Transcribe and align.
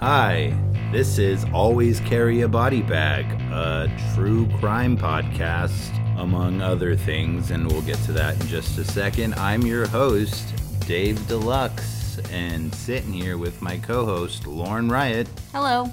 Hi, 0.00 0.56
this 0.92 1.18
is 1.18 1.44
Always 1.52 1.98
Carry 1.98 2.42
a 2.42 2.48
Body 2.48 2.82
Bag, 2.82 3.24
a 3.50 3.90
true 4.14 4.46
crime 4.58 4.96
podcast, 4.96 5.92
among 6.16 6.62
other 6.62 6.94
things, 6.94 7.50
and 7.50 7.66
we'll 7.66 7.82
get 7.82 7.96
to 8.04 8.12
that 8.12 8.40
in 8.40 8.46
just 8.46 8.78
a 8.78 8.84
second. 8.84 9.34
I'm 9.34 9.62
your 9.62 9.88
host, 9.88 10.54
Dave 10.86 11.26
Deluxe, 11.26 12.20
and 12.30 12.72
sitting 12.72 13.12
here 13.12 13.38
with 13.38 13.60
my 13.60 13.76
co 13.78 14.04
host, 14.06 14.46
Lauren 14.46 14.88
Riot, 14.88 15.26
Hello. 15.50 15.92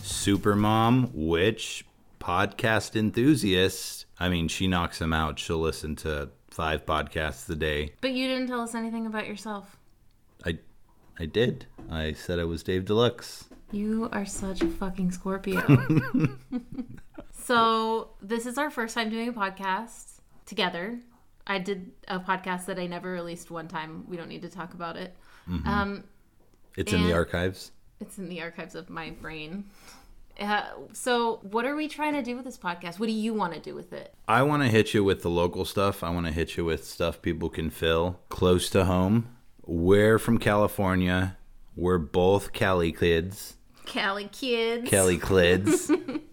Supermom, 0.00 1.10
witch, 1.12 1.84
podcast 2.20 2.96
enthusiast. 2.96 4.06
I 4.18 4.30
mean, 4.30 4.48
she 4.48 4.66
knocks 4.66 4.98
them 4.98 5.12
out. 5.12 5.38
She'll 5.38 5.60
listen 5.60 5.94
to 5.96 6.30
five 6.48 6.86
podcasts 6.86 7.50
a 7.50 7.54
day. 7.54 7.92
But 8.00 8.12
you 8.12 8.28
didn't 8.28 8.46
tell 8.46 8.62
us 8.62 8.74
anything 8.74 9.04
about 9.04 9.26
yourself. 9.26 9.76
I, 10.42 10.58
I 11.18 11.26
did. 11.26 11.66
I 11.90 12.12
said 12.12 12.38
I 12.38 12.44
was 12.44 12.62
Dave 12.62 12.84
Deluxe. 12.84 13.44
You 13.70 14.08
are 14.12 14.26
such 14.26 14.60
a 14.62 14.66
fucking 14.68 15.12
Scorpio. 15.12 15.62
so, 17.32 18.10
this 18.20 18.46
is 18.46 18.58
our 18.58 18.70
first 18.70 18.94
time 18.94 19.10
doing 19.10 19.28
a 19.28 19.32
podcast 19.32 20.20
together. 20.46 20.98
I 21.46 21.58
did 21.58 21.92
a 22.08 22.20
podcast 22.20 22.66
that 22.66 22.78
I 22.78 22.86
never 22.86 23.10
released 23.10 23.50
one 23.50 23.68
time. 23.68 24.04
We 24.08 24.16
don't 24.16 24.28
need 24.28 24.42
to 24.42 24.48
talk 24.48 24.74
about 24.74 24.96
it. 24.96 25.16
Um, 25.66 26.04
It's 26.76 26.92
in 26.92 27.02
the 27.04 27.12
archives. 27.12 27.72
it's 28.00 28.16
in 28.18 28.28
the 28.28 28.40
archives 28.42 28.74
of 28.74 28.88
my 28.90 29.10
brain. 29.10 29.64
Uh, 30.40 30.62
so, 30.92 31.40
what 31.42 31.64
are 31.66 31.74
we 31.76 31.88
trying 31.88 32.14
to 32.14 32.22
do 32.22 32.36
with 32.36 32.44
this 32.44 32.56
podcast? 32.58 32.98
What 32.98 33.06
do 33.06 33.12
you 33.12 33.34
want 33.34 33.52
to 33.54 33.60
do 33.60 33.74
with 33.74 33.92
it? 33.92 34.14
I 34.28 34.42
want 34.42 34.62
to 34.62 34.68
hit 34.68 34.94
you 34.94 35.04
with 35.04 35.22
the 35.22 35.28
local 35.30 35.64
stuff. 35.64 36.02
I 36.02 36.10
want 36.10 36.26
to 36.26 36.32
hit 36.32 36.56
you 36.56 36.64
with 36.64 36.86
stuff 36.86 37.20
people 37.20 37.50
can 37.50 37.70
fill 37.70 38.20
close 38.28 38.70
to 38.70 38.84
home. 38.86 39.36
We're 39.64 40.18
from 40.18 40.38
California. 40.38 41.36
We're 41.76 41.98
both 41.98 42.52
Cali 42.52 42.92
kids. 42.92 43.56
Cali 43.86 44.28
kids. 44.32 44.88
Cali 44.90 45.18
kids. 45.18 45.90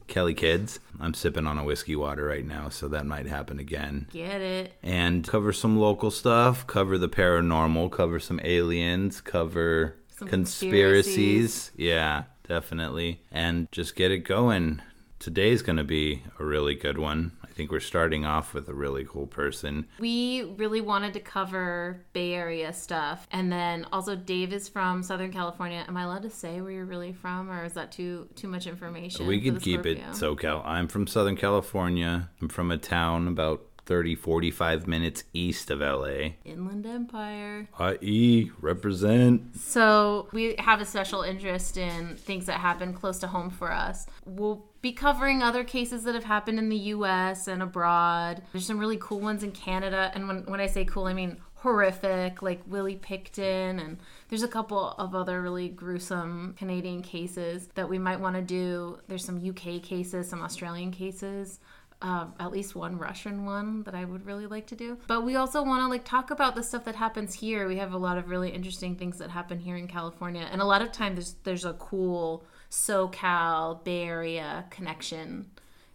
Kelly 0.08 0.34
kids. 0.36 0.80
I'm 1.00 1.14
sipping 1.14 1.48
on 1.48 1.58
a 1.58 1.64
whiskey 1.64 1.96
water 1.96 2.26
right 2.26 2.46
now, 2.46 2.70
so 2.70 2.88
that 2.90 3.06
might 3.06 3.26
happen 3.28 3.60
again. 3.60 4.08
Get 4.12 4.42
it. 4.42 4.74
And 4.84 5.26
cover 5.28 5.54
some 5.54 5.78
local 5.78 6.12
stuff, 6.12 6.68
cover 6.68 6.98
the 6.98 7.08
paranormal, 7.08 7.92
cover 7.92 8.20
some 8.20 8.40
aliens, 8.44 9.22
cover 9.22 9.96
Some 10.18 10.28
conspiracies. 10.28 11.72
Yeah, 11.78 12.24
definitely. 12.48 13.22
And 13.32 13.72
just 13.72 13.96
get 13.96 14.12
it 14.12 14.20
going. 14.20 14.82
Today's 15.20 15.62
going 15.62 15.78
to 15.78 15.84
be 15.84 16.24
a 16.40 16.44
really 16.44 16.76
good 16.76 16.98
one. 16.98 17.32
Think 17.60 17.74
we're 17.74 17.82
starting 17.82 18.24
off 18.24 18.54
with 18.54 18.70
a 18.70 18.74
really 18.74 19.04
cool 19.04 19.28
person. 19.28 19.86
We 20.00 20.44
really 20.44 20.80
wanted 20.80 21.12
to 21.16 21.20
cover 21.20 22.06
Bay 22.14 22.34
Area 22.34 22.72
stuff. 22.72 23.28
And 23.34 23.52
then 23.52 23.86
also 23.92 24.16
Dave 24.16 24.54
is 24.54 24.70
from 24.70 25.04
Southern 25.04 25.34
California. 25.34 25.84
Am 25.86 25.98
I 25.98 26.04
allowed 26.04 26.22
to 26.22 26.30
say 26.30 26.62
where 26.62 26.72
you're 26.72 26.86
really 26.86 27.12
from 27.12 27.52
or 27.52 27.66
is 27.66 27.74
that 27.74 27.92
too 27.92 28.30
too 28.36 28.48
much 28.48 28.66
information? 28.66 29.28
We 29.28 29.42
could 29.42 29.62
keep 29.62 29.86
it 29.86 29.98
Scorpio? 30.16 30.36
SoCal. 30.36 30.66
I'm 30.66 30.88
from 30.88 31.06
Southern 31.06 31.36
California. 31.36 32.30
I'm 32.42 32.48
from 32.48 32.72
a 32.72 32.78
town 32.78 33.28
about 33.28 33.66
30, 33.90 34.14
45 34.14 34.88
minutes 34.88 35.24
east 35.34 35.72
of 35.72 35.80
LA. 35.80 36.34
Inland 36.46 36.86
Empire. 36.86 37.68
IE, 38.04 38.52
represent. 38.62 39.60
So 39.60 40.28
we 40.32 40.54
have 40.60 40.80
a 40.80 40.86
special 40.86 41.24
interest 41.24 41.76
in 41.76 42.16
things 42.16 42.46
that 42.46 42.60
happen 42.60 42.94
close 42.94 43.18
to 43.18 43.28
home 43.28 43.50
for 43.50 43.72
us. 43.72 44.06
We'll 44.28 44.64
be 44.84 44.92
covering 44.92 45.42
other 45.42 45.64
cases 45.64 46.04
that 46.04 46.14
have 46.14 46.26
happened 46.26 46.60
in 46.60 46.70
the 46.70 46.78
US 46.78 47.48
and 47.48 47.64
abroad. 47.64 48.44
There's 48.54 48.68
some 48.68 48.78
really 48.78 49.00
cool 49.02 49.22
ones 49.22 49.42
in 49.42 49.54
Canada. 49.54 50.12
And 50.14 50.28
when, 50.28 50.44
when 50.44 50.60
I 50.60 50.68
say 50.68 50.86
cool, 50.86 51.06
I 51.06 51.14
mean 51.14 51.38
horrific, 51.56 52.44
like 52.44 52.62
Willie 52.68 52.96
Pickton. 52.96 53.84
And 53.84 53.98
there's 54.30 54.44
a 54.44 54.48
couple 54.48 54.92
of 55.00 55.16
other 55.16 55.42
really 55.42 55.68
gruesome 55.68 56.54
Canadian 56.60 57.02
cases 57.02 57.70
that 57.74 57.90
we 57.90 57.98
might 57.98 58.20
want 58.20 58.36
to 58.36 58.44
do. 58.44 59.00
There's 59.08 59.26
some 59.26 59.44
UK 59.44 59.82
cases, 59.82 60.30
some 60.30 60.44
Australian 60.44 60.92
cases 60.92 61.60
uh, 62.02 62.28
at 62.40 62.52
least 62.52 62.76
one 62.76 62.98
Russian 62.98 63.46
one 63.46 63.84
that 63.84 63.94
I 63.94 64.06
would 64.06 64.26
really 64.26 64.48
like 64.48 64.68
to 64.68 64.76
do. 64.76 64.98
But 65.08 65.24
we 65.24 65.36
also 65.36 65.64
want 65.64 65.84
to 65.84 65.88
like 65.88 66.06
talk 66.06 66.32
about 66.32 66.56
the 66.56 66.64
stuff 66.64 66.86
that 66.86 66.96
happens 66.96 67.34
here. 67.34 67.68
We 67.68 67.78
have 67.78 67.94
a 67.94 67.98
lot 67.98 68.18
of 68.18 68.30
really 68.30 68.52
interesting 68.52 68.96
things 68.96 69.18
that 69.18 69.30
happen 69.30 69.60
here 69.60 69.76
in 69.76 69.88
California, 69.88 70.48
and 70.52 70.62
a 70.62 70.66
lot 70.66 70.82
of 70.82 70.92
times 70.92 71.16
there's 71.16 71.36
there's 71.44 71.66
a 71.66 71.74
cool 71.74 72.46
SoCal 72.70 73.84
Bay 73.84 74.04
Area 74.04 74.66
connection. 74.70 75.48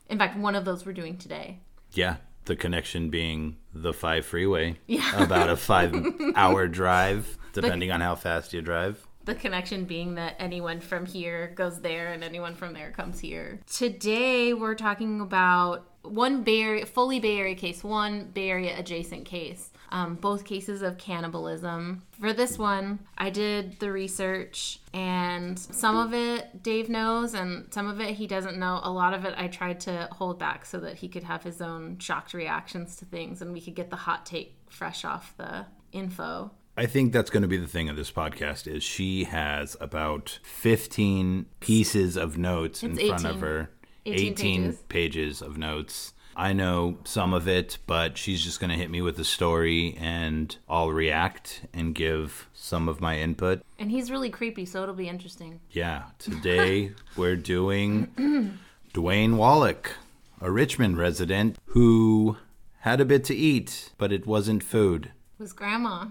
In 0.08 0.18
fact, 0.18 0.36
one 0.36 0.54
of 0.54 0.64
those 0.64 0.84
we're 0.84 0.92
doing 0.92 1.16
today. 1.16 1.60
Yeah, 1.92 2.16
the 2.44 2.56
connection 2.56 3.08
being 3.08 3.56
the 3.72 3.94
5 3.94 4.26
freeway. 4.26 4.78
Yeah. 4.86 5.22
About 5.24 5.48
a 5.48 5.56
five 5.56 5.94
hour 6.36 6.68
drive, 6.68 7.38
depending 7.52 7.90
on 7.90 8.00
how 8.00 8.14
fast 8.14 8.52
you 8.52 8.60
drive. 8.60 9.06
The 9.24 9.34
connection 9.34 9.86
being 9.86 10.16
that 10.16 10.36
anyone 10.38 10.80
from 10.80 11.06
here 11.06 11.52
goes 11.54 11.80
there 11.80 12.12
and 12.12 12.22
anyone 12.22 12.54
from 12.54 12.74
there 12.74 12.90
comes 12.90 13.20
here. 13.20 13.60
Today 13.66 14.52
we're 14.52 14.74
talking 14.74 15.22
about 15.22 15.86
one 16.04 16.42
Bay 16.42 16.60
Area, 16.62 16.86
fully 16.86 17.20
Bay 17.20 17.38
Area 17.38 17.54
case, 17.54 17.82
one 17.82 18.30
Bay 18.32 18.50
Area 18.50 18.78
adjacent 18.78 19.24
case. 19.24 19.70
Um, 19.90 20.16
both 20.16 20.44
cases 20.44 20.82
of 20.82 20.98
cannibalism. 20.98 22.02
For 22.18 22.32
this 22.32 22.58
one, 22.58 22.98
I 23.16 23.30
did 23.30 23.78
the 23.78 23.92
research, 23.92 24.80
and 24.92 25.56
some 25.56 25.96
of 25.96 26.12
it 26.12 26.64
Dave 26.64 26.88
knows, 26.88 27.32
and 27.32 27.72
some 27.72 27.86
of 27.86 28.00
it 28.00 28.16
he 28.16 28.26
doesn't 28.26 28.58
know. 28.58 28.80
A 28.82 28.90
lot 28.90 29.14
of 29.14 29.24
it 29.24 29.34
I 29.36 29.46
tried 29.46 29.78
to 29.80 30.08
hold 30.10 30.38
back 30.38 30.66
so 30.66 30.80
that 30.80 30.96
he 30.96 31.08
could 31.08 31.22
have 31.22 31.44
his 31.44 31.62
own 31.62 31.98
shocked 32.00 32.34
reactions 32.34 32.96
to 32.96 33.04
things, 33.04 33.40
and 33.40 33.52
we 33.52 33.60
could 33.60 33.76
get 33.76 33.90
the 33.90 33.96
hot 33.96 34.26
take 34.26 34.56
fresh 34.68 35.04
off 35.04 35.32
the 35.36 35.66
info. 35.92 36.50
I 36.76 36.86
think 36.86 37.12
that's 37.12 37.30
going 37.30 37.42
to 37.42 37.48
be 37.48 37.56
the 37.56 37.68
thing 37.68 37.88
of 37.88 37.94
this 37.94 38.10
podcast 38.10 38.66
is 38.66 38.82
she 38.82 39.24
has 39.24 39.76
about 39.80 40.40
15 40.42 41.46
pieces 41.60 42.16
of 42.16 42.36
notes 42.36 42.82
in 42.82 42.98
It's 42.98 43.08
front 43.08 43.24
of 43.24 43.40
her. 43.40 43.70
18 44.06 44.34
pages. 44.36 44.78
pages 44.88 45.42
of 45.42 45.56
notes. 45.56 46.12
I 46.36 46.52
know 46.52 46.98
some 47.04 47.32
of 47.32 47.46
it, 47.46 47.78
but 47.86 48.18
she's 48.18 48.42
just 48.42 48.58
going 48.58 48.70
to 48.70 48.76
hit 48.76 48.90
me 48.90 49.00
with 49.00 49.16
the 49.16 49.24
story 49.24 49.96
and 50.00 50.56
I'll 50.68 50.90
react 50.90 51.62
and 51.72 51.94
give 51.94 52.48
some 52.52 52.88
of 52.88 53.00
my 53.00 53.18
input. 53.18 53.62
And 53.78 53.90
he's 53.90 54.10
really 54.10 54.30
creepy, 54.30 54.64
so 54.64 54.82
it'll 54.82 54.96
be 54.96 55.08
interesting. 55.08 55.60
Yeah, 55.70 56.04
today 56.18 56.90
we're 57.16 57.36
doing 57.36 58.08
Dwayne 58.92 59.34
Wallick, 59.36 59.92
a 60.40 60.50
Richmond 60.50 60.98
resident 60.98 61.56
who 61.66 62.36
had 62.80 63.00
a 63.00 63.04
bit 63.04 63.22
to 63.24 63.34
eat, 63.34 63.92
but 63.96 64.12
it 64.12 64.26
wasn't 64.26 64.62
food. 64.64 65.06
It 65.38 65.42
Was 65.42 65.52
grandma? 65.52 66.06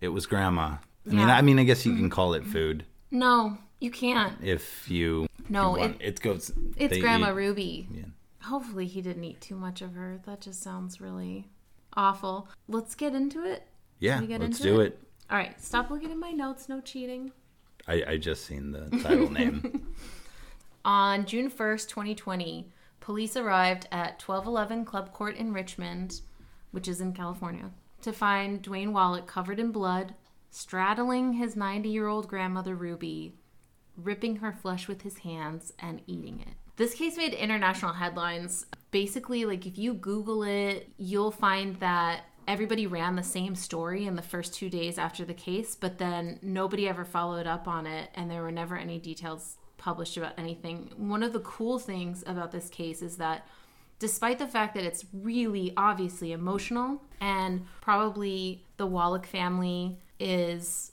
It 0.00 0.08
was 0.08 0.26
grandma. 0.26 0.76
I 1.06 1.10
mean, 1.10 1.28
I 1.28 1.42
mean, 1.42 1.58
I 1.58 1.64
guess 1.64 1.86
you 1.86 1.94
can 1.94 2.08
call 2.10 2.34
it 2.34 2.44
food 2.44 2.84
No, 3.10 3.58
you 3.80 3.90
can't. 3.90 4.34
if 4.42 4.90
you. 4.90 5.26
No, 5.48 5.76
you 5.76 5.84
it, 5.84 5.96
it 6.00 6.20
goes. 6.20 6.52
it's 6.76 6.98
Grandma 6.98 7.30
eat- 7.30 7.36
Ruby. 7.36 7.88
Yeah. 7.90 8.04
Hopefully, 8.42 8.86
he 8.86 9.00
didn't 9.00 9.24
eat 9.24 9.40
too 9.40 9.56
much 9.56 9.82
of 9.82 9.94
her. 9.94 10.20
That 10.26 10.40
just 10.40 10.62
sounds 10.62 11.00
really 11.00 11.48
awful. 11.96 12.48
Let's 12.68 12.94
get 12.94 13.14
into 13.14 13.44
it. 13.44 13.66
Yeah, 13.98 14.20
let's 14.38 14.58
do 14.58 14.80
it? 14.80 14.86
it. 14.86 15.00
All 15.30 15.38
right, 15.38 15.58
stop 15.60 15.90
looking 15.90 16.10
at 16.10 16.18
my 16.18 16.30
notes. 16.30 16.68
No 16.68 16.80
cheating. 16.80 17.32
I, 17.86 18.02
I 18.06 18.16
just 18.16 18.44
seen 18.44 18.72
the 18.72 18.90
title 19.02 19.30
name. 19.30 19.86
On 20.84 21.24
June 21.24 21.50
1st, 21.50 21.88
2020, 21.88 22.70
police 23.00 23.36
arrived 23.36 23.88
at 23.90 24.22
1211 24.22 24.84
Club 24.84 25.12
Court 25.12 25.36
in 25.36 25.52
Richmond, 25.52 26.20
which 26.72 26.88
is 26.88 27.00
in 27.00 27.12
California, 27.14 27.70
to 28.02 28.12
find 28.12 28.62
Dwayne 28.62 28.92
Wallick 28.92 29.26
covered 29.26 29.58
in 29.58 29.72
blood, 29.72 30.14
straddling 30.50 31.34
his 31.34 31.56
90 31.56 31.88
year 31.88 32.06
old 32.06 32.28
grandmother 32.28 32.74
Ruby, 32.74 33.34
ripping 33.96 34.36
her 34.36 34.52
flesh 34.52 34.88
with 34.88 35.02
his 35.02 35.18
hands, 35.18 35.72
and 35.78 36.02
eating 36.06 36.40
it. 36.40 36.54
This 36.76 36.94
case 36.94 37.16
made 37.16 37.34
international 37.34 37.92
headlines. 37.92 38.66
Basically, 38.90 39.44
like 39.44 39.66
if 39.66 39.78
you 39.78 39.94
Google 39.94 40.42
it, 40.42 40.88
you'll 40.96 41.30
find 41.30 41.76
that 41.80 42.24
everybody 42.46 42.86
ran 42.86 43.16
the 43.16 43.22
same 43.22 43.54
story 43.54 44.06
in 44.06 44.16
the 44.16 44.22
first 44.22 44.54
two 44.54 44.68
days 44.68 44.98
after 44.98 45.24
the 45.24 45.34
case, 45.34 45.76
but 45.76 45.98
then 45.98 46.38
nobody 46.42 46.88
ever 46.88 47.04
followed 47.04 47.46
up 47.46 47.68
on 47.68 47.86
it, 47.86 48.10
and 48.14 48.30
there 48.30 48.42
were 48.42 48.52
never 48.52 48.76
any 48.76 48.98
details 48.98 49.56
published 49.78 50.16
about 50.16 50.38
anything. 50.38 50.90
One 50.96 51.22
of 51.22 51.32
the 51.32 51.40
cool 51.40 51.78
things 51.78 52.24
about 52.26 52.52
this 52.52 52.68
case 52.68 53.02
is 53.02 53.16
that 53.18 53.46
despite 53.98 54.38
the 54.38 54.46
fact 54.46 54.74
that 54.74 54.84
it's 54.84 55.04
really 55.12 55.72
obviously 55.76 56.32
emotional 56.32 57.02
and 57.20 57.66
probably 57.80 58.64
the 58.76 58.86
Wallick 58.86 59.26
family 59.26 59.98
is 60.18 60.92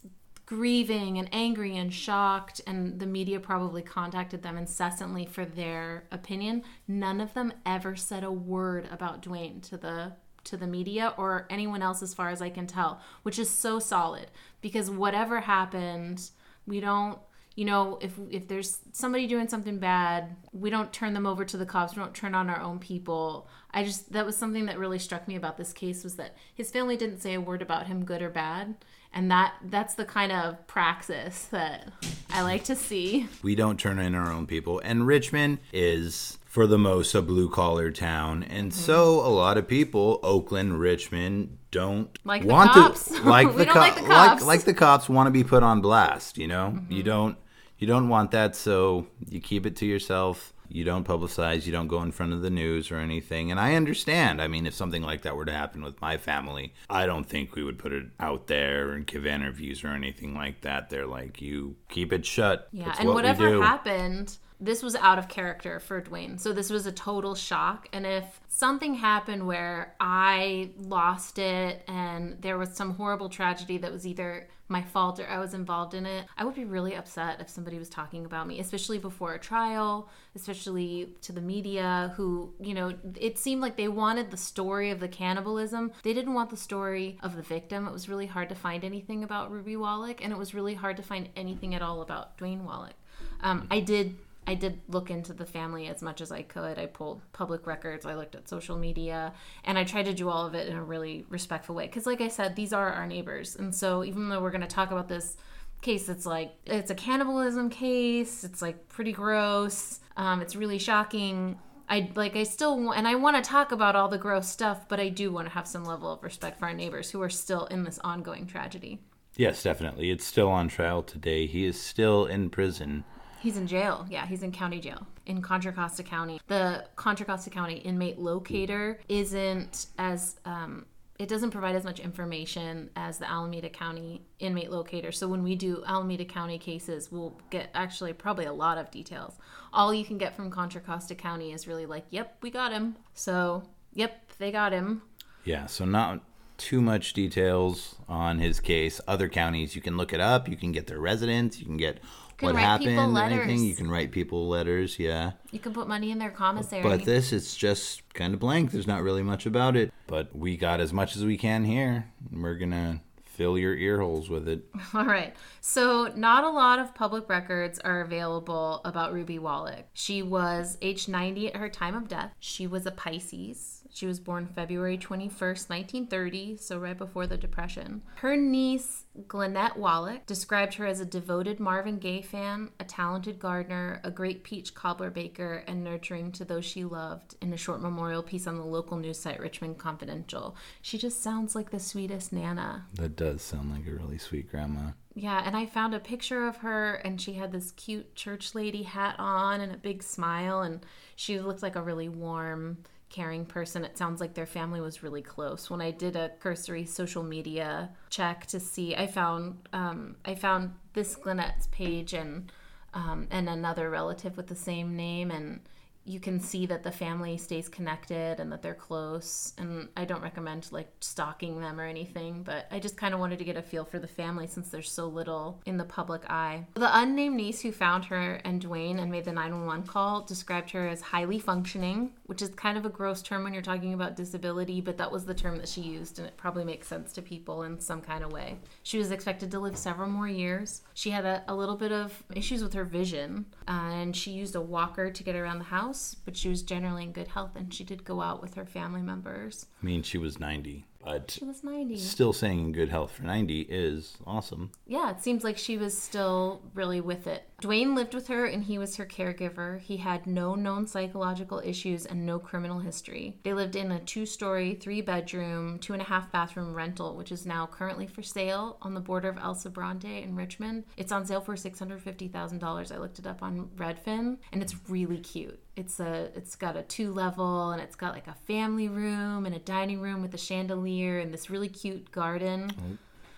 grieving 0.52 1.18
and 1.18 1.30
angry 1.32 1.78
and 1.78 1.94
shocked 1.94 2.60
and 2.68 3.00
the 3.00 3.06
media 3.06 3.40
probably 3.40 3.82
contacted 3.82 4.44
them 4.44 4.58
incessantly 4.58 5.26
for 5.26 5.46
their 5.46 6.04
opinion. 6.12 6.62
None 6.90 7.22
of 7.22 7.34
them 7.34 7.54
ever 7.66 7.96
said 7.96 8.26
a 8.26 8.32
word 8.34 8.86
about 8.92 9.22
Dwayne 9.22 9.62
to 9.70 9.78
the 9.78 10.12
to 10.44 10.58
the 10.58 10.68
media 10.68 11.14
or 11.18 11.48
anyone 11.50 11.82
else 11.82 12.04
as 12.04 12.14
far 12.14 12.32
as 12.32 12.42
I 12.42 12.50
can 12.50 12.68
tell 12.68 13.00
which 13.24 13.40
is 13.40 13.50
so 13.50 13.80
solid 13.80 14.26
because 14.60 14.90
whatever 14.90 15.40
happened 15.40 16.32
we 16.66 16.82
don't 16.82 17.18
you 17.56 17.64
know 17.64 17.98
if 18.02 18.20
if 18.30 18.50
there's 18.50 18.80
somebody 18.92 19.28
doing 19.28 19.48
something 19.48 19.78
bad 19.78 20.36
we 20.52 20.70
don't 20.70 20.92
turn 20.92 21.14
them 21.14 21.26
over 21.26 21.46
to 21.46 21.56
the 21.56 21.66
cops. 21.66 21.96
We 21.96 22.02
don't 22.02 22.14
turn 22.14 22.36
on 22.36 22.50
our 22.50 22.60
own 22.60 22.80
people. 22.80 23.48
I 23.74 23.86
just 23.86 24.12
that 24.12 24.26
was 24.26 24.36
something 24.36 24.66
that 24.66 24.78
really 24.78 25.00
struck 25.00 25.30
me 25.30 25.38
about 25.38 25.56
this 25.56 25.72
case 25.72 26.04
was 26.04 26.18
that 26.18 26.36
his 26.54 26.72
family 26.72 26.98
didn't 26.98 27.22
say 27.22 27.36
a 27.36 27.40
word 27.40 27.62
about 27.62 27.88
him 27.88 28.04
good 28.04 28.22
or 28.22 28.30
bad 28.30 28.76
And 29.14 29.30
that 29.30 29.54
that's 29.64 29.96
the 29.96 30.06
kind 30.06 30.32
of 30.32 30.66
praxis 30.68 31.46
that 31.48 31.90
I 32.32 32.44
like 32.44 32.64
to 32.66 32.76
see. 32.76 33.28
We 33.44 33.56
don't 33.56 33.78
turn 33.80 34.00
in 34.00 34.16
our 34.16 34.32
own 34.32 34.48
people. 34.48 34.80
And 34.86 35.06
Richmond 35.06 35.60
is, 35.74 36.38
for 36.46 36.66
the 36.66 36.78
most, 36.78 37.14
a 37.14 37.22
blue 37.22 37.50
collar 37.50 37.92
town. 37.92 38.44
And 38.44 38.72
Mm-hmm. 38.72 38.80
so 38.82 39.20
a 39.20 39.28
lot 39.28 39.58
of 39.58 39.68
people, 39.68 40.20
Oakland, 40.24 40.80
Richmond, 40.80 41.58
don't 41.72 42.18
Like 42.24 42.44
the 42.44 42.48
want 42.48 42.72
cops. 42.72 43.06
to 43.18 43.22
like 43.30 43.48
We 43.52 43.54
the, 43.58 43.66
don't 43.66 43.74
co- 43.74 43.80
like 43.82 43.96
the 43.96 44.02
cops. 44.02 44.40
Mm-hmm. 44.42 44.48
like 44.48 44.62
the 44.64 44.74
cops 44.74 45.10
want 45.10 45.28
to 45.28 45.32
be 45.32 45.44
put 45.44 45.62
on 45.62 45.82
blast. 45.82 46.38
You 46.38 46.48
know, 46.48 46.80
you 46.90 47.04
don't 47.04 47.38
you 47.80 47.88
don't 47.88 48.08
want 48.08 48.32
that. 48.32 48.56
So 48.56 49.08
you 49.28 49.42
keep 49.42 49.66
it 49.66 49.76
to 49.78 49.86
yourself. 49.86 50.54
You 50.74 50.84
don't 50.84 51.08
publicize. 51.08 51.66
You 51.66 51.72
don't 51.72 51.88
go 51.88 52.02
in 52.02 52.12
front 52.12 52.34
of 52.34 52.42
the 52.42 52.50
news 52.50 52.92
or 52.92 52.98
anything. 52.98 53.52
And 53.52 53.60
I 53.60 53.76
understand. 53.76 54.42
I 54.42 54.48
mean, 54.48 54.66
if 54.66 54.74
something 54.74 55.02
like 55.04 55.24
that 55.24 55.36
were 55.36 55.46
to 55.46 55.52
happen 55.52 55.84
with 55.84 56.00
my 56.02 56.18
family, 56.18 56.74
I 56.90 57.06
don't 57.06 57.26
think 57.28 57.56
we 57.56 57.64
would 57.64 57.78
put 57.78 57.92
it 57.92 58.08
out 58.20 58.48
there 58.48 58.92
and 58.92 59.06
give 59.06 59.26
interviews 59.26 59.84
or 59.84 59.90
anything 59.90 60.34
like 60.34 60.62
that. 60.62 60.90
They're 60.90 61.08
like, 61.08 61.42
you 61.42 61.76
keep 61.90 62.14
it 62.14 62.26
shut. 62.26 62.68
Yeah, 62.72 62.90
It's 62.90 63.00
and 63.00 63.08
what 63.10 63.16
whatever 63.16 63.62
happened, 63.62 64.38
this 64.62 64.84
was 64.84 64.96
out 64.96 65.18
of 65.18 65.28
character 65.28 65.80
for 65.80 66.00
Dwayne. 66.00 66.40
So 66.40 66.54
this 66.54 66.70
was 66.70 66.86
a 66.86 66.92
total 66.92 67.34
shock. 67.34 67.90
And 67.92 68.06
if 68.06 68.40
something 68.48 68.94
happened 68.94 69.48
where 69.48 69.96
I 70.00 70.70
lost 70.78 71.40
it 71.40 71.84
and 71.88 72.40
there 72.42 72.60
was 72.60 72.76
some 72.76 72.92
horrible 72.92 73.28
tragedy 73.28 73.80
that 73.80 73.92
was 73.92 74.06
either 74.06 74.48
my 74.68 74.84
fault 74.84 75.20
or 75.20 75.28
I 75.28 75.40
was 75.40 75.56
involved 75.56 75.96
in 75.96 76.06
it, 76.06 76.28
I 76.38 76.46
would 76.46 76.54
be 76.54 76.64
really 76.64 76.96
upset 76.96 77.42
if 77.42 77.50
somebody 77.50 77.80
was 77.80 77.90
talking 77.90 78.24
about 78.24 78.48
me, 78.48 78.60
especially 78.60 79.00
before 79.00 79.34
a 79.34 79.40
trial, 79.40 80.10
especially 80.36 81.16
to 81.24 81.34
the 81.34 81.42
media 81.42 82.14
who, 82.16 82.54
you 82.62 82.74
know, 82.74 82.94
it 83.20 83.40
seemed 83.40 83.62
like 83.62 83.76
they 83.76 83.90
wanted 83.90 84.30
the 84.30 84.38
story 84.38 84.92
of 84.92 85.00
the 85.00 85.10
cannibalism. 85.10 85.92
They 86.04 86.14
didn't 86.14 86.36
want 86.36 86.52
the 86.52 86.58
story 86.58 87.18
of 87.22 87.36
the 87.36 87.42
victim. 87.42 87.88
It 87.88 87.92
was 87.92 88.08
really 88.08 88.28
hard 88.28 88.48
to 88.50 88.56
find 88.56 88.84
anything 88.84 89.24
about 89.24 89.52
Ruby 89.52 89.76
Wallick 89.76 90.20
and 90.22 90.32
it 90.32 90.38
was 90.38 90.54
really 90.54 90.76
hard 90.76 90.98
to 90.98 91.04
find 91.04 91.30
anything 91.36 91.74
at 91.74 91.82
all 91.82 92.02
about 92.02 92.38
Dwayne 92.38 92.64
Wallick. 92.64 92.94
Um, 93.42 93.68
I 93.70 93.80
did 93.80 94.16
I 94.48 94.56
did 94.56 94.82
look 94.88 95.12
into 95.12 95.34
the 95.34 95.46
family 95.46 95.88
as 95.88 96.02
much 96.02 96.20
as 96.20 96.32
I 96.32 96.42
could. 96.42 96.80
I 96.80 96.88
pulled 96.88 97.22
public 97.32 97.68
records, 97.68 98.06
I 98.06 98.16
looked 98.16 98.36
at 98.36 98.50
social 98.50 98.78
media, 98.78 99.34
and 99.64 99.78
I 99.78 99.84
tried 99.84 100.06
to 100.06 100.14
do 100.14 100.30
all 100.30 100.46
of 100.46 100.56
it 100.56 100.68
in 100.68 100.76
a 100.76 100.84
really 100.84 101.26
respectful 101.30 101.76
way. 101.76 101.86
Because, 101.86 102.06
like 102.06 102.22
I 102.22 102.28
said, 102.28 102.56
these 102.56 102.74
are 102.74 102.92
our 102.92 103.06
neighbors. 103.06 103.56
And 103.56 103.74
so, 103.74 104.04
even 104.04 104.30
though 104.30 104.42
we're 104.42 104.52
going 104.52 104.62
to 104.62 104.68
talk 104.68 104.92
about 104.92 105.08
this 105.08 105.38
case, 105.82 106.10
it's 106.10 106.26
like 106.26 106.54
it's 106.66 106.92
a 106.92 106.96
cannibalism 106.96 107.70
case, 107.70 108.44
it's 108.44 108.62
like 108.62 108.88
pretty 108.90 109.12
gross, 109.12 110.00
um, 110.18 110.42
it's 110.42 110.56
really 110.56 110.80
shocking. 110.80 111.60
I 111.90 112.10
like 112.16 112.36
I 112.36 112.44
still 112.44 112.92
and 112.92 113.08
I 113.08 113.16
want 113.16 113.44
to 113.44 113.48
talk 113.48 113.72
about 113.72 113.96
all 113.96 114.08
the 114.08 114.18
gross 114.18 114.48
stuff, 114.48 114.88
but 114.88 115.00
I 115.00 115.10
do 115.10 115.32
want 115.32 115.48
to 115.48 115.54
have 115.54 115.68
some 115.68 115.84
level 115.84 116.12
of 116.12 116.24
respect 116.24 116.60
for 116.60 116.66
our 116.66 116.74
neighbors 116.74 117.12
who 117.12 117.22
are 117.22 117.30
still 117.30 117.66
in 117.66 117.84
this 117.84 118.00
ongoing 118.04 118.48
tragedy. 118.48 119.02
Yes, 119.36 119.62
definitely. 119.64 120.10
It's 120.10 120.26
still 120.26 120.50
on 120.50 120.68
trial 120.68 121.04
today. 121.04 121.48
He 121.48 121.66
is 121.66 121.82
still 121.82 122.26
in 122.26 122.50
prison. 122.50 123.04
He's 123.42 123.58
in 123.58 123.68
jail. 123.68 124.06
Yeah, 124.10 124.26
he's 124.28 124.44
in 124.44 124.52
county 124.52 124.80
jail 124.80 125.08
in 125.26 125.42
Contra 125.42 125.72
Costa 125.72 126.04
County. 126.04 126.40
The 126.48 126.86
Contra 126.96 127.26
Costa 127.26 127.50
County 127.50 127.78
inmate 127.78 128.20
locator 128.20 129.00
isn't 129.10 129.88
as 129.98 130.40
um, 130.46 130.86
it 131.18 131.28
doesn't 131.28 131.52
provide 131.52 131.76
as 131.76 131.84
much 131.84 132.00
information 132.00 132.90
as 132.96 133.18
the 133.20 133.30
Alameda 133.30 133.70
County 133.70 134.24
inmate 134.40 134.72
locator. 134.72 135.12
So 135.12 135.28
when 135.28 135.44
we 135.44 135.56
do 135.56 135.84
Alameda 135.86 136.26
County 136.26 136.58
cases, 136.58 137.12
we'll 137.12 137.40
get 137.50 137.70
actually 137.74 138.14
probably 138.14 138.46
a 138.46 138.54
lot 138.54 138.78
of 138.78 138.90
details. 138.90 139.36
All 139.74 139.94
you 139.94 140.06
can 140.06 140.18
get 140.18 140.36
from 140.36 140.50
Contra 140.50 140.82
Costa 140.82 141.16
County 141.16 141.52
is 141.52 141.68
really 141.68 141.86
like, 141.86 142.06
"Yep, 142.10 142.38
we 142.42 142.52
got 142.52 142.72
him." 142.72 142.96
So, 143.14 143.64
yep, 143.94 144.32
they 144.38 144.52
got 144.52 144.72
him. 144.72 145.02
Yeah, 145.44 145.66
so 145.66 145.86
not 145.86 146.22
too 146.58 146.82
much 146.82 147.14
details 147.14 147.96
on 148.08 148.38
his 148.38 148.60
case. 148.60 149.02
Other 149.08 149.28
counties, 149.28 149.76
you 149.76 149.82
can 149.82 149.98
look 149.98 150.14
it 150.14 150.20
up. 150.20 150.48
You 150.48 150.56
can 150.56 150.72
get 150.72 150.86
their 150.86 151.00
residents. 151.00 151.60
You 151.60 151.66
can 151.66 151.78
get 151.78 152.00
can 152.42 152.48
what 152.48 152.56
write 152.56 152.62
happened. 152.62 153.18
Anything. 153.18 153.64
You 153.64 153.76
can 153.76 153.90
write 153.90 154.12
people 154.12 154.48
letters. 154.48 155.00
Yeah. 155.00 155.32
You 155.52 155.60
can 155.60 155.74
put 155.74 155.88
money 155.88 156.12
in 156.12 156.18
their 156.18 156.32
commissary. 156.32 156.84
But 156.84 157.06
this 157.06 157.32
is 157.32 157.56
just 157.56 158.02
kind 158.14 158.34
of 158.34 158.40
blank. 158.40 158.72
There's 158.72 158.88
not 158.88 159.04
really 159.04 159.24
much 159.24 159.46
about 159.46 159.76
it. 159.76 159.94
But 160.08 160.36
we 160.36 160.58
got 160.58 160.80
as 160.80 160.92
much 160.92 161.16
as 161.16 161.24
we 161.24 161.38
can 161.38 161.64
here. 161.64 162.12
We're 162.32 162.56
gonna 162.56 163.02
fill 163.26 163.58
your 163.58 163.76
ear 163.76 164.00
holes 164.00 164.30
with 164.30 164.48
it. 164.48 164.66
All 164.94 165.06
right. 165.06 165.36
So, 165.62 166.12
not 166.16 166.44
a 166.44 166.50
lot 166.50 166.80
of 166.80 166.94
public 166.94 167.30
records 167.30 167.80
are 167.80 168.02
available 168.02 168.82
about 168.84 169.14
Ruby 169.14 169.40
Wallick. 169.40 169.84
She 169.94 170.22
was 170.22 170.78
age 170.82 171.08
90 171.08 171.50
at 171.50 171.56
her 171.56 171.70
time 171.70 171.96
of 171.96 172.08
death. 172.08 172.34
She 172.40 172.68
was 172.68 172.86
a 172.86 172.92
Pisces. 172.92 173.81
She 173.94 174.06
was 174.06 174.20
born 174.20 174.48
February 174.48 174.98
21st, 174.98 175.70
1930, 175.70 176.58
so 176.58 176.78
right 176.78 176.98
before 176.98 177.28
the 177.28 177.38
Depression. 177.38 178.02
Her 178.16 178.38
niece, 178.38 179.04
Glenette 179.28 179.76
Wallick, 179.78 180.26
described 180.26 180.76
her 180.76 180.86
as 180.86 181.02
a 181.02 181.06
devoted 181.06 181.60
Marvin 181.60 182.00
Gaye 182.00 182.22
fan, 182.22 182.70
a 182.80 182.86
talented 182.86 183.38
gardener, 183.38 184.00
a 184.04 184.10
great 184.10 184.44
peach 184.44 184.74
cobbler 184.74 185.10
baker, 185.10 185.64
and 185.68 185.84
nurturing 185.84 186.32
to 186.34 186.46
those 186.46 186.64
she 186.64 186.86
loved 186.86 187.36
in 187.42 187.52
a 187.52 187.58
short 187.58 187.82
memorial 187.82 188.24
piece 188.24 188.48
on 188.48 188.58
the 188.58 188.64
local 188.64 188.98
news 188.98 189.20
site 189.20 189.40
Richmond 189.40 189.78
Confidential. 189.78 190.56
She 190.82 190.98
just 190.98 191.22
sounds 191.22 191.54
like 191.54 191.72
the 191.72 191.80
sweetest 191.80 192.32
Nana. 192.32 192.88
That 192.94 193.18
does 193.18 193.42
sound 193.42 193.72
like 193.72 193.86
a 193.88 193.92
really 193.92 194.18
sweet 194.18 194.50
grandma. 194.50 194.92
Yeah, 195.14 195.42
and 195.46 195.58
I 195.58 195.66
found 195.66 195.94
a 195.94 196.00
picture 196.00 196.48
of 196.48 196.58
her, 196.58 196.94
and 196.94 197.20
she 197.20 197.34
had 197.34 197.52
this 197.52 197.72
cute 197.72 198.16
church 198.16 198.56
lady 198.56 198.84
hat 198.84 199.16
on 199.20 199.60
and 199.60 199.74
a 199.74 199.78
big 199.78 200.02
smile, 200.04 200.62
and 200.62 200.86
she 201.18 201.40
looked 201.40 201.62
like 201.62 201.76
a 201.76 201.82
really 201.82 202.08
warm, 202.08 202.78
caring 203.12 203.46
person. 203.46 203.84
It 203.86 203.98
sounds 203.98 204.22
like 204.22 204.34
their 204.34 204.46
family 204.46 204.82
was 204.82 205.04
really 205.04 205.22
close. 205.22 205.70
When 205.70 205.82
I 205.82 205.92
did 205.92 206.16
a 206.16 206.30
cursory 206.40 206.86
social 206.86 207.24
media 207.24 207.92
check 208.10 208.48
to 208.48 208.60
see, 208.60 208.96
I 208.96 209.06
found 209.06 209.68
um, 209.74 210.16
I 210.26 210.34
found 210.34 210.74
this 210.94 211.16
Glenette's 211.16 211.68
page 211.68 212.14
and 212.14 212.52
um, 212.94 213.28
and 213.30 213.48
another 213.48 213.90
relative 213.90 214.38
with 214.38 214.48
the 214.48 214.56
same 214.56 214.96
name, 214.96 215.30
and 215.30 215.60
you 216.04 216.20
can 216.20 216.40
see 216.40 216.66
that 216.66 216.84
the 216.84 216.92
family 216.92 217.38
stays 217.38 217.70
connected 217.70 218.40
and 218.40 218.52
that 218.52 218.62
they're 218.62 218.74
close 218.74 219.54
and 219.58 219.88
i 219.96 220.04
don't 220.04 220.22
recommend 220.24 220.68
like 220.72 220.90
stalking 221.00 221.60
them 221.60 221.80
or 221.80 221.86
anything 221.86 222.42
but 222.44 222.66
i 222.72 222.80
just 222.80 222.98
kind 222.98 223.14
of 223.14 223.20
wanted 223.20 223.38
to 223.38 223.46
get 223.46 223.56
a 223.56 223.62
feel 223.62 223.86
for 223.86 224.00
the 224.00 224.08
family 224.08 224.48
since 224.48 224.70
there's 224.70 224.92
so 224.92 225.08
little 225.08 225.62
in 225.66 225.78
the 225.78 225.84
public 225.84 226.24
eye. 226.30 226.66
The 226.74 226.98
unnamed 226.98 227.36
niece 227.36 227.62
who 227.62 227.72
found 227.72 228.06
her 228.06 228.42
and 228.44 228.62
dwayne 228.62 229.00
and 229.00 229.12
made 229.12 229.26
the 229.26 229.32
911 229.32 229.86
call 229.88 230.22
described 230.22 230.72
her 230.72 230.88
as 230.88 231.02
highly 231.02 231.40
functioning 231.40 232.12
which 232.26 232.42
is 232.42 232.50
kind 232.50 232.78
of 232.78 232.86
a 232.86 232.90
gross 232.90 233.22
term 233.22 233.44
when 233.44 233.54
you're 233.54 233.62
talking 233.62 233.94
about 233.94 234.16
disability 234.16 234.82
but 234.82 234.98
that 234.98 235.12
was 235.12 235.26
the 235.26 235.34
term 235.34 235.58
that 235.58 235.70
she 235.70 235.82
used 235.82 236.18
and 236.18 236.28
it 236.28 236.38
probably 236.38 236.64
makes 236.64 236.88
sense 236.88 237.14
to 237.14 237.22
people 237.22 237.64
in 237.64 237.80
some 237.80 238.02
kind 238.02 238.24
of 238.24 238.32
way. 238.32 238.58
She 238.84 238.98
was 238.98 239.12
expected 239.12 239.52
to 239.52 239.60
live 239.60 239.78
several 239.78 240.10
more 240.10 240.28
years. 240.28 240.82
She 240.94 241.12
had 241.12 241.26
a, 241.26 241.44
a 241.48 241.56
little 241.56 241.76
bit 241.76 241.92
of 241.92 242.24
issues 242.34 242.64
with 242.64 242.74
her 242.74 242.86
vision 242.86 243.46
uh, 243.68 243.92
and 243.94 244.16
she 244.16 244.32
used 244.32 244.56
a 244.56 244.62
walker 244.62 245.12
to 245.12 245.24
get 245.24 245.36
around 245.36 245.60
the 245.60 245.66
house 245.66 245.91
but 246.26 246.36
she 246.38 246.50
was 246.50 246.64
generally 246.64 247.04
in 247.04 247.12
good 247.12 247.28
health 247.30 247.56
and 247.56 247.74
she 247.74 247.84
did 247.84 248.04
go 248.04 248.22
out 248.22 248.42
with 248.42 248.56
her 248.56 248.66
family 248.66 249.02
members. 249.02 249.66
I 249.82 249.86
mean, 249.86 250.04
she 250.04 250.18
was 250.18 250.40
90, 250.40 250.86
but 251.04 251.32
She 251.32 251.46
was 251.46 251.64
90. 251.64 251.98
still 251.98 252.34
saying 252.34 252.60
in 252.60 252.72
good 252.72 252.90
health 252.90 253.12
for 253.12 253.24
90 253.24 253.62
is 253.70 254.18
awesome. 254.26 254.72
Yeah, 254.88 255.12
it 255.12 255.22
seems 255.22 255.44
like 255.44 255.58
she 255.58 255.78
was 255.78 255.98
still 255.98 256.62
really 256.74 257.02
with 257.02 257.28
it. 257.28 257.44
Dwayne 257.62 257.96
lived 257.96 258.14
with 258.16 258.28
her 258.28 258.46
and 258.46 258.64
he 258.64 258.78
was 258.80 258.96
her 258.96 259.06
caregiver. 259.06 259.80
He 259.80 259.98
had 259.98 260.26
no 260.26 260.56
known 260.56 260.88
psychological 260.88 261.62
issues 261.64 262.06
and 262.08 262.26
no 262.26 262.40
criminal 262.40 262.80
history. 262.80 263.38
They 263.44 263.54
lived 263.54 263.76
in 263.76 263.92
a 263.92 264.00
two 264.00 264.26
story, 264.26 264.74
three 264.74 265.02
bedroom, 265.02 265.78
two 265.80 265.94
and 265.94 266.02
a 266.02 266.06
half 266.06 266.32
bathroom 266.32 266.74
rental, 266.74 267.16
which 267.16 267.32
is 267.32 267.46
now 267.46 267.68
currently 267.68 268.08
for 268.08 268.24
sale 268.24 268.78
on 268.82 268.94
the 268.96 269.00
border 269.00 269.30
of 269.30 269.38
El 269.38 269.54
Sobrante 269.56 270.24
in 270.24 270.36
Richmond. 270.36 270.86
It's 270.98 271.12
on 271.12 271.26
sale 271.26 271.42
for 271.42 271.56
$650,000. 271.56 272.92
I 272.92 272.98
looked 272.98 273.20
it 273.20 273.28
up 273.28 273.44
on 273.44 273.70
Redfin 273.78 274.38
and 274.52 274.62
it's 274.62 274.76
really 274.90 275.20
cute. 275.20 275.60
It's 275.78 276.00
a 276.02 276.30
it's 276.36 276.56
got 276.56 276.76
a 276.76 276.82
two 276.84 277.14
level 277.14 277.72
and 277.72 277.82
it's 277.82 277.96
got 277.96 278.14
like 278.14 278.28
a 278.28 278.34
family 278.46 278.90
room 278.90 279.46
and 279.46 279.56
a 279.56 279.60
dining 279.60 280.02
room 280.02 280.22
with 280.22 280.34
a 280.34 280.38
chandelier 280.38 280.91
and 281.00 281.34
this 281.34 281.50
really 281.50 281.70
cute 281.70 282.12
garden. 282.12 282.72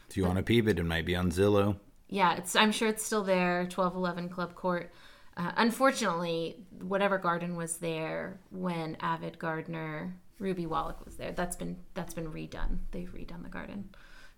If 0.09 0.17
you 0.17 0.25
want 0.25 0.37
to 0.37 0.43
peep 0.43 0.67
it, 0.67 0.79
it 0.79 0.83
might 0.83 1.05
be 1.05 1.15
on 1.15 1.31
Zillow. 1.31 1.77
Yeah, 2.09 2.35
it's. 2.35 2.55
I'm 2.55 2.71
sure 2.71 2.87
it's 2.87 3.03
still 3.03 3.23
there. 3.23 3.61
1211 3.61 4.29
Club 4.29 4.53
Court. 4.55 4.91
Uh, 5.35 5.51
unfortunately, 5.57 6.57
whatever 6.81 7.17
garden 7.17 7.55
was 7.55 7.77
there 7.77 8.39
when 8.51 8.95
avid 8.99 9.39
gardener 9.39 10.15
Ruby 10.37 10.65
Wallick 10.65 11.03
was 11.05 11.15
there, 11.15 11.31
that's 11.31 11.55
been 11.55 11.77
that's 11.95 12.13
been 12.13 12.31
redone. 12.31 12.79
They've 12.91 13.11
redone 13.11 13.43
the 13.43 13.49
garden. 13.49 13.89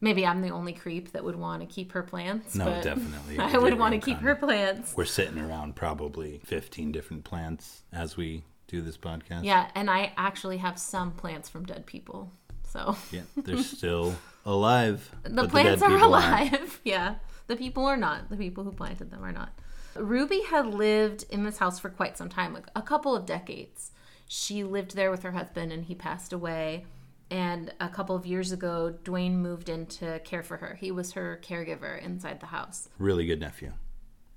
Maybe 0.02 0.26
I'm 0.26 0.42
the 0.42 0.50
only 0.50 0.74
creep 0.74 1.14
that 1.14 1.24
would 1.24 1.36
want 1.36 1.62
to 1.62 1.68
keep 1.68 1.94
her 1.94 2.04
plants. 2.04 2.56
No, 2.56 2.66
but 2.66 2.84
definitely. 2.84 3.40
I 3.40 3.58
would 3.58 3.78
want 3.80 3.94
to 3.94 4.00
keep 4.00 4.20
her 4.20 4.36
plants. 4.36 4.94
We're 4.96 5.06
sitting 5.06 5.40
around 5.40 5.76
probably 5.76 6.42
15 6.46 6.92
different 6.92 7.24
plants 7.24 7.84
as 7.94 8.16
we 8.18 8.44
do 8.68 8.82
this 8.82 8.98
podcast. 8.98 9.44
Yeah, 9.44 9.70
and 9.74 9.90
I 9.90 10.14
actually 10.18 10.58
have 10.58 10.78
some 10.78 11.12
plants 11.12 11.50
from 11.50 11.66
dead 11.66 11.86
people. 11.86 12.32
So 12.76 12.98
Yeah, 13.12 13.22
they're 13.38 13.58
still 13.64 14.16
alive. 14.46 15.10
the 15.24 15.48
plants 15.48 15.82
dead 15.82 15.88
are 15.90 15.94
aren't. 15.94 16.04
alive. 16.04 16.82
yeah. 16.84 17.16
The 17.48 17.56
people 17.56 17.86
are 17.86 17.98
not. 17.98 18.30
The 18.30 18.38
people 18.38 18.64
who 18.64 18.72
planted 18.72 19.12
them 19.12 19.24
are 19.24 19.32
not. 19.32 19.58
Ruby 19.96 20.42
had 20.42 20.66
lived 20.68 21.26
in 21.30 21.44
this 21.46 21.58
house 21.60 21.80
for 21.80 21.90
quite 21.90 22.18
some 22.18 22.28
time, 22.28 22.54
like 22.54 22.68
a 22.76 22.82
couple 22.82 23.16
of 23.16 23.26
decades. 23.26 23.92
She 24.28 24.64
lived 24.64 24.96
there 24.96 25.10
with 25.12 25.24
her 25.24 25.32
husband 25.32 25.72
and 25.72 25.86
he 25.86 25.96
passed 25.96 26.34
away. 26.34 26.86
And 27.32 27.74
a 27.80 27.88
couple 27.90 28.16
of 28.16 28.26
years 28.26 28.52
ago, 28.52 28.94
Dwayne 29.04 29.36
moved 29.36 29.70
in 29.70 29.86
to 29.88 30.20
care 30.20 30.44
for 30.44 30.58
her. 30.58 30.76
He 30.80 30.92
was 30.92 31.14
her 31.14 31.40
caregiver 31.44 32.00
inside 32.04 32.40
the 32.40 32.48
house. 32.48 32.90
Really 33.00 33.26
good 33.26 33.40
nephew. 33.40 33.72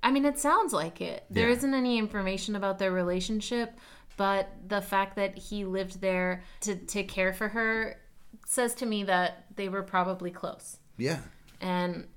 I 0.01 0.11
mean, 0.11 0.23
it 0.25 0.39
sounds 0.39 0.71
like 0.71 1.01
it. 1.01 1.25
There 1.29 1.49
Yeah. 1.49 1.55
not 1.55 1.73
any 1.77 1.97
information 1.97 2.55
about 2.55 2.79
their 2.79 2.91
relationship, 2.91 3.77
but 4.17 4.49
the 4.67 4.81
fact 4.81 5.15
that 5.17 5.37
he 5.37 5.65
lived 5.65 5.99
there 6.01 6.43
to, 6.61 6.75
to 6.75 7.03
care 7.03 7.33
for 7.33 7.49
her 7.49 7.99
says 8.49 8.73
to 8.75 8.85
me 8.85 9.03
that 9.03 9.45
they 9.55 9.69
were 9.69 9.83
probably 9.83 10.31
close. 10.31 10.77
Yeah. 10.97 11.19
And 11.61 12.07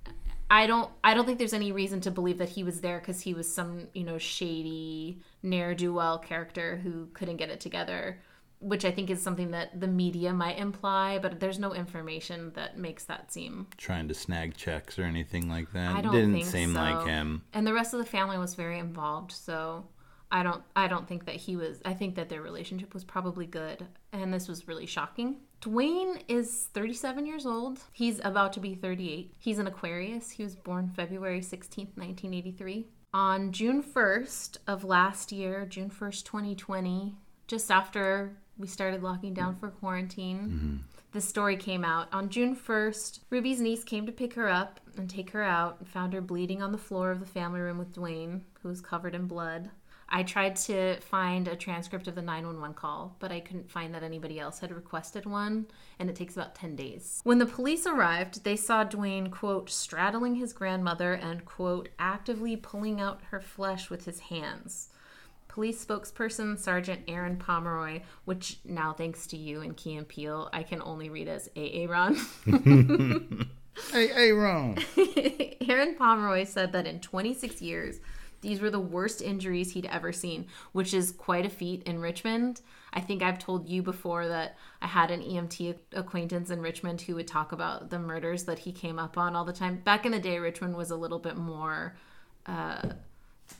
I 0.50 0.66
don't 0.66 0.90
I 1.04 1.12
don't 1.14 1.26
think 1.26 1.38
there's 1.38 1.52
any 1.52 1.72
reason 1.72 2.00
to 2.02 2.10
believe 2.10 2.38
that 2.38 2.48
he 2.48 2.64
was 2.64 2.80
there 2.80 2.98
because 2.98 3.20
he 3.20 3.34
was 3.34 3.52
some, 3.52 3.88
you 3.92 4.02
know, 4.04 4.16
shady 4.18 5.20
ne'er-do-well 5.42 6.18
character 6.20 6.76
who 6.82 7.06
couldn't 7.12 7.36
get 7.36 7.50
it 7.50 7.60
together. 7.60 8.18
Which 8.60 8.84
I 8.84 8.92
think 8.92 9.10
is 9.10 9.20
something 9.20 9.50
that 9.50 9.78
the 9.80 9.88
media 9.88 10.32
might 10.32 10.56
imply, 10.56 11.18
but 11.18 11.40
there's 11.40 11.58
no 11.58 11.74
information 11.74 12.52
that 12.54 12.78
makes 12.78 13.04
that 13.06 13.32
seem 13.32 13.66
Trying 13.76 14.06
to 14.08 14.14
snag 14.14 14.56
checks 14.56 14.98
or 15.00 15.02
anything 15.02 15.48
like 15.50 15.72
that. 15.72 15.96
I 15.96 16.00
don't 16.00 16.12
Didn't 16.12 16.32
think 16.34 16.46
seem 16.46 16.72
so. 16.74 16.80
like 16.80 17.06
him. 17.06 17.42
and 17.52 17.66
the 17.66 17.74
rest 17.74 17.92
of 17.92 17.98
the 17.98 18.06
family 18.06 18.38
was 18.38 18.54
very 18.54 18.78
involved 18.78 19.32
so 19.32 19.84
i 20.30 20.42
don't 20.44 20.62
i 20.76 20.86
don't 20.86 21.06
think 21.08 21.26
that 21.26 21.34
he 21.34 21.56
was 21.56 21.80
i 21.84 21.92
think 21.92 22.14
that 22.14 22.28
their 22.28 22.40
relationship 22.40 22.94
was 22.94 23.02
probably 23.04 23.46
good 23.46 23.84
and 24.12 24.32
this 24.32 24.46
was 24.48 24.68
really 24.68 24.86
shocking 24.86 25.36
dwayne 25.62 26.20
is 26.28 26.68
37 26.74 27.24
years 27.24 27.46
old. 27.46 27.80
He's 27.92 28.20
about 28.24 28.52
to 28.54 28.60
be 28.60 28.74
38 28.74 29.32
he's 29.38 29.58
an 29.58 29.66
aquarius. 29.66 30.30
He 30.30 30.42
was 30.42 30.56
born 30.56 30.90
february 30.94 31.40
16th 31.40 31.96
1983 31.96 32.86
on 33.14 33.52
june 33.52 33.82
1st 33.82 34.58
of 34.66 34.84
last 34.84 35.32
year 35.32 35.66
june 35.66 35.90
1st 35.90 36.24
2020 36.24 37.14
just 37.46 37.70
after 37.70 38.36
we 38.58 38.66
started 38.66 39.02
locking 39.02 39.34
down 39.34 39.54
for 39.56 39.68
quarantine 39.68 40.38
mm-hmm. 40.38 40.76
the 41.12 41.20
story 41.20 41.56
came 41.56 41.84
out. 41.84 42.08
On 42.12 42.28
June 42.30 42.56
1st, 42.56 43.20
Ruby's 43.30 43.60
niece 43.60 43.84
came 43.84 44.06
to 44.06 44.12
pick 44.12 44.34
her 44.34 44.48
up 44.48 44.80
and 44.96 45.08
take 45.10 45.30
her 45.30 45.42
out 45.42 45.76
and 45.78 45.88
found 45.88 46.12
her 46.14 46.20
bleeding 46.22 46.62
on 46.62 46.72
the 46.72 46.78
floor 46.78 47.10
of 47.10 47.20
the 47.20 47.26
family 47.26 47.60
room 47.60 47.76
with 47.78 47.94
Dwayne, 47.94 48.40
who 48.62 48.68
was 48.68 48.80
covered 48.80 49.14
in 49.14 49.26
blood. 49.26 49.70
I 50.14 50.22
tried 50.22 50.56
to 50.56 51.00
find 51.00 51.48
a 51.48 51.56
transcript 51.56 52.06
of 52.06 52.14
the 52.14 52.20
911 52.20 52.74
call, 52.74 53.16
but 53.18 53.32
I 53.32 53.40
couldn't 53.40 53.70
find 53.70 53.94
that 53.94 54.02
anybody 54.02 54.38
else 54.38 54.58
had 54.58 54.70
requested 54.70 55.24
one, 55.24 55.66
and 55.98 56.10
it 56.10 56.16
takes 56.16 56.36
about 56.36 56.54
10 56.54 56.76
days. 56.76 57.22
When 57.24 57.38
the 57.38 57.46
police 57.46 57.86
arrived, 57.86 58.44
they 58.44 58.56
saw 58.56 58.84
Dwayne, 58.84 59.30
quote, 59.30 59.70
straddling 59.70 60.34
his 60.34 60.52
grandmother 60.52 61.14
and, 61.14 61.46
quote, 61.46 61.88
actively 61.98 62.56
pulling 62.56 63.00
out 63.00 63.22
her 63.30 63.40
flesh 63.40 63.88
with 63.88 64.04
his 64.04 64.20
hands. 64.20 64.90
Police 65.48 65.82
spokesperson 65.82 66.58
Sergeant 66.58 67.02
Aaron 67.08 67.36
Pomeroy, 67.36 68.02
which 68.26 68.58
now 68.66 68.92
thanks 68.92 69.26
to 69.28 69.38
you 69.38 69.62
and 69.62 69.76
Key 69.76 69.96
and 69.96 70.06
Peele, 70.06 70.50
I 70.52 70.62
can 70.62 70.82
only 70.82 71.08
read 71.08 71.28
as 71.28 71.48
AA 71.56 71.86
Ron. 71.88 72.18
Hey, 73.90 74.08
hey, 74.08 74.32
Ron. 74.32 74.76
Aaron 75.68 75.94
Pomeroy 75.94 76.44
said 76.44 76.72
that 76.72 76.86
in 76.86 77.00
26 77.00 77.62
years, 77.62 78.00
these 78.42 78.60
were 78.60 78.70
the 78.70 78.78
worst 78.80 79.22
injuries 79.22 79.72
he'd 79.72 79.86
ever 79.86 80.12
seen, 80.12 80.46
which 80.72 80.92
is 80.92 81.12
quite 81.12 81.46
a 81.46 81.50
feat 81.50 81.82
in 81.84 82.00
Richmond. 82.00 82.60
I 82.92 83.00
think 83.00 83.22
I've 83.22 83.38
told 83.38 83.68
you 83.68 83.82
before 83.82 84.28
that 84.28 84.56
I 84.82 84.86
had 84.86 85.10
an 85.10 85.22
EMT 85.22 85.76
acquaintance 85.94 86.50
in 86.50 86.60
Richmond 86.60 87.00
who 87.00 87.14
would 87.14 87.26
talk 87.26 87.52
about 87.52 87.88
the 87.88 87.98
murders 87.98 88.44
that 88.44 88.58
he 88.60 88.70
came 88.72 88.98
up 88.98 89.16
on 89.16 89.34
all 89.34 89.44
the 89.46 89.52
time. 89.52 89.76
Back 89.78 90.04
in 90.04 90.12
the 90.12 90.18
day, 90.20 90.38
Richmond 90.38 90.76
was 90.76 90.90
a 90.90 90.96
little 90.96 91.18
bit 91.18 91.36
more 91.38 91.96
uh, 92.46 92.90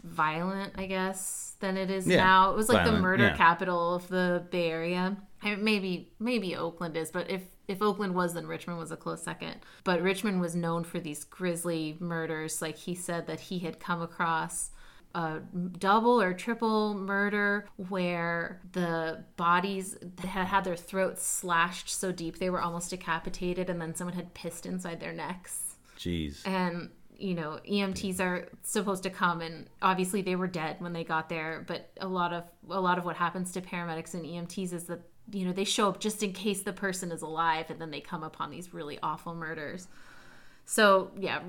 violent, 0.05 0.73
I 0.77 0.87
guess, 0.87 1.55
than 1.61 1.77
it 1.77 1.91
is 1.91 2.07
Yeah, 2.07 2.19
now. 2.19 2.51
It 2.51 2.57
was 2.57 2.69
like 2.69 2.85
the 2.85 2.93
murder 2.93 3.25
yeah. 3.29 3.37
capital 3.37 3.95
of 3.95 4.09
the 4.09 4.45
Bay 4.51 4.71
Area. 4.71 5.17
I- 5.43 5.57
Maybe 5.57 6.13
maybe 6.19 6.55
Oakland 6.57 6.97
is, 6.97 7.11
but 7.11 7.31
if 7.31 7.43
if 7.69 7.81
Oakland 7.81 8.15
was, 8.15 8.35
then 8.35 8.47
Richmond 8.47 8.79
was 8.79 8.91
a 8.91 8.97
close 8.97 9.23
second. 9.23 9.57
But 9.85 10.03
Richmond 10.03 10.41
was 10.41 10.55
known 10.55 10.85
for 10.85 11.01
these 11.01 11.25
grisly 11.25 11.97
murders. 12.01 12.61
Like 12.61 12.77
he 12.77 12.95
said 12.95 13.27
that 13.27 13.41
he 13.41 13.61
had 13.61 13.81
come 13.81 14.03
across 14.03 14.71
a 15.15 15.41
double 15.79 16.21
or 16.21 16.33
triple 16.33 16.95
murder 16.95 17.69
where 17.77 18.61
the 18.73 19.25
bodies 19.37 19.97
had 20.19 20.47
had 20.47 20.65
their 20.65 20.77
throats 20.77 21.23
slashed 21.27 21.91
so 21.91 22.11
deep 22.13 22.39
they 22.39 22.51
were 22.51 22.61
almost 22.61 22.91
decapitated, 22.91 23.69
and 23.69 23.81
then 23.81 23.95
someone 23.95 24.17
had 24.17 24.33
pissed 24.35 24.65
inside 24.65 25.01
their 25.01 25.13
necks 25.13 25.77
Jeez. 25.99 26.47
and 26.47 26.89
you 27.19 27.35
know 27.35 27.61
EMTs 27.69 28.21
are 28.21 28.49
supposed 28.63 29.03
to 29.03 29.11
come 29.11 29.43
and 29.43 29.69
obviously 29.83 30.23
they 30.23 30.35
were 30.35 30.47
dead 30.47 30.77
when 30.79 30.93
they 30.93 31.05
got 31.05 31.29
there 31.29 31.65
but 31.69 31.91
a 32.01 32.09
lot 32.09 32.33
of 32.33 32.45
a 32.71 32.81
lot 32.81 32.99
of 32.99 33.05
what 33.05 33.17
happens 33.17 33.53
to 33.53 33.61
paramedics 33.61 34.15
and 34.15 34.25
EMTs 34.25 34.73
is 34.73 34.85
that 34.85 35.01
you 35.31 35.45
know 35.45 35.53
they 35.53 35.65
show 35.65 35.89
up 35.89 36.01
just 36.01 36.23
in 36.23 36.33
case 36.33 36.63
the 36.63 36.73
person 36.73 37.13
is 37.13 37.23
alive 37.23 37.71
and 37.71 37.81
then 37.81 37.91
they 37.91 38.01
come 38.01 38.23
upon 38.23 38.51
these 38.51 38.75
really 38.75 38.99
awful 39.03 39.35
murders 39.35 39.89
so 40.65 41.11
yeah 41.19 41.41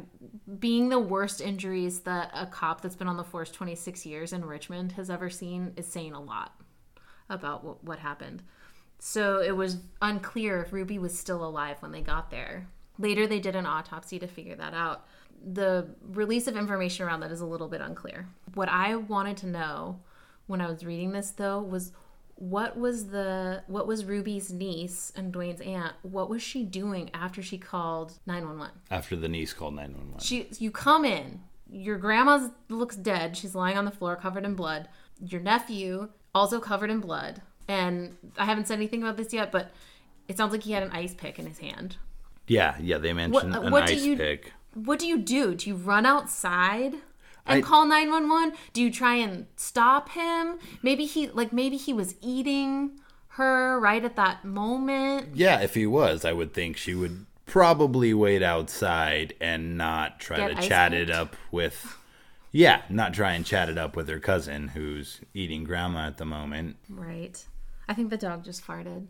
being 0.60 0.89
the 0.89 1.00
worst 1.00 1.42
injuries 1.42 2.01
that 2.01 2.30
a 2.34 2.46
cop 2.46 2.82
that's 2.82 2.96
been 2.96 3.08
on 3.08 3.18
the 3.18 3.24
force 3.24 3.51
26 3.51 4.06
years 4.06 4.34
in 4.34 4.46
Richmond 4.46 4.94
has 4.94 5.10
ever 5.10 5.30
seen 5.30 5.74
is 5.75 5.88
saying 5.88 6.13
a 6.13 6.22
lot 6.22 6.53
about 7.30 7.63
what, 7.63 7.84
what 7.84 8.00
happened 8.00 8.44
so 9.06 9.42
it 9.42 9.51
was 9.51 9.80
unclear 10.01 10.62
if 10.62 10.72
Ruby 10.72 10.98
was 10.98 11.20
still 11.20 11.44
alive 11.44 11.75
when 11.82 11.92
they 11.92 12.00
got 12.00 12.32
there. 12.32 12.70
Later, 12.98 13.27
they 13.27 13.42
did 13.42 13.53
an 13.53 13.65
autopsy 13.65 14.18
to 14.18 14.27
figure 14.27 14.56
that 14.56 14.74
out. 14.74 15.06
The 15.46 15.88
release 16.08 16.48
of 16.48 16.56
information 16.56 17.06
around 17.06 17.20
that 17.20 17.30
is 17.30 17.42
a 17.42 17.46
little 17.46 17.68
bit 17.68 17.82
unclear. 17.82 18.30
What 18.53 18.70
I 18.70 18.96
wanted 18.96 19.36
to 19.38 19.48
know 19.48 20.00
when 20.48 20.62
I 20.62 20.68
was 20.68 20.86
reading 20.86 21.12
this, 21.12 21.32
though, 21.32 21.60
was 21.60 21.92
what 22.50 22.77
was 22.77 23.07
the 23.07 23.63
what 23.67 23.88
was 23.88 24.03
Ruby's 24.03 24.51
niece 24.51 25.13
and 25.15 25.33
Dwayne's 25.33 25.62
aunt? 25.62 25.93
What 26.01 26.29
was 26.29 26.43
she 26.43 26.63
doing 26.63 27.09
after 27.13 27.41
she 27.41 27.57
called 27.57 28.13
nine 28.25 28.45
one 28.45 28.59
one? 28.59 28.71
After 28.91 29.15
the 29.15 29.29
niece 29.29 29.53
called 29.53 29.75
911. 29.75 30.19
She, 30.19 30.47
you 30.62 30.69
come 30.69 31.05
in. 31.05 31.39
Your 31.71 31.97
grandma 31.97 32.50
looks 32.67 32.97
dead. 32.97 33.38
She's 33.38 33.55
lying 33.55 33.77
on 33.77 33.85
the 33.85 33.91
floor, 33.91 34.17
covered 34.17 34.43
in 34.43 34.55
blood. 34.55 34.89
Your 35.25 35.39
nephew 35.39 36.09
also 36.35 36.59
covered 36.59 36.89
in 36.89 37.00
blood. 37.00 37.41
And 37.69 38.17
I 38.38 38.43
haven't 38.43 38.67
said 38.67 38.75
anything 38.75 39.01
about 39.01 39.15
this 39.15 39.31
yet, 39.31 39.50
but 39.51 39.71
it 40.27 40.35
sounds 40.38 40.51
like 40.51 40.63
he 40.63 40.73
had 40.73 40.83
an 40.83 40.91
ice 40.91 41.13
pick 41.13 41.39
in 41.39 41.45
his 41.45 41.59
hand. 41.59 41.95
Yeah, 42.47 42.75
yeah, 42.81 42.97
they 42.97 43.13
mentioned 43.13 43.53
What- 43.53 43.63
uh, 43.63 43.65
an 43.67 43.71
what 43.71 43.88
do 43.88 43.93
ice 43.93 44.03
you- 44.03 44.17
pick. 44.17 44.51
What 44.73 45.00
do 45.00 45.07
you 45.07 45.17
do? 45.17 45.55
Do 45.55 45.69
you 45.69 45.75
run 45.75 46.05
outside 46.05 46.95
and 47.45 47.57
I- 47.57 47.62
call 47.62 47.85
nine 47.85 48.09
one 48.12 48.29
one? 48.29 48.53
Do 48.73 48.81
you 48.81 48.91
try 48.91 49.15
and 49.15 49.47
stop 49.55 50.09
him? 50.09 50.59
Maybe 50.81 51.05
he 51.05 51.27
like 51.29 51.53
maybe 51.53 51.77
he 51.77 51.93
was 51.93 52.15
eating 52.21 53.00
her 53.29 53.79
right 53.79 54.03
at 54.03 54.15
that 54.15 54.45
moment. 54.45 55.35
Yeah, 55.35 55.59
if 55.62 55.73
he 55.73 55.88
was, 55.88 56.23
I 56.23 56.33
would 56.33 56.53
think 56.53 56.77
she 56.77 56.93
would 56.93 57.25
probably 57.45 58.13
wait 58.13 58.43
outside 58.43 59.33
and 59.41 59.77
not 59.77 60.19
try 60.19 60.38
Get 60.38 60.55
to 60.55 60.67
chat 60.67 60.93
it 60.93 61.09
up 61.09 61.35
with. 61.51 61.97
Yeah, 62.51 62.83
not 62.89 63.13
try 63.15 63.33
and 63.33 63.43
chat 63.43 63.69
it 63.69 63.77
up 63.79 63.95
with 63.95 64.07
her 64.07 64.19
cousin 64.19 64.69
who's 64.69 65.19
eating 65.33 65.63
grandma 65.63 66.07
at 66.07 66.17
the 66.17 66.25
moment. 66.25 66.75
Right. 66.88 67.43
I 67.88 67.95
think 67.95 68.12
the 68.12 68.17
dog 68.17 68.45
just 68.45 68.65
farted. 68.65 69.07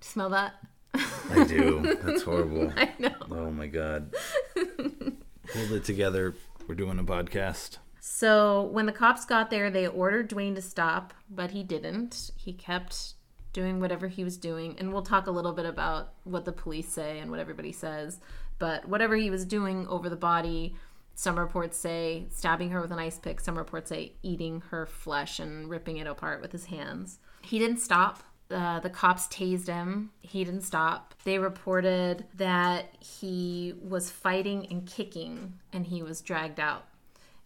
Smell 0.00 0.30
that? 0.30 0.54
I 0.94 1.44
do. 1.46 1.98
That's 2.02 2.22
horrible. 2.22 2.72
I 2.76 2.92
know. 2.98 3.14
Oh 3.30 3.50
my 3.50 3.66
god. 3.66 4.14
Hold 5.54 5.72
it 5.72 5.84
together. 5.84 6.34
We're 6.66 6.74
doing 6.74 6.98
a 6.98 7.04
podcast. 7.04 7.78
So 8.00 8.62
when 8.72 8.86
the 8.86 8.92
cops 8.92 9.24
got 9.24 9.50
there, 9.50 9.70
they 9.70 9.86
ordered 9.86 10.30
Dwayne 10.30 10.54
to 10.54 10.62
stop, 10.62 11.12
but 11.28 11.50
he 11.50 11.62
didn't. 11.62 12.30
He 12.36 12.52
kept 12.52 13.14
doing 13.52 13.78
whatever 13.78 14.08
he 14.08 14.24
was 14.24 14.38
doing. 14.38 14.76
And 14.78 14.92
we'll 14.92 15.02
talk 15.02 15.26
a 15.26 15.30
little 15.30 15.52
bit 15.52 15.66
about 15.66 16.14
what 16.24 16.44
the 16.46 16.52
police 16.52 16.88
say 16.88 17.18
and 17.18 17.30
what 17.30 17.40
everybody 17.40 17.70
says. 17.70 18.18
But 18.58 18.88
whatever 18.88 19.14
he 19.14 19.30
was 19.30 19.44
doing 19.44 19.86
over 19.88 20.08
the 20.08 20.16
body, 20.16 20.74
some 21.14 21.38
reports 21.38 21.76
say 21.76 22.26
stabbing 22.30 22.70
her 22.70 22.80
with 22.80 22.90
an 22.90 22.98
ice 22.98 23.18
pick, 23.18 23.38
some 23.40 23.58
reports 23.58 23.90
say 23.90 24.14
eating 24.22 24.62
her 24.70 24.86
flesh 24.86 25.38
and 25.38 25.68
ripping 25.68 25.98
it 25.98 26.06
apart 26.06 26.40
with 26.40 26.52
his 26.52 26.66
hands. 26.66 27.18
He 27.42 27.58
didn't 27.58 27.78
stop. 27.78 28.22
Uh, 28.52 28.80
the 28.80 28.90
cops 28.90 29.26
tased 29.28 29.66
him. 29.66 30.10
He 30.20 30.44
didn't 30.44 30.62
stop. 30.62 31.14
They 31.24 31.38
reported 31.38 32.26
that 32.36 32.94
he 33.00 33.74
was 33.82 34.10
fighting 34.10 34.66
and 34.70 34.86
kicking 34.86 35.54
and 35.72 35.86
he 35.86 36.02
was 36.02 36.20
dragged 36.20 36.60
out 36.60 36.84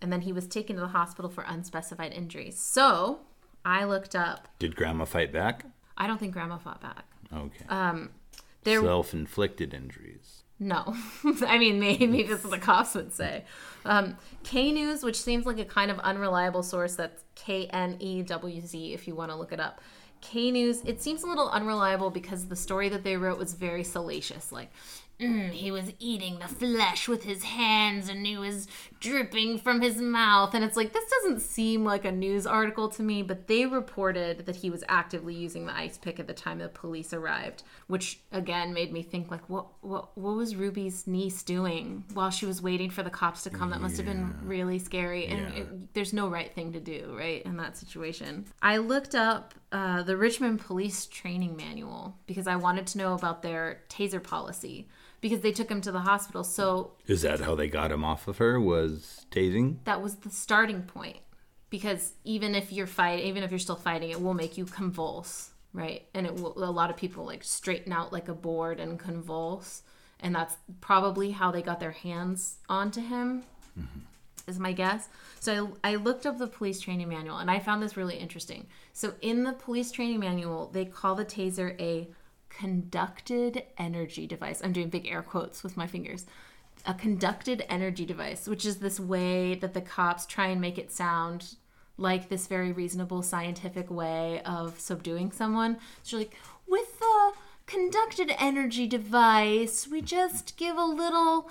and 0.02 0.12
then 0.12 0.22
he 0.22 0.32
was 0.32 0.46
taken 0.46 0.76
to 0.76 0.82
the 0.82 0.88
hospital 0.88 1.30
for 1.30 1.44
unspecified 1.46 2.12
injuries. 2.12 2.58
So 2.58 3.20
I 3.64 3.84
looked 3.84 4.14
up. 4.14 4.48
Did 4.58 4.76
grandma 4.76 5.04
fight 5.04 5.32
back? 5.32 5.64
I 5.98 6.06
don't 6.06 6.18
think 6.18 6.32
Grandma 6.32 6.58
fought 6.58 6.80
back. 6.80 7.04
Okay. 7.32 7.64
There, 8.64 8.82
Self 8.82 9.14
inflicted 9.14 9.72
injuries. 9.72 10.42
no. 10.58 10.94
I 11.46 11.58
mean, 11.58 11.78
maybe 11.80 12.24
this 12.24 12.40
is 12.40 12.44
what 12.44 12.50
the 12.50 12.58
cops 12.58 12.94
would 12.94 13.12
say. 13.14 13.44
Um, 13.84 14.16
K 14.42 14.72
News, 14.72 15.02
which 15.02 15.20
seems 15.20 15.46
like 15.46 15.58
a 15.58 15.64
kind 15.64 15.90
of 15.90 15.98
unreliable 16.00 16.62
source, 16.62 16.96
that's 16.96 17.22
K 17.34 17.66
N 17.68 17.96
E 18.00 18.22
W 18.22 18.60
Z 18.60 18.92
if 18.92 19.06
you 19.06 19.14
want 19.14 19.30
to 19.30 19.36
look 19.36 19.52
it 19.52 19.60
up. 19.60 19.80
K 20.20 20.50
News, 20.50 20.82
it 20.84 21.00
seems 21.02 21.22
a 21.22 21.26
little 21.26 21.48
unreliable 21.50 22.10
because 22.10 22.46
the 22.48 22.56
story 22.56 22.88
that 22.88 23.04
they 23.04 23.16
wrote 23.16 23.38
was 23.38 23.54
very 23.54 23.84
salacious. 23.84 24.50
Like, 24.52 24.70
mm, 25.20 25.50
he 25.50 25.70
was 25.70 25.92
eating 25.98 26.38
the 26.38 26.48
flesh 26.48 27.08
with 27.08 27.24
his 27.24 27.42
hands 27.44 28.08
and 28.08 28.26
he 28.26 28.36
was 28.36 28.66
dripping 29.00 29.58
from 29.58 29.80
his 29.80 29.96
mouth. 29.96 30.54
And 30.54 30.64
it's 30.64 30.76
like, 30.76 30.92
this 30.92 31.08
doesn't 31.10 31.40
seem 31.40 31.84
like 31.84 32.04
a 32.04 32.12
news 32.12 32.46
article 32.46 32.88
to 32.90 33.02
me, 33.02 33.22
but 33.22 33.46
they 33.46 33.66
reported 33.66 34.46
that 34.46 34.56
he 34.56 34.70
was 34.70 34.82
actively 34.88 35.34
using 35.34 35.66
the 35.66 35.76
ice 35.76 35.96
pick 35.98 36.18
at 36.18 36.26
the 36.26 36.34
time 36.34 36.58
the 36.58 36.68
police 36.68 37.12
arrived, 37.12 37.62
which 37.86 38.20
again 38.32 38.72
made 38.72 38.92
me 38.92 39.02
think, 39.02 39.30
like, 39.30 39.48
what, 39.48 39.66
what, 39.82 40.16
what 40.16 40.34
was 40.36 40.56
Ruby's 40.56 41.06
niece 41.06 41.42
doing 41.42 42.04
while 42.14 42.30
she 42.30 42.46
was 42.46 42.60
waiting 42.62 42.90
for 42.90 43.02
the 43.02 43.10
cops 43.10 43.42
to 43.44 43.50
come? 43.50 43.70
That 43.70 43.80
must 43.80 43.96
have 43.98 44.06
been 44.06 44.34
really 44.42 44.78
scary. 44.78 45.26
And 45.26 45.38
Yeah. 45.40 45.60
it, 45.62 45.94
there's 45.94 46.12
no 46.12 46.28
right 46.28 46.52
thing 46.54 46.72
to 46.72 46.80
do, 46.80 47.14
right, 47.16 47.42
in 47.44 47.56
that 47.58 47.76
situation. 47.76 48.46
I 48.62 48.78
looked 48.78 49.14
up 49.14 49.54
uh, 49.72 50.02
the 50.02 50.16
Richmond 50.16 50.60
Police 50.60 51.06
Training 51.06 51.56
Manual 51.56 52.16
because 52.26 52.46
I 52.46 52.56
wanted 52.56 52.86
to 52.88 52.98
know 52.98 53.14
about 53.14 53.42
their 53.42 53.82
taser 53.88 54.22
policy 54.22 54.88
because 55.20 55.40
they 55.40 55.52
took 55.52 55.70
him 55.70 55.80
to 55.80 55.90
the 55.92 56.00
hospital. 56.00 56.44
So 56.44 56.92
Is 57.06 57.22
that 57.22 57.40
how 57.40 57.54
they 57.54 57.68
got 57.68 57.90
him 57.90 58.04
off 58.04 58.28
of 58.28 58.38
her? 58.38 58.60
Was 58.60 59.26
tasing? 59.30 59.78
that 59.84 60.00
was 60.02 60.16
the 60.16 60.30
starting 60.30 60.82
point 60.82 61.18
because 61.68 62.12
even 62.24 62.54
if 62.54 62.72
you're 62.72 62.86
fight 62.86 63.24
even 63.24 63.42
if 63.42 63.50
you're 63.50 63.58
still 63.58 63.74
fighting 63.76 64.10
it 64.10 64.20
will 64.22 64.34
make 64.34 64.56
you 64.56 64.64
convulse 64.64 65.50
right 65.72 66.06
and 66.14 66.24
it 66.24 66.34
will 66.34 66.52
a 66.62 66.70
lot 66.70 66.90
of 66.90 66.96
people 66.96 67.24
like 67.26 67.42
straighten 67.42 67.92
out 67.92 68.12
like 68.12 68.28
a 68.28 68.34
board 68.34 68.78
and 68.78 69.00
convulse 69.00 69.82
and 70.20 70.32
that's 70.34 70.56
probably 70.80 71.32
how 71.32 71.50
they 71.50 71.60
got 71.60 71.80
their 71.80 71.90
hands 71.90 72.58
onto 72.68 73.00
him 73.00 73.42
is 74.46 74.58
my 74.58 74.72
guess. 74.72 75.08
So 75.40 75.76
I, 75.82 75.92
I 75.92 75.96
looked 75.96 76.26
up 76.26 76.38
the 76.38 76.46
police 76.46 76.80
training 76.80 77.08
manual 77.08 77.38
and 77.38 77.50
i 77.50 77.58
found 77.58 77.82
this 77.82 77.96
really 77.96 78.16
interesting. 78.16 78.66
So 78.92 79.14
in 79.20 79.44
the 79.44 79.52
police 79.52 79.90
training 79.90 80.20
manual 80.20 80.70
they 80.72 80.84
call 80.84 81.14
the 81.14 81.24
taser 81.24 81.80
a 81.80 82.08
conducted 82.48 83.64
energy 83.76 84.26
device. 84.26 84.62
I'm 84.62 84.72
doing 84.72 84.88
big 84.88 85.06
air 85.06 85.22
quotes 85.22 85.62
with 85.62 85.76
my 85.76 85.86
fingers. 85.86 86.26
A 86.86 86.94
conducted 86.94 87.64
energy 87.68 88.06
device, 88.06 88.46
which 88.46 88.64
is 88.64 88.76
this 88.76 89.00
way 89.00 89.54
that 89.56 89.74
the 89.74 89.80
cops 89.80 90.26
try 90.26 90.48
and 90.48 90.60
make 90.60 90.78
it 90.78 90.92
sound 90.92 91.56
like 91.98 92.28
this 92.28 92.46
very 92.46 92.72
reasonable 92.72 93.22
scientific 93.22 93.90
way 93.90 94.42
of 94.44 94.78
subduing 94.78 95.32
someone. 95.32 95.78
So 96.02 96.18
like, 96.18 96.34
with 96.66 96.98
the 96.98 97.32
conducted 97.66 98.32
energy 98.38 98.86
device, 98.86 99.88
we 99.88 100.02
just 100.02 100.56
give 100.56 100.76
a 100.76 100.84
little 100.84 101.50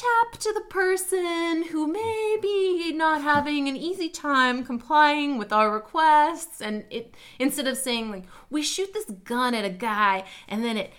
tap 0.00 0.40
to 0.40 0.52
the 0.54 0.62
person 0.62 1.64
who 1.70 1.86
may 1.86 2.38
be 2.40 2.92
not 2.92 3.20
having 3.20 3.68
an 3.68 3.76
easy 3.76 4.08
time 4.08 4.64
complying 4.64 5.36
with 5.36 5.52
our 5.52 5.72
requests 5.72 6.62
and 6.62 6.84
it 6.90 7.14
instead 7.38 7.66
of 7.66 7.76
saying 7.76 8.10
like 8.10 8.24
we 8.48 8.62
shoot 8.62 8.92
this 8.94 9.10
gun 9.24 9.54
at 9.54 9.64
a 9.64 9.70
guy 9.70 10.24
and 10.48 10.64
then 10.64 10.76
it 10.76 10.90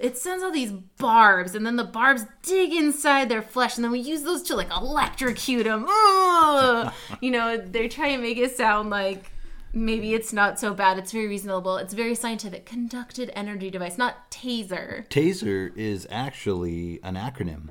it 0.00 0.16
sends 0.18 0.42
all 0.42 0.50
these 0.50 0.72
barbs 0.72 1.54
and 1.54 1.64
then 1.64 1.76
the 1.76 1.84
barbs 1.84 2.26
dig 2.42 2.72
inside 2.72 3.28
their 3.28 3.42
flesh 3.42 3.76
and 3.76 3.84
then 3.84 3.92
we 3.92 4.00
use 4.00 4.22
those 4.22 4.42
to 4.42 4.54
like 4.54 4.70
electrocute 4.70 5.64
them 5.64 5.86
you 7.20 7.30
know 7.30 7.56
they're 7.56 7.88
trying 7.88 8.16
to 8.16 8.22
make 8.22 8.36
it 8.36 8.54
sound 8.54 8.90
like 8.90 9.30
maybe 9.74 10.12
it's 10.12 10.34
not 10.34 10.60
so 10.60 10.74
bad. 10.74 10.98
It's 10.98 11.12
very 11.12 11.26
reasonable. 11.26 11.78
It's 11.78 11.94
very 11.94 12.14
scientific. 12.14 12.66
Conducted 12.66 13.32
energy 13.34 13.70
device 13.70 13.96
not 13.96 14.30
taser. 14.30 15.08
Taser 15.08 15.74
is 15.74 16.06
actually 16.10 17.00
an 17.02 17.14
acronym. 17.14 17.70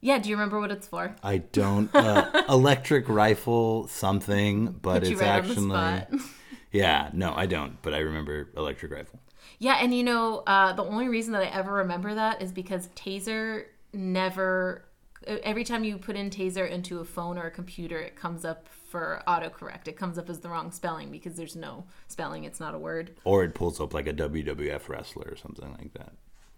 Yeah 0.00 0.18
do 0.18 0.28
you 0.28 0.36
remember 0.36 0.58
what 0.60 0.70
it's 0.70 0.86
for 0.86 1.14
I 1.22 1.38
don't 1.38 1.94
uh, 1.94 2.44
electric 2.48 3.08
rifle 3.08 3.88
something, 3.88 4.72
but 4.82 5.04
it's 5.04 5.20
right 5.20 5.28
actually 5.28 6.20
yeah. 6.72 7.10
No, 7.12 7.32
I 7.34 7.46
don't, 7.46 7.80
but 7.82 7.94
I 7.94 7.98
remember 7.98 8.50
electric 8.56 8.92
rifle. 8.92 9.20
Yeah, 9.58 9.78
and 9.80 9.94
you 9.94 10.02
know, 10.02 10.38
uh, 10.46 10.72
the 10.72 10.84
only 10.84 11.08
reason 11.08 11.32
that 11.32 11.42
I 11.42 11.46
ever 11.46 11.74
remember 11.74 12.14
that 12.14 12.42
is 12.42 12.52
because 12.52 12.88
Taser 12.88 13.64
never. 13.92 14.84
Every 15.26 15.64
time 15.64 15.84
you 15.84 15.98
put 15.98 16.16
in 16.16 16.30
Taser 16.30 16.68
into 16.68 17.00
a 17.00 17.04
phone 17.04 17.36
or 17.36 17.42
a 17.42 17.50
computer, 17.50 17.98
it 17.98 18.16
comes 18.16 18.44
up 18.44 18.68
for 18.88 19.22
autocorrect. 19.28 19.86
It 19.86 19.96
comes 19.96 20.16
up 20.16 20.30
as 20.30 20.40
the 20.40 20.48
wrong 20.48 20.72
spelling 20.72 21.10
because 21.10 21.34
there's 21.34 21.54
no 21.54 21.84
spelling. 22.08 22.44
It's 22.44 22.58
not 22.58 22.74
a 22.74 22.78
word. 22.78 23.16
Or 23.24 23.44
it 23.44 23.54
pulls 23.54 23.80
up 23.80 23.92
like 23.92 24.06
a 24.06 24.14
WWF 24.14 24.88
wrestler 24.88 25.28
or 25.30 25.36
something 25.36 25.70
like 25.78 25.92
that. 25.92 26.14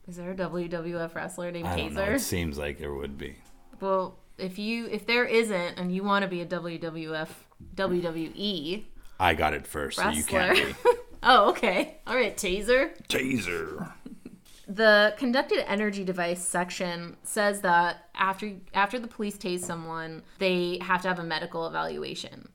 Is 0.09 0.17
there 0.17 0.31
a 0.31 0.35
WWF 0.35 1.15
wrestler 1.15 1.51
named 1.51 1.69
I 1.69 1.77
don't 1.77 1.95
know. 1.95 2.01
Taser? 2.03 2.15
It 2.17 2.21
seems 2.21 2.59
like 2.59 2.79
there 2.79 2.95
would 2.95 3.17
be. 3.17 3.37
Well, 3.81 4.19
if 4.39 4.59
you 4.59 4.87
if 4.87 5.07
there 5.07 5.25
isn't, 5.25 5.79
and 5.79 5.95
you 5.95 6.03
want 6.03 6.23
to 6.23 6.29
be 6.29 6.41
a 6.41 6.47
WWF 6.47 7.29
WWE 7.77 8.85
I 9.23 9.35
got 9.35 9.55
it 9.55 9.69
first, 9.69 9.99
so 9.99 10.09
you 10.09 10.25
can't 10.25 10.57
be. 10.57 10.75
oh, 11.23 11.51
okay. 11.51 11.99
All 12.09 12.17
right, 12.17 12.37
Taser. 12.37 12.91
Taser. 13.07 13.93
The 14.67 15.15
conducted 15.17 15.69
energy 15.71 16.03
device 16.03 16.43
section 16.43 17.17
says 17.23 17.61
that 17.61 18.09
after 18.17 18.53
after 18.75 18.99
the 18.99 19.07
police 19.07 19.37
tase 19.37 19.61
someone, 19.61 20.23
they 20.39 20.79
have 20.83 21.03
to 21.03 21.09
have 21.09 21.21
a 21.21 21.25
medical 21.25 21.69
evaluation. 21.69 22.49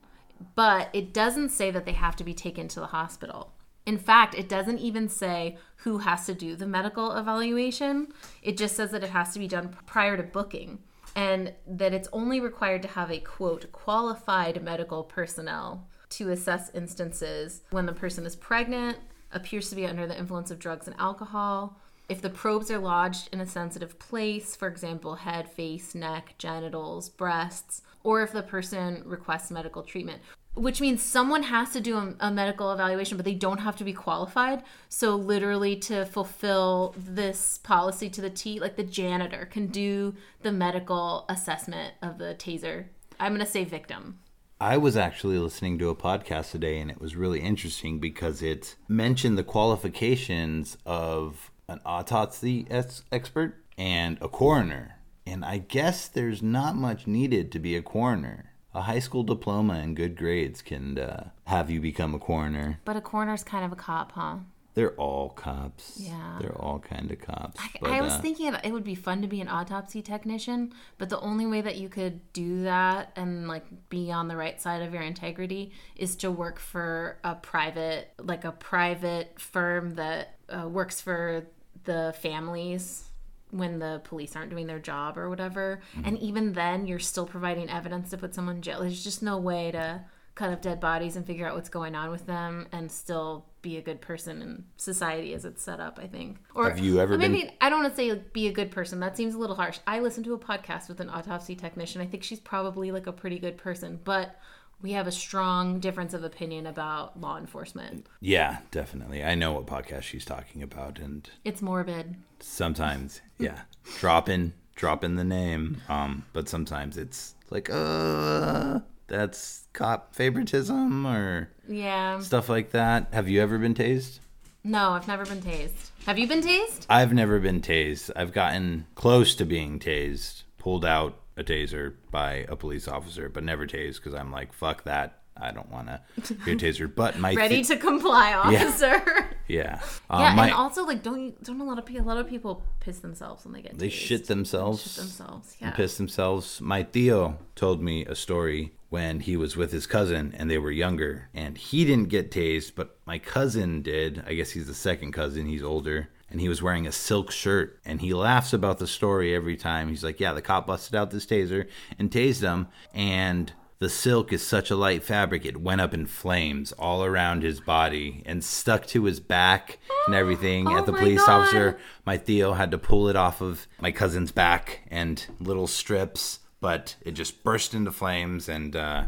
But 0.55 0.89
it 0.91 1.13
doesn't 1.13 1.49
say 1.49 1.71
that 1.71 1.85
they 1.85 1.93
have 1.93 2.17
to 2.17 2.25
be 2.25 2.33
taken 2.33 2.67
to 2.69 2.81
the 2.81 2.87
hospital. 2.87 3.53
In 3.87 3.97
fact, 3.97 4.35
it 4.35 4.49
doesn't 4.49 4.79
even 4.79 5.07
say 5.07 5.57
who 5.77 5.99
has 5.99 6.25
to 6.25 6.33
do 6.33 6.57
the 6.57 6.67
medical 6.67 7.13
evaluation. 7.13 8.09
It 8.43 8.57
just 8.57 8.75
says 8.75 8.91
that 8.91 9.03
it 9.03 9.11
has 9.11 9.31
to 9.31 9.39
be 9.39 9.47
done 9.47 9.77
prior 9.85 10.17
to 10.17 10.23
booking 10.23 10.79
and 11.15 11.53
that 11.65 11.93
it's 11.93 12.09
only 12.11 12.41
required 12.41 12.81
to 12.81 12.89
have 12.89 13.09
a 13.09 13.19
quote 13.19 13.71
qualified 13.71 14.61
medical 14.61 15.03
personnel 15.03 15.87
to 16.09 16.31
assess 16.31 16.69
instances 16.73 17.61
when 17.71 17.85
the 17.85 17.93
person 17.93 18.25
is 18.25 18.35
pregnant, 18.35 18.97
appears 19.31 19.69
to 19.69 19.75
be 19.75 19.87
under 19.87 20.05
the 20.05 20.17
influence 20.17 20.51
of 20.51 20.59
drugs 20.59 20.87
and 20.87 20.95
alcohol, 20.99 21.79
if 22.09 22.21
the 22.21 22.29
probes 22.29 22.69
are 22.69 22.79
lodged 22.79 23.29
in 23.33 23.39
a 23.39 23.47
sensitive 23.47 23.99
place, 23.99 24.55
for 24.55 24.67
example, 24.67 25.15
head, 25.15 25.49
face, 25.49 25.95
neck, 25.95 26.35
genitals, 26.37 27.09
breasts, 27.09 27.81
or 28.03 28.21
if 28.21 28.33
the 28.33 28.43
person 28.43 29.01
requests 29.05 29.49
medical 29.49 29.83
treatment. 29.83 30.21
Which 30.57 30.81
means 30.81 31.03
someone 31.03 31.43
has 31.43 31.71
to 31.71 31.79
do 31.79 31.97
a, 31.97 32.15
a 32.19 32.31
medical 32.31 32.71
evaluation, 32.71 33.15
but 33.15 33.25
they 33.25 33.35
don't 33.35 33.59
have 33.59 33.75
to 33.77 33.83
be 33.83 33.93
qualified. 33.93 34.63
So, 34.89 35.15
literally, 35.15 35.75
to 35.77 36.05
fulfill 36.05 36.95
this 36.97 37.59
policy 37.59 38.09
to 38.09 38.21
the 38.21 38.29
T, 38.29 38.59
like 38.59 38.75
the 38.75 38.83
janitor 38.83 39.45
can 39.45 39.67
do 39.67 40.15
the 40.41 40.51
medical 40.51 41.25
assessment 41.29 41.93
of 42.01 42.17
the 42.17 42.35
taser. 42.35 42.85
I'm 43.19 43.33
going 43.33 43.45
to 43.45 43.51
say 43.51 43.63
victim. 43.63 44.19
I 44.59 44.77
was 44.77 44.97
actually 44.97 45.37
listening 45.37 45.77
to 45.77 45.89
a 45.89 45.95
podcast 45.95 46.49
today, 46.49 46.79
and 46.79 46.89
it 46.89 46.99
was 46.99 47.15
really 47.15 47.41
interesting 47.41 47.99
because 47.99 48.41
it 48.41 48.75
mentioned 48.87 49.37
the 49.37 49.43
qualifications 49.43 50.77
of 50.83 51.51
an 51.69 51.79
autopsy 51.85 52.65
ex- 52.71 53.03
expert 53.11 53.63
and 53.77 54.17
a 54.19 54.27
coroner. 54.27 54.95
And 55.27 55.45
I 55.45 55.59
guess 55.59 56.07
there's 56.07 56.41
not 56.41 56.75
much 56.75 57.05
needed 57.05 57.51
to 57.51 57.59
be 57.59 57.75
a 57.75 57.83
coroner. 57.83 58.53
A 58.73 58.81
high 58.81 58.99
school 58.99 59.23
diploma 59.23 59.73
and 59.73 59.95
good 59.95 60.15
grades 60.15 60.61
can 60.61 60.97
uh, 60.97 61.29
have 61.45 61.69
you 61.69 61.79
become 61.81 62.13
a 62.13 62.19
coroner. 62.19 62.79
But 62.85 62.95
a 62.95 63.01
coroner's 63.01 63.43
kind 63.43 63.65
of 63.65 63.71
a 63.71 63.75
cop, 63.75 64.11
huh? 64.11 64.37
They're 64.77 64.93
all 64.93 65.29
cops. 65.29 65.95
Yeah. 65.97 66.37
They're 66.39 66.55
all 66.55 66.77
kind 66.77 67.09
of 67.09 67.19
cops. 67.19 67.59
I, 67.59 67.69
but, 67.81 67.89
I 67.89 68.01
was 68.01 68.13
uh, 68.13 68.19
thinking 68.19 68.53
it 68.53 68.71
would 68.71 68.83
be 68.83 68.93
fun 68.93 69.23
to 69.23 69.27
be 69.27 69.41
an 69.41 69.47
autopsy 69.47 70.03
technician, 70.03 70.71
but 70.99 71.09
the 71.09 71.19
only 71.19 71.47
way 71.47 71.61
that 71.61 71.77
you 71.77 71.89
could 71.89 72.31
do 72.31 72.61
that 72.61 73.11
and 73.15 73.47
like 73.47 73.65
be 73.89 74.11
on 74.11 74.27
the 74.27 74.35
right 74.35 74.61
side 74.61 74.83
of 74.83 74.93
your 74.93 75.01
integrity 75.01 75.71
is 75.95 76.15
to 76.17 76.29
work 76.29 76.59
for 76.59 77.17
a 77.23 77.33
private, 77.33 78.13
like 78.19 78.45
a 78.45 78.51
private 78.51 79.39
firm 79.39 79.95
that 79.95 80.35
uh, 80.49 80.67
works 80.69 81.01
for 81.01 81.47
the 81.85 82.13
families 82.21 83.05
when 83.51 83.79
the 83.79 84.01
police 84.03 84.35
aren't 84.35 84.49
doing 84.49 84.67
their 84.67 84.79
job 84.79 85.17
or 85.17 85.29
whatever. 85.29 85.81
Mm-hmm. 85.95 86.07
And 86.07 86.19
even 86.19 86.53
then, 86.53 86.85
you're 86.87 86.99
still 86.99 87.25
providing 87.25 87.69
evidence 87.69 88.09
to 88.09 88.17
put 88.17 88.35
someone 88.35 88.57
in 88.57 88.61
jail. 88.61 88.81
There's 88.81 89.03
just 89.03 89.23
no 89.23 89.37
way 89.37 89.71
to 89.71 90.01
cut 90.35 90.51
up 90.51 90.61
dead 90.61 90.79
bodies 90.79 91.15
and 91.15 91.25
figure 91.25 91.47
out 91.47 91.55
what's 91.55 91.69
going 91.69 91.95
on 91.95 92.11
with 92.11 92.27
them 92.27 92.67
and 92.71 92.91
still 92.91 93.45
be 93.63 93.77
a 93.77 93.81
good 93.81 93.99
person 93.99 94.41
in 94.41 94.63
society 94.77 95.33
as 95.33 95.45
it's 95.45 95.63
set 95.63 95.79
up, 95.79 95.99
I 96.01 96.05
think. 96.05 96.37
Or 96.53 96.69
Have 96.69 96.77
you 96.79 96.99
ever 96.99 97.15
or 97.15 97.17
been- 97.17 97.51
I 97.59 97.69
don't 97.69 97.81
want 97.81 97.91
to 97.91 97.97
say 97.97 98.11
like, 98.11 98.33
be 98.33 98.47
a 98.47 98.51
good 98.51 98.69
person. 98.69 98.99
That 98.99 99.17
seems 99.17 99.33
a 99.33 99.39
little 99.39 99.55
harsh. 99.55 99.79
I 99.87 99.99
listened 99.99 100.25
to 100.25 100.33
a 100.35 100.39
podcast 100.39 100.89
with 100.89 100.99
an 100.99 101.09
autopsy 101.09 101.55
technician. 101.55 102.01
I 102.01 102.05
think 102.05 102.23
she's 102.23 102.39
probably 102.39 102.91
like 102.91 103.07
a 103.07 103.11
pretty 103.11 103.39
good 103.39 103.57
person, 103.57 103.99
but 104.03 104.39
we 104.81 104.91
have 104.91 105.07
a 105.07 105.11
strong 105.11 105.79
difference 105.79 106.13
of 106.13 106.23
opinion 106.23 106.65
about 106.67 107.19
law 107.19 107.37
enforcement. 107.37 108.05
yeah, 108.21 108.57
definitely. 108.71 109.23
I 109.23 109.33
know 109.35 109.53
what 109.53 109.65
podcast 109.65 110.03
she's 110.03 110.25
talking 110.25 110.61
about, 110.61 110.99
and 110.99 111.29
It's 111.43 111.61
morbid. 111.61 112.15
sometimes 112.39 113.21
yeah 113.39 113.61
dropping 113.99 114.53
dropping 114.75 115.15
the 115.15 115.23
name 115.23 115.81
um 115.89 116.23
but 116.33 116.47
sometimes 116.47 116.97
it's 116.97 117.33
like 117.49 117.67
uh 117.71 118.79
that's 119.07 119.63
cop 119.73 120.13
favoritism 120.13 121.05
or 121.07 121.49
Yeah. 121.67 122.19
stuff 122.19 122.47
like 122.49 122.71
that 122.71 123.07
have 123.13 123.27
you 123.27 123.41
ever 123.41 123.57
been 123.57 123.73
tased 123.73 124.19
No, 124.63 124.89
I've 124.91 125.07
never 125.07 125.25
been 125.25 125.41
tased. 125.41 125.91
Have 126.05 126.19
you 126.19 126.27
been 126.27 126.41
tased? 126.41 126.85
i've 126.89 127.11
never 127.13 127.39
been 127.39 127.61
tased 127.61 128.11
i've 128.15 128.33
gotten 128.33 128.85
close 128.95 129.33
to 129.35 129.45
being 129.45 129.79
tased 129.79 130.43
pulled 130.59 130.85
out 130.85 131.17
a 131.37 131.43
taser 131.43 131.93
by 132.11 132.45
a 132.49 132.55
police 132.55 132.87
officer 132.87 133.29
but 133.29 133.43
never 133.43 133.65
tased 133.67 133.95
because 133.95 134.13
i'm 134.13 134.31
like 134.31 134.51
fuck 134.53 134.83
that 134.83 135.21
I 135.39 135.51
don't 135.51 135.69
want 135.69 135.87
to 135.87 136.33
be 136.45 136.53
a 136.53 136.55
taser. 136.55 136.91
But 136.93 137.19
my 137.19 137.33
Ready 137.35 137.63
thi- 137.63 137.75
to 137.75 137.77
comply, 137.77 138.33
officer. 138.33 139.29
yeah, 139.47 139.79
uh, 140.09 140.17
Yeah, 140.19 140.33
my, 140.35 140.45
and 140.45 140.53
also 140.53 140.83
like 140.85 141.03
don't 141.03 141.21
you, 141.21 141.33
don't 141.43 141.61
a 141.61 141.63
lot 141.63 141.77
of 141.77 141.85
people 141.85 142.05
a 142.05 142.07
lot 142.07 142.17
of 142.17 142.27
people 142.27 142.63
piss 142.79 142.99
themselves 142.99 143.45
when 143.45 143.53
they 143.53 143.61
get 143.61 143.77
they 143.77 143.89
tased. 143.89 143.91
shit 143.91 144.27
themselves. 144.27 144.81
Shit 144.83 144.95
themselves. 144.95 145.55
Yeah. 145.59 145.71
piss 145.71 145.97
themselves. 145.97 146.59
My 146.61 146.83
Theo 146.83 147.37
told 147.55 147.81
me 147.81 148.05
a 148.05 148.15
story 148.15 148.73
when 148.89 149.19
he 149.19 149.35
was 149.37 149.55
with 149.57 149.71
his 149.71 149.85
cousin 149.85 150.33
and 150.37 150.49
they 150.49 150.57
were 150.57 150.71
younger, 150.71 151.29
and 151.33 151.57
he 151.57 151.85
didn't 151.85 152.09
get 152.09 152.31
tased, 152.31 152.73
but 152.75 152.97
my 153.05 153.19
cousin 153.19 153.81
did. 153.81 154.23
I 154.25 154.33
guess 154.33 154.51
he's 154.51 154.67
the 154.67 154.73
second 154.73 155.11
cousin. 155.11 155.45
He's 155.45 155.63
older. 155.63 156.09
And 156.29 156.41
he 156.41 156.49
was 156.49 156.61
wearing 156.61 156.85
a 156.85 156.91
silk 156.91 157.31
shirt, 157.31 157.79
and 157.85 158.01
he 158.01 158.13
laughs 158.13 158.51
about 158.51 158.79
the 158.79 158.87
story 158.87 159.33
every 159.33 159.55
time. 159.55 159.87
He's 159.89 160.03
like, 160.03 160.19
"Yeah, 160.19 160.33
the 160.33 160.41
cop 160.41 160.67
busted 160.67 160.93
out 160.93 161.11
this 161.11 161.25
taser 161.25 161.67
and 161.97 162.11
tased 162.11 162.41
him, 162.41 162.67
and 162.93 163.53
the 163.79 163.89
silk 163.89 164.33
is 164.33 164.45
such 164.45 164.69
a 164.69 164.75
light 164.75 165.03
fabric, 165.03 165.45
it 165.45 165.61
went 165.61 165.79
up 165.81 165.93
in 165.93 166.05
flames 166.05 166.71
all 166.73 167.03
around 167.03 167.43
his 167.43 167.61
body 167.61 168.23
and 168.25 168.43
stuck 168.43 168.87
to 168.87 169.05
his 169.05 169.19
back 169.21 169.77
and 170.05 170.15
everything." 170.15 170.67
Oh 170.67 170.77
At 170.77 170.85
the 170.85 170.93
police 170.93 171.25
God. 171.25 171.41
officer, 171.43 171.77
my 172.05 172.17
Theo 172.17 172.53
had 172.53 172.71
to 172.71 172.77
pull 172.77 173.07
it 173.07 173.15
off 173.15 173.39
of 173.39 173.65
my 173.79 173.91
cousin's 173.91 174.31
back 174.33 174.81
and 174.91 175.25
little 175.39 175.67
strips, 175.67 176.39
but 176.59 176.95
it 177.01 177.11
just 177.11 177.41
burst 177.43 177.73
into 177.73 177.91
flames. 177.91 178.49
And 178.49 178.75
uh, 178.75 179.05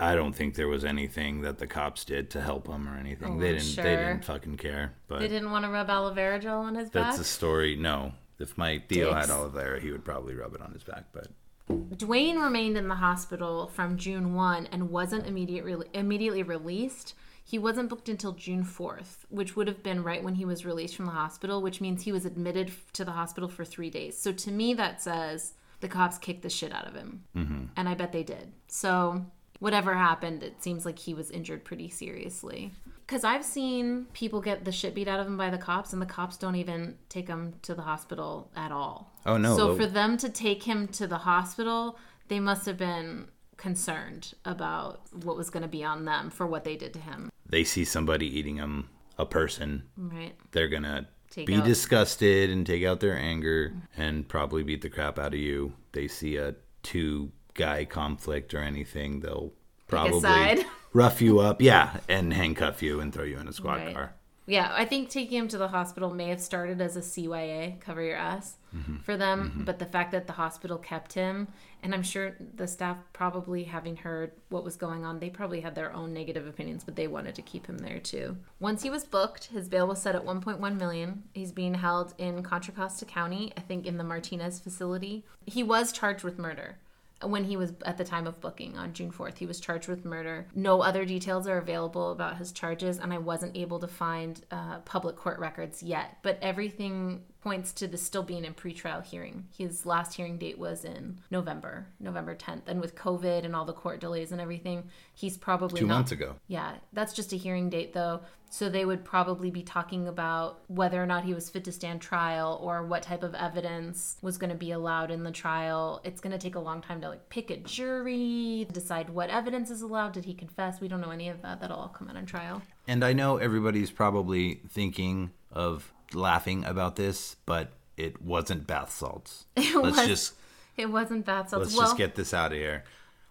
I 0.00 0.14
don't 0.14 0.32
think 0.34 0.54
there 0.54 0.68
was 0.68 0.84
anything 0.84 1.42
that 1.42 1.58
the 1.58 1.66
cops 1.66 2.04
did 2.04 2.30
to 2.30 2.40
help 2.40 2.66
him 2.68 2.88
or 2.88 2.96
anything. 2.96 3.36
Oh, 3.36 3.40
they 3.40 3.52
didn't. 3.54 3.76
They 3.76 3.96
didn't 3.96 4.24
fucking 4.24 4.56
care. 4.56 4.94
But 5.08 5.20
They 5.20 5.28
didn't 5.28 5.50
want 5.50 5.64
to 5.64 5.70
rub 5.70 5.88
aloe 5.90 6.12
vera 6.12 6.38
gel 6.40 6.60
on 6.60 6.74
his 6.74 6.90
back. 6.90 7.04
that's 7.04 7.18
the 7.18 7.24
story. 7.24 7.76
No, 7.76 8.12
if 8.38 8.56
my 8.58 8.82
Theo 8.88 9.12
Dicks. 9.14 9.26
had 9.28 9.30
aloe 9.34 9.48
vera, 9.48 9.80
he 9.80 9.90
would 9.90 10.04
probably 10.04 10.34
rub 10.34 10.54
it 10.54 10.60
on 10.60 10.72
his 10.72 10.82
back. 10.82 11.04
But 11.12 11.28
Dwayne 11.68 12.42
remained 12.42 12.76
in 12.76 12.88
the 12.88 12.96
hospital 12.96 13.68
from 13.68 13.96
June 13.96 14.34
1 14.34 14.68
and 14.72 14.90
wasn't 14.90 15.26
immediate 15.26 15.64
re- 15.64 15.86
immediately 15.94 16.42
released. 16.42 17.14
He 17.46 17.58
wasn't 17.58 17.88
booked 17.90 18.08
until 18.08 18.32
June 18.32 18.64
4th, 18.64 19.26
which 19.28 19.54
would 19.54 19.68
have 19.68 19.82
been 19.82 20.02
right 20.02 20.22
when 20.24 20.34
he 20.34 20.44
was 20.46 20.64
released 20.64 20.96
from 20.96 21.04
the 21.06 21.12
hospital, 21.12 21.60
which 21.62 21.80
means 21.80 22.02
he 22.02 22.12
was 22.12 22.24
admitted 22.24 22.72
to 22.94 23.04
the 23.04 23.12
hospital 23.12 23.48
for 23.48 23.64
three 23.64 23.90
days. 23.90 24.18
So 24.18 24.32
to 24.32 24.50
me, 24.50 24.72
that 24.74 25.02
says 25.02 25.52
the 25.80 25.88
cops 25.88 26.16
kicked 26.18 26.42
the 26.42 26.48
shit 26.50 26.72
out 26.72 26.86
of 26.86 26.94
him. 26.94 27.24
Mm-hmm. 27.36 27.64
And 27.76 27.88
I 27.88 27.94
bet 27.94 28.12
they 28.12 28.22
did. 28.22 28.52
So 28.66 29.26
whatever 29.60 29.94
happened, 29.94 30.42
it 30.42 30.62
seems 30.62 30.84
like 30.84 30.98
he 30.98 31.14
was 31.14 31.30
injured 31.30 31.64
pretty 31.64 31.88
seriously. 31.88 32.72
Because 33.06 33.22
I've 33.24 33.44
seen 33.44 34.06
people 34.14 34.40
get 34.40 34.64
the 34.64 34.72
shit 34.72 34.94
beat 34.94 35.08
out 35.08 35.20
of 35.20 35.26
them 35.26 35.36
by 35.36 35.50
the 35.50 35.58
cops, 35.58 35.92
and 35.92 36.00
the 36.00 36.06
cops 36.06 36.36
don't 36.38 36.56
even 36.56 36.96
take 37.08 37.26
them 37.26 37.54
to 37.62 37.74
the 37.74 37.82
hospital 37.82 38.50
at 38.56 38.72
all. 38.72 39.12
Oh, 39.26 39.36
no, 39.36 39.56
So 39.56 39.76
for 39.76 39.86
them 39.86 40.16
to 40.18 40.28
take 40.30 40.62
him 40.62 40.88
to 40.88 41.06
the 41.06 41.18
hospital, 41.18 41.98
they 42.28 42.40
must 42.40 42.64
have 42.66 42.78
been 42.78 43.26
concerned 43.58 44.32
about 44.44 45.02
what 45.22 45.36
was 45.36 45.50
going 45.50 45.62
to 45.62 45.68
be 45.68 45.84
on 45.84 46.04
them 46.06 46.30
for 46.30 46.46
what 46.46 46.64
they 46.64 46.76
did 46.76 46.92
to 46.94 46.98
him. 47.00 47.30
they 47.46 47.62
see 47.62 47.84
somebody 47.84 48.26
eating 48.26 48.56
him, 48.56 48.88
a 49.18 49.24
person, 49.26 49.82
Right. 49.96 50.34
they're 50.52 50.66
gonna 50.68 51.06
be 51.36 51.54
out- 51.56 51.64
disgusted 51.64 52.50
and 52.50 52.66
take 52.66 52.82
out 52.84 53.00
their 53.00 53.16
anger 53.16 53.74
and 53.96 54.26
probably 54.26 54.62
beat 54.64 54.80
the 54.80 54.88
crap 54.88 55.18
out 55.18 55.34
of 55.34 55.38
you. 55.40 55.74
They 55.92 56.08
see 56.08 56.36
a 56.36 56.56
two 56.82 57.30
guy 57.54 57.84
conflict 57.84 58.54
or 58.54 58.60
anything, 58.60 59.20
they'll 59.20 59.52
probably 59.86 60.64
rough 60.92 61.20
you 61.22 61.40
up, 61.40 61.60
yeah, 61.62 62.00
and 62.08 62.32
handcuff 62.32 62.82
you 62.82 63.00
and 63.00 63.12
throw 63.12 63.24
you 63.24 63.38
in 63.38 63.48
a 63.48 63.52
squad 63.52 63.76
Right. 63.76 63.94
car. 63.94 64.14
Yeah, 64.46 64.70
I 64.76 64.84
think 64.84 65.08
taking 65.08 65.38
him 65.38 65.48
to 65.48 65.58
the 65.58 65.68
hospital 65.68 66.10
may 66.10 66.28
have 66.28 66.40
started 66.40 66.78
as 66.82 66.96
a 66.96 67.00
CYA, 67.00 67.80
cover 67.80 68.02
your 68.02 68.16
ass, 68.16 68.56
mm-hmm. 68.76 68.98
for 68.98 69.16
them. 69.16 69.48
Mm-hmm. 69.48 69.64
But 69.64 69.78
the 69.78 69.86
fact 69.86 70.12
that 70.12 70.26
the 70.26 70.34
hospital 70.34 70.76
kept 70.76 71.14
him, 71.14 71.48
and 71.82 71.94
I'm 71.94 72.02
sure 72.02 72.36
the 72.54 72.66
staff 72.66 72.98
probably 73.14 73.64
having 73.64 73.96
heard 73.96 74.32
what 74.50 74.62
was 74.62 74.76
going 74.76 75.02
on, 75.02 75.18
they 75.18 75.30
probably 75.30 75.62
had 75.62 75.74
their 75.74 75.94
own 75.94 76.12
negative 76.12 76.46
opinions, 76.46 76.84
but 76.84 76.94
they 76.94 77.06
wanted 77.06 77.34
to 77.36 77.42
keep 77.42 77.66
him 77.66 77.78
there 77.78 78.00
too. 78.00 78.36
Once 78.60 78.82
he 78.82 78.90
was 78.90 79.06
booked, 79.06 79.46
his 79.46 79.70
bail 79.70 79.86
was 79.86 80.02
set 80.02 80.14
at 80.14 80.26
1.1 80.26 80.78
million. 80.78 81.22
He's 81.32 81.52
being 81.52 81.74
held 81.74 82.12
in 82.18 82.42
Contra 82.42 82.74
Costa 82.74 83.06
County, 83.06 83.50
I 83.56 83.60
think 83.60 83.86
in 83.86 83.96
the 83.96 84.04
Martinez 84.04 84.60
facility. 84.60 85.24
He 85.46 85.62
was 85.62 85.90
charged 85.90 86.22
with 86.22 86.38
murder 86.38 86.76
when 87.22 87.44
he 87.44 87.56
was 87.56 87.72
at 87.84 87.96
the 87.96 88.04
time 88.04 88.26
of 88.26 88.40
booking 88.40 88.76
on 88.76 88.92
June 88.92 89.10
4th. 89.10 89.38
He 89.38 89.46
was 89.46 89.60
charged 89.60 89.88
with 89.88 90.04
murder. 90.04 90.46
No 90.54 90.82
other 90.82 91.04
details 91.04 91.46
are 91.46 91.58
available 91.58 92.12
about 92.12 92.36
his 92.36 92.52
charges, 92.52 92.98
and 92.98 93.12
I 93.12 93.18
wasn't 93.18 93.56
able 93.56 93.78
to 93.80 93.88
find 93.88 94.40
uh, 94.50 94.78
public 94.80 95.16
court 95.16 95.38
records 95.38 95.82
yet. 95.82 96.18
But 96.22 96.38
everything 96.42 97.22
points 97.44 97.72
to 97.74 97.86
this 97.86 98.02
still 98.02 98.22
being 98.22 98.44
in 98.46 98.54
pretrial 98.54 99.04
hearing. 99.04 99.44
His 99.56 99.84
last 99.84 100.14
hearing 100.14 100.38
date 100.38 100.58
was 100.58 100.82
in 100.84 101.20
November, 101.30 101.86
November 102.00 102.34
10th. 102.34 102.62
And 102.66 102.80
with 102.80 102.94
COVID 102.96 103.44
and 103.44 103.54
all 103.54 103.66
the 103.66 103.74
court 103.74 104.00
delays 104.00 104.32
and 104.32 104.40
everything, 104.40 104.84
he's 105.12 105.36
probably 105.36 105.80
Two 105.80 105.86
not 105.86 105.94
months 105.96 106.12
ago. 106.12 106.36
yeah, 106.48 106.76
that's 106.94 107.12
just 107.12 107.34
a 107.34 107.36
hearing 107.36 107.68
date 107.68 107.92
though. 107.92 108.20
So 108.48 108.68
they 108.70 108.84
would 108.84 109.04
probably 109.04 109.50
be 109.50 109.62
talking 109.62 110.06
about 110.08 110.60
whether 110.68 111.02
or 111.02 111.06
not 111.06 111.24
he 111.24 111.34
was 111.34 111.50
fit 111.50 111.64
to 111.64 111.72
stand 111.72 112.00
trial 112.00 112.58
or 112.62 112.86
what 112.86 113.02
type 113.02 113.22
of 113.22 113.34
evidence 113.34 114.16
was 114.22 114.38
going 114.38 114.50
to 114.50 114.56
be 114.56 114.70
allowed 114.70 115.10
in 115.10 115.22
the 115.24 115.32
trial. 115.32 116.00
It's 116.04 116.20
going 116.20 116.30
to 116.32 116.38
take 116.38 116.54
a 116.54 116.60
long 116.60 116.80
time 116.80 117.00
to 117.02 117.08
like 117.08 117.28
pick 117.28 117.50
a 117.50 117.56
jury, 117.58 118.66
decide 118.72 119.10
what 119.10 119.28
evidence 119.28 119.70
is 119.70 119.82
allowed. 119.82 120.12
Did 120.12 120.24
he 120.24 120.34
confess? 120.34 120.80
We 120.80 120.88
don't 120.88 121.00
know 121.00 121.10
any 121.10 121.28
of 121.28 121.42
that. 121.42 121.60
That'll 121.60 121.76
all 121.76 121.88
come 121.88 122.08
out 122.08 122.16
in 122.16 122.26
trial. 122.26 122.62
And 122.86 123.04
I 123.04 123.12
know 123.12 123.36
everybody's 123.38 123.90
probably 123.90 124.60
thinking 124.68 125.32
of 125.50 125.92
laughing 126.14 126.64
about 126.64 126.96
this, 126.96 127.36
but 127.46 127.72
it 127.96 128.20
wasn't 128.22 128.66
bath 128.66 128.92
salts. 128.92 129.46
Let's 129.56 129.74
was- 129.74 130.06
just 130.06 130.34
It 130.76 130.90
wasn't 130.90 131.24
bath 131.24 131.50
salts. 131.50 131.66
let's 131.66 131.76
well, 131.76 131.86
just 131.86 131.96
get 131.96 132.14
this 132.14 132.34
out 132.34 132.52
of 132.52 132.58
here. 132.58 132.84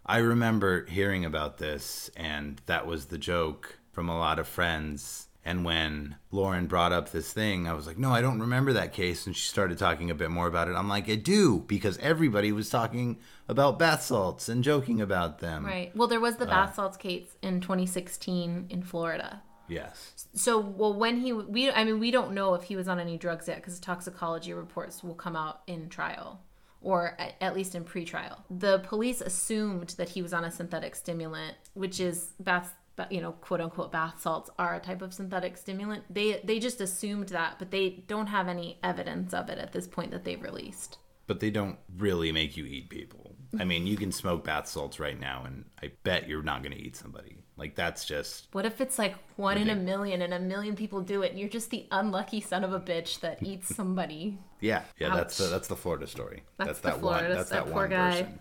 I 0.05 0.17
remember 0.17 0.85
hearing 0.85 1.23
about 1.23 1.57
this, 1.57 2.09
and 2.15 2.61
that 2.65 2.85
was 2.85 3.05
the 3.05 3.17
joke 3.17 3.77
from 3.91 4.09
a 4.09 4.17
lot 4.17 4.39
of 4.39 4.47
friends. 4.47 5.27
And 5.45 5.65
when 5.65 6.15
Lauren 6.31 6.67
brought 6.67 6.93
up 6.93 7.11
this 7.11 7.33
thing, 7.33 7.67
I 7.67 7.73
was 7.73 7.85
like, 7.85 7.97
no, 7.97 8.11
I 8.11 8.21
don't 8.21 8.39
remember 8.39 8.71
that 8.73 8.93
case. 8.93 9.25
And 9.25 9.35
she 9.35 9.47
started 9.47 9.77
talking 9.77 10.09
a 10.09 10.15
bit 10.15 10.31
more 10.31 10.47
about 10.47 10.69
it. 10.69 10.75
I'm 10.75 10.87
like, 10.87 11.09
I 11.09 11.15
do, 11.15 11.59
because 11.67 11.97
everybody 11.97 12.53
was 12.53 12.69
talking 12.69 13.17
about 13.49 13.77
bath 13.77 14.03
salts 14.03 14.47
and 14.47 14.63
joking 14.63 15.01
about 15.01 15.39
them. 15.39 15.65
right. 15.65 15.93
Well, 15.95 16.07
there 16.07 16.21
was 16.21 16.37
the 16.37 16.45
bath 16.45 16.71
uh, 16.71 16.73
salts 16.73 16.97
case 16.97 17.35
in 17.41 17.59
2016 17.59 18.67
in 18.69 18.83
Florida. 18.83 19.41
Yes. 19.67 20.27
So, 20.33 20.59
well, 20.59 20.93
when 20.93 21.17
he 21.17 21.33
we 21.33 21.71
I 21.71 21.83
mean, 21.83 21.99
we 21.99 22.11
don't 22.11 22.33
know 22.33 22.53
if 22.53 22.63
he 22.63 22.75
was 22.75 22.87
on 22.87 22.99
any 22.99 23.17
drugs 23.17 23.47
yet 23.47 23.57
because 23.57 23.79
toxicology 23.79 24.53
reports 24.53 25.03
will 25.03 25.15
come 25.15 25.35
out 25.35 25.61
in 25.67 25.89
trial 25.89 26.41
or 26.83 27.15
at, 27.17 27.33
at 27.41 27.55
least 27.55 27.75
in 27.75 27.83
pretrial. 27.83 28.39
The 28.49 28.79
police 28.79 29.21
assumed 29.21 29.89
that 29.97 30.09
he 30.09 30.21
was 30.21 30.33
on 30.33 30.43
a 30.43 30.51
synthetic 30.51 30.95
stimulant, 30.95 31.55
which 31.73 31.99
is 31.99 32.33
bath, 32.39 32.75
you 33.09 33.21
know, 33.21 33.31
quote 33.31 33.61
unquote 33.61 33.91
bath 33.91 34.21
salts 34.21 34.49
are 34.59 34.75
a 34.75 34.79
type 34.79 35.01
of 35.01 35.13
synthetic 35.13 35.57
stimulant. 35.57 36.03
They 36.09 36.41
they 36.43 36.59
just 36.59 36.81
assumed 36.81 37.29
that, 37.29 37.55
but 37.57 37.71
they 37.71 38.03
don't 38.07 38.27
have 38.27 38.47
any 38.47 38.79
evidence 38.83 39.33
of 39.33 39.49
it 39.49 39.57
at 39.57 39.71
this 39.71 39.87
point 39.87 40.11
that 40.11 40.23
they've 40.25 40.41
released. 40.41 40.97
But 41.25 41.39
they 41.39 41.49
don't 41.49 41.77
really 41.97 42.33
make 42.33 42.57
you 42.57 42.65
eat 42.65 42.89
people. 42.89 43.35
I 43.57 43.63
mean, 43.63 43.87
you 43.87 43.95
can 43.95 44.11
smoke 44.11 44.43
bath 44.43 44.67
salts 44.67 44.99
right 44.99 45.19
now, 45.19 45.43
and 45.45 45.65
I 45.81 45.91
bet 46.03 46.27
you're 46.27 46.43
not 46.43 46.63
going 46.63 46.75
to 46.75 46.81
eat 46.81 46.95
somebody. 46.95 47.37
Like, 47.55 47.75
that's 47.75 48.03
just. 48.05 48.47
What 48.51 48.65
if 48.65 48.81
it's 48.81 48.97
like 48.97 49.15
one 49.35 49.57
in 49.57 49.69
a 49.69 49.75
million 49.75 50.21
and 50.23 50.33
a 50.33 50.39
million 50.39 50.75
people 50.75 51.01
do 51.01 51.21
it 51.21 51.31
and 51.31 51.39
you're 51.39 51.49
just 51.49 51.69
the 51.69 51.85
unlucky 51.91 52.41
son 52.41 52.63
of 52.63 52.73
a 52.73 52.79
bitch 52.79 53.19
that 53.19 53.43
eats 53.43 53.73
somebody? 53.75 54.37
Yeah, 54.59 54.83
yeah, 54.97 55.13
that's 55.13 55.37
the 55.37 55.47
that's 55.47 55.67
the 55.67 55.75
Florida 55.75 56.07
story. 56.07 56.43
That's 56.57 56.67
That's, 56.67 56.79
that 56.79 56.99
Florida- 57.01 57.27
one. 57.27 57.37
That's 57.37 57.49
that 57.49 57.65
that, 57.65 57.73
poor 57.73 57.81
one 57.81 57.89
guy. 57.89 58.11
person. 58.21 58.39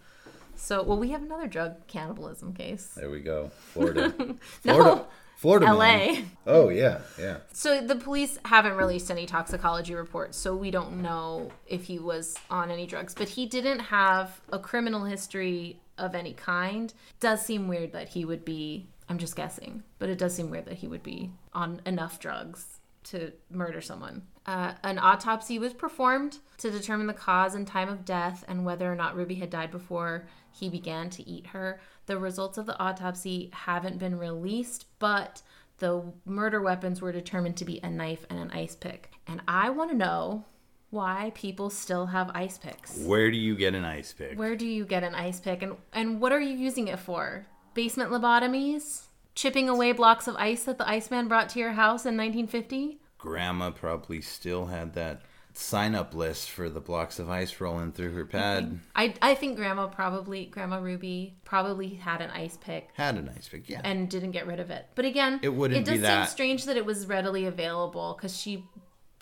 So, 0.54 0.82
well, 0.84 0.96
we 0.98 1.10
have 1.10 1.22
another 1.22 1.48
drug 1.48 1.84
cannibalism 1.88 2.52
case. 2.54 2.92
There 2.94 3.10
we 3.10 3.18
go. 3.18 3.50
Florida. 3.72 4.14
No, 4.64 4.74
Florida. 4.74 5.06
Florida. 5.36 5.66
LA. 5.74 5.78
man. 5.78 6.30
Oh 6.46 6.68
yeah, 6.68 7.00
yeah. 7.18 7.38
So 7.52 7.80
the 7.80 7.96
police 7.96 8.38
haven't 8.44 8.74
released 8.76 9.10
any 9.10 9.26
toxicology 9.26 9.96
reports, 9.96 10.38
so 10.38 10.54
we 10.54 10.70
don't 10.70 11.02
know 11.02 11.50
if 11.66 11.82
he 11.86 11.98
was 11.98 12.36
on 12.48 12.70
any 12.70 12.86
drugs. 12.86 13.12
But 13.14 13.28
he 13.30 13.46
didn't 13.46 13.80
have 13.80 14.40
a 14.52 14.60
criminal 14.60 15.04
history 15.04 15.80
of 15.98 16.14
any 16.14 16.34
kind. 16.34 16.94
Does 17.18 17.44
seem 17.44 17.66
weird 17.66 17.90
that 17.94 18.10
he 18.10 18.24
would 18.24 18.44
be. 18.44 18.86
I'm 19.12 19.18
just 19.18 19.36
guessing, 19.36 19.82
but 19.98 20.08
it 20.08 20.16
does 20.16 20.34
seem 20.34 20.48
weird 20.48 20.64
that 20.64 20.78
he 20.78 20.88
would 20.88 21.02
be 21.02 21.32
on 21.52 21.82
enough 21.84 22.18
drugs 22.18 22.80
to 23.04 23.30
murder 23.50 23.82
someone. 23.82 24.22
Uh, 24.46 24.72
an 24.84 24.98
autopsy 24.98 25.58
was 25.58 25.74
performed 25.74 26.38
to 26.56 26.70
determine 26.70 27.06
the 27.06 27.12
cause 27.12 27.54
and 27.54 27.66
time 27.66 27.90
of 27.90 28.06
death 28.06 28.42
and 28.48 28.64
whether 28.64 28.90
or 28.90 28.94
not 28.96 29.14
Ruby 29.14 29.34
had 29.34 29.50
died 29.50 29.70
before 29.70 30.24
he 30.50 30.70
began 30.70 31.10
to 31.10 31.28
eat 31.28 31.48
her. 31.48 31.78
The 32.06 32.16
results 32.16 32.56
of 32.56 32.64
the 32.64 32.78
autopsy 32.80 33.50
haven't 33.52 33.98
been 33.98 34.18
released, 34.18 34.86
but 34.98 35.42
the 35.76 36.04
murder 36.24 36.62
weapons 36.62 37.02
were 37.02 37.12
determined 37.12 37.58
to 37.58 37.66
be 37.66 37.80
a 37.82 37.90
knife 37.90 38.24
and 38.30 38.38
an 38.38 38.50
ice 38.50 38.74
pick. 38.74 39.10
And 39.26 39.42
I 39.46 39.68
want 39.68 39.90
to 39.90 39.96
know 39.96 40.46
why 40.88 41.32
people 41.34 41.68
still 41.68 42.06
have 42.06 42.30
ice 42.32 42.56
picks. 42.56 42.96
Where 42.96 43.30
do 43.30 43.36
you 43.36 43.56
get 43.56 43.74
an 43.74 43.84
ice 43.84 44.14
pick? 44.14 44.38
Where 44.38 44.56
do 44.56 44.66
you 44.66 44.86
get 44.86 45.04
an 45.04 45.14
ice 45.14 45.38
pick 45.38 45.60
and 45.60 45.76
and 45.92 46.18
what 46.18 46.32
are 46.32 46.40
you 46.40 46.56
using 46.56 46.88
it 46.88 46.98
for? 46.98 47.46
Basement 47.74 48.10
lobotomies? 48.10 49.06
Chipping 49.34 49.68
away 49.68 49.92
blocks 49.92 50.28
of 50.28 50.36
ice 50.36 50.64
that 50.64 50.78
the 50.78 50.88
Iceman 50.88 51.26
brought 51.28 51.48
to 51.50 51.58
your 51.58 51.72
house 51.72 52.04
in 52.04 52.16
1950? 52.16 52.98
Grandma 53.18 53.70
probably 53.70 54.20
still 54.20 54.66
had 54.66 54.92
that 54.94 55.22
sign 55.54 55.94
up 55.94 56.14
list 56.14 56.50
for 56.50 56.68
the 56.70 56.80
blocks 56.80 57.18
of 57.18 57.28
ice 57.30 57.60
rolling 57.60 57.92
through 57.92 58.12
her 58.14 58.24
pad. 58.24 58.64
Mm-hmm. 58.64 58.76
I 58.96 59.14
I 59.22 59.34
think 59.34 59.56
Grandma 59.56 59.86
probably 59.86 60.46
Grandma 60.46 60.78
Ruby 60.78 61.36
probably 61.44 61.90
had 61.94 62.20
an 62.20 62.30
ice 62.30 62.56
pick 62.58 62.88
Had 62.94 63.16
an 63.16 63.30
ice 63.34 63.48
pick, 63.48 63.68
yeah. 63.68 63.80
and 63.84 64.08
didn't 64.08 64.30
get 64.32 64.46
rid 64.46 64.60
of 64.60 64.70
it. 64.70 64.86
But 64.94 65.04
again, 65.04 65.40
It 65.42 65.50
wouldn't 65.50 65.78
It 65.80 65.84
does 65.84 65.92
be 65.92 65.96
seem 65.98 66.02
that- 66.02 66.30
strange 66.30 66.64
that 66.64 66.76
it 66.76 66.84
was 66.86 67.06
readily 67.06 67.46
available 67.46 68.14
because 68.16 68.36
she 68.36 68.64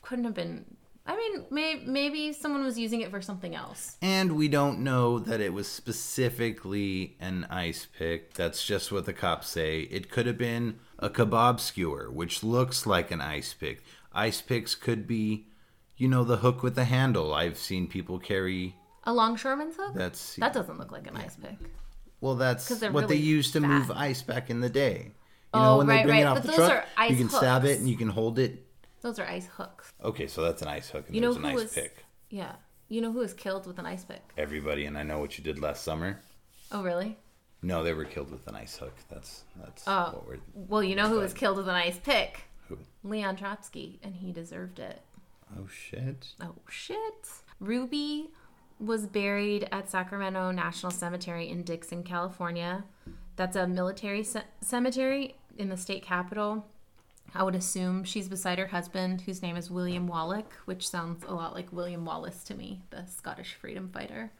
couldn't 0.02 0.24
have 0.24 0.34
been. 0.34 0.76
I 1.10 1.16
mean, 1.16 1.44
may, 1.50 1.82
maybe 1.84 2.32
someone 2.32 2.62
was 2.64 2.78
using 2.78 3.00
it 3.00 3.10
for 3.10 3.20
something 3.20 3.54
else. 3.56 3.96
And 4.00 4.36
we 4.36 4.46
don't 4.48 4.78
know 4.80 5.18
that 5.18 5.40
it 5.40 5.52
was 5.52 5.66
specifically 5.66 7.16
an 7.20 7.46
ice 7.50 7.86
pick. 7.98 8.34
That's 8.34 8.64
just 8.64 8.92
what 8.92 9.06
the 9.06 9.12
cops 9.12 9.48
say. 9.48 9.80
It 9.82 10.10
could 10.10 10.26
have 10.26 10.38
been 10.38 10.78
a 10.98 11.10
kebab 11.10 11.58
skewer, 11.60 12.10
which 12.10 12.42
looks 12.44 12.86
like 12.86 13.10
an 13.10 13.20
ice 13.20 13.54
pick. 13.54 13.82
Ice 14.12 14.40
picks 14.40 14.74
could 14.74 15.06
be, 15.06 15.46
you 15.96 16.08
know, 16.08 16.24
the 16.24 16.38
hook 16.38 16.62
with 16.62 16.74
the 16.76 16.84
handle. 16.84 17.34
I've 17.34 17.58
seen 17.58 17.86
people 17.88 18.18
carry. 18.18 18.76
A 19.04 19.12
longshoreman's 19.12 19.76
hook. 19.76 19.94
That's 19.94 20.36
that 20.36 20.52
doesn't 20.52 20.78
look 20.78 20.92
like 20.92 21.06
an 21.06 21.16
ice 21.16 21.36
pick. 21.36 21.56
well, 22.20 22.34
that's 22.36 22.68
'Cause 22.68 22.80
they're 22.80 22.92
what 22.92 23.08
they 23.08 23.14
really 23.14 23.26
used 23.26 23.52
to 23.54 23.60
move 23.60 23.90
ice 23.90 24.22
back 24.22 24.50
in 24.50 24.60
the 24.60 24.70
day. 24.70 25.12
You 25.54 25.60
Oh, 25.60 25.62
know, 25.62 25.78
when 25.78 25.86
they 25.88 25.94
right, 25.94 26.04
bring 26.04 26.14
right. 26.16 26.22
it 26.22 26.26
off 26.26 26.34
But 26.36 26.42
the 26.42 26.48
those 26.50 26.56
truck, 26.58 26.72
are 26.72 26.84
ice 26.96 27.10
you 27.10 27.16
can 27.16 27.28
stab 27.30 27.62
hooks. 27.62 27.74
it 27.74 27.80
and 27.80 27.88
you 27.88 27.96
can 27.96 28.08
hold 28.10 28.38
it. 28.38 28.64
Those 29.00 29.18
are 29.18 29.26
ice 29.26 29.46
hooks. 29.56 29.79
Okay, 30.02 30.26
so 30.26 30.42
that's 30.42 30.62
an 30.62 30.68
ice 30.68 30.88
hook 30.90 31.04
and 31.06 31.14
You 31.14 31.20
know 31.20 31.32
there's 31.32 31.44
an 31.44 31.50
ice 31.50 31.54
was? 31.54 31.72
pick. 31.74 32.04
Yeah. 32.30 32.52
You 32.88 33.00
know 33.00 33.12
who 33.12 33.18
was 33.20 33.34
killed 33.34 33.66
with 33.66 33.78
an 33.78 33.86
ice 33.86 34.04
pick? 34.04 34.22
Everybody, 34.36 34.86
and 34.86 34.96
I 34.98 35.02
know 35.02 35.18
what 35.20 35.36
you 35.38 35.44
did 35.44 35.58
last 35.60 35.84
summer. 35.84 36.18
Oh, 36.72 36.82
really? 36.82 37.16
No, 37.62 37.82
they 37.84 37.92
were 37.92 38.04
killed 38.06 38.30
with 38.30 38.46
an 38.48 38.54
ice 38.56 38.76
hook. 38.76 38.94
That's 39.10 39.44
that's 39.62 39.84
Oh. 39.86 40.10
what 40.14 40.26
we're. 40.26 40.38
Well, 40.54 40.82
you 40.82 40.96
know 40.96 41.08
who 41.08 41.18
was 41.20 41.34
killed 41.34 41.56
with 41.58 41.68
an 41.68 41.74
ice 41.74 41.98
pick? 41.98 42.44
Who? 42.68 42.78
Leon 43.04 43.36
Trotsky, 43.36 44.00
and 44.02 44.16
he 44.16 44.32
deserved 44.32 44.78
it. 44.78 45.02
Oh 45.58 45.66
shit! 45.68 46.28
Oh 46.40 46.54
shit. 46.68 47.28
Ruby 47.60 48.30
was 48.78 49.06
buried 49.06 49.68
at 49.70 49.90
Sacramento 49.90 50.50
National 50.52 50.90
Cemetery 50.90 51.48
in 51.50 51.62
Dixon, 51.62 52.02
California. 52.02 52.84
That's 53.36 53.56
a 53.56 53.66
military 53.66 54.22
ce- 54.24 54.46
cemetery 54.62 55.34
in 55.58 55.68
the 55.68 55.76
state 55.76 56.02
capital. 56.02 56.66
I 57.34 57.42
would 57.42 57.54
assume 57.54 58.04
she's 58.04 58.28
beside 58.28 58.58
her 58.58 58.66
husband, 58.66 59.22
whose 59.22 59.42
name 59.42 59.56
is 59.56 59.70
William 59.70 60.08
Wallick, 60.08 60.46
which 60.64 60.88
sounds 60.88 61.24
a 61.24 61.34
lot 61.34 61.54
like 61.54 61.72
William 61.72 62.04
Wallace 62.04 62.42
to 62.44 62.54
me, 62.54 62.82
the 62.90 63.06
Scottish 63.06 63.54
freedom 63.54 63.90
fighter. 63.92 64.32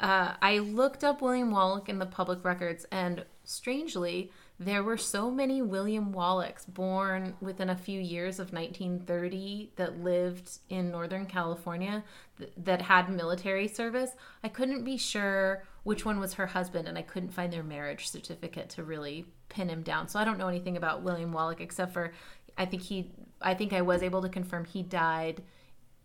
Uh, 0.00 0.34
I 0.40 0.58
looked 0.58 1.04
up 1.04 1.22
William 1.22 1.50
Wallick 1.50 1.88
in 1.88 1.98
the 1.98 2.06
public 2.06 2.44
records, 2.44 2.86
and 2.90 3.24
strangely, 3.44 4.32
there 4.58 4.82
were 4.82 4.96
so 4.96 5.30
many 5.30 5.62
William 5.62 6.12
Wallicks 6.12 6.64
born 6.64 7.34
within 7.40 7.70
a 7.70 7.76
few 7.76 8.00
years 8.00 8.38
of 8.38 8.52
1930 8.52 9.72
that 9.76 10.02
lived 10.02 10.58
in 10.68 10.90
Northern 10.90 11.26
California 11.26 12.04
th- 12.38 12.52
that 12.56 12.82
had 12.82 13.08
military 13.08 13.68
service. 13.68 14.10
I 14.42 14.48
couldn't 14.48 14.84
be 14.84 14.96
sure 14.96 15.64
which 15.84 16.04
one 16.04 16.18
was 16.18 16.34
her 16.34 16.46
husband, 16.46 16.88
and 16.88 16.98
I 16.98 17.02
couldn't 17.02 17.30
find 17.30 17.52
their 17.52 17.62
marriage 17.62 18.08
certificate 18.08 18.70
to 18.70 18.82
really 18.82 19.26
pin 19.48 19.68
him 19.68 19.82
down. 19.82 20.08
So 20.08 20.18
I 20.18 20.24
don't 20.24 20.38
know 20.38 20.48
anything 20.48 20.76
about 20.76 21.02
William 21.02 21.32
Wallick 21.32 21.60
except 21.60 21.92
for 21.92 22.12
I 22.56 22.66
think 22.66 22.82
he, 22.82 23.10
I 23.40 23.54
think 23.54 23.72
I 23.72 23.82
was 23.82 24.02
able 24.02 24.22
to 24.22 24.28
confirm 24.28 24.64
he 24.64 24.82
died 24.82 25.42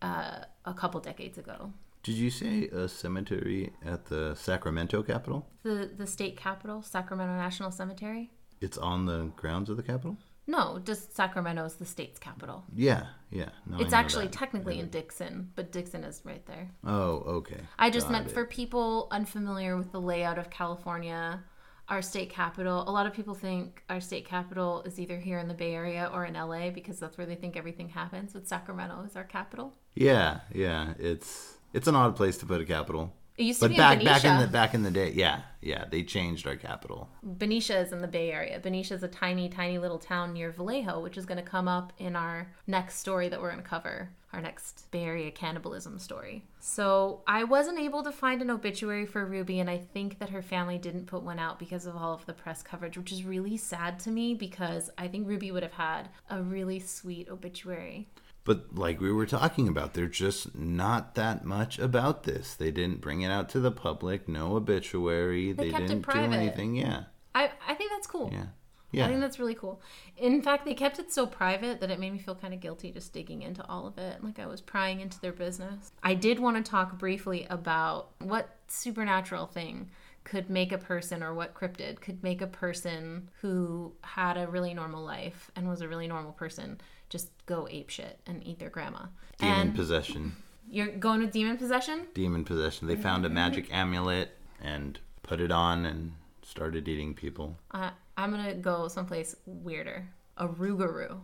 uh, 0.02 0.40
a 0.66 0.74
couple 0.74 1.00
decades 1.00 1.38
ago. 1.38 1.72
Did 2.04 2.16
you 2.16 2.30
say 2.30 2.68
a 2.70 2.88
cemetery 2.88 3.72
at 3.86 4.06
the 4.06 4.36
Sacramento 4.36 5.04
Capitol? 5.04 5.48
the 5.64 5.90
the 5.96 6.08
state 6.08 6.38
capital, 6.38 6.82
Sacramento 6.82 7.34
National 7.36 7.72
Cemetery. 7.72 8.32
It's 8.62 8.78
on 8.78 9.06
the 9.06 9.32
grounds 9.36 9.70
of 9.70 9.78
the 9.78 9.84
Capitol. 9.84 10.18
No, 10.50 10.80
just 10.84 11.16
Sacramento 11.16 11.64
is 11.66 11.76
the 11.76 11.86
state's 11.86 12.18
capital. 12.20 12.64
Yeah, 12.76 13.04
yeah. 13.30 13.50
No, 13.68 13.78
It's 13.78 13.94
actually 13.94 14.26
that. 14.26 14.34
technically 14.34 14.80
in 14.80 14.90
Dixon, 14.90 15.52
but 15.56 15.72
Dixon 15.72 16.04
is 16.04 16.22
right 16.26 16.44
there. 16.48 16.72
Oh, 16.84 17.18
okay. 17.40 17.62
I 17.78 17.92
just 17.92 18.08
Got 18.08 18.14
meant 18.14 18.28
it. 18.28 18.34
for 18.34 18.46
people 18.46 19.08
unfamiliar 19.12 19.78
with 19.78 19.92
the 19.92 20.02
layout 20.02 20.40
of 20.40 20.50
California, 20.50 21.44
our 21.88 22.02
state 22.02 22.32
capital. 22.32 22.84
A 22.88 22.92
lot 22.92 23.06
of 23.06 23.14
people 23.14 23.36
think 23.36 23.84
our 23.90 24.02
state 24.02 24.26
capital 24.26 24.82
is 24.84 25.00
either 25.00 25.20
here 25.20 25.38
in 25.38 25.48
the 25.48 25.54
Bay 25.54 25.76
Area 25.76 26.10
or 26.12 26.26
in 26.26 26.34
LA 26.34 26.72
because 26.72 27.00
that's 27.00 27.16
where 27.18 27.28
they 27.28 27.36
think 27.36 27.56
everything 27.56 27.90
happens. 27.90 28.34
But 28.34 28.48
Sacramento 28.48 29.04
is 29.06 29.16
our 29.16 29.24
capital. 29.24 29.74
Yeah, 29.94 30.40
yeah. 30.54 30.94
It's 30.98 31.58
it's 31.74 31.88
an 31.88 31.96
odd 31.96 32.16
place 32.16 32.38
to 32.40 32.48
put 32.48 32.60
a 32.60 32.66
capital. 32.66 33.14
It 33.40 33.46
used 33.46 33.62
to 33.62 33.68
But 33.68 33.72
be 33.72 33.78
back 33.78 34.00
in 34.00 34.06
back 34.06 34.26
in 34.26 34.38
the 34.38 34.48
back 34.48 34.74
in 34.74 34.84
the 34.84 34.92
day, 34.92 35.14
yeah, 35.16 35.44
yeah. 35.62 35.86
They 35.90 36.04
changed 36.04 36.46
our 36.46 36.58
capital. 36.58 37.08
Benicia 37.24 37.80
is 37.80 37.94
in 37.94 38.02
the 38.02 38.08
Bay 38.08 38.34
Area. 38.34 38.60
Benicia 38.60 38.96
is 38.96 39.02
a 39.02 39.08
tiny, 39.08 39.48
tiny 39.48 39.78
little 39.78 39.98
town 39.98 40.34
near 40.34 40.52
Vallejo, 40.52 41.00
which 41.00 41.18
is 41.18 41.26
going 41.26 41.38
to 41.38 41.50
come 41.50 41.66
up 41.66 41.94
in 42.00 42.18
our 42.18 42.52
next 42.68 42.98
story 42.98 43.30
that 43.30 43.42
we're 43.42 43.52
going 43.52 43.64
to 43.64 43.70
cover, 43.70 44.10
our 44.34 44.42
next 44.42 44.92
Bay 44.92 45.06
Area 45.06 45.32
cannibalism 45.32 46.00
story. 46.00 46.44
So 46.60 47.22
I 47.28 47.46
wasn't 47.46 47.80
able 47.80 48.04
to 48.04 48.12
find 48.12 48.42
an 48.42 48.50
obituary 48.50 49.06
for 49.06 49.26
Ruby, 49.26 49.62
and 49.62 49.70
I 49.70 49.78
think 49.78 50.20
that 50.20 50.32
her 50.32 50.42
family 50.42 50.78
didn't 50.78 51.06
put 51.06 51.24
one 51.24 51.40
out 51.40 51.60
because 51.60 51.86
of 51.86 51.96
all 51.96 52.14
of 52.14 52.26
the 52.26 52.34
press 52.34 52.62
coverage, 52.62 52.98
which 52.98 53.14
is 53.14 53.24
really 53.24 53.56
sad 53.56 54.00
to 54.00 54.12
me 54.12 54.34
because 54.34 54.90
I 54.98 55.08
think 55.08 55.26
Ruby 55.26 55.54
would 55.54 55.64
have 55.64 55.72
had 55.72 56.10
a 56.30 56.42
really 56.42 56.82
sweet 56.82 57.30
obituary. 57.30 58.10
But 58.50 58.76
like 58.76 59.00
we 59.00 59.12
were 59.12 59.28
talking 59.28 59.68
about, 59.68 59.94
there's 59.94 60.18
just 60.18 60.56
not 60.56 61.14
that 61.14 61.46
much 61.46 61.78
about 61.78 62.24
this. 62.24 62.56
They 62.56 62.72
didn't 62.72 63.00
bring 63.00 63.22
it 63.22 63.30
out 63.30 63.48
to 63.50 63.60
the 63.60 63.70
public. 63.70 64.28
No 64.28 64.56
obituary. 64.56 65.52
They, 65.52 65.70
kept 65.70 65.84
it 65.84 65.88
didn't 65.90 66.12
do 66.12 66.20
anything. 66.20 66.76
Yeah, 66.76 67.04
I, 67.36 67.52
I 67.68 67.76
think 67.76 67.92
that's 67.92 68.08
cool. 68.08 68.32
yeah, 68.34 68.46
Yeah. 68.92 69.06
I 69.06 69.10
think 69.10 69.22
that's 69.22 69.38
really 69.38 69.54
cool. 69.54 69.84
In 70.18 70.42
fact, 70.42 70.66
they 70.66 70.74
kept 70.74 70.98
it 70.98 71.14
so 71.14 71.28
private 71.28 71.80
that 71.80 71.92
it 71.92 72.00
made 72.00 72.12
me 72.12 72.18
feel 72.18 72.34
kind 72.34 72.56
of 72.56 72.60
guilty 72.60 72.92
just 72.92 73.14
digging 73.14 73.44
into 73.44 73.64
all 73.68 73.86
of 73.86 74.00
it. 74.00 74.24
Like 74.24 74.40
I 74.40 74.48
was 74.48 74.62
prying 74.62 75.00
into 75.00 75.22
their 75.22 75.32
business. 75.32 75.92
I 76.02 76.16
did 76.16 76.40
want 76.40 76.58
to 76.58 76.68
talk 76.68 76.98
briefly 76.98 77.46
about 77.52 78.14
what 78.18 78.50
supernatural 78.68 79.46
thing 79.46 79.92
could 80.24 80.50
make 80.50 80.72
a 80.72 80.80
person 80.80 81.22
or 81.22 81.36
what 81.36 81.54
cryptid 81.54 82.02
could 82.02 82.24
make 82.24 82.42
a 82.42 82.48
person 82.48 83.30
who 83.42 83.94
had 84.02 84.38
a 84.38 84.48
really 84.48 84.74
normal 84.74 85.04
life 85.04 85.52
and 85.56 85.70
was 85.70 85.82
a 85.82 85.88
really 85.88 86.08
normal 86.08 86.32
person 86.32 86.82
just 87.10 87.30
go 87.46 87.68
ape 87.70 87.90
shit 87.90 88.20
and 88.26 88.46
eat 88.46 88.60
their 88.60 88.70
grandma. 88.70 89.06
Demon 89.38 89.60
and 89.60 89.76
possession. 89.76 90.36
you're 90.70 90.88
going 90.88 91.22
with 91.22 91.32
demon 91.32 91.58
possession? 91.58 92.08
Demon 92.14 92.46
possession. 92.46 92.88
They 92.88 92.96
found 92.96 93.26
a 93.26 93.30
magic 93.30 93.74
amulet 93.74 94.30
and 94.62 95.00
put 95.24 95.42
it 95.42 95.52
on 95.52 95.86
and 95.86 96.14
started 96.44 96.88
eating 96.88 97.14
people. 97.14 97.58
Uh, 97.72 97.92
I'm 98.18 98.32
gonna 98.32 98.56
go 98.56 98.88
someplace 98.88 99.36
weirder. 99.46 100.08
A 100.38 100.48
Rougarou. 100.48 101.20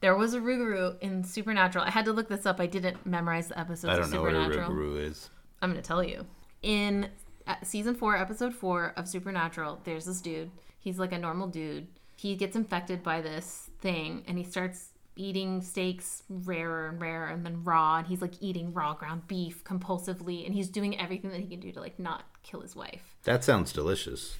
There 0.00 0.16
was 0.16 0.34
a 0.34 0.40
Rougarou 0.40 0.98
in 1.00 1.24
Supernatural. 1.24 1.84
I 1.84 1.90
had 1.90 2.06
to 2.06 2.12
look 2.12 2.28
this 2.28 2.46
up. 2.46 2.60
I 2.60 2.66
didn't 2.66 3.04
memorize 3.04 3.48
the 3.48 3.58
episodes 3.58 3.92
I 3.92 3.96
don't 4.00 4.10
know 4.10 4.22
what 4.22 4.34
a. 4.34 4.48
Rougarou 4.48 5.00
is. 5.00 5.30
I'm 5.60 5.70
gonna 5.70 5.82
tell 5.82 6.02
you. 6.02 6.26
In 6.62 7.08
uh, 7.46 7.56
season 7.62 7.94
four, 7.94 8.16
episode 8.16 8.54
four 8.54 8.92
of 8.96 9.08
Supernatural, 9.08 9.80
there's 9.84 10.06
this 10.06 10.20
dude. 10.20 10.50
He's 10.78 10.98
like 10.98 11.12
a 11.12 11.18
normal 11.18 11.48
dude. 11.48 11.88
He 12.16 12.36
gets 12.36 12.56
infected 12.56 13.02
by 13.02 13.20
this 13.20 13.70
thing, 13.80 14.24
and 14.26 14.38
he 14.38 14.44
starts 14.44 14.90
eating 15.20 15.60
steaks 15.60 16.22
rarer 16.28 16.88
and 16.88 17.00
rarer, 17.00 17.28
and 17.28 17.44
then 17.44 17.62
raw. 17.62 17.98
And 17.98 18.06
he's 18.06 18.22
like 18.22 18.34
eating 18.40 18.72
raw 18.72 18.94
ground 18.94 19.28
beef 19.28 19.62
compulsively, 19.64 20.46
and 20.46 20.54
he's 20.54 20.68
doing 20.68 20.98
everything 20.98 21.30
that 21.30 21.40
he 21.40 21.46
can 21.46 21.60
do 21.60 21.70
to 21.72 21.80
like 21.80 21.98
not 21.98 22.24
kill 22.42 22.60
his 22.62 22.74
wife. 22.74 23.16
That 23.24 23.44
sounds 23.44 23.72
delicious. 23.72 24.38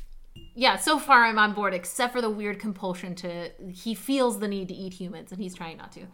Yeah, 0.54 0.76
so 0.76 0.98
far 0.98 1.24
I'm 1.24 1.38
on 1.38 1.52
board, 1.52 1.74
except 1.74 2.12
for 2.12 2.20
the 2.20 2.30
weird 2.30 2.58
compulsion 2.58 3.14
to. 3.16 3.50
He 3.70 3.94
feels 3.94 4.38
the 4.38 4.48
need 4.48 4.68
to 4.68 4.74
eat 4.74 4.94
humans, 4.94 5.32
and 5.32 5.40
he's 5.40 5.54
trying 5.54 5.76
not 5.76 5.92
to. 5.92 6.06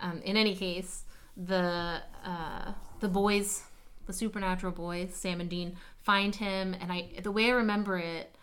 Um, 0.00 0.20
in 0.22 0.36
any 0.36 0.54
case, 0.54 1.04
the 1.36 2.02
uh, 2.24 2.72
the 3.00 3.08
boys, 3.08 3.62
the 4.06 4.12
supernatural 4.12 4.72
boys, 4.72 5.14
Sam 5.14 5.40
and 5.40 5.48
Dean, 5.48 5.76
find 6.02 6.34
him, 6.34 6.74
and 6.80 6.90
I. 6.90 7.10
The 7.22 7.32
way 7.32 7.46
I 7.46 7.54
remember 7.54 7.98
it, 7.98 8.34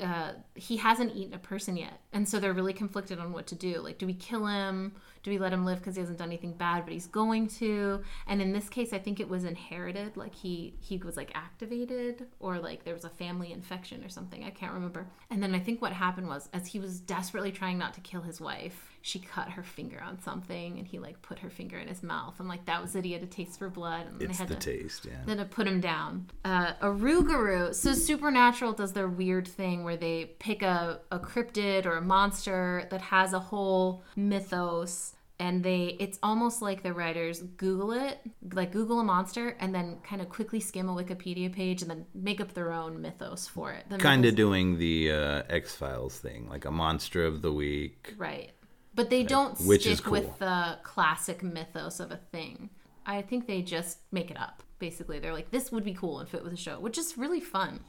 uh, 0.00 0.32
he 0.54 0.76
hasn't 0.76 1.14
eaten 1.14 1.34
a 1.34 1.38
person 1.38 1.76
yet, 1.76 2.00
and 2.12 2.28
so 2.28 2.38
they're 2.38 2.52
really 2.52 2.72
conflicted 2.72 3.18
on 3.18 3.32
what 3.32 3.46
to 3.48 3.54
do. 3.54 3.80
Like, 3.80 3.98
do 3.98 4.06
we 4.06 4.14
kill 4.14 4.46
him? 4.46 4.92
Do 5.22 5.30
we 5.30 5.38
let 5.38 5.52
him 5.52 5.64
live 5.64 5.78
because 5.78 5.96
he 5.96 6.00
hasn't 6.00 6.18
done 6.18 6.28
anything 6.28 6.54
bad, 6.54 6.84
but 6.84 6.92
he's 6.92 7.06
going 7.06 7.48
to? 7.58 8.02
And 8.26 8.40
in 8.40 8.52
this 8.52 8.68
case, 8.68 8.92
I 8.92 8.98
think 8.98 9.20
it 9.20 9.28
was 9.28 9.44
inherited. 9.44 10.16
Like 10.16 10.34
he 10.34 10.74
he 10.80 10.96
was 10.98 11.16
like 11.16 11.32
activated, 11.34 12.26
or 12.38 12.58
like 12.58 12.84
there 12.84 12.94
was 12.94 13.04
a 13.04 13.10
family 13.10 13.52
infection 13.52 14.02
or 14.04 14.08
something. 14.08 14.44
I 14.44 14.50
can't 14.50 14.72
remember. 14.72 15.06
And 15.30 15.42
then 15.42 15.54
I 15.54 15.58
think 15.58 15.82
what 15.82 15.92
happened 15.92 16.28
was, 16.28 16.48
as 16.52 16.66
he 16.66 16.78
was 16.78 17.00
desperately 17.00 17.52
trying 17.52 17.78
not 17.78 17.94
to 17.94 18.00
kill 18.00 18.22
his 18.22 18.40
wife, 18.40 18.89
she 19.02 19.18
cut 19.18 19.50
her 19.50 19.62
finger 19.62 20.02
on 20.02 20.20
something, 20.20 20.78
and 20.78 20.86
he 20.86 20.98
like 20.98 21.20
put 21.22 21.38
her 21.38 21.50
finger 21.50 21.78
in 21.78 21.88
his 21.88 22.02
mouth, 22.02 22.38
and 22.38 22.48
like 22.48 22.64
that 22.66 22.82
was 22.82 22.94
it. 22.94 23.04
He 23.04 23.12
had 23.12 23.22
a 23.22 23.26
taste 23.26 23.58
for 23.58 23.68
blood, 23.68 24.06
and 24.06 24.20
It's 24.22 24.38
they 24.38 24.42
had 24.44 24.48
the 24.48 24.56
to 24.56 24.78
taste, 24.78 25.06
yeah. 25.06 25.18
then 25.26 25.38
to 25.38 25.44
put 25.44 25.66
him 25.66 25.80
down. 25.80 26.26
Uh, 26.44 26.72
a 26.80 26.86
Rougarou. 26.86 27.74
So 27.74 27.92
Supernatural 27.92 28.72
does 28.72 28.92
their 28.92 29.08
weird 29.08 29.48
thing 29.48 29.84
where 29.84 29.96
they 29.96 30.26
pick 30.38 30.62
a, 30.62 31.00
a 31.10 31.18
cryptid 31.18 31.86
or 31.86 31.96
a 31.96 32.02
monster 32.02 32.86
that 32.90 33.00
has 33.00 33.32
a 33.32 33.38
whole 33.40 34.02
mythos 34.16 35.14
and 35.38 35.64
they 35.64 35.96
it's 35.98 36.18
almost 36.22 36.60
like 36.60 36.82
the 36.82 36.92
writers 36.92 37.40
google 37.56 37.92
it 37.92 38.20
like 38.52 38.70
google 38.70 39.00
a 39.00 39.04
monster 39.04 39.56
and 39.58 39.74
then 39.74 39.96
kind 40.04 40.20
of 40.20 40.28
quickly 40.28 40.60
skim 40.60 40.88
a 40.88 40.94
wikipedia 40.94 41.50
page 41.50 41.80
and 41.82 41.90
then 41.90 42.04
make 42.14 42.40
up 42.40 42.52
their 42.52 42.70
own 42.72 43.00
mythos 43.00 43.48
for 43.48 43.72
it 43.72 43.84
Kind 43.98 44.24
of 44.26 44.34
doing 44.36 44.78
the 44.78 45.10
uh, 45.10 45.42
X 45.48 45.74
Files 45.74 46.18
thing, 46.18 46.48
like 46.48 46.64
a 46.66 46.70
monster 46.70 47.24
of 47.24 47.40
the 47.42 47.52
week. 47.52 48.14
right 48.18 48.50
but 48.94 49.10
they 49.10 49.22
don't 49.22 49.58
which 49.60 49.82
stick 49.82 50.04
cool. 50.04 50.12
with 50.12 50.38
the 50.38 50.78
classic 50.82 51.42
mythos 51.42 52.00
of 52.00 52.10
a 52.10 52.16
thing 52.16 52.70
I 53.06 53.22
think 53.22 53.46
they 53.46 53.62
just 53.62 53.98
make 54.12 54.30
it 54.30 54.38
up. 54.38 54.62
Basically, 54.78 55.18
they're 55.18 55.32
like, 55.32 55.50
this 55.50 55.72
would 55.72 55.84
be 55.84 55.94
cool 55.94 56.20
and 56.20 56.28
fit 56.28 56.42
with 56.42 56.52
the 56.52 56.56
show, 56.56 56.78
which 56.78 56.96
is 56.96 57.18
really 57.18 57.40
fun 57.40 57.80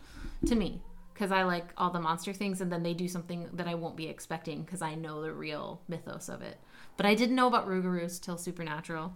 to 0.46 0.56
me 0.56 0.82
because 1.14 1.32
I 1.32 1.44
like 1.44 1.68
all 1.78 1.92
the 1.92 2.00
monster 2.00 2.34
things, 2.34 2.62
and 2.62 2.72
then 2.72 2.84
they 2.84 2.94
do 2.94 3.08
something 3.08 3.48
that 3.54 3.68
I 3.68 3.76
won't 3.76 3.96
be 3.96 4.08
expecting 4.08 4.64
because 4.64 4.82
I 4.82 4.96
know 4.96 5.22
the 5.22 5.32
real 5.32 5.82
mythos 5.88 6.30
of 6.30 6.42
it. 6.42 6.58
But 6.98 7.06
I 7.06 7.14
didn't 7.14 7.36
know 7.36 7.48
about 7.48 7.68
Rougarous 7.68 8.20
till 8.20 8.38
Supernatural. 8.38 9.14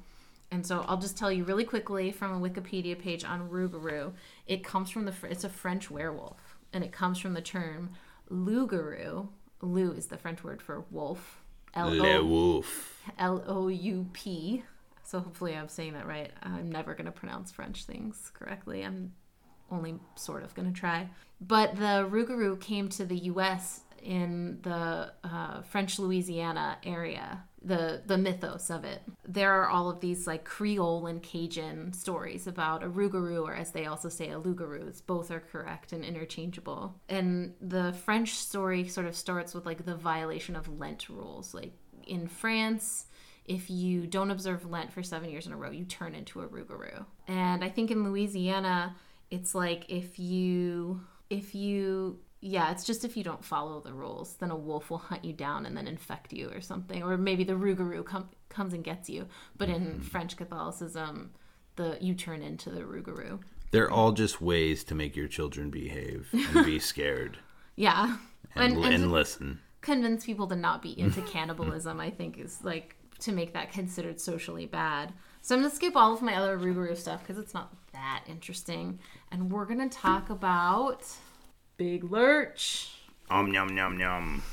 And 0.51 0.65
so 0.65 0.85
I'll 0.87 0.99
just 0.99 1.17
tell 1.17 1.31
you 1.31 1.43
really 1.43 1.63
quickly 1.63 2.11
from 2.11 2.31
a 2.31 2.49
Wikipedia 2.49 2.97
page 2.97 3.23
on 3.23 3.49
Rougarou. 3.49 4.13
It 4.45 4.63
comes 4.63 4.91
from 4.91 5.05
the 5.05 5.13
it's 5.23 5.43
a 5.43 5.49
French 5.49 5.89
werewolf, 5.89 6.57
and 6.71 6.83
it 6.83 6.91
comes 6.91 7.17
from 7.17 7.33
the 7.33 7.41
term 7.41 7.91
loup-garou. 8.29 9.29
Lou 9.61 9.91
is 9.93 10.05
the 10.05 10.17
French 10.17 10.43
word 10.43 10.61
for 10.61 10.85
wolf. 10.91 11.41
Wolf. 12.23 13.03
L 13.17 13.43
O 13.47 13.67
U 13.67 14.07
P. 14.13 14.63
So 15.03 15.19
hopefully 15.19 15.55
I'm 15.55 15.69
saying 15.69 15.93
that 15.93 16.07
right. 16.07 16.31
I'm 16.41 16.71
never 16.71 16.93
going 16.95 17.05
to 17.05 17.11
pronounce 17.11 17.51
French 17.51 17.85
things 17.85 18.31
correctly. 18.33 18.81
I'm 18.83 19.13
only 19.71 19.99
sort 20.15 20.43
of 20.43 20.53
going 20.55 20.71
to 20.71 20.79
try. 20.79 21.09
But 21.39 21.75
the 21.75 22.07
Rougarou 22.09 22.59
came 22.59 22.89
to 22.89 23.05
the 23.05 23.17
U.S. 23.17 23.81
in 24.01 24.59
the 24.63 25.11
uh, 25.23 25.61
French 25.63 25.99
Louisiana 25.99 26.77
area. 26.83 27.43
The 27.65 28.03
the 28.05 28.17
mythos 28.17 28.69
of 28.69 28.85
it. 28.85 29.01
There 29.27 29.51
are 29.51 29.67
all 29.67 29.89
of 29.89 29.99
these 29.99 30.27
like 30.27 30.45
Creole 30.45 31.07
and 31.07 31.21
Cajun 31.23 31.93
stories 31.93 32.45
about 32.45 32.83
a 32.83 32.87
Rougarou, 32.87 33.43
or 33.43 33.55
as 33.55 33.71
they 33.71 33.87
also 33.87 34.07
say, 34.07 34.29
a 34.29 34.37
Loup-garous. 34.37 35.01
Both 35.01 35.31
are 35.31 35.39
correct 35.39 35.91
and 35.91 36.05
interchangeable. 36.05 36.93
And 37.09 37.55
the 37.59 37.93
French 37.93 38.35
story 38.35 38.87
sort 38.87 39.07
of 39.07 39.15
starts 39.15 39.55
with 39.55 39.65
like 39.65 39.83
the 39.83 39.95
violation 39.95 40.55
of 40.55 40.79
Lent 40.79 41.09
rules. 41.09 41.55
Like 41.55 41.73
in 42.05 42.27
France, 42.27 43.07
if 43.45 43.69
you 43.69 44.05
don't 44.05 44.29
observe 44.29 44.69
Lent 44.69 44.93
for 44.93 45.01
seven 45.01 45.31
years 45.31 45.47
in 45.47 45.53
a 45.53 45.57
row, 45.57 45.71
you 45.71 45.85
turn 45.85 46.13
into 46.13 46.41
a 46.41 46.47
Rougarou. 46.47 47.05
And 47.27 47.63
I 47.63 47.69
think 47.69 47.89
in 47.89 48.03
Louisiana, 48.03 48.95
it's 49.31 49.55
like 49.55 49.89
if 49.89 50.19
you 50.19 51.01
if 51.31 51.55
you 51.55 52.19
yeah, 52.41 52.71
it's 52.71 52.83
just 52.83 53.03
if 53.03 53.17
you 53.17 53.23
don't 53.23 53.43
follow 53.43 53.79
the 53.79 53.93
rules, 53.93 54.33
then 54.35 54.51
a 54.51 54.55
wolf 54.55 54.89
will 54.89 54.99
hunt 54.99 55.25
you 55.25 55.33
down 55.33 55.65
and 55.65 55.75
then 55.75 55.87
infect 55.87 56.31
you 56.31 56.49
or 56.49 56.61
something, 56.61 57.01
or 57.01 57.17
maybe 57.17 57.43
the 57.43 57.53
Rougarou 57.53 58.05
com- 58.05 58.29
comes 58.49 58.73
and 58.73 58.83
gets 58.83 59.09
you. 59.09 59.27
But 59.57 59.69
in 59.69 59.85
mm-hmm. 59.85 60.01
French 60.01 60.37
Catholicism, 60.37 61.31
the 61.75 61.97
you 61.99 62.13
turn 62.13 62.41
into 62.41 62.69
the 62.69 62.81
Rougarou. 62.81 63.39
They're 63.71 63.89
all 63.89 64.11
just 64.11 64.41
ways 64.41 64.83
to 64.85 64.95
make 64.95 65.15
your 65.15 65.27
children 65.27 65.69
behave 65.69 66.29
and 66.33 66.65
be 66.65 66.79
scared 66.91 67.39
Yeah, 67.75 68.17
and, 68.55 68.77
and, 68.77 69.03
to 69.03 69.09
listen. 69.09 69.59
convince 69.81 70.25
people 70.25 70.47
to 70.47 70.55
not 70.55 70.81
be 70.81 70.91
into 70.99 71.21
cannibalism, 71.23 71.99
I 71.99 72.09
think, 72.09 72.37
is 72.37 72.63
like 72.63 72.95
to 73.19 73.31
make 73.31 73.53
that 73.53 73.71
considered 73.71 74.19
socially 74.19 74.65
bad. 74.65 75.13
So 75.41 75.55
I'm 75.55 75.61
gonna 75.61 75.73
skip 75.73 75.95
all 75.95 76.13
of 76.13 76.21
my 76.21 76.35
other 76.35 76.57
Rougarou 76.57 76.97
stuff 76.97 77.21
because 77.21 77.37
it's 77.37 77.53
not 77.53 77.73
that 77.93 78.23
interesting, 78.27 78.99
and 79.31 79.51
we're 79.51 79.65
gonna 79.65 79.89
talk 79.89 80.29
about 80.29 81.05
Big 81.77 82.03
Lurch. 82.03 82.89
Um, 83.29 83.51
yum, 83.53 83.75
yum, 83.75 83.99
yum. 83.99 84.43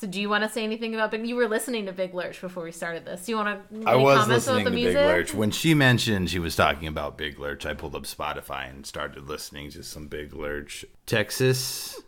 So 0.00 0.06
do 0.06 0.20
you 0.20 0.28
want 0.28 0.44
to 0.44 0.48
say 0.48 0.62
anything 0.62 0.94
about 0.94 1.10
Big? 1.10 1.26
You 1.26 1.34
were 1.34 1.48
listening 1.48 1.86
to 1.86 1.92
Big 1.92 2.14
Lurch 2.14 2.40
before 2.40 2.62
we 2.62 2.70
started 2.70 3.04
this. 3.04 3.26
Do 3.26 3.32
you 3.32 3.36
want 3.36 3.68
to? 3.70 3.84
I 3.88 3.96
was 3.96 4.28
listening 4.28 4.64
to 4.64 4.70
Big 4.70 4.94
Lurch. 4.94 5.34
When 5.34 5.50
she 5.50 5.74
mentioned 5.74 6.30
she 6.30 6.38
was 6.38 6.54
talking 6.54 6.86
about 6.86 7.18
Big 7.18 7.38
Lurch, 7.38 7.66
I 7.66 7.74
pulled 7.74 7.96
up 7.96 8.04
Spotify 8.04 8.70
and 8.70 8.86
started 8.86 9.28
listening 9.28 9.70
to 9.72 9.82
some 9.82 10.06
Big 10.06 10.32
Lurch. 10.34 10.84
Texas, 11.06 12.00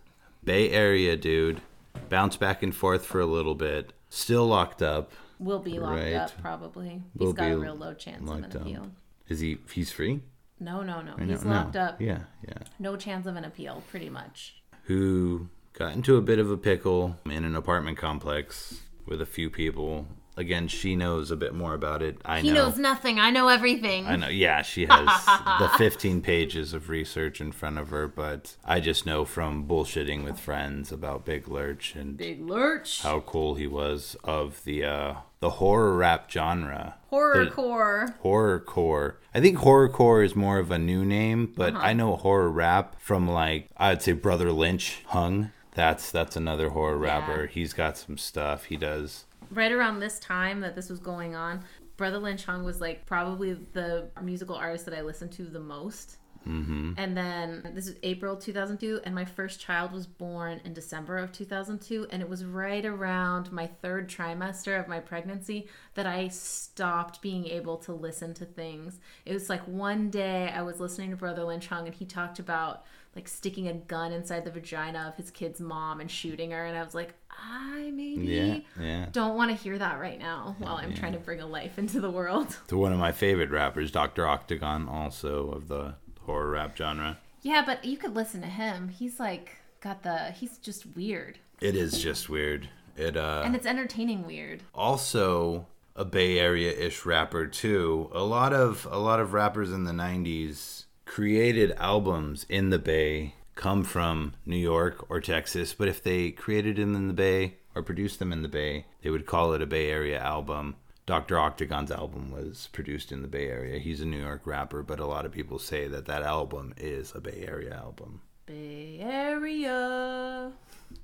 Bay 0.45 0.71
Area 0.71 1.17
dude. 1.17 1.61
Bounced 2.09 2.39
back 2.39 2.63
and 2.63 2.75
forth 2.75 3.05
for 3.05 3.21
a 3.21 3.27
little 3.27 3.57
bit. 3.57 3.93
Still 4.09 4.47
locked 4.47 4.83
up. 4.83 5.13
Will 5.41 5.59
be 5.59 5.81
locked 5.81 6.01
Right. 6.01 6.15
up 6.15 6.41
probably. 6.41 7.03
He's 7.19 7.21
Will 7.21 7.33
got 7.33 7.51
a 7.51 7.59
real 7.59 7.75
low 7.75 7.95
chance 7.95 8.23
of 8.23 8.29
locked 8.29 8.55
an 8.55 8.61
up. 8.61 8.67
appeal. 8.67 8.91
Is 9.29 9.41
he? 9.41 9.59
He's 9.73 9.91
free? 9.91 10.21
No, 10.61 10.83
no, 10.83 11.01
no. 11.01 11.15
I 11.19 11.25
He's 11.25 11.45
no. 11.45 11.51
locked 11.53 11.77
up. 11.77 12.01
Yeah, 12.01 12.21
yeah. 12.47 12.59
No 12.79 12.97
chance 12.97 13.27
of 13.27 13.37
an 13.37 13.45
appeal, 13.45 13.83
pretty 13.91 14.11
much. 14.11 14.57
Who 14.85 15.49
got 15.73 15.95
into 15.95 16.17
a 16.17 16.21
bit 16.23 16.39
of 16.39 16.51
a 16.51 16.57
pickle 16.57 17.17
in 17.25 17.45
an 17.45 17.57
apartment 17.57 17.97
complex 17.99 18.81
with 19.07 19.21
a 19.23 19.27
few 19.27 19.49
people. 19.51 20.07
Again, 20.37 20.69
she 20.69 20.97
knows 20.97 21.31
a 21.31 21.37
bit 21.37 21.55
more 21.55 21.75
about 21.75 22.03
it. 22.03 22.19
I 22.25 22.41
He 22.41 22.49
know. 22.51 22.67
knows 22.69 22.79
nothing. 22.79 23.19
I 23.19 23.31
know 23.31 23.49
everything. 23.49 24.07
I 24.07 24.17
know. 24.17 24.29
Yeah, 24.29 24.63
she 24.63 24.87
has 24.91 25.25
the 25.59 25.71
15 25.77 26.23
pages 26.23 26.73
of 26.73 26.89
research 26.89 27.41
in 27.41 27.53
front 27.53 27.79
of 27.79 27.89
her, 27.91 28.07
but 28.09 28.57
I 28.65 28.81
just 28.81 29.05
know 29.05 29.25
from 29.25 29.67
bullshitting 29.67 30.25
with 30.25 30.39
friends 30.39 30.93
about 30.93 31.25
Big 31.27 31.49
Lurch 31.49 31.95
and 31.95 32.17
Big 32.17 32.41
Lurch. 32.41 33.03
how 33.03 33.21
cool 33.21 33.55
he 33.57 33.67
was 33.67 34.17
of 34.25 34.63
the 34.65 34.85
uh, 34.85 35.15
the 35.41 35.51
horror 35.51 35.97
rap 35.97 36.31
genre. 36.31 36.97
Horror 37.09 37.45
There- 37.45 37.53
core. 37.53 38.15
Horrorcore. 38.23 39.15
I 39.35 39.41
think 39.41 39.59
horrorcore 39.59 40.25
is 40.25 40.37
more 40.37 40.59
of 40.59 40.71
a 40.71 40.79
new 40.79 41.05
name, 41.05 41.53
but 41.57 41.75
Uh-huh. 41.75 41.87
I 41.87 41.93
know 41.95 42.17
horror 42.17 42.51
rap 42.51 42.97
from 43.01 43.29
like 43.29 43.69
I'd 43.77 44.03
say 44.03 44.13
Brother 44.13 44.53
Lynch 44.53 45.03
hung. 45.07 45.51
That's 45.75 46.11
that's 46.11 46.37
another 46.37 46.71
horror 46.71 46.97
rapper. 46.99 47.47
He's 47.47 47.73
got 47.73 47.97
some 47.97 48.19
stuff. 48.19 48.65
He 48.65 48.77
does. 48.77 49.25
Right 49.51 49.73
around 49.73 50.01
this 50.01 50.19
time 50.21 50.61
that 50.61 50.75
this 50.77 50.91
was 50.91 50.99
going 51.01 51.35
on, 51.35 51.65
Brother 51.97 52.19
Lynch 52.19 52.45
Hung 52.45 52.65
was 52.65 52.81
like 52.81 53.07
probably 53.07 53.55
the 53.73 54.09
musical 54.23 54.55
artist 54.57 54.85
that 54.87 54.95
I 54.95 55.01
listened 55.03 55.33
to 55.33 55.45
the 55.45 55.61
most. 55.61 56.17
Mm-hmm. 56.49 56.93
And 56.97 57.17
then 57.17 57.73
this 57.75 57.87
is 57.87 57.97
April 58.03 58.37
2002, 58.37 59.01
and 59.05 59.15
my 59.15 59.25
first 59.25 59.61
child 59.61 59.93
was 59.93 60.07
born 60.07 60.61
in 60.65 60.73
December 60.73 61.19
of 61.19 61.33
2002. 61.33 62.07
And 62.11 62.23
it 62.23 62.29
was 62.29 62.45
right 62.45 62.85
around 62.85 63.53
my 63.53 63.67
third 63.67 64.09
trimester 64.09 64.79
of 64.81 64.89
my 64.89 65.01
pregnancy 65.01 65.69
that 65.95 66.07
I 66.07 66.29
stopped 66.29 67.21
being 67.23 67.47
able 67.47 67.77
to 67.79 67.93
listen 67.93 68.35
to 68.35 68.45
things. 68.45 69.01
It 69.27 69.33
was 69.33 69.49
like 69.49 69.63
one 69.67 70.11
day 70.11 70.49
I 70.55 70.63
was 70.63 70.81
listening 70.81 71.11
to 71.11 71.17
Brother 71.17 71.45
Lynch 71.45 71.67
Hung, 71.69 71.87
and 71.87 71.95
he 71.95 72.05
talked 72.05 72.39
about 72.39 72.85
like 73.17 73.27
sticking 73.27 73.67
a 73.67 73.75
gun 73.75 74.13
inside 74.13 74.45
the 74.45 74.53
vagina 74.53 75.09
of 75.09 75.17
his 75.17 75.33
kid's 75.33 75.61
mom 75.61 76.01
and 76.01 76.09
shooting 76.09 76.53
her. 76.53 76.65
And 76.65 76.79
I 76.79 76.83
was 76.85 76.95
like, 76.95 77.15
I 77.29 77.91
maybe 77.93 78.25
Yeah, 78.25 78.59
yeah. 78.81 79.07
don't 79.11 79.37
want 79.37 79.51
to 79.51 79.57
hear 79.57 79.77
that 79.79 79.99
right 79.99 80.19
now 80.19 80.55
while 80.59 80.77
I'm 80.77 80.95
trying 80.95 81.15
to 81.15 81.19
bring 81.19 81.41
a 81.41 81.47
life 81.47 81.77
into 81.77 82.01
the 82.01 82.11
world. 82.11 82.57
To 82.69 82.77
one 82.77 82.93
of 82.93 83.01
my 83.01 83.11
favorite 83.11 83.51
rappers, 83.51 83.91
Dr. 83.91 84.29
Octagon, 84.29 84.89
also 84.89 85.51
of 85.51 85.67
the 85.67 85.95
horror 86.31 86.51
rap 86.51 86.77
genre. 86.77 87.19
Yeah, 87.43 87.63
but 87.65 87.85
you 87.85 87.97
could 87.97 88.15
listen 88.15 88.41
to 88.43 88.47
him. 88.47 88.89
He's 88.89 89.19
like 89.21 89.57
got 89.81 90.03
the 90.03 90.31
he's 90.31 90.59
just 90.59 90.85
weird. 90.95 91.39
It 91.61 91.75
is 91.75 92.03
just 92.03 92.29
weird. 92.29 92.69
It 92.97 93.17
uh 93.17 93.43
And 93.45 93.55
it's 93.55 93.67
entertaining 93.67 94.27
weird. 94.27 94.63
also 94.75 95.67
a 95.97 96.05
Bay 96.05 96.39
Area 96.39 96.71
ish 96.73 97.05
rapper 97.05 97.47
too. 97.47 98.11
A 98.15 98.23
lot 98.23 98.53
of 98.53 98.87
a 98.91 98.99
lot 98.99 99.21
of 99.21 99.33
rappers 99.33 99.73
in 99.73 99.85
the 99.85 99.93
'90s 99.93 100.85
created 101.05 101.73
albums 101.79 102.47
in 102.49 102.71
the 102.71 102.79
Bay, 102.79 103.35
come 103.57 103.83
from 103.85 104.35
New 104.47 104.57
York 104.57 105.05
or 105.11 105.21
Texas, 105.21 105.75
but 105.75 105.89
if 105.89 106.03
they 106.03 106.31
created 106.31 106.77
them 106.77 106.95
in 106.95 107.09
the 107.09 107.13
Bay 107.13 107.55
or 107.75 107.83
produced 107.83 108.19
them 108.21 108.33
in 108.33 108.43
the 108.43 108.49
Bay, 108.49 108.87
they 109.03 109.11
would 109.11 109.27
call 109.27 109.53
it 109.53 109.63
a 109.63 109.67
Bay 109.67 109.91
Area 109.91 110.21
album. 110.21 110.77
Dr. 111.11 111.41
Octagon's 111.41 111.91
album 111.91 112.31
was 112.31 112.69
produced 112.73 113.11
in 113.11 113.21
the 113.21 113.27
Bay 113.27 113.49
Area. 113.49 113.81
He's 113.81 114.01
a 114.01 114.07
New 114.07 114.21
York 114.21 114.43
rapper, 114.45 114.81
but 114.81 115.01
a 115.01 115.07
lot 115.07 115.27
of 115.27 115.33
people 115.33 115.59
say 115.59 115.89
that 115.89 116.07
that 116.07 116.23
album 116.23 116.73
is 116.77 117.13
a 117.17 117.21
Bay 117.21 117.45
Area 117.49 117.75
album. 117.75 118.21
Bay 118.47 119.01
Area. 119.01 120.53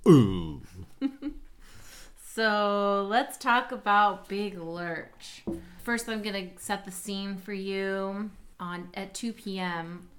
Ooh. 0.07 0.62
So 2.19 3.07
let's 3.09 3.38
talk 3.38 3.73
about 3.73 4.29
Big 4.29 4.59
Lurch. 4.59 5.42
First, 5.83 6.07
I'm 6.07 6.21
gonna 6.21 6.51
set 6.59 6.85
the 6.85 6.90
scene 6.90 7.38
for 7.38 7.55
you 7.55 8.29
on 8.61 8.90
at 8.92 9.14
2 9.14 9.33
p.m. 9.33 10.11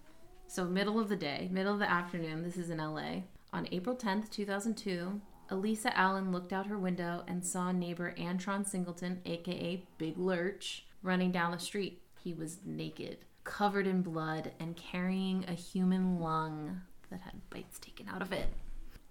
So 0.47 0.65
middle 0.65 0.99
of 0.99 1.09
the 1.09 1.15
day, 1.15 1.47
middle 1.51 1.73
of 1.73 1.79
the 1.79 1.87
afternoon. 1.87 2.41
This 2.41 2.57
is 2.57 2.71
in 2.71 2.79
LA. 2.79 3.21
On 3.53 3.67
April 3.71 3.95
10th, 3.95 4.31
2002, 4.31 5.21
Elisa 5.49 5.97
Allen 5.97 6.31
looked 6.31 6.51
out 6.51 6.67
her 6.67 6.77
window 6.77 7.23
and 7.27 7.45
saw 7.45 7.71
neighbor 7.71 8.13
Antron 8.17 8.65
Singleton, 8.65 9.21
aka 9.25 9.83
Big 9.97 10.17
Lurch, 10.17 10.85
running 11.01 11.31
down 11.31 11.51
the 11.51 11.59
street. 11.59 12.01
He 12.21 12.33
was 12.33 12.59
naked, 12.65 13.19
covered 13.43 13.87
in 13.87 14.01
blood, 14.01 14.51
and 14.59 14.75
carrying 14.75 15.45
a 15.47 15.53
human 15.53 16.19
lung 16.19 16.81
that 17.09 17.21
had 17.21 17.49
bites 17.49 17.79
taken 17.79 18.09
out 18.09 18.21
of 18.21 18.33
it. 18.33 18.49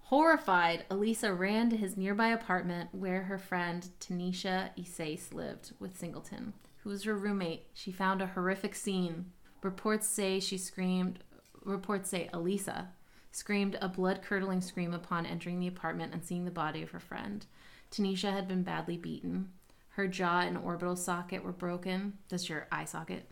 Horrified, 0.01 0.85
Elisa 0.89 1.33
ran 1.33 1.69
to 1.69 1.75
his 1.77 1.97
nearby 1.97 2.29
apartment 2.29 2.89
where 2.93 3.23
her 3.23 3.39
friend 3.39 3.89
Tanisha 3.99 4.69
Ysais 4.77 5.33
lived 5.33 5.73
with 5.79 5.97
Singleton, 5.97 6.53
who 6.83 6.91
was 6.91 7.03
her 7.03 7.17
roommate. 7.17 7.65
She 7.73 7.91
found 7.91 8.21
a 8.21 8.27
horrific 8.27 8.75
scene. 8.75 9.31
Reports 9.63 10.07
say 10.07 10.39
she 10.39 10.57
screamed, 10.57 11.19
reports 11.65 12.09
say 12.09 12.29
Elisa 12.31 12.89
screamed 13.37 13.77
a 13.79 13.87
blood 13.87 14.23
curdling 14.23 14.61
scream 14.61 14.95
upon 14.95 15.23
entering 15.23 15.59
the 15.59 15.67
apartment 15.67 16.11
and 16.11 16.25
seeing 16.25 16.43
the 16.43 16.49
body 16.49 16.81
of 16.81 16.89
her 16.89 16.99
friend. 16.99 17.45
Tanisha 17.91 18.31
had 18.31 18.47
been 18.47 18.63
badly 18.63 18.97
beaten. 18.97 19.49
Her 19.89 20.07
jaw 20.07 20.39
and 20.39 20.57
orbital 20.57 20.95
socket 20.95 21.43
were 21.43 21.51
broken. 21.51 22.13
That's 22.29 22.49
your 22.49 22.65
eye 22.71 22.85
socket. 22.85 23.29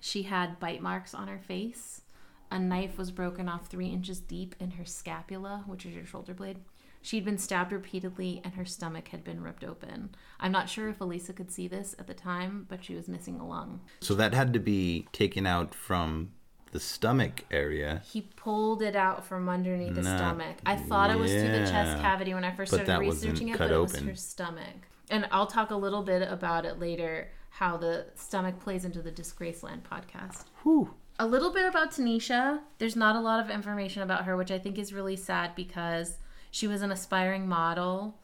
She 0.00 0.24
had 0.24 0.58
bite 0.58 0.82
marks 0.82 1.14
on 1.14 1.28
her 1.28 1.38
face. 1.38 2.00
a 2.50 2.58
knife 2.58 2.98
was 2.98 3.12
broken 3.12 3.48
off 3.48 3.68
three 3.68 3.86
inches 3.86 4.18
deep 4.18 4.56
in 4.58 4.72
her 4.72 4.84
scapula, 4.84 5.62
which 5.66 5.86
is 5.86 5.94
your 5.94 6.04
shoulder 6.04 6.34
blade. 6.34 6.58
She'd 7.00 7.24
been 7.24 7.38
stabbed 7.38 7.70
repeatedly 7.70 8.40
and 8.42 8.54
her 8.54 8.64
stomach 8.64 9.08
had 9.08 9.22
been 9.22 9.40
ripped 9.40 9.62
open. 9.62 10.16
I'm 10.40 10.52
not 10.52 10.68
sure 10.68 10.88
if 10.88 11.00
Elisa 11.00 11.32
could 11.32 11.52
see 11.52 11.68
this 11.68 11.94
at 11.98 12.08
the 12.08 12.14
time, 12.14 12.66
but 12.68 12.84
she 12.84 12.96
was 12.96 13.06
missing 13.06 13.38
a 13.38 13.46
lung. 13.46 13.82
So 14.00 14.14
that 14.16 14.34
had 14.34 14.52
to 14.54 14.58
be 14.58 15.06
taken 15.12 15.46
out 15.46 15.74
from 15.74 16.32
the 16.74 16.80
stomach 16.80 17.44
area. 17.52 18.02
He 18.04 18.20
pulled 18.20 18.82
it 18.82 18.96
out 18.96 19.24
from 19.24 19.48
underneath 19.48 19.94
the 19.94 20.02
stomach. 20.02 20.56
I 20.66 20.74
thought 20.74 21.08
it 21.08 21.16
was 21.16 21.30
through 21.30 21.52
the 21.52 21.70
chest 21.70 22.02
cavity 22.02 22.34
when 22.34 22.42
I 22.42 22.50
first 22.50 22.72
But 22.72 22.82
started 22.82 22.98
researching 23.08 23.48
it, 23.50 23.58
but 23.58 23.70
it 23.70 23.78
was 23.78 23.94
open. 23.94 24.08
her 24.08 24.16
stomach. 24.16 24.74
And 25.08 25.28
I'll 25.30 25.46
talk 25.46 25.70
a 25.70 25.76
little 25.76 26.02
bit 26.02 26.28
about 26.28 26.66
it 26.66 26.80
later, 26.80 27.28
how 27.50 27.76
the 27.76 28.06
stomach 28.16 28.58
plays 28.58 28.84
into 28.84 29.00
the 29.02 29.12
Disgraceland 29.12 29.82
podcast. 29.82 30.46
Whew. 30.64 30.90
A 31.20 31.26
little 31.28 31.52
bit 31.52 31.64
about 31.64 31.92
Tanisha. 31.92 32.58
There's 32.78 32.96
not 32.96 33.14
a 33.14 33.20
lot 33.20 33.38
of 33.38 33.50
information 33.50 34.02
about 34.02 34.24
her, 34.24 34.36
which 34.36 34.50
I 34.50 34.58
think 34.58 34.76
is 34.76 34.92
really 34.92 35.14
sad 35.14 35.54
because 35.54 36.18
she 36.50 36.66
was 36.66 36.82
an 36.82 36.90
aspiring 36.90 37.46
model 37.46 38.18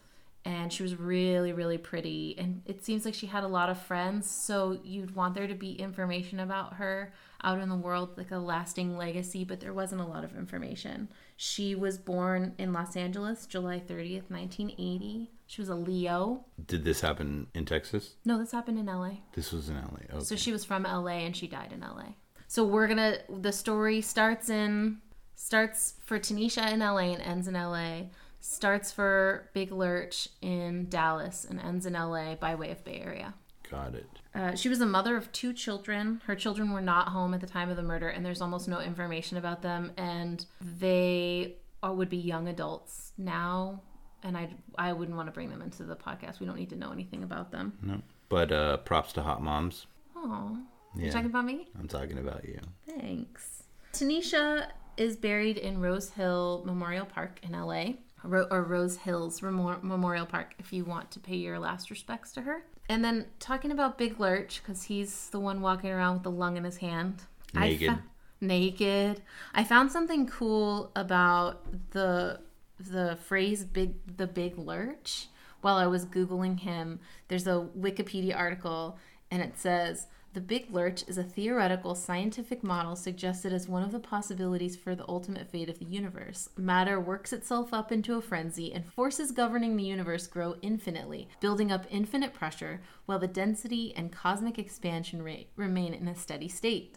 and 0.45 0.73
she 0.73 0.83
was 0.83 0.97
really, 0.97 1.53
really 1.53 1.79
pretty. 1.79 2.35
And 2.39 2.63
it 2.65 2.85
seems 2.85 3.05
like 3.05 3.15
she 3.15 3.27
had 3.27 3.45
a 3.45 3.49
lot 3.49 3.69
of 3.69 3.81
friends. 3.81 4.31
So 4.31 4.79
you'd 4.83 5.15
want 5.15 5.35
there 5.35 5.47
to 5.47 5.55
be 5.55 5.73
information 5.73 6.41
about 6.41 6.75
her 6.75 7.13
out 7.43 7.59
in 7.59 7.69
the 7.69 7.77
world, 7.77 8.11
like 8.17 8.31
a 8.31 8.39
lasting 8.39 8.97
legacy, 8.97 9.45
but 9.45 9.61
there 9.61 9.73
wasn't 9.73 10.01
a 10.01 10.05
lot 10.05 10.25
of 10.25 10.37
information. 10.37 11.09
She 11.37 11.75
was 11.75 11.99
born 11.99 12.55
in 12.59 12.73
Los 12.73 12.97
Angeles, 12.97 13.47
July 13.47 13.81
30th, 13.81 14.31
1980. 14.31 15.31
She 15.47 15.61
was 15.61 15.69
a 15.69 15.75
Leo. 15.75 16.45
Did 16.67 16.85
this 16.85 17.01
happen 17.01 17.49
in 17.55 17.65
Texas? 17.65 18.15
No, 18.25 18.39
this 18.39 18.53
happened 18.53 18.79
in 18.79 18.87
LA. 18.87 19.15
This 19.35 19.53
was 19.53 19.69
in 19.69 19.77
LA. 19.77 20.15
Okay. 20.15 20.25
So 20.25 20.37
she 20.37 20.53
was 20.53 20.65
from 20.65 20.85
LA 20.85 21.25
and 21.25 21.37
she 21.37 21.47
died 21.47 21.73
in 21.73 21.81
LA. 21.81 22.15
So 22.47 22.65
we're 22.65 22.89
gonna 22.89 23.19
the 23.29 23.53
story 23.53 24.01
starts 24.01 24.51
in 24.51 24.99
starts 25.35 25.95
for 26.05 26.19
Tanisha 26.19 26.71
in 26.73 26.81
LA 26.81 27.15
and 27.15 27.23
ends 27.23 27.49
in 27.49 27.55
LA. 27.55 28.03
Starts 28.41 28.91
for 28.91 29.49
Big 29.53 29.71
Lurch 29.71 30.29
in 30.41 30.89
Dallas 30.89 31.45
and 31.49 31.61
ends 31.61 31.87
in 31.87 31.93
LA 31.93 32.35
by 32.37 32.55
way 32.55 32.71
of 32.71 32.83
Bay 32.85 33.01
Area. 33.05 33.35
Got 33.71 33.95
it. 33.95 34.07
Uh, 34.35 34.55
she 34.57 34.69
was 34.69 34.81
a 34.81 34.87
mother 34.87 35.17
of 35.17 35.31
two 35.33 35.53
children. 35.53 36.21
Her 36.27 36.35
children 36.35 36.73
were 36.73 36.81
not 36.81 37.09
home 37.09 37.35
at 37.35 37.41
the 37.41 37.47
time 37.47 37.69
of 37.71 37.77
the 37.77 37.83
murder, 37.83 38.09
and 38.09 38.25
there's 38.25 38.41
almost 38.41 38.67
no 38.67 38.81
information 38.81 39.37
about 39.37 39.63
them. 39.63 39.93
And 39.97 40.45
they 40.61 41.57
uh, 41.85 41.93
would 41.93 42.09
be 42.09 42.17
young 42.17 42.49
adults 42.49 43.13
now, 43.19 43.83
and 44.23 44.37
I 44.37 44.49
I 44.77 44.93
wouldn't 44.93 45.17
want 45.17 45.29
to 45.29 45.33
bring 45.33 45.51
them 45.51 45.63
into 45.63 45.85
the 45.85 45.95
podcast. 45.97 46.41
We 46.41 46.47
don't 46.47 46.57
need 46.57 46.71
to 46.71 46.77
know 46.77 46.91
anything 46.93 47.23
about 47.23 47.53
them. 47.53 47.79
No. 47.83 48.03
But 48.29 48.51
uh, 48.53 48.79
props 48.79 49.13
to 49.15 49.23
hot 49.23 49.43
moms. 49.43 49.87
Oh, 50.17 50.59
Yeah. 50.97 51.07
you 51.07 51.11
talking 51.13 51.27
about 51.31 51.45
me? 51.45 51.69
I'm 51.79 51.89
talking 51.89 52.19
about 52.19 52.45
you. 52.45 52.59
Thanks. 52.89 53.65
Tanisha 53.93 54.69
is 54.97 55.17
buried 55.17 55.57
in 55.59 55.81
Rose 55.81 56.11
Hill 56.11 56.63
Memorial 56.67 57.07
Park 57.07 57.41
in 57.43 57.53
LA, 57.53 57.65
Ro- 57.85 57.95
or 58.25 58.63
Rose 58.65 58.97
Hills 58.99 59.43
Memorial 59.43 60.27
Park 60.27 60.55
if 60.59 60.73
you 60.73 60.85
want 60.85 61.11
to 61.13 61.21
pay 61.21 61.37
your 61.37 61.59
last 61.59 61.91
respects 61.91 62.33
to 62.33 62.43
her. 62.43 62.65
And 62.89 63.05
then 63.05 63.27
talking 63.39 63.71
about 63.71 63.99
Big 63.99 64.19
Lurch, 64.19 64.61
because 64.63 64.85
he's 64.85 65.31
the 65.31 65.41
one 65.41 65.61
walking 65.61 65.91
around 65.91 66.15
with 66.15 66.23
the 66.25 66.31
lung 66.31 66.57
in 66.57 66.65
his 66.65 66.79
hand. 66.79 67.23
I 67.55 67.69
Naked. 67.71 67.99
naked. 68.41 69.23
I 69.55 69.65
found 69.65 69.93
something 69.93 70.27
cool 70.27 70.91
about 70.97 71.65
the 71.93 72.41
the 72.79 73.19
phrase 73.25 73.65
big 73.65 73.95
the 74.17 74.27
big 74.27 74.57
lurch 74.57 75.29
while 75.61 75.77
I 75.77 75.87
was 75.87 76.07
googling 76.07 76.61
him. 76.61 77.01
There's 77.29 77.47
a 77.47 77.69
Wikipedia 77.79 78.37
article 78.37 78.99
and 79.31 79.43
it 79.43 79.59
says 79.59 80.07
the 80.33 80.41
big 80.41 80.73
lurch 80.73 81.03
is 81.09 81.19
a 81.19 81.25
theoretical 81.25 81.97
scientific 81.97 82.63
model 82.63 82.95
suggested 82.95 83.53
as 83.53 83.69
one 83.69 83.83
of 83.83 83.91
the 83.91 83.99
possibilities 83.99 84.77
for 84.77 84.95
the 84.95 85.09
ultimate 85.09 85.51
fate 85.51 85.69
of 85.69 85.81
the 85.81 85.85
universe. 85.85 86.49
Matter 86.57 87.01
works 87.01 87.33
itself 87.33 87.75
up 87.75 87.91
into 87.91 88.17
a 88.17 88.23
frenzy 88.23 88.73
and 88.73 88.87
forces 88.87 89.33
governing 89.33 89.77
the 89.77 89.83
universe 89.83 90.29
grow 90.29 90.55
infinitely, 90.63 91.29
building 91.41 91.73
up 91.73 91.85
infinite 91.91 92.33
pressure 92.33 92.81
while 93.07 93.19
the 93.19 93.27
density 93.27 93.93
and 93.97 94.13
cosmic 94.13 94.57
expansion 94.57 95.21
rate 95.21 95.49
remain 95.57 95.93
in 95.93 96.07
a 96.07 96.15
steady 96.15 96.49
state. 96.49 96.97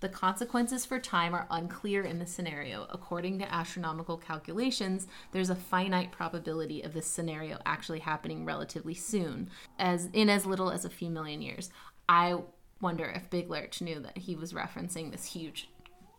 The 0.00 0.08
consequences 0.08 0.86
for 0.86 0.98
time 0.98 1.34
are 1.34 1.46
unclear 1.50 2.02
in 2.04 2.18
this 2.18 2.32
scenario. 2.32 2.86
According 2.88 3.40
to 3.40 3.54
astronomical 3.54 4.16
calculations, 4.16 5.06
there's 5.32 5.50
a 5.50 5.54
finite 5.54 6.12
probability 6.12 6.80
of 6.80 6.94
this 6.94 7.06
scenario 7.06 7.58
actually 7.66 7.98
happening 7.98 8.46
relatively 8.46 8.94
soon, 8.94 9.50
as 9.78 10.08
in 10.14 10.30
as 10.30 10.46
little 10.46 10.70
as 10.70 10.86
a 10.86 10.90
few 10.90 11.10
million 11.10 11.42
years. 11.42 11.68
I 12.08 12.38
wonder 12.80 13.04
if 13.04 13.28
Big 13.30 13.50
Lurch 13.50 13.80
knew 13.80 14.00
that 14.00 14.18
he 14.18 14.36
was 14.36 14.52
referencing 14.52 15.10
this 15.10 15.24
huge 15.24 15.68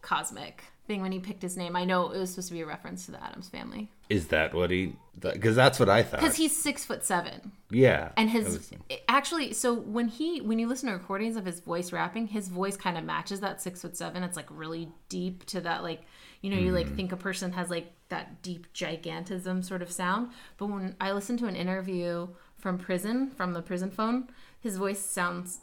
cosmic 0.02 0.64
thing 0.88 1.02
when 1.02 1.12
he 1.12 1.20
picked 1.20 1.42
his 1.42 1.58
name. 1.58 1.76
I 1.76 1.86
know 1.86 2.12
it 2.12 2.18
was 2.18 2.32
supposed 2.32 2.50
to 2.50 2.54
be 2.54 2.62
a 2.62 2.66
reference 2.66 3.06
to 3.06 3.12
the 3.12 3.24
Addams 3.24 3.50
family 3.50 3.92
Is 4.10 4.28
that 4.28 4.54
what 4.54 4.72
he? 4.72 4.96
Because 5.20 5.56
that's 5.56 5.80
what 5.80 5.90
I 5.90 6.04
thought. 6.04 6.20
because 6.20 6.36
he's 6.36 6.56
six 6.56 6.84
foot 6.84 7.06
seven. 7.06 7.52
yeah. 7.70 8.12
and 8.18 8.30
his 8.30 8.46
was- 8.46 8.74
actually 9.08 9.54
so 9.54 9.74
when 9.74 10.08
he 10.08 10.42
when 10.42 10.58
you 10.58 10.68
listen 10.68 10.90
to 10.90 10.96
recordings 10.96 11.36
of 11.36 11.46
his 11.46 11.60
voice 11.60 11.92
rapping 11.92 12.28
his 12.28 12.48
voice 12.48 12.76
kind 12.76 12.98
of 12.98 13.04
matches 13.04 13.40
that 13.42 13.62
six 13.62 13.82
foot 13.82 13.96
seven 13.96 14.24
it's 14.24 14.36
like 14.36 14.48
really 14.50 14.90
deep 15.10 15.46
to 15.46 15.62
that 15.62 15.84
like 15.84 16.02
you 16.42 16.50
know 16.50 16.58
you 16.58 16.72
like 16.72 16.88
hmm. 16.88 16.96
think 16.96 17.12
a 17.12 17.18
person 17.18 17.52
has 17.52 17.70
like 17.70 17.92
that 18.10 18.42
deep 18.42 18.68
gigantism 18.74 19.64
sort 19.64 19.82
of 19.82 19.92
sound 19.92 20.30
but 20.58 20.68
when 20.68 20.96
i 21.00 21.12
listened 21.12 21.38
to 21.38 21.46
an 21.46 21.56
interview 21.56 22.28
from 22.58 22.78
prison 22.78 23.30
from 23.30 23.54
the 23.54 23.62
prison 23.62 23.92
phone 23.92 24.28
his 24.60 24.78
voice 24.78 25.00
sounds 25.00 25.62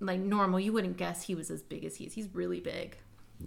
like 0.00 0.20
normal 0.20 0.58
you 0.60 0.72
wouldn't 0.72 0.96
guess 0.96 1.22
he 1.24 1.34
was 1.34 1.50
as 1.50 1.62
big 1.62 1.84
as 1.84 1.96
he 1.96 2.04
is 2.06 2.14
he's 2.14 2.28
really 2.34 2.60
big 2.60 2.96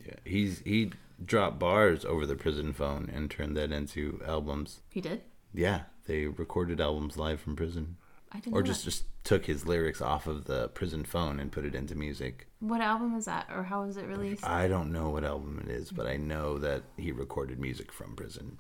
yeah. 0.06 0.14
He's 0.24 0.60
he 0.60 0.92
dropped 1.26 1.60
bars 1.60 2.06
over 2.06 2.26
the 2.26 2.36
prison 2.38 2.72
phone 2.72 3.10
and 3.14 3.30
turned 3.30 3.58
that 3.58 3.74
into 3.74 4.22
albums. 4.26 4.80
he 4.90 5.02
did 5.02 5.22
Yeah, 5.54 5.82
they 6.08 6.28
recorded 6.28 6.80
albums 6.80 7.18
live 7.18 7.42
from 7.42 7.58
prison, 7.58 7.98
i 8.32 8.40
didn't 8.40 8.56
or 8.56 8.64
just 8.64 8.86
that. 8.86 8.92
just 8.92 9.04
took 9.26 9.46
his 9.48 9.66
lyrics 9.68 10.02
off 10.02 10.28
of 10.28 10.46
the 10.46 10.70
prison 10.70 11.04
phone 11.04 11.42
and 11.42 11.52
put 11.52 11.66
it 11.66 11.76
into 11.76 11.94
music. 11.96 12.48
what 12.60 12.80
album 12.80 13.16
is 13.18 13.26
that 13.26 13.48
or 13.54 13.64
how 13.64 13.84
was 13.86 13.98
it 13.98 14.06
released 14.08 14.46
I 14.46 14.70
don't 14.70 14.94
know 14.94 15.10
what 15.10 15.26
album 15.26 15.62
it 15.66 15.70
is, 15.70 15.92
but 15.92 16.08
I 16.08 16.16
know 16.16 16.58
that 16.60 16.84
he 16.98 17.12
recorded 17.12 17.60
music 17.60 17.92
from 17.92 18.16
prison 18.16 18.58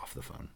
off 0.00 0.14
the 0.14 0.22
phone. 0.22 0.48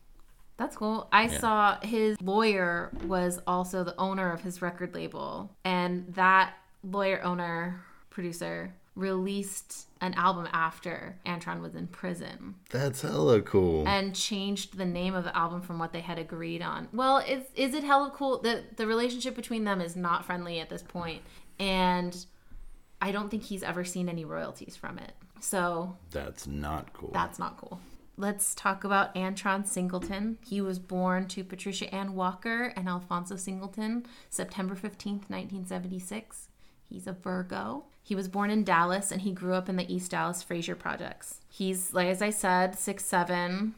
That's 0.56 0.76
cool. 0.76 1.08
I 1.12 1.26
saw 1.28 1.78
his 1.82 2.20
lawyer 2.20 2.90
was 3.06 3.40
also 3.46 3.82
the 3.84 3.98
owner 3.98 4.30
of 4.32 4.42
his 4.42 4.62
record 4.62 4.94
label, 4.94 5.50
and 5.64 6.12
that 6.14 6.54
lawyer, 6.84 7.20
owner, 7.22 7.80
producer 8.10 8.74
released 8.94 9.88
an 10.02 10.12
album 10.14 10.46
after 10.52 11.16
Antron 11.24 11.62
was 11.62 11.74
in 11.74 11.86
prison 11.86 12.54
That's 12.70 13.00
hella 13.00 13.40
cool. 13.40 13.88
and 13.88 14.14
changed 14.14 14.76
the 14.76 14.84
name 14.84 15.14
of 15.14 15.24
the 15.24 15.34
album 15.34 15.62
from 15.62 15.78
what 15.78 15.92
they 15.94 16.00
had 16.02 16.18
agreed 16.18 16.60
on. 16.60 16.88
Well, 16.92 17.18
is 17.18 17.44
is 17.54 17.72
it 17.74 17.84
hella 17.84 18.10
cool? 18.14 18.38
The 18.40 18.64
the 18.76 18.86
relationship 18.86 19.34
between 19.34 19.64
them 19.64 19.80
is 19.80 19.96
not 19.96 20.24
friendly 20.26 20.60
at 20.60 20.68
this 20.68 20.82
point, 20.82 21.22
and 21.58 22.14
I 23.00 23.12
don't 23.12 23.30
think 23.30 23.44
he's 23.44 23.62
ever 23.62 23.82
seen 23.84 24.08
any 24.10 24.24
royalties 24.26 24.76
from 24.76 24.98
it. 24.98 25.12
So 25.40 25.96
That's 26.10 26.46
not 26.46 26.92
cool. 26.92 27.10
that's 27.12 27.38
not 27.38 27.56
cool. 27.56 27.80
Let's 28.16 28.54
talk 28.54 28.84
about 28.84 29.14
Antron 29.14 29.66
Singleton. 29.66 30.38
He 30.44 30.60
was 30.60 30.78
born 30.78 31.28
to 31.28 31.42
Patricia 31.42 31.92
Ann 31.94 32.14
Walker 32.14 32.72
and 32.76 32.88
Alfonso 32.88 33.36
Singleton, 33.36 34.04
September 34.28 34.74
15th, 34.74 35.30
1976. 35.30 36.48
He's 36.88 37.06
a 37.06 37.12
Virgo. 37.12 37.84
He 38.02 38.14
was 38.14 38.28
born 38.28 38.50
in 38.50 38.64
Dallas 38.64 39.10
and 39.10 39.22
he 39.22 39.32
grew 39.32 39.54
up 39.54 39.68
in 39.68 39.76
the 39.76 39.92
East 39.92 40.10
Dallas 40.10 40.42
Fraser 40.42 40.74
projects. 40.74 41.40
He's, 41.48 41.94
like 41.94 42.08
as 42.08 42.20
I 42.20 42.30
said, 42.30 42.78
six 42.78 43.04
seven, 43.04 43.74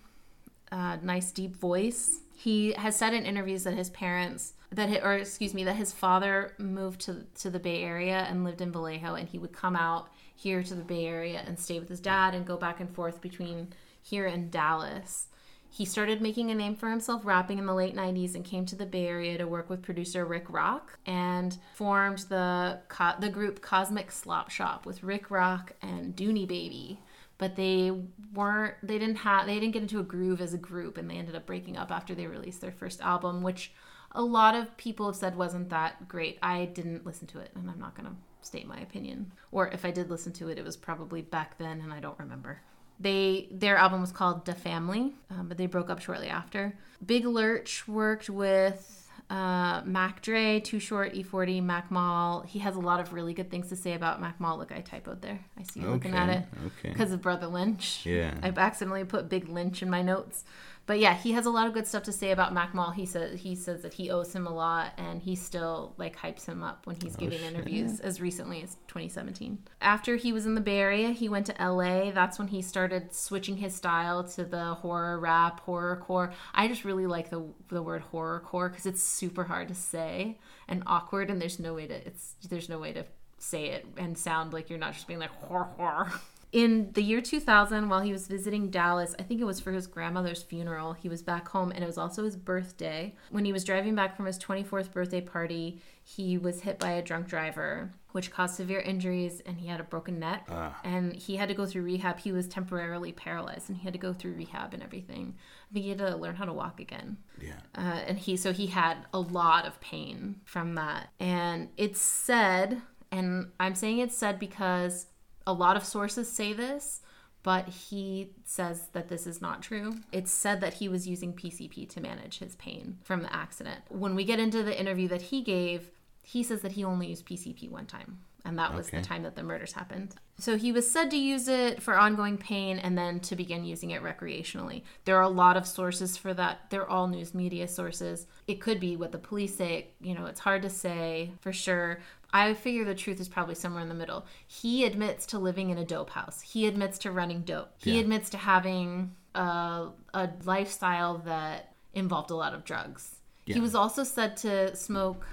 uh, 0.72 0.96
nice 1.00 1.30
deep 1.30 1.54
voice. 1.54 2.20
He 2.34 2.72
has 2.72 2.96
said 2.96 3.14
in 3.14 3.24
interviews 3.24 3.62
that 3.64 3.74
his 3.74 3.90
parents 3.90 4.54
that 4.72 4.88
hi- 4.88 5.00
or 5.00 5.14
excuse 5.14 5.54
me 5.54 5.62
that 5.64 5.76
his 5.76 5.92
father 5.92 6.54
moved 6.58 7.02
to 7.02 7.24
to 7.36 7.50
the 7.50 7.60
Bay 7.60 7.82
Area 7.82 8.26
and 8.28 8.42
lived 8.42 8.60
in 8.60 8.72
Vallejo 8.72 9.14
and 9.14 9.28
he 9.28 9.38
would 9.38 9.52
come 9.52 9.76
out 9.76 10.08
here 10.34 10.62
to 10.62 10.74
the 10.74 10.82
Bay 10.82 11.06
Area 11.06 11.42
and 11.46 11.58
stay 11.58 11.78
with 11.78 11.88
his 11.88 12.00
dad 12.00 12.34
and 12.34 12.44
go 12.44 12.56
back 12.56 12.80
and 12.80 12.90
forth 12.92 13.20
between 13.20 13.72
here 14.04 14.26
in 14.26 14.50
Dallas. 14.50 15.28
He 15.70 15.84
started 15.84 16.22
making 16.22 16.50
a 16.50 16.54
name 16.54 16.76
for 16.76 16.88
himself 16.88 17.22
rapping 17.24 17.58
in 17.58 17.66
the 17.66 17.74
late 17.74 17.96
90s 17.96 18.36
and 18.36 18.44
came 18.44 18.64
to 18.66 18.76
the 18.76 18.86
Bay 18.86 19.06
Area 19.08 19.38
to 19.38 19.48
work 19.48 19.68
with 19.68 19.82
producer 19.82 20.24
Rick 20.24 20.44
Rock 20.48 21.00
and 21.04 21.58
formed 21.74 22.18
the 22.28 22.78
co- 22.86 23.18
the 23.18 23.28
group 23.28 23.60
Cosmic 23.60 24.12
Slop 24.12 24.50
Shop 24.50 24.86
with 24.86 25.02
Rick 25.02 25.32
Rock 25.32 25.72
and 25.82 26.14
Dooney 26.14 26.46
Baby. 26.46 27.00
But 27.38 27.56
they 27.56 27.90
weren't 28.32 28.74
they 28.84 28.98
didn't 28.98 29.16
have 29.16 29.46
they 29.46 29.58
didn't 29.58 29.72
get 29.72 29.82
into 29.82 29.98
a 29.98 30.04
groove 30.04 30.40
as 30.40 30.54
a 30.54 30.58
group 30.58 30.96
and 30.96 31.10
they 31.10 31.16
ended 31.16 31.34
up 31.34 31.46
breaking 31.46 31.76
up 31.76 31.90
after 31.90 32.14
they 32.14 32.28
released 32.28 32.60
their 32.60 32.70
first 32.70 33.00
album 33.00 33.42
which 33.42 33.72
a 34.12 34.22
lot 34.22 34.54
of 34.54 34.76
people 34.76 35.06
have 35.06 35.16
said 35.16 35.34
wasn't 35.34 35.70
that 35.70 36.06
great. 36.06 36.38
I 36.40 36.66
didn't 36.66 37.04
listen 37.04 37.26
to 37.28 37.40
it 37.40 37.50
and 37.56 37.68
i'm 37.68 37.80
not 37.80 37.96
going 37.96 38.08
to 38.08 38.14
state 38.46 38.68
my 38.68 38.78
opinion. 38.78 39.32
Or 39.50 39.66
if 39.70 39.84
i 39.84 39.90
did 39.90 40.08
listen 40.08 40.32
to 40.34 40.50
it 40.50 40.58
it 40.58 40.64
was 40.64 40.76
probably 40.76 41.22
back 41.22 41.58
then 41.58 41.80
and 41.80 41.92
i 41.92 41.98
don't 41.98 42.18
remember 42.20 42.60
they 43.00 43.48
their 43.50 43.76
album 43.76 44.00
was 44.00 44.12
called 44.12 44.44
da 44.44 44.52
family 44.54 45.12
um, 45.30 45.48
but 45.48 45.56
they 45.58 45.66
broke 45.66 45.90
up 45.90 46.00
shortly 46.00 46.28
after 46.28 46.76
big 47.04 47.24
lurch 47.24 47.86
worked 47.88 48.28
with 48.30 49.00
Uh, 49.30 49.80
Mac 49.86 50.20
Dre, 50.20 50.60
Too 50.60 50.78
Short, 50.78 51.14
E40, 51.14 51.62
Mac 51.62 51.90
Mall. 51.90 52.42
He 52.46 52.58
has 52.58 52.76
a 52.76 52.78
lot 52.78 53.00
of 53.00 53.14
really 53.14 53.32
good 53.32 53.50
things 53.50 53.68
to 53.70 53.74
say 53.76 53.94
about 53.94 54.20
Mac 54.20 54.38
Mall. 54.38 54.58
Look, 54.58 54.70
I 54.70 54.82
typoed 54.82 55.22
there. 55.22 55.40
I 55.58 55.62
see 55.62 55.80
you 55.80 55.88
looking 55.88 56.14
at 56.14 56.28
it. 56.28 56.44
okay. 56.66 56.90
Because 56.90 57.10
of 57.10 57.22
Brother 57.22 57.46
Lynch. 57.46 58.04
Yeah. 58.04 58.34
I 58.42 58.48
accidentally 58.54 59.02
put 59.04 59.30
Big 59.30 59.48
Lynch 59.48 59.82
in 59.82 59.88
my 59.88 60.02
notes. 60.02 60.44
But 60.86 61.00
yeah, 61.00 61.14
he 61.14 61.32
has 61.32 61.46
a 61.46 61.50
lot 61.50 61.66
of 61.66 61.72
good 61.72 61.86
stuff 61.86 62.02
to 62.04 62.12
say 62.12 62.30
about 62.30 62.52
Mac 62.52 62.74
Mall. 62.74 62.90
He 62.90 63.06
says 63.06 63.40
he 63.40 63.54
says 63.54 63.82
that 63.82 63.94
he 63.94 64.10
owes 64.10 64.34
him 64.34 64.46
a 64.46 64.54
lot, 64.54 64.92
and 64.98 65.22
he 65.22 65.34
still 65.34 65.94
like 65.96 66.16
hypes 66.16 66.44
him 66.44 66.62
up 66.62 66.86
when 66.86 66.96
he's 66.96 67.16
oh, 67.16 67.18
giving 67.18 67.40
interviews 67.40 68.00
as 68.00 68.20
recently 68.20 68.62
as 68.62 68.74
2017. 68.88 69.58
After 69.80 70.16
he 70.16 70.32
was 70.32 70.44
in 70.44 70.54
the 70.54 70.60
Bay 70.60 70.78
Area, 70.78 71.10
he 71.10 71.28
went 71.28 71.46
to 71.46 71.54
LA. 71.58 72.10
That's 72.10 72.38
when 72.38 72.48
he 72.48 72.60
started 72.60 73.14
switching 73.14 73.56
his 73.56 73.74
style 73.74 74.24
to 74.24 74.44
the 74.44 74.74
horror 74.74 75.18
rap, 75.18 75.60
horror 75.60 75.96
core. 75.96 76.32
I 76.54 76.68
just 76.68 76.84
really 76.84 77.06
like 77.06 77.30
the 77.30 77.44
the 77.68 77.82
word 77.82 78.02
horror 78.02 78.40
core 78.40 78.68
because 78.68 78.84
it's 78.84 79.02
super 79.02 79.44
hard 79.44 79.68
to 79.68 79.74
say 79.74 80.38
and 80.68 80.82
awkward, 80.86 81.30
and 81.30 81.40
there's 81.40 81.58
no 81.58 81.74
way 81.74 81.86
to 81.86 81.94
it's 81.94 82.34
there's 82.48 82.68
no 82.68 82.78
way 82.78 82.92
to 82.92 83.06
say 83.38 83.66
it 83.66 83.86
and 83.96 84.16
sound 84.16 84.52
like 84.52 84.70
you're 84.70 84.78
not 84.78 84.94
just 84.94 85.06
being 85.06 85.18
like 85.18 85.30
horror 85.30 85.68
horror. 85.76 86.12
In 86.54 86.92
the 86.92 87.02
year 87.02 87.20
2000, 87.20 87.88
while 87.88 88.00
he 88.00 88.12
was 88.12 88.28
visiting 88.28 88.70
Dallas, 88.70 89.12
I 89.18 89.24
think 89.24 89.40
it 89.40 89.44
was 89.44 89.58
for 89.58 89.72
his 89.72 89.88
grandmother's 89.88 90.44
funeral, 90.44 90.92
he 90.92 91.08
was 91.08 91.20
back 91.20 91.48
home 91.48 91.72
and 91.72 91.82
it 91.82 91.86
was 91.88 91.98
also 91.98 92.22
his 92.22 92.36
birthday. 92.36 93.16
When 93.30 93.44
he 93.44 93.52
was 93.52 93.64
driving 93.64 93.96
back 93.96 94.16
from 94.16 94.26
his 94.26 94.38
24th 94.38 94.92
birthday 94.92 95.20
party, 95.20 95.82
he 96.04 96.38
was 96.38 96.60
hit 96.60 96.78
by 96.78 96.92
a 96.92 97.02
drunk 97.02 97.26
driver, 97.26 97.90
which 98.12 98.30
caused 98.30 98.54
severe 98.54 98.78
injuries 98.78 99.42
and 99.44 99.58
he 99.58 99.66
had 99.66 99.80
a 99.80 99.82
broken 99.82 100.20
neck. 100.20 100.48
And 100.84 101.16
he 101.16 101.34
had 101.34 101.48
to 101.48 101.56
go 101.56 101.66
through 101.66 101.82
rehab. 101.82 102.20
He 102.20 102.30
was 102.30 102.46
temporarily 102.46 103.10
paralyzed 103.10 103.68
and 103.68 103.76
he 103.78 103.82
had 103.82 103.92
to 103.94 103.98
go 103.98 104.12
through 104.12 104.34
rehab 104.34 104.74
and 104.74 104.82
everything. 104.82 105.34
I 105.68 105.74
think 105.74 105.82
he 105.82 105.88
had 105.88 105.98
to 105.98 106.14
learn 106.16 106.36
how 106.36 106.44
to 106.44 106.52
walk 106.52 106.78
again 106.78 107.16
Yeah. 107.42 107.54
uh, 107.74 107.80
and 108.06 108.16
he 108.16 108.36
so 108.36 108.52
he 108.52 108.68
had 108.68 108.98
a 109.12 109.18
lot 109.18 109.66
of 109.66 109.80
pain 109.80 110.36
from 110.44 110.76
that 110.76 111.08
and 111.18 111.70
it's 111.76 112.00
said 112.00 112.80
and 113.10 113.50
i'm 113.58 113.74
saying 113.74 113.98
it's 113.98 114.16
said 114.16 114.38
because 114.38 115.06
a 115.46 115.52
lot 115.52 115.76
of 115.76 115.84
sources 115.84 116.30
say 116.30 116.52
this 116.52 117.00
but 117.42 117.68
he 117.68 118.30
says 118.46 118.88
that 118.94 119.10
this 119.10 119.26
is 119.26 119.42
not 119.42 119.60
true. 119.60 119.96
It's 120.12 120.32
said 120.32 120.62
that 120.62 120.74
he 120.74 120.88
was 120.88 121.06
using 121.06 121.34
pcp 121.34 121.88
to 121.90 122.00
manage 122.00 122.38
his 122.38 122.56
pain 122.56 122.98
from 123.04 123.22
the 123.22 123.34
accident. 123.34 123.80
When 123.90 124.14
we 124.14 124.24
get 124.24 124.40
into 124.40 124.62
the 124.62 124.78
interview 124.78 125.08
that 125.08 125.22
he 125.22 125.42
gave 125.42 125.90
he 126.22 126.42
says 126.42 126.62
that 126.62 126.72
he 126.72 126.84
only 126.84 127.08
used 127.08 127.26
pcp 127.26 127.70
one 127.70 127.86
time 127.86 128.18
and 128.44 128.58
that 128.58 128.74
was 128.74 128.88
Okay. 128.88 128.98
the 129.00 129.04
time 129.06 129.22
that 129.22 129.36
the 129.36 129.42
murders 129.42 129.72
happened. 129.72 130.14
So 130.38 130.56
he 130.56 130.72
was 130.72 130.90
said 130.90 131.10
to 131.12 131.16
use 131.16 131.48
it 131.48 131.82
for 131.82 131.96
ongoing 131.96 132.36
pain 132.38 132.78
and 132.78 132.98
then 132.98 133.20
to 133.20 133.36
begin 133.36 133.64
using 133.64 133.90
it 133.90 134.02
recreationally. 134.02 134.82
There 135.04 135.16
are 135.16 135.22
a 135.22 135.28
lot 135.28 135.56
of 135.56 135.66
sources 135.66 136.16
for 136.16 136.34
that. 136.34 136.70
They're 136.70 136.88
all 136.88 137.06
news 137.06 137.34
media 137.34 137.68
sources. 137.68 138.26
It 138.46 138.60
could 138.60 138.80
be 138.80 138.96
what 138.96 139.12
the 139.12 139.18
police 139.18 139.56
say. 139.56 139.88
You 140.00 140.14
know, 140.14 140.26
it's 140.26 140.40
hard 140.40 140.62
to 140.62 140.70
say 140.70 141.32
for 141.40 141.52
sure. 141.52 142.00
I 142.32 142.52
figure 142.54 142.84
the 142.84 142.96
truth 142.96 143.20
is 143.20 143.28
probably 143.28 143.54
somewhere 143.54 143.82
in 143.82 143.88
the 143.88 143.94
middle. 143.94 144.26
He 144.46 144.84
admits 144.84 145.24
to 145.26 145.38
living 145.38 145.70
in 145.70 145.78
a 145.78 145.84
dope 145.84 146.10
house. 146.10 146.40
He 146.40 146.66
admits 146.66 146.98
to 146.98 147.12
running 147.12 147.42
dope. 147.42 147.70
He 147.78 147.94
Yeah. 147.94 148.00
admits 148.00 148.28
to 148.30 148.36
having 148.38 149.14
a, 149.36 149.88
a 150.12 150.30
lifestyle 150.44 151.18
that 151.18 151.74
involved 151.94 152.30
a 152.30 152.34
lot 152.36 152.52
of 152.54 152.64
drugs. 152.64 153.20
Yeah. 153.46 153.54
He 153.54 153.60
was 153.60 153.74
also 153.76 154.02
said 154.02 154.36
to 154.38 154.74
smoke 154.74 155.24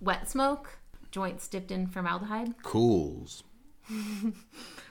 wet 0.00 0.28
smoke, 0.28 0.78
joints 1.10 1.48
dipped 1.48 1.70
in 1.70 1.86
formaldehyde. 1.86 2.62
Cools. 2.62 3.42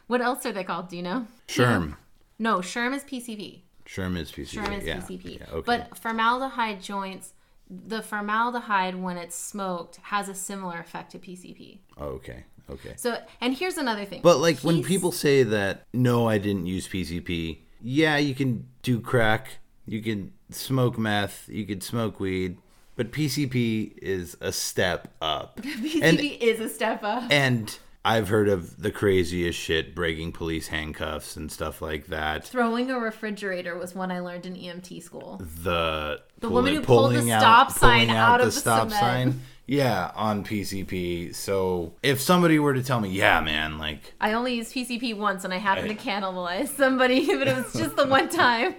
What 0.08 0.22
else 0.22 0.46
are 0.46 0.54
they 0.54 0.64
called? 0.64 0.90
Do 0.90 0.98
you 0.98 1.04
know? 1.04 1.28
Sherm. 1.48 1.98
No, 2.40 2.60
Sherm 2.60 2.96
is 2.96 3.04
PCP. 3.04 3.62
Sherm 3.86 4.18
is 4.18 4.32
PCP. 4.32 4.64
Sherm 4.64 4.78
is 4.78 4.86
yeah. 4.86 4.98
PCP. 4.98 5.40
Yeah, 5.40 5.46
okay. 5.52 5.64
But 5.66 5.98
formaldehyde 5.98 6.82
joints, 6.82 7.34
the 7.70 8.02
formaldehyde 8.02 8.96
when 8.96 9.18
it's 9.18 9.36
smoked 9.36 9.98
has 10.04 10.30
a 10.30 10.36
similar 10.36 10.80
effect 10.80 11.12
to 11.12 11.20
PCP. 11.20 11.80
Oh, 11.98 12.06
okay. 12.06 12.46
Okay. 12.70 12.94
So, 12.98 13.18
and 13.40 13.54
here's 13.54 13.78
another 13.78 14.06
thing. 14.06 14.22
But 14.22 14.38
like 14.38 14.60
when 14.60 14.84
people 14.84 15.12
say 15.12 15.44
that, 15.44 15.84
no, 15.94 16.28
I 16.28 16.38
didn't 16.38 16.66
use 16.66 16.88
PCP. 16.88 17.60
Yeah, 17.82 18.18
you 18.18 18.34
can 18.34 18.68
do 18.82 19.00
crack, 19.00 19.60
you 19.86 20.02
can 20.02 20.34
smoke 20.50 20.98
meth, 20.98 21.48
you 21.48 21.66
can 21.66 21.80
smoke 21.80 22.20
weed, 22.20 22.58
but 22.98 23.12
PCP 23.14 23.98
is 24.02 24.36
a 24.42 24.52
step 24.52 25.08
up. 25.22 25.62
PCP 25.62 26.02
and 26.04 26.20
is 26.20 26.60
a 26.60 26.68
step 26.68 27.04
up. 27.04 27.24
and 27.32 27.78
I've 28.04 28.30
heard 28.30 28.48
of 28.48 28.82
the 28.82 28.90
craziest 28.92 29.60
shit, 29.60 29.94
breaking 29.94 30.32
police 30.32 30.68
handcuffs 30.68 31.36
and 31.36 31.52
stuff 31.52 31.82
like 31.82 32.08
that. 32.08 32.46
Throwing 32.48 32.90
a 32.90 32.98
refrigerator 33.00 33.78
was 33.78 33.94
one 33.96 34.12
I 34.12 34.20
learned 34.22 34.46
in 34.46 34.56
EMT 34.56 35.04
school. 35.04 35.42
The 35.64 36.22
The 36.40 36.50
woman 36.50 36.74
who 36.76 36.82
pulled 36.82 37.12
the 37.12 37.16
pulling 37.18 37.32
out- 37.32 37.42
stop 37.42 37.72
sign 37.72 38.08
pulling 38.08 38.10
out 38.18 38.40
of 38.40 38.46
the 38.48 38.52
stop 38.54 38.90
cement. 38.90 39.00
sign. 39.34 39.42
Yeah, 39.66 40.12
on 40.16 40.46
PCP. 40.46 41.36
So 41.36 41.96
if 42.02 42.22
somebody 42.22 42.58
were 42.60 42.74
to 42.74 42.82
tell 42.82 43.02
me, 43.02 43.10
yeah, 43.10 43.42
man, 43.42 43.78
like 43.78 44.14
I 44.22 44.32
only 44.32 44.54
used 44.56 44.74
PCP 44.74 45.18
once 45.18 45.44
and 45.44 45.54
I 45.54 45.58
happened 45.58 45.90
to 45.90 45.96
cannibalize 45.96 46.70
somebody, 46.70 47.26
but 47.38 47.50
it 47.50 47.58
was 47.58 47.74
just 47.74 47.98
the 47.98 48.08
one 48.08 48.30
time. 48.46 48.76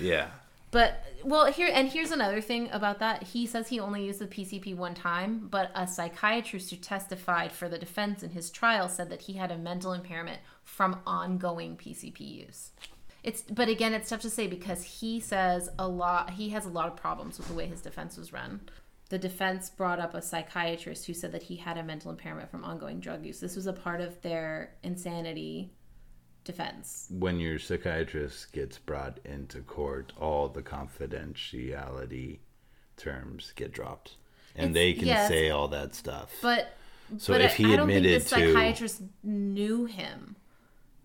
yeah. 0.00 0.26
But 0.72 1.04
well, 1.24 1.52
here 1.52 1.70
and 1.72 1.88
here's 1.88 2.10
another 2.10 2.40
thing 2.40 2.68
about 2.70 2.98
that. 3.00 3.22
He 3.22 3.46
says 3.46 3.68
he 3.68 3.80
only 3.80 4.04
used 4.04 4.18
the 4.18 4.26
PCP 4.26 4.76
one 4.76 4.94
time, 4.94 5.48
but 5.50 5.70
a 5.74 5.86
psychiatrist 5.86 6.70
who 6.70 6.76
testified 6.76 7.52
for 7.52 7.68
the 7.68 7.78
defense 7.78 8.22
in 8.22 8.30
his 8.30 8.50
trial 8.50 8.88
said 8.88 9.10
that 9.10 9.22
he 9.22 9.34
had 9.34 9.50
a 9.50 9.58
mental 9.58 9.92
impairment 9.92 10.40
from 10.64 11.00
ongoing 11.06 11.76
PCP 11.76 12.46
use. 12.46 12.70
It's 13.22 13.42
but 13.42 13.68
again, 13.68 13.94
it's 13.94 14.10
tough 14.10 14.20
to 14.22 14.30
say 14.30 14.46
because 14.46 14.82
he 14.82 15.20
says 15.20 15.68
a 15.78 15.86
lot. 15.86 16.30
He 16.30 16.50
has 16.50 16.66
a 16.66 16.70
lot 16.70 16.88
of 16.88 16.96
problems 16.96 17.38
with 17.38 17.48
the 17.48 17.54
way 17.54 17.66
his 17.66 17.82
defense 17.82 18.16
was 18.16 18.32
run. 18.32 18.60
The 19.10 19.18
defense 19.18 19.70
brought 19.70 20.00
up 20.00 20.14
a 20.14 20.22
psychiatrist 20.22 21.06
who 21.06 21.14
said 21.14 21.32
that 21.32 21.42
he 21.42 21.56
had 21.56 21.76
a 21.76 21.82
mental 21.82 22.10
impairment 22.10 22.50
from 22.50 22.64
ongoing 22.64 22.98
drug 22.98 23.26
use. 23.26 23.40
This 23.40 23.56
was 23.56 23.66
a 23.66 23.72
part 23.72 24.00
of 24.00 24.20
their 24.22 24.74
insanity 24.82 25.72
defense. 26.44 27.06
when 27.10 27.38
your 27.40 27.58
psychiatrist 27.58 28.52
gets 28.52 28.78
brought 28.78 29.18
into 29.24 29.60
court, 29.60 30.12
all 30.20 30.48
the 30.48 30.62
confidentiality 30.62 32.38
terms 32.96 33.52
get 33.56 33.72
dropped, 33.72 34.16
and 34.54 34.70
It's- 34.70 34.74
they 34.74 34.92
can 34.94 35.06
yes. 35.06 35.28
say 35.28 35.50
all 35.50 35.68
that 35.68 35.94
stuff. 35.94 36.32
But 36.42 36.74
So 37.18 37.32
but 37.34 37.42
if 37.42 37.52
I- 37.52 37.54
he 37.54 37.64
I 37.72 37.76
don't 37.76 37.88
think 37.88 37.98
admitted 37.98 38.22
the 38.22 38.24
to- 38.24 38.52
psychiatrist 38.54 39.02
knew 39.22 39.84
him. 39.84 40.36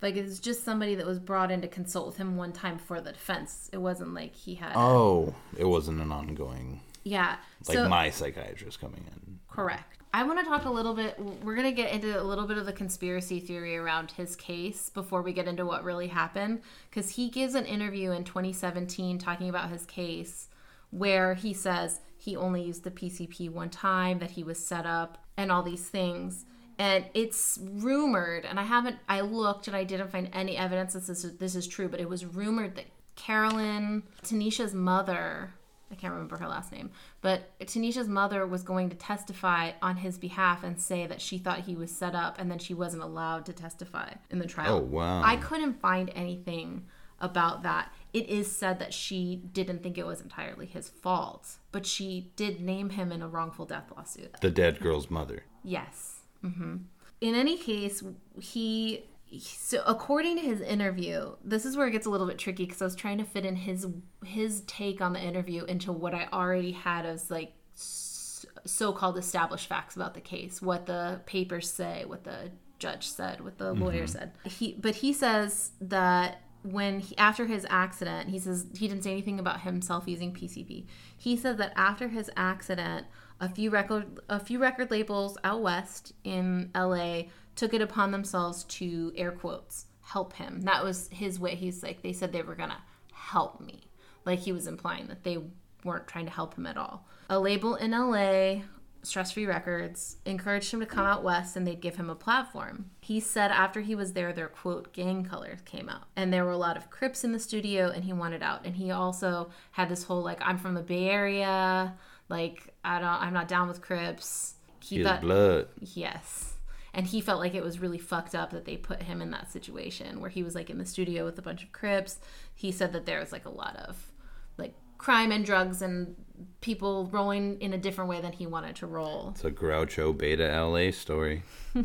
Like 0.02 0.16
it's 0.16 0.40
just 0.40 0.64
somebody 0.64 0.96
that 0.96 1.06
was 1.06 1.20
brought 1.20 1.52
in 1.52 1.60
to 1.62 1.68
consult 1.68 2.08
with 2.08 2.18
him 2.18 2.38
one 2.38 2.54
time 2.54 2.78
for 2.78 3.02
the 3.02 3.12
defense. 3.12 3.70
It 3.74 3.80
wasn't 3.80 4.14
like 4.14 4.34
he 4.34 4.56
had. 4.56 4.72
a- 4.74 4.80
oh, 4.80 5.36
it 5.58 5.66
wasn't 5.66 6.00
an 6.02 6.12
ongoing 6.12 6.82
yeah. 7.04 7.38
like 7.68 7.76
so 7.78 7.90
my 7.90 8.10
psychiatrist 8.10 8.80
coming 8.80 9.04
in. 9.12 9.40
correct. 9.50 9.97
I 10.14 10.24
want 10.24 10.40
to 10.40 10.46
talk 10.46 10.66
a 10.66 10.70
little 10.70 10.94
bit. 10.94 11.20
We're 11.44 11.56
gonna 11.56 11.72
get 11.72 11.92
into 11.92 12.20
a 12.20 12.24
little 12.24 12.48
bit 12.48 12.58
of 12.58 12.66
the 12.66 12.74
conspiracy 12.74 13.40
theory 13.40 13.78
around 13.78 14.12
his 14.12 14.36
case 14.36 14.90
before 14.90 15.22
we 15.22 15.34
get 15.34 15.48
into 15.48 15.66
what 15.66 15.84
really 15.84 16.08
happened, 16.08 16.62
because 16.90 17.12
he 17.12 17.30
gives 17.30 17.56
an 17.56 17.66
interview 17.66 18.12
in 18.12 18.24
2017 18.24 19.20
talking 19.20 19.50
about 19.50 19.70
his 19.70 19.86
case, 19.86 20.48
where 20.90 21.34
he 21.34 21.54
says 21.54 22.00
he 22.18 22.36
only 22.36 22.64
used 22.64 22.84
the 22.84 22.92
PCP 22.92 23.50
one 23.52 23.70
time, 23.70 24.20
that 24.20 24.32
he 24.32 24.44
was 24.44 24.66
set 24.66 24.86
up, 24.86 25.24
and 25.36 25.52
all 25.52 25.62
these 25.62 25.88
things. 25.88 26.46
And 26.80 27.06
it's 27.14 27.60
rumored, 27.62 28.46
and 28.46 28.60
I 28.60 28.64
haven't. 28.64 28.98
I 29.10 29.22
looked 29.22 29.68
and 29.68 29.76
I 29.76 29.84
didn't 29.84 30.12
find 30.12 30.30
any 30.32 30.58
evidence 30.58 30.94
that 30.94 31.08
this 31.08 31.24
is, 31.24 31.38
this 31.38 31.56
is 31.56 31.68
true, 31.68 31.90
but 31.90 32.00
it 32.00 32.10
was 32.10 32.26
rumored 32.26 32.76
that 32.76 32.86
Carolyn, 33.16 34.04
Tanisha's 34.24 34.74
mother, 34.74 35.54
I 35.92 35.96
can't 35.96 36.14
remember 36.14 36.38
her 36.38 36.48
last 36.48 36.72
name, 36.72 36.92
but 37.22 37.58
Tanisha's 37.60 38.08
mother 38.08 38.46
was 38.46 38.64
going 38.64 38.90
to 38.90 38.96
testify 38.96 39.72
on 39.82 39.98
his 39.98 40.18
behalf 40.18 40.64
and 40.64 40.82
say 40.82 41.08
that 41.08 41.22
she 41.22 41.38
thought 41.38 41.62
he 41.62 41.76
was 41.76 41.92
set 41.92 42.14
up 42.14 42.36
and 42.40 42.52
then 42.52 42.60
she 42.60 42.74
wasn't 42.74 43.04
allowed 43.04 43.46
to 43.46 43.54
testify 43.54 44.14
in 44.30 44.40
the 44.40 44.48
trial. 44.48 44.76
Oh, 44.76 44.82
wow. 44.82 45.22
I 45.24 45.38
couldn't 45.38 45.80
find 45.80 46.12
anything 46.16 46.86
about 47.20 47.64
that. 47.64 47.92
It 48.14 48.30
is 48.30 48.52
said 48.52 48.80
that 48.80 48.94
she 48.94 49.42
didn't 49.54 49.82
think 49.84 49.98
it 49.98 50.06
was 50.06 50.22
entirely 50.22 50.66
his 50.66 50.90
fault, 50.90 51.58
but 51.72 51.86
she 51.86 52.32
did 52.36 52.62
name 52.62 52.92
him 52.92 53.12
in 53.12 53.22
a 53.22 53.28
wrongful 53.28 53.66
death 53.66 53.92
lawsuit. 53.96 54.40
The 54.42 54.52
dead 54.52 54.80
girl's 54.80 55.10
mother. 55.10 55.44
Yes. 55.64 56.22
hmm 56.42 56.78
In 57.22 57.36
any 57.36 57.58
case, 57.58 58.04
he. 58.40 59.06
So 59.40 59.84
according 59.86 60.38
to 60.38 60.42
his 60.42 60.62
interview, 60.62 61.36
this 61.44 61.66
is 61.66 61.76
where 61.76 61.88
it 61.88 61.92
gets 61.92 62.06
a 62.06 62.10
little 62.10 62.28
bit 62.28 62.38
tricky 62.38 62.66
because 62.66 62.82
I 62.82 62.86
was 62.86 62.96
trying 62.96 63.18
to 63.18 63.26
fit 63.26 63.46
in 63.46 63.56
his 63.56 63.88
his 64.24 64.62
take 64.62 65.02
on 65.02 65.14
the 65.14 65.22
interview 65.22 65.66
into 65.66 65.92
what 65.92 66.14
I 66.14 66.28
already 66.32 66.72
had 66.72 67.06
as 67.06 67.30
like 67.30 67.54
so-called 67.76 69.18
established 69.18 69.68
facts 69.68 69.96
about 69.96 70.14
the 70.14 70.22
case, 70.22 70.62
what 70.62 70.86
the 70.86 71.22
papers 71.26 71.70
say, 71.70 72.04
what 72.06 72.24
the 72.24 72.52
judge 72.80 73.08
said, 73.08 73.42
what 73.42 73.58
the 73.58 73.74
mm-hmm. 73.74 73.84
lawyer 73.84 74.08
said. 74.08 74.32
He 74.46 74.78
but 74.80 74.96
he 74.96 75.12
says 75.14 75.72
that 75.82 76.42
when 76.64 77.00
he, 77.00 77.18
after 77.18 77.46
his 77.46 77.66
accident, 77.70 78.30
he 78.30 78.40
says 78.40 78.66
he 78.78 78.88
didn't 78.88 79.04
say 79.04 79.12
anything 79.12 79.40
about 79.40 79.62
himself 79.62 80.04
using 80.08 80.34
PCP. 80.34 80.86
He 81.18 81.38
said 81.38 81.58
that 81.58 81.74
after 81.76 82.08
his 82.08 82.30
accident, 82.36 83.08
a 83.40 83.50
few 83.50 83.70
record 83.70 84.20
a 84.30 84.40
few 84.40 84.60
record 84.60 84.92
labels 84.92 85.38
out 85.44 85.62
west 85.62 86.14
in 86.24 86.72
LA 86.76 87.24
took 87.58 87.74
it 87.74 87.82
upon 87.82 88.12
themselves 88.12 88.64
to 88.64 89.12
air 89.18 89.32
quotes 89.32 89.88
help 90.02 90.34
him. 90.34 90.62
That 90.62 90.86
was 90.86 91.10
his 91.12 91.38
way. 91.40 91.56
He's 91.56 91.84
like 91.84 92.02
they 92.02 92.14
said 92.14 92.32
they 92.32 92.42
were 92.42 92.56
gonna 92.56 92.82
help 93.12 93.60
me, 93.60 93.90
like 94.26 94.40
he 94.40 94.54
was 94.54 94.68
implying 94.68 95.08
that 95.08 95.24
they 95.24 95.40
weren't 95.84 96.08
trying 96.08 96.26
to 96.26 96.32
help 96.32 96.56
him 96.56 96.66
at 96.66 96.78
all. 96.78 97.06
A 97.30 97.40
label 97.40 97.76
in 97.76 97.92
LA, 97.92 98.62
Stress 99.04 99.32
Free 99.34 99.46
Records, 99.46 100.18
encouraged 100.26 100.72
him 100.74 100.80
to 100.80 100.86
come 100.86 101.06
out 101.06 101.24
west 101.24 101.56
and 101.56 101.68
they'd 101.68 101.82
give 101.82 101.98
him 101.98 102.10
a 102.10 102.16
platform. 102.16 102.90
He 103.02 103.20
said 103.20 103.52
after 103.52 103.82
he 103.82 103.96
was 103.96 104.14
there, 104.14 104.32
their 104.32 104.48
quote, 104.48 104.94
gang 104.94 105.26
colors 105.26 105.60
came 105.66 105.90
out. 105.90 106.04
And 106.16 106.32
there 106.32 106.46
were 106.46 106.52
a 106.52 106.58
lot 106.58 106.78
of 106.78 106.90
Crips 106.90 107.24
in 107.24 107.32
the 107.32 107.40
studio 107.40 107.90
and 107.90 108.04
he 108.04 108.14
wanted 108.14 108.42
out. 108.42 108.66
And 108.66 108.76
he 108.76 108.92
also 108.92 109.50
had 109.72 109.90
this 109.90 110.04
whole, 110.04 110.22
like, 110.22 110.40
I'm 110.42 110.58
from 110.58 110.74
the 110.74 110.82
Bay 110.82 111.10
Area. 111.10 111.96
Like, 112.30 112.74
I 112.84 113.00
don't, 113.00 113.08
I'm 113.08 113.34
not 113.34 113.48
down 113.48 113.68
with 113.68 113.82
Crips. 113.82 114.56
Keep 114.82 115.00
His 115.00 115.06
that. 115.06 115.22
blood. 115.22 115.68
Yes. 115.80 116.57
And 116.94 117.08
he 117.08 117.22
felt 117.22 117.40
like 117.40 117.54
it 117.54 117.64
was 117.64 117.80
really 117.80 117.98
fucked 117.98 118.34
up 118.34 118.52
that 118.52 118.66
they 118.66 118.78
put 118.78 119.04
him 119.04 119.22
in 119.22 119.32
that 119.32 119.52
situation 119.52 120.20
where 120.20 120.30
he 120.30 120.44
was 120.44 120.56
like 120.56 120.70
in 120.70 120.78
the 120.78 120.86
studio 120.86 121.26
with 121.26 121.38
a 121.38 121.42
bunch 121.42 121.64
of 121.64 121.72
Crips. 121.72 122.20
He 122.56 122.72
said 122.72 122.94
that 122.94 123.06
there 123.06 123.20
was 123.20 123.32
like 123.32 123.46
a 123.46 123.50
lot 123.50 123.76
of 123.76 124.12
like 124.58 124.74
crime 124.98 125.32
and 125.32 125.46
drugs 125.46 125.82
and 125.82 126.16
people 126.62 127.08
rolling 127.12 127.60
in 127.62 127.74
a 127.74 127.78
different 127.78 128.10
way 128.10 128.22
than 128.22 128.32
he 128.32 128.48
wanted 128.48 128.76
to 128.78 128.88
roll. 128.88 129.30
It's 129.36 129.44
a 129.44 129.52
Groucho 129.52 130.18
Beta 130.18 130.48
LA 130.64 130.92
story. 130.92 131.44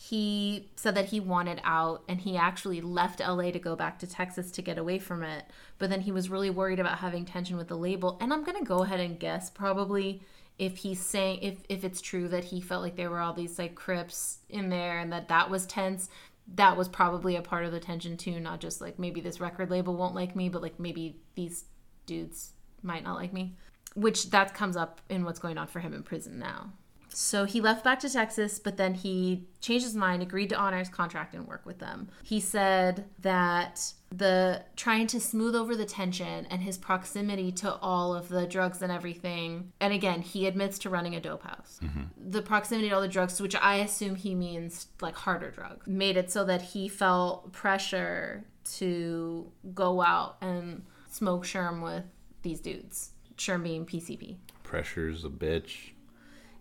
He 0.00 0.70
said 0.76 0.94
that 0.94 1.06
he 1.06 1.18
wanted 1.18 1.60
out 1.64 2.04
and 2.06 2.20
he 2.20 2.36
actually 2.36 2.80
left 2.80 3.18
LA 3.18 3.50
to 3.50 3.58
go 3.58 3.74
back 3.74 3.98
to 3.98 4.06
Texas 4.06 4.52
to 4.52 4.62
get 4.62 4.78
away 4.78 5.00
from 5.00 5.24
it. 5.24 5.46
But 5.78 5.90
then 5.90 6.02
he 6.02 6.12
was 6.12 6.30
really 6.30 6.50
worried 6.50 6.78
about 6.78 6.98
having 6.98 7.24
tension 7.24 7.56
with 7.56 7.66
the 7.66 7.76
label. 7.76 8.16
And 8.20 8.32
I'm 8.32 8.44
going 8.44 8.56
to 8.56 8.64
go 8.64 8.84
ahead 8.84 9.00
and 9.00 9.18
guess 9.18 9.50
probably 9.50 10.22
if 10.58 10.76
he's 10.78 11.00
saying 11.00 11.38
if 11.42 11.58
if 11.68 11.84
it's 11.84 12.00
true 12.00 12.28
that 12.28 12.44
he 12.44 12.60
felt 12.60 12.82
like 12.82 12.96
there 12.96 13.10
were 13.10 13.20
all 13.20 13.32
these 13.32 13.58
like 13.58 13.74
crips 13.74 14.38
in 14.48 14.68
there 14.68 14.98
and 14.98 15.12
that 15.12 15.28
that 15.28 15.48
was 15.50 15.66
tense 15.66 16.08
that 16.54 16.76
was 16.76 16.88
probably 16.88 17.36
a 17.36 17.42
part 17.42 17.64
of 17.64 17.72
the 17.72 17.80
tension 17.80 18.16
too 18.16 18.40
not 18.40 18.60
just 18.60 18.80
like 18.80 18.98
maybe 18.98 19.20
this 19.20 19.40
record 19.40 19.70
label 19.70 19.94
won't 19.94 20.14
like 20.14 20.34
me 20.34 20.48
but 20.48 20.62
like 20.62 20.80
maybe 20.80 21.20
these 21.34 21.64
dudes 22.08 22.52
might 22.82 23.04
not 23.04 23.16
like 23.16 23.32
me. 23.32 23.54
Which 23.94 24.30
that 24.30 24.54
comes 24.54 24.76
up 24.76 25.00
in 25.08 25.24
what's 25.24 25.38
going 25.38 25.58
on 25.58 25.66
for 25.66 25.80
him 25.80 25.94
in 25.94 26.02
prison 26.02 26.38
now 26.38 26.72
so 27.08 27.44
he 27.44 27.60
left 27.60 27.84
back 27.84 28.00
to 28.00 28.10
Texas, 28.10 28.58
but 28.58 28.76
then 28.76 28.94
he 28.94 29.46
changed 29.60 29.84
his 29.84 29.94
mind, 29.94 30.22
agreed 30.22 30.50
to 30.50 30.56
honor 30.56 30.78
his 30.78 30.88
contract 30.88 31.34
and 31.34 31.46
work 31.46 31.64
with 31.64 31.78
them. 31.78 32.08
He 32.22 32.40
said 32.40 33.06
that 33.20 33.92
the 34.10 34.64
trying 34.76 35.06
to 35.08 35.20
smooth 35.20 35.54
over 35.54 35.76
the 35.76 35.84
tension 35.84 36.46
and 36.46 36.62
his 36.62 36.78
proximity 36.78 37.52
to 37.52 37.74
all 37.76 38.14
of 38.14 38.28
the 38.28 38.46
drugs 38.46 38.82
and 38.82 38.90
everything. 38.90 39.72
And 39.80 39.92
again, 39.92 40.22
he 40.22 40.46
admits 40.46 40.78
to 40.80 40.90
running 40.90 41.14
a 41.14 41.20
dope 41.20 41.42
house. 41.42 41.80
Mm-hmm. 41.82 42.30
The 42.30 42.42
proximity 42.42 42.88
to 42.88 42.94
all 42.94 43.00
the 43.00 43.08
drugs, 43.08 43.40
which 43.40 43.56
I 43.56 43.76
assume 43.76 44.14
he 44.14 44.34
means 44.34 44.86
like 45.00 45.14
harder 45.14 45.50
drugs, 45.50 45.86
made 45.86 46.16
it 46.16 46.30
so 46.30 46.44
that 46.44 46.62
he 46.62 46.88
felt 46.88 47.52
pressure 47.52 48.44
to 48.76 49.50
go 49.74 50.02
out 50.02 50.36
and 50.40 50.84
smoke 51.10 51.44
sherm 51.44 51.82
with 51.82 52.04
these 52.42 52.60
dudes. 52.60 53.10
Sherm 53.36 53.62
being 53.62 53.86
PCP. 53.86 54.36
Pressure's 54.62 55.24
a 55.24 55.28
bitch. 55.28 55.92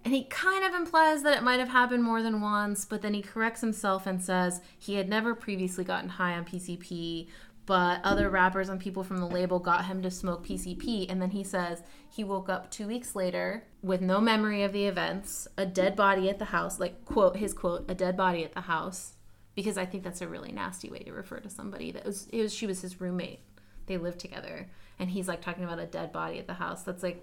And 0.07 0.15
he 0.15 0.23
kind 0.23 0.63
of 0.63 0.73
implies 0.73 1.23
that 1.23 1.35
it 1.35 1.43
might 1.43 1.59
have 1.59 1.67
happened 1.67 2.01
more 2.01 2.23
than 2.23 2.39
once, 2.39 2.85
but 2.85 3.01
then 3.01 3.13
he 3.13 3.21
corrects 3.21 3.59
himself 3.59 4.07
and 4.07 4.23
says 4.23 4.61
he 4.79 4.95
had 4.95 5.09
never 5.09 5.35
previously 5.35 5.83
gotten 5.83 6.07
high 6.07 6.31
on 6.31 6.45
PCP, 6.45 7.27
but 7.65 7.99
other 8.05 8.29
rappers 8.29 8.69
and 8.69 8.79
people 8.79 9.03
from 9.03 9.17
the 9.17 9.27
label 9.27 9.59
got 9.59 9.83
him 9.83 10.01
to 10.03 10.09
smoke 10.09 10.47
PCP. 10.47 11.11
And 11.11 11.21
then 11.21 11.31
he 11.31 11.43
says 11.43 11.83
he 12.09 12.23
woke 12.23 12.47
up 12.47 12.71
two 12.71 12.87
weeks 12.87 13.17
later 13.17 13.65
with 13.83 13.99
no 13.99 14.21
memory 14.21 14.63
of 14.63 14.71
the 14.71 14.85
events, 14.85 15.45
a 15.57 15.65
dead 15.65 15.97
body 15.97 16.29
at 16.29 16.39
the 16.39 16.45
house, 16.45 16.79
like, 16.79 17.03
quote, 17.03 17.35
his 17.35 17.53
quote, 17.53 17.83
a 17.91 17.93
dead 17.93 18.15
body 18.15 18.45
at 18.45 18.53
the 18.53 18.61
house. 18.61 19.15
Because 19.55 19.77
I 19.77 19.85
think 19.85 20.05
that's 20.05 20.21
a 20.21 20.27
really 20.29 20.53
nasty 20.53 20.89
way 20.89 20.99
to 20.99 21.11
refer 21.11 21.41
to 21.41 21.49
somebody 21.49 21.91
that 21.91 22.05
was, 22.05 22.29
it 22.31 22.43
was 22.43 22.53
she 22.53 22.65
was 22.65 22.79
his 22.79 23.01
roommate. 23.01 23.41
They 23.87 23.97
lived 23.97 24.19
together. 24.19 24.69
And 24.99 25.09
he's 25.09 25.27
like 25.27 25.41
talking 25.41 25.65
about 25.65 25.79
a 25.79 25.85
dead 25.85 26.13
body 26.13 26.39
at 26.39 26.47
the 26.47 26.53
house. 26.53 26.83
That's 26.83 27.03
like 27.03 27.21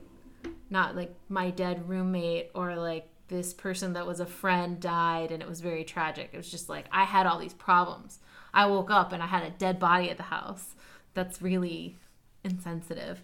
not 0.71 0.97
like 0.97 1.15
my 1.29 1.51
dead 1.51 1.89
roommate 1.89 2.51
or 2.55 2.77
like 2.77 3.09
this 3.29 3.55
person 3.55 3.95
that 3.95 4.07
was 4.07 4.21
a 4.21 4.27
friend 4.27 4.81
died 4.81 5.33
and 5.33 5.43
it 5.43 5.49
was 5.49 5.61
very 5.61 5.85
tragic. 5.85 6.31
It 6.33 6.37
was 6.37 6.51
just 6.51 6.69
like 6.69 6.87
I 6.93 7.05
had 7.05 7.27
all 7.27 7.39
these 7.39 7.55
problems. 7.55 8.19
I 8.53 8.67
woke 8.67 8.91
up 8.91 9.13
and 9.13 9.23
I 9.23 9.27
had 9.27 9.43
a 9.43 9.51
dead 9.51 9.79
body 9.79 10.11
at 10.11 10.17
the 10.17 10.25
house. 10.25 10.75
That's 11.15 11.43
really 11.43 11.97
insensitive. 12.43 13.23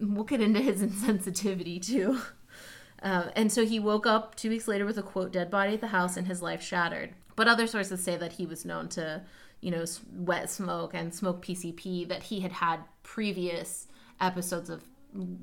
We'll 0.00 0.24
get 0.24 0.40
into 0.40 0.60
his 0.60 0.82
insensitivity 0.82 1.84
too. 1.84 2.20
Uh, 3.02 3.28
and 3.36 3.52
so 3.52 3.64
he 3.64 3.78
woke 3.78 4.06
up 4.06 4.34
two 4.34 4.48
weeks 4.48 4.66
later 4.66 4.84
with 4.84 4.98
a 4.98 5.02
quote 5.02 5.32
dead 5.32 5.50
body 5.50 5.74
at 5.74 5.80
the 5.80 5.88
house 5.88 6.16
and 6.16 6.26
his 6.26 6.42
life 6.42 6.62
shattered. 6.62 7.10
But 7.36 7.48
other 7.48 7.66
sources 7.66 8.02
say 8.02 8.16
that 8.16 8.32
he 8.32 8.46
was 8.46 8.64
known 8.64 8.88
to, 8.90 9.22
you 9.60 9.70
know, 9.70 9.84
wet 10.12 10.50
smoke 10.50 10.92
and 10.94 11.14
smoke 11.14 11.44
PCP, 11.44 12.08
that 12.08 12.24
he 12.24 12.40
had 12.40 12.52
had 12.52 12.80
previous 13.02 13.86
episodes 14.20 14.70
of 14.70 14.82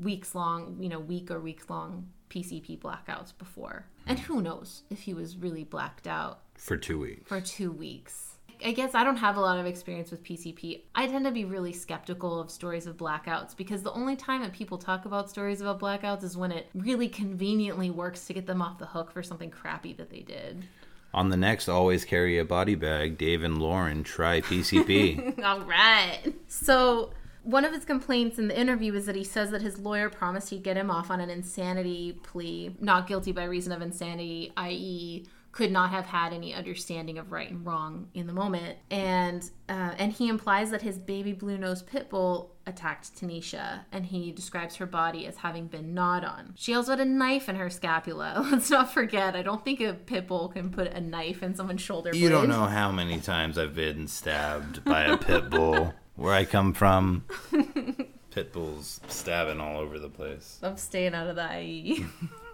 weeks 0.01 0.35
long, 0.35 0.77
you 0.79 0.89
know, 0.89 0.99
week 0.99 1.31
or 1.31 1.39
weeks 1.39 1.69
long 1.69 2.07
PCP 2.29 2.79
blackouts 2.79 3.37
before. 3.37 3.85
And 4.05 4.19
who 4.19 4.41
knows 4.41 4.83
if 4.89 4.99
he 5.01 5.13
was 5.13 5.37
really 5.37 5.63
blacked 5.63 6.07
out 6.07 6.39
For 6.55 6.77
two 6.77 6.99
weeks. 6.99 7.27
for 7.27 7.39
two 7.41 7.71
weeks. 7.71 8.29
I 8.65 8.71
guess 8.71 8.95
I 8.95 9.03
don't 9.03 9.17
have 9.17 9.35
a 9.35 9.41
lot 9.41 9.59
of 9.59 9.65
experience 9.65 10.09
with 10.09 10.23
PCP. 10.23 10.83
I 10.95 11.07
tend 11.07 11.25
to 11.25 11.31
be 11.31 11.43
really 11.43 11.73
skeptical 11.73 12.39
of 12.39 12.49
stories 12.49 12.87
of 12.87 12.95
blackouts 12.95 13.57
because 13.57 13.83
the 13.83 13.91
only 13.91 14.15
time 14.15 14.41
that 14.41 14.53
people 14.53 14.77
talk 14.77 15.05
about 15.05 15.29
stories 15.29 15.59
about 15.59 15.79
blackouts 15.81 16.23
is 16.23 16.37
when 16.37 16.51
it 16.51 16.67
really 16.73 17.09
conveniently 17.09 17.89
works 17.89 18.25
to 18.27 18.33
get 18.33 18.45
them 18.45 18.61
off 18.61 18.77
the 18.79 18.85
hook 18.85 19.11
for 19.11 19.21
something 19.21 19.49
crappy 19.49 19.91
that 19.93 20.09
they 20.09 20.21
did. 20.21 20.65
On 21.13 21.29
the 21.29 21.37
next 21.37 21.67
Always 21.67 22.05
Carry 22.05 22.39
a 22.39 22.45
Body 22.45 22.75
Bag, 22.75 23.17
Dave 23.17 23.43
and 23.43 23.57
Lauren 23.59 24.03
try 24.03 24.39
PCP. 24.41 25.43
All 25.43 25.61
right. 25.61 26.21
So, 26.47 27.11
one 27.43 27.65
of 27.65 27.73
his 27.73 27.85
complaints 27.85 28.39
in 28.39 28.47
the 28.47 28.59
interview 28.59 28.93
is 28.93 29.05
that 29.05 29.15
he 29.15 29.23
says 29.23 29.51
that 29.51 29.61
his 29.61 29.77
lawyer 29.77 30.09
promised 30.09 30.49
he'd 30.49 30.63
get 30.63 30.77
him 30.77 30.89
off 30.89 31.11
on 31.11 31.19
an 31.19 31.29
insanity 31.29 32.19
plea, 32.23 32.75
not 32.79 33.07
guilty 33.07 33.31
by 33.31 33.43
reason 33.43 33.71
of 33.71 33.81
insanity, 33.81 34.51
i.e., 34.57 35.25
could 35.53 35.71
not 35.71 35.91
have 35.91 36.07
had 36.07 36.33
any 36.33 36.51
understanding 36.51 37.19
of 37.19 37.31
right 37.31 37.51
and 37.51 37.63
wrong 37.63 38.07
in 38.15 38.25
the 38.25 38.33
moment, 38.33 38.75
and 38.89 39.51
uh, 39.69 39.93
and 39.99 40.11
he 40.11 40.27
implies 40.27 40.71
that 40.71 40.81
his 40.81 40.97
baby 40.97 41.31
blue 41.31 41.59
nose 41.59 41.83
pit 41.83 42.09
bull 42.09 42.55
attacked 42.65 43.15
Tanisha, 43.15 43.81
and 43.91 44.03
he 44.03 44.31
describes 44.31 44.77
her 44.77 44.87
body 44.87 45.27
as 45.27 45.37
having 45.37 45.67
been 45.67 45.93
gnawed 45.93 46.23
on. 46.23 46.53
She 46.57 46.73
also 46.73 46.93
had 46.93 46.99
a 46.99 47.05
knife 47.05 47.49
in 47.49 47.55
her 47.55 47.69
scapula. 47.69 48.43
Let's 48.51 48.71
not 48.71 48.91
forget. 48.91 49.35
I 49.35 49.43
don't 49.43 49.63
think 49.63 49.79
a 49.79 49.93
pit 49.93 50.27
bull 50.27 50.49
can 50.49 50.71
put 50.71 50.87
a 50.87 50.99
knife 50.99 51.43
in 51.43 51.53
someone's 51.53 51.81
shoulder. 51.81 52.15
you 52.15 52.29
don't 52.29 52.49
know 52.49 52.65
how 52.65 52.91
many 52.91 53.19
times 53.19 53.59
I've 53.59 53.75
been 53.75 54.07
stabbed 54.07 54.83
by 54.83 55.03
a 55.03 55.17
pit 55.17 55.51
bull. 55.51 55.93
Where 56.15 56.33
I 56.33 56.45
come 56.45 56.73
from, 56.73 57.25
pit 58.31 58.53
bulls 58.53 59.01
stabbing 59.07 59.59
all 59.59 59.79
over 59.79 59.97
the 59.97 60.09
place. 60.09 60.59
I'm 60.61 60.77
staying 60.77 61.15
out 61.15 61.27
of 61.27 61.35
the. 61.35 61.59
IE. 61.59 62.05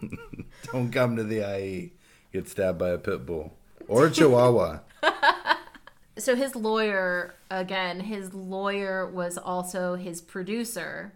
Don't 0.72 0.92
come 0.92 1.18
to 1.18 1.24
the 1.24 1.58
IE. 1.58 1.94
Get 2.32 2.48
stabbed 2.48 2.80
by 2.80 2.90
a 2.90 2.98
pit 2.98 3.26
bull. 3.26 3.58
Or 3.88 4.06
a 4.06 4.12
chihuahua. 4.12 4.80
so 6.18 6.36
his 6.36 6.56
lawyer 6.56 7.36
again 7.50 8.02
his 8.02 8.34
lawyer 8.34 9.10
was 9.10 9.38
also 9.38 9.96
his 9.96 10.22
producer 10.22 11.14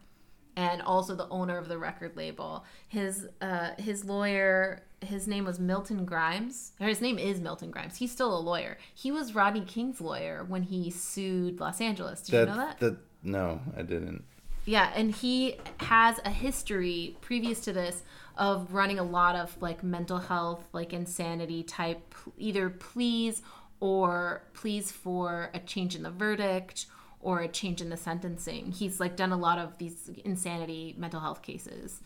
and 0.55 0.81
also 0.81 1.15
the 1.15 1.27
owner 1.29 1.57
of 1.57 1.67
the 1.67 1.77
record 1.77 2.15
label 2.15 2.63
his 2.87 3.27
uh 3.41 3.71
his 3.77 4.05
lawyer 4.05 4.83
his 5.07 5.27
name 5.27 5.45
was 5.45 5.59
milton 5.59 6.05
grimes 6.05 6.73
or 6.79 6.87
his 6.87 7.01
name 7.01 7.17
is 7.17 7.39
milton 7.39 7.71
grimes 7.71 7.97
he's 7.97 8.11
still 8.11 8.37
a 8.37 8.39
lawyer 8.39 8.77
he 8.93 9.11
was 9.11 9.35
rodney 9.35 9.61
king's 9.61 9.99
lawyer 9.99 10.43
when 10.47 10.63
he 10.63 10.89
sued 10.89 11.59
los 11.59 11.81
angeles 11.81 12.21
did 12.21 12.33
you 12.33 12.45
know 12.45 12.55
that 12.55 12.79
that 12.79 12.97
no, 13.23 13.61
I 13.75 13.81
didn't. 13.81 14.25
yeah, 14.65 14.91
and 14.95 15.11
he 15.11 15.57
has 15.77 16.19
a 16.25 16.29
history 16.29 17.17
previous 17.21 17.61
to 17.61 17.73
this 17.73 18.03
of 18.37 18.73
running 18.73 18.99
a 18.99 19.03
lot 19.03 19.35
of 19.35 19.59
like 19.61 19.83
mental 19.83 20.17
health, 20.17 20.67
like 20.73 20.91
insanity 20.93 21.63
type 21.63 22.13
either 22.37 22.69
pleas 22.69 23.41
or 23.79 24.43
pleas 24.53 24.91
for 24.91 25.49
a 25.53 25.59
change 25.59 25.95
in 25.95 26.03
the 26.03 26.11
verdict 26.11 26.85
or 27.21 27.39
a 27.39 27.47
change 27.47 27.81
in 27.81 27.89
the 27.89 27.97
sentencing. 27.97 28.71
He's 28.71 28.99
like 28.99 29.15
done 29.15 29.31
a 29.31 29.37
lot 29.37 29.57
of 29.57 29.77
these 29.77 30.09
insanity 30.25 30.95
mental 30.97 31.21
health 31.21 31.41
cases. 31.41 32.01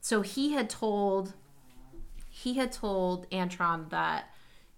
So 0.00 0.22
he 0.22 0.52
had 0.52 0.70
told 0.70 1.34
he 2.42 2.54
had 2.54 2.72
told 2.72 3.28
Antron 3.30 3.90
that 3.90 4.30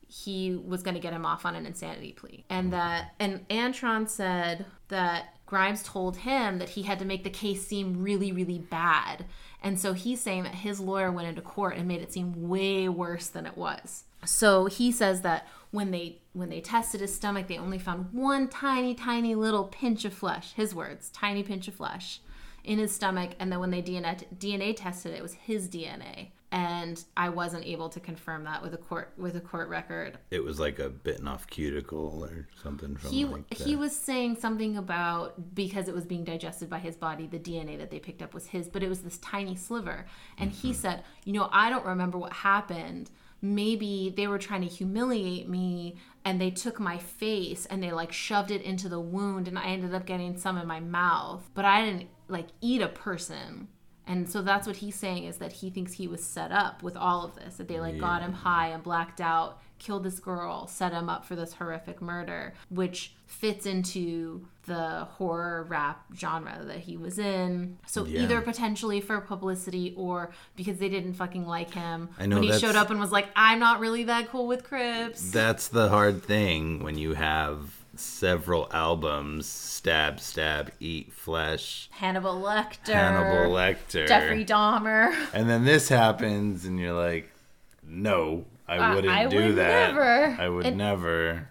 he 0.08 0.54
was 0.54 0.82
going 0.82 0.94
to 0.94 1.00
get 1.00 1.12
him 1.12 1.24
off 1.24 1.46
on 1.46 1.54
an 1.54 1.64
insanity 1.64 2.12
plea. 2.12 2.44
And 2.50 2.64
mm-hmm. 2.64 2.70
that 2.72 3.14
and 3.18 3.48
Antron 3.48 4.08
said 4.08 4.66
that 4.88 5.36
Grimes 5.46 5.82
told 5.82 6.18
him 6.18 6.58
that 6.58 6.70
he 6.70 6.82
had 6.82 6.98
to 6.98 7.04
make 7.04 7.24
the 7.24 7.30
case 7.30 7.66
seem 7.66 8.02
really 8.02 8.32
really 8.32 8.58
bad. 8.58 9.24
And 9.62 9.78
so 9.78 9.92
he's 9.92 10.20
saying 10.20 10.42
that 10.42 10.56
his 10.56 10.80
lawyer 10.80 11.12
went 11.12 11.28
into 11.28 11.40
court 11.40 11.76
and 11.76 11.86
made 11.86 12.02
it 12.02 12.12
seem 12.12 12.48
way 12.48 12.88
worse 12.88 13.28
than 13.28 13.46
it 13.46 13.56
was. 13.56 14.04
So 14.24 14.66
he 14.66 14.90
says 14.90 15.22
that 15.22 15.46
when 15.70 15.92
they 15.92 16.18
when 16.32 16.50
they 16.50 16.60
tested 16.60 17.00
his 17.00 17.14
stomach, 17.14 17.46
they 17.46 17.58
only 17.58 17.78
found 17.78 18.12
one 18.12 18.48
tiny 18.48 18.94
tiny 18.94 19.34
little 19.34 19.64
pinch 19.64 20.04
of 20.04 20.12
flesh. 20.12 20.52
His 20.54 20.74
words, 20.74 21.10
tiny 21.10 21.42
pinch 21.42 21.68
of 21.68 21.74
flesh 21.74 22.20
in 22.64 22.78
his 22.78 22.94
stomach 22.94 23.30
and 23.40 23.50
then 23.50 23.58
when 23.60 23.70
they 23.70 23.82
DNA, 23.82 24.22
DNA 24.38 24.74
tested 24.76 25.12
it, 25.12 25.18
it 25.18 25.22
was 25.22 25.34
his 25.34 25.68
DNA 25.68 26.28
and 26.52 27.02
I 27.16 27.30
wasn't 27.30 27.64
able 27.64 27.88
to 27.88 27.98
confirm 27.98 28.44
that 28.44 28.62
with 28.62 28.74
a 28.74 28.76
court 28.76 29.14
with 29.16 29.34
a 29.36 29.40
court 29.40 29.68
record. 29.70 30.18
It 30.30 30.44
was 30.44 30.60
like 30.60 30.78
a 30.78 30.90
bitten 30.90 31.26
off 31.26 31.46
cuticle 31.48 32.22
or 32.30 32.46
something 32.62 32.94
from 32.94 33.10
He 33.10 33.24
like 33.24 33.54
he 33.54 33.74
was 33.74 33.96
saying 33.96 34.36
something 34.36 34.76
about 34.76 35.54
because 35.54 35.88
it 35.88 35.94
was 35.94 36.04
being 36.04 36.24
digested 36.24 36.68
by 36.68 36.78
his 36.78 36.94
body, 36.94 37.26
the 37.26 37.38
DNA 37.38 37.78
that 37.78 37.90
they 37.90 37.98
picked 37.98 38.20
up 38.20 38.34
was 38.34 38.46
his, 38.46 38.68
but 38.68 38.82
it 38.82 38.88
was 38.90 39.00
this 39.00 39.16
tiny 39.18 39.56
sliver. 39.56 40.06
And 40.38 40.52
Mm-hmm. 40.52 40.68
he 40.68 40.72
said, 40.74 41.02
"You 41.24 41.32
know, 41.32 41.48
I 41.50 41.70
don't 41.70 41.86
remember 41.86 42.18
what 42.18 42.32
happened." 42.34 43.10
Maybe 43.44 44.12
they 44.16 44.28
were 44.28 44.38
trying 44.38 44.60
to 44.60 44.68
humiliate 44.68 45.48
me 45.48 45.96
and 46.24 46.40
they 46.40 46.50
took 46.52 46.78
my 46.78 46.98
face 46.98 47.66
and 47.66 47.82
they 47.82 47.90
like 47.90 48.12
shoved 48.12 48.52
it 48.52 48.62
into 48.62 48.88
the 48.88 49.00
wound 49.00 49.48
and 49.48 49.58
I 49.58 49.64
ended 49.64 49.94
up 49.94 50.06
getting 50.06 50.36
some 50.36 50.56
in 50.58 50.68
my 50.68 50.78
mouth. 50.78 51.50
But 51.54 51.64
I 51.64 51.84
didn't 51.84 52.08
like 52.28 52.48
eat 52.60 52.82
a 52.82 52.88
person. 52.88 53.66
And 54.06 54.28
so 54.28 54.42
that's 54.42 54.66
what 54.66 54.76
he's 54.76 54.96
saying 54.96 55.24
is 55.24 55.36
that 55.38 55.52
he 55.52 55.70
thinks 55.70 55.92
he 55.92 56.08
was 56.08 56.24
set 56.24 56.50
up 56.50 56.82
with 56.82 56.96
all 56.96 57.24
of 57.24 57.34
this, 57.36 57.56
that 57.56 57.68
they 57.68 57.78
like 57.80 57.98
got 57.98 58.20
him 58.22 58.32
high 58.32 58.68
and 58.68 58.82
blacked 58.82 59.20
out, 59.20 59.60
killed 59.78 60.02
this 60.04 60.18
girl, 60.18 60.66
set 60.66 60.92
him 60.92 61.08
up 61.08 61.24
for 61.24 61.36
this 61.36 61.52
horrific 61.54 62.02
murder, 62.02 62.52
which 62.68 63.14
fits 63.26 63.64
into 63.64 64.46
the 64.66 65.04
horror 65.12 65.64
rap 65.68 66.04
genre 66.16 66.62
that 66.64 66.78
he 66.78 66.96
was 66.96 67.18
in. 67.18 67.78
So 67.86 68.04
Yeah. 68.04 68.22
either 68.22 68.40
potentially 68.42 69.00
for 69.00 69.20
publicity 69.20 69.94
or 69.96 70.30
because 70.56 70.78
they 70.78 70.88
didn't 70.88 71.14
fucking 71.14 71.46
like 71.46 71.72
him. 71.72 72.10
I 72.18 72.26
know 72.26 72.36
when 72.36 72.44
he 72.44 72.58
showed 72.58 72.76
up 72.76 72.90
and 72.90 73.00
was 73.00 73.12
like, 73.12 73.28
I'm 73.36 73.58
not 73.60 73.80
really 73.80 74.04
that 74.04 74.28
cool 74.30 74.46
with 74.46 74.64
Crips. 74.64 75.30
That's 75.30 75.68
the 75.68 75.88
hard 75.88 76.22
thing 76.24 76.82
when 76.82 76.98
you 76.98 77.14
have 77.14 77.81
several 78.02 78.68
albums 78.72 79.46
stab, 79.46 80.20
stab, 80.20 80.70
eat 80.80 81.12
flesh, 81.12 81.88
Hannibal 81.92 82.34
Lecter. 82.40 82.92
Hannibal 82.94 83.52
Lecter. 83.54 84.06
Jeffrey 84.06 84.44
Dahmer. 84.44 85.14
And 85.32 85.48
then 85.48 85.64
this 85.64 85.88
happens, 85.88 86.64
and 86.64 86.78
you're 86.78 86.92
like, 86.92 87.30
no, 87.82 88.44
I 88.68 88.78
Uh, 88.78 88.94
wouldn't 88.94 89.12
I 89.12 89.26
do 89.26 89.36
would 89.36 89.56
that. 89.56 89.88
never. 89.94 90.36
I 90.40 90.48
would 90.48 90.66
And- 90.66 90.78
never. 90.78 91.48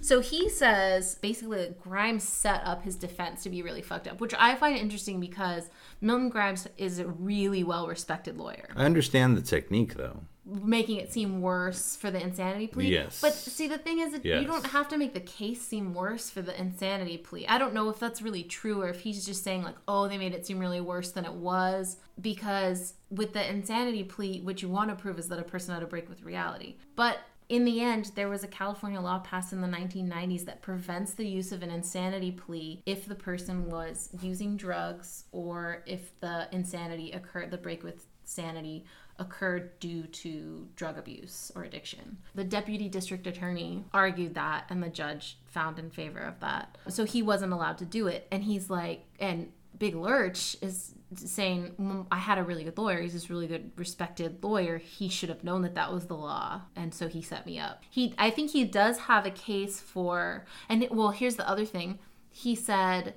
So 0.00 0.18
he 0.20 0.48
says 0.48 1.14
basically 1.22 1.58
that 1.58 1.80
Grimes 1.80 2.24
set 2.24 2.62
up 2.64 2.82
his 2.82 2.96
defense 2.96 3.44
to 3.44 3.50
be 3.50 3.62
really 3.62 3.82
fucked 3.82 4.08
up, 4.08 4.20
which 4.20 4.34
I 4.36 4.56
find 4.56 4.76
interesting 4.76 5.20
because 5.20 5.70
Milton 6.00 6.28
Grimes 6.28 6.66
is 6.76 6.98
a 6.98 7.06
really 7.06 7.62
well 7.62 7.86
respected 7.86 8.36
lawyer, 8.36 8.68
I 8.76 8.84
understand 8.84 9.36
the 9.36 9.42
technique, 9.42 9.94
though. 9.94 10.22
Making 10.44 10.96
it 10.96 11.12
seem 11.12 11.40
worse 11.40 11.94
for 11.94 12.10
the 12.10 12.20
insanity 12.20 12.66
plea. 12.66 12.88
Yes. 12.88 13.20
But 13.20 13.32
see, 13.32 13.68
the 13.68 13.78
thing 13.78 14.00
is, 14.00 14.18
Yes. 14.24 14.42
you 14.42 14.46
don't 14.46 14.66
have 14.66 14.88
to 14.88 14.98
make 14.98 15.14
the 15.14 15.20
case 15.20 15.62
seem 15.62 15.94
worse 15.94 16.30
for 16.30 16.42
the 16.42 16.58
insanity 16.60 17.16
plea. 17.16 17.46
I 17.46 17.58
don't 17.58 17.74
know 17.74 17.88
if 17.90 17.98
that's 18.00 18.20
really 18.20 18.42
true 18.42 18.82
or 18.82 18.88
if 18.88 19.00
he's 19.00 19.24
just 19.24 19.44
saying, 19.44 19.62
like, 19.62 19.76
oh, 19.86 20.08
they 20.08 20.18
made 20.18 20.34
it 20.34 20.44
seem 20.44 20.58
really 20.58 20.80
worse 20.80 21.12
than 21.12 21.24
it 21.24 21.32
was. 21.32 21.96
Because 22.20 22.94
with 23.10 23.32
the 23.34 23.48
insanity 23.48 24.02
plea, 24.04 24.40
what 24.40 24.62
you 24.62 24.68
want 24.68 24.90
to 24.90 24.96
prove 24.96 25.18
is 25.18 25.28
that 25.28 25.38
a 25.38 25.44
person 25.44 25.74
had 25.74 25.82
a 25.82 25.86
break 25.86 26.08
with 26.08 26.22
reality. 26.24 26.76
But 26.96 27.18
in 27.52 27.66
the 27.66 27.82
end, 27.82 28.12
there 28.14 28.30
was 28.30 28.42
a 28.42 28.48
California 28.48 28.98
law 28.98 29.18
passed 29.18 29.52
in 29.52 29.60
the 29.60 29.68
1990s 29.68 30.46
that 30.46 30.62
prevents 30.62 31.12
the 31.12 31.28
use 31.28 31.52
of 31.52 31.62
an 31.62 31.70
insanity 31.70 32.30
plea 32.30 32.82
if 32.86 33.04
the 33.04 33.14
person 33.14 33.68
was 33.68 34.08
using 34.22 34.56
drugs 34.56 35.24
or 35.32 35.82
if 35.84 36.18
the 36.20 36.48
insanity 36.50 37.12
occurred, 37.12 37.50
the 37.50 37.58
break 37.58 37.84
with 37.84 38.06
sanity 38.24 38.86
occurred 39.18 39.78
due 39.80 40.04
to 40.04 40.66
drug 40.76 40.96
abuse 40.96 41.52
or 41.54 41.64
addiction. 41.64 42.16
The 42.34 42.42
deputy 42.42 42.88
district 42.88 43.26
attorney 43.26 43.84
argued 43.92 44.32
that, 44.32 44.64
and 44.70 44.82
the 44.82 44.88
judge 44.88 45.36
found 45.44 45.78
in 45.78 45.90
favor 45.90 46.20
of 46.20 46.40
that. 46.40 46.78
So 46.88 47.04
he 47.04 47.20
wasn't 47.20 47.52
allowed 47.52 47.76
to 47.78 47.84
do 47.84 48.06
it. 48.06 48.26
And 48.32 48.42
he's 48.42 48.70
like, 48.70 49.04
and 49.20 49.52
Big 49.78 49.94
Lurch 49.94 50.56
is 50.62 50.94
saying, 51.18 51.74
"Mm, 51.80 52.06
I 52.10 52.18
had 52.18 52.38
a 52.38 52.42
really 52.42 52.64
good 52.64 52.78
lawyer. 52.78 53.00
He's 53.00 53.12
this 53.12 53.30
really 53.30 53.46
good, 53.46 53.72
respected 53.76 54.42
lawyer. 54.42 54.78
He 54.78 55.08
should 55.08 55.28
have 55.28 55.44
known 55.44 55.62
that 55.62 55.74
that 55.74 55.92
was 55.92 56.06
the 56.06 56.16
law, 56.16 56.62
and 56.76 56.94
so 56.94 57.08
he 57.08 57.22
set 57.22 57.46
me 57.46 57.58
up. 57.58 57.82
He, 57.90 58.14
I 58.18 58.30
think 58.30 58.50
he 58.50 58.64
does 58.64 58.98
have 59.00 59.26
a 59.26 59.30
case 59.30 59.80
for, 59.80 60.44
and 60.68 60.86
well, 60.90 61.10
here's 61.10 61.36
the 61.36 61.48
other 61.48 61.64
thing. 61.64 61.98
He 62.30 62.54
said, 62.54 63.14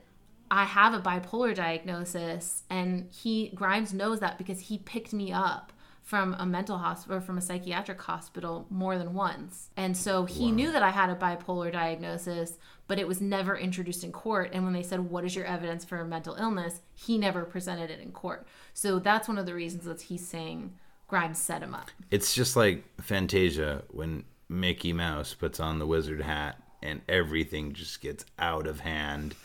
I 0.51 0.65
have 0.65 0.93
a 0.93 0.99
bipolar 0.99 1.55
diagnosis, 1.55 2.63
and 2.69 3.09
he 3.11 3.51
Grimes 3.55 3.93
knows 3.93 4.19
that 4.19 4.37
because 4.37 4.59
he 4.59 4.77
picked 4.77 5.13
me 5.13 5.31
up 5.31 5.71
from 6.05 6.35
a 6.37 6.45
mental 6.45 6.77
hospital 6.77 7.17
or 7.17 7.21
from 7.21 7.37
a 7.39 7.41
psychiatric 7.41 7.99
hospital 7.99 8.67
more 8.69 8.95
than 8.95 9.15
once. 9.15 9.71
And 9.75 9.97
so 9.97 10.25
he 10.25 10.51
knew 10.51 10.71
that 10.71 10.83
I 10.83 10.91
had 10.91 11.09
a 11.09 11.15
bipolar 11.15 11.71
diagnosis, 11.71 12.59
but 12.87 12.99
it 12.99 13.07
was 13.07 13.19
never 13.21 13.57
introduced 13.57 14.03
in 14.03 14.11
court. 14.11 14.51
And 14.53 14.63
when 14.63 14.73
they 14.73 14.83
said, 14.83 14.99
What 15.09 15.25
is 15.25 15.35
your 15.35 15.45
evidence 15.45 15.83
for 15.85 15.99
a 15.99 16.05
mental 16.05 16.35
illness? 16.35 16.81
he 16.93 17.17
never 17.17 17.43
presented 17.45 17.89
it 17.91 17.99
in 17.99 18.11
court. 18.11 18.47
So 18.73 18.99
that's 18.99 19.27
one 19.27 19.37
of 19.37 19.45
the 19.45 19.53
reasons 19.53 19.83
that 19.85 20.01
he's 20.01 20.25
saying 20.27 20.73
Grimes 21.07 21.37
set 21.37 21.61
him 21.61 21.75
up. 21.75 21.89
It's 22.11 22.33
just 22.33 22.55
like 22.55 22.83
Fantasia 23.01 23.83
when 23.91 24.23
Mickey 24.49 24.93
Mouse 24.93 25.33
puts 25.33 25.59
on 25.59 25.77
the 25.79 25.85
wizard 25.87 26.21
hat 26.21 26.61
and 26.81 27.01
everything 27.09 27.73
just 27.73 28.01
gets 28.01 28.25
out 28.39 28.65
of 28.67 28.79
hand 28.81 29.35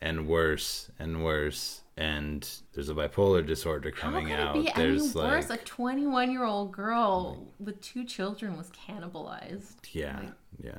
and 0.00 0.26
worse 0.26 0.90
and 0.98 1.24
worse. 1.24 1.80
And 1.98 2.46
there's 2.74 2.90
a 2.90 2.94
bipolar 2.94 3.46
disorder 3.46 3.90
coming 3.90 4.28
How 4.28 4.36
could 4.36 4.42
out. 4.48 4.56
it 4.56 4.64
be 4.66 4.72
There's 4.76 5.02
any 5.16 5.24
like, 5.24 5.30
worse? 5.32 5.50
A 5.50 5.56
21 5.56 6.30
year 6.30 6.44
old 6.44 6.72
girl 6.72 7.46
with 7.58 7.80
two 7.80 8.04
children 8.04 8.56
was 8.58 8.70
cannibalized. 8.70 9.76
yeah, 9.92 10.20
yeah. 10.62 10.72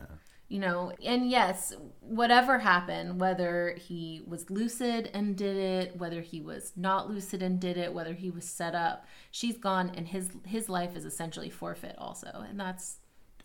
You 0.47 0.59
know 0.59 0.91
and 1.03 1.29
yes 1.29 1.73
whatever 1.99 2.59
happened 2.59 3.19
whether 3.19 3.75
he 3.77 4.21
was 4.25 4.49
lucid 4.49 5.09
and 5.13 5.35
did 5.35 5.57
it 5.57 5.97
whether 5.97 6.21
he 6.21 6.39
was 6.41 6.71
not 6.75 7.09
lucid 7.09 7.41
and 7.41 7.59
did 7.59 7.77
it 7.77 7.93
whether 7.93 8.13
he 8.13 8.29
was 8.29 8.47
set 8.47 8.73
up 8.73 9.05
she's 9.31 9.57
gone 9.57 9.91
and 9.95 10.07
his 10.07 10.31
his 10.45 10.69
life 10.69 10.95
is 10.95 11.05
essentially 11.05 11.49
forfeit 11.49 11.95
also 11.97 12.45
and 12.47 12.59
that's 12.59 12.97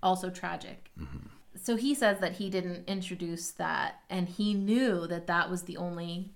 also 0.02 0.30
tragic 0.30 0.90
mm-hmm. 0.98 1.26
so 1.56 1.76
he 1.76 1.94
says 1.94 2.18
that 2.20 2.32
he 2.32 2.48
didn't 2.48 2.88
introduce 2.88 3.50
that 3.50 4.00
and 4.08 4.28
he 4.28 4.54
knew 4.54 5.06
that 5.06 5.26
that 5.26 5.50
was 5.50 5.62
the 5.62 5.76
only 5.76 6.30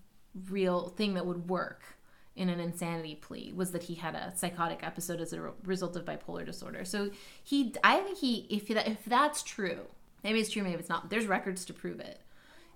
real 0.50 0.88
thing 0.88 1.14
that 1.14 1.26
would 1.26 1.48
work 1.48 1.96
in 2.36 2.50
an 2.50 2.60
insanity 2.60 3.14
plea 3.14 3.52
was 3.54 3.72
that 3.72 3.84
he 3.84 3.94
had 3.94 4.14
a 4.14 4.32
psychotic 4.36 4.80
episode 4.82 5.20
as 5.20 5.32
a 5.32 5.52
result 5.64 5.96
of 5.96 6.04
bipolar 6.04 6.44
disorder. 6.44 6.84
So 6.84 7.10
he, 7.42 7.74
I 7.82 8.00
think 8.00 8.18
he, 8.18 8.46
if 8.50 8.68
that, 8.68 8.86
if 8.86 9.04
that's 9.06 9.42
true, 9.42 9.86
maybe 10.26 10.40
it's 10.40 10.50
true, 10.50 10.64
maybe 10.64 10.80
it's 10.80 10.88
not. 10.88 11.08
There's 11.08 11.26
records 11.26 11.64
to 11.66 11.72
prove 11.72 12.00
it. 12.00 12.20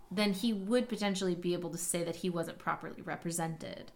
Then 0.08 0.32
he 0.32 0.52
would 0.52 0.88
potentially 0.88 1.34
be 1.34 1.52
able 1.52 1.70
to 1.70 1.78
say 1.78 2.04
that 2.04 2.16
he 2.16 2.30
wasn't 2.30 2.58
properly 2.58 3.02
represented, 3.02 3.90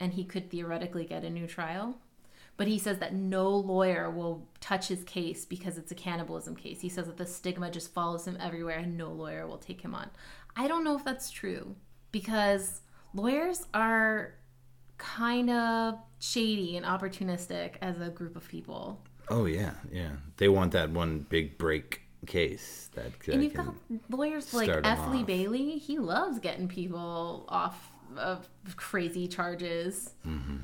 and 0.00 0.14
he 0.14 0.24
could 0.24 0.50
theoretically 0.50 1.04
get 1.04 1.22
a 1.22 1.28
new 1.28 1.46
trial. 1.46 1.98
But 2.56 2.66
he 2.66 2.78
says 2.78 3.00
that 3.00 3.12
no 3.12 3.50
lawyer 3.50 4.10
will 4.10 4.48
touch 4.60 4.88
his 4.88 5.04
case 5.04 5.44
because 5.44 5.76
it's 5.76 5.92
a 5.92 5.94
cannibalism 5.94 6.56
case. 6.56 6.80
He 6.80 6.88
says 6.88 7.06
that 7.06 7.18
the 7.18 7.26
stigma 7.26 7.70
just 7.70 7.92
follows 7.92 8.26
him 8.26 8.38
everywhere 8.40 8.78
and 8.78 8.96
no 8.96 9.12
lawyer 9.12 9.46
will 9.46 9.58
take 9.58 9.82
him 9.82 9.94
on. 9.94 10.08
I 10.56 10.66
don't 10.66 10.84
know 10.84 10.96
if 10.96 11.04
that's 11.04 11.30
true 11.30 11.74
because 12.12 12.80
lawyers 13.12 13.66
are 13.74 14.34
kind 14.98 15.50
of 15.50 15.98
shady 16.20 16.76
and 16.76 16.86
opportunistic 16.86 17.72
as 17.82 18.00
a 18.00 18.08
group 18.08 18.36
of 18.36 18.48
people. 18.48 19.02
Oh 19.28 19.46
yeah, 19.46 19.74
yeah. 19.90 20.12
They 20.36 20.48
want 20.48 20.72
that 20.72 20.90
one 20.90 21.26
big 21.28 21.58
break 21.58 22.03
case 22.26 22.90
that, 22.94 23.18
that 23.20 23.32
And 23.32 23.42
you've 23.42 23.54
got 23.54 23.74
lawyers 24.10 24.52
like 24.54 24.68
F. 24.68 25.08
Lee 25.10 25.20
off. 25.20 25.26
Bailey. 25.26 25.78
He 25.78 25.98
loves 25.98 26.38
getting 26.38 26.68
people 26.68 27.44
off 27.48 27.90
of 28.16 28.48
crazy 28.76 29.28
charges. 29.28 30.14
Mm-hmm. 30.26 30.56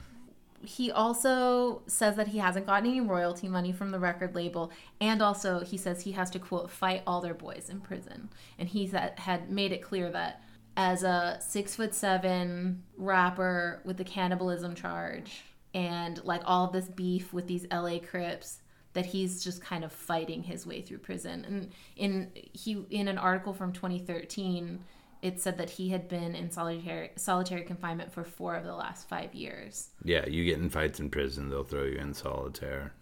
He 0.62 0.90
also 0.90 1.82
says 1.86 2.16
that 2.16 2.28
he 2.28 2.38
hasn't 2.38 2.66
gotten 2.66 2.88
any 2.88 3.00
royalty 3.00 3.48
money 3.48 3.72
from 3.72 3.90
the 3.92 3.98
record 3.98 4.34
label, 4.34 4.70
and 5.00 5.22
also 5.22 5.60
he 5.60 5.78
says 5.78 6.02
he 6.02 6.12
has 6.12 6.28
to 6.30 6.38
quote 6.38 6.70
fight 6.70 7.02
all 7.06 7.22
their 7.22 7.34
boys 7.34 7.70
in 7.70 7.80
prison. 7.80 8.28
And 8.58 8.68
he 8.68 8.86
said, 8.86 9.18
had 9.18 9.50
made 9.50 9.72
it 9.72 9.80
clear 9.80 10.10
that 10.10 10.42
as 10.76 11.02
a 11.02 11.38
six 11.40 11.74
foot 11.74 11.94
seven 11.94 12.82
rapper 12.96 13.80
with 13.84 13.96
the 13.96 14.04
cannibalism 14.04 14.74
charge 14.74 15.42
and 15.74 16.22
like 16.24 16.42
all 16.44 16.68
this 16.68 16.88
beef 16.88 17.32
with 17.32 17.46
these 17.46 17.66
LA 17.70 17.98
Crips, 17.98 18.59
that 18.92 19.06
he's 19.06 19.42
just 19.42 19.62
kind 19.62 19.84
of 19.84 19.92
fighting 19.92 20.42
his 20.42 20.66
way 20.66 20.82
through 20.82 20.98
prison. 20.98 21.44
And 21.44 21.70
in 21.96 22.30
he 22.34 22.84
in 22.90 23.08
an 23.08 23.18
article 23.18 23.52
from 23.52 23.72
2013, 23.72 24.80
it 25.22 25.40
said 25.40 25.58
that 25.58 25.70
he 25.70 25.90
had 25.90 26.08
been 26.08 26.34
in 26.34 26.50
solitary 26.50 27.10
solitary 27.16 27.62
confinement 27.62 28.12
for 28.12 28.24
four 28.24 28.56
of 28.56 28.64
the 28.64 28.74
last 28.74 29.08
five 29.08 29.34
years. 29.34 29.90
yeah, 30.04 30.26
you 30.26 30.44
get 30.44 30.58
in 30.58 30.70
fights 30.70 31.00
in 31.00 31.10
prison, 31.10 31.50
they'll 31.50 31.64
throw 31.64 31.84
you 31.84 31.98
in 31.98 32.14
solitaire. 32.14 32.94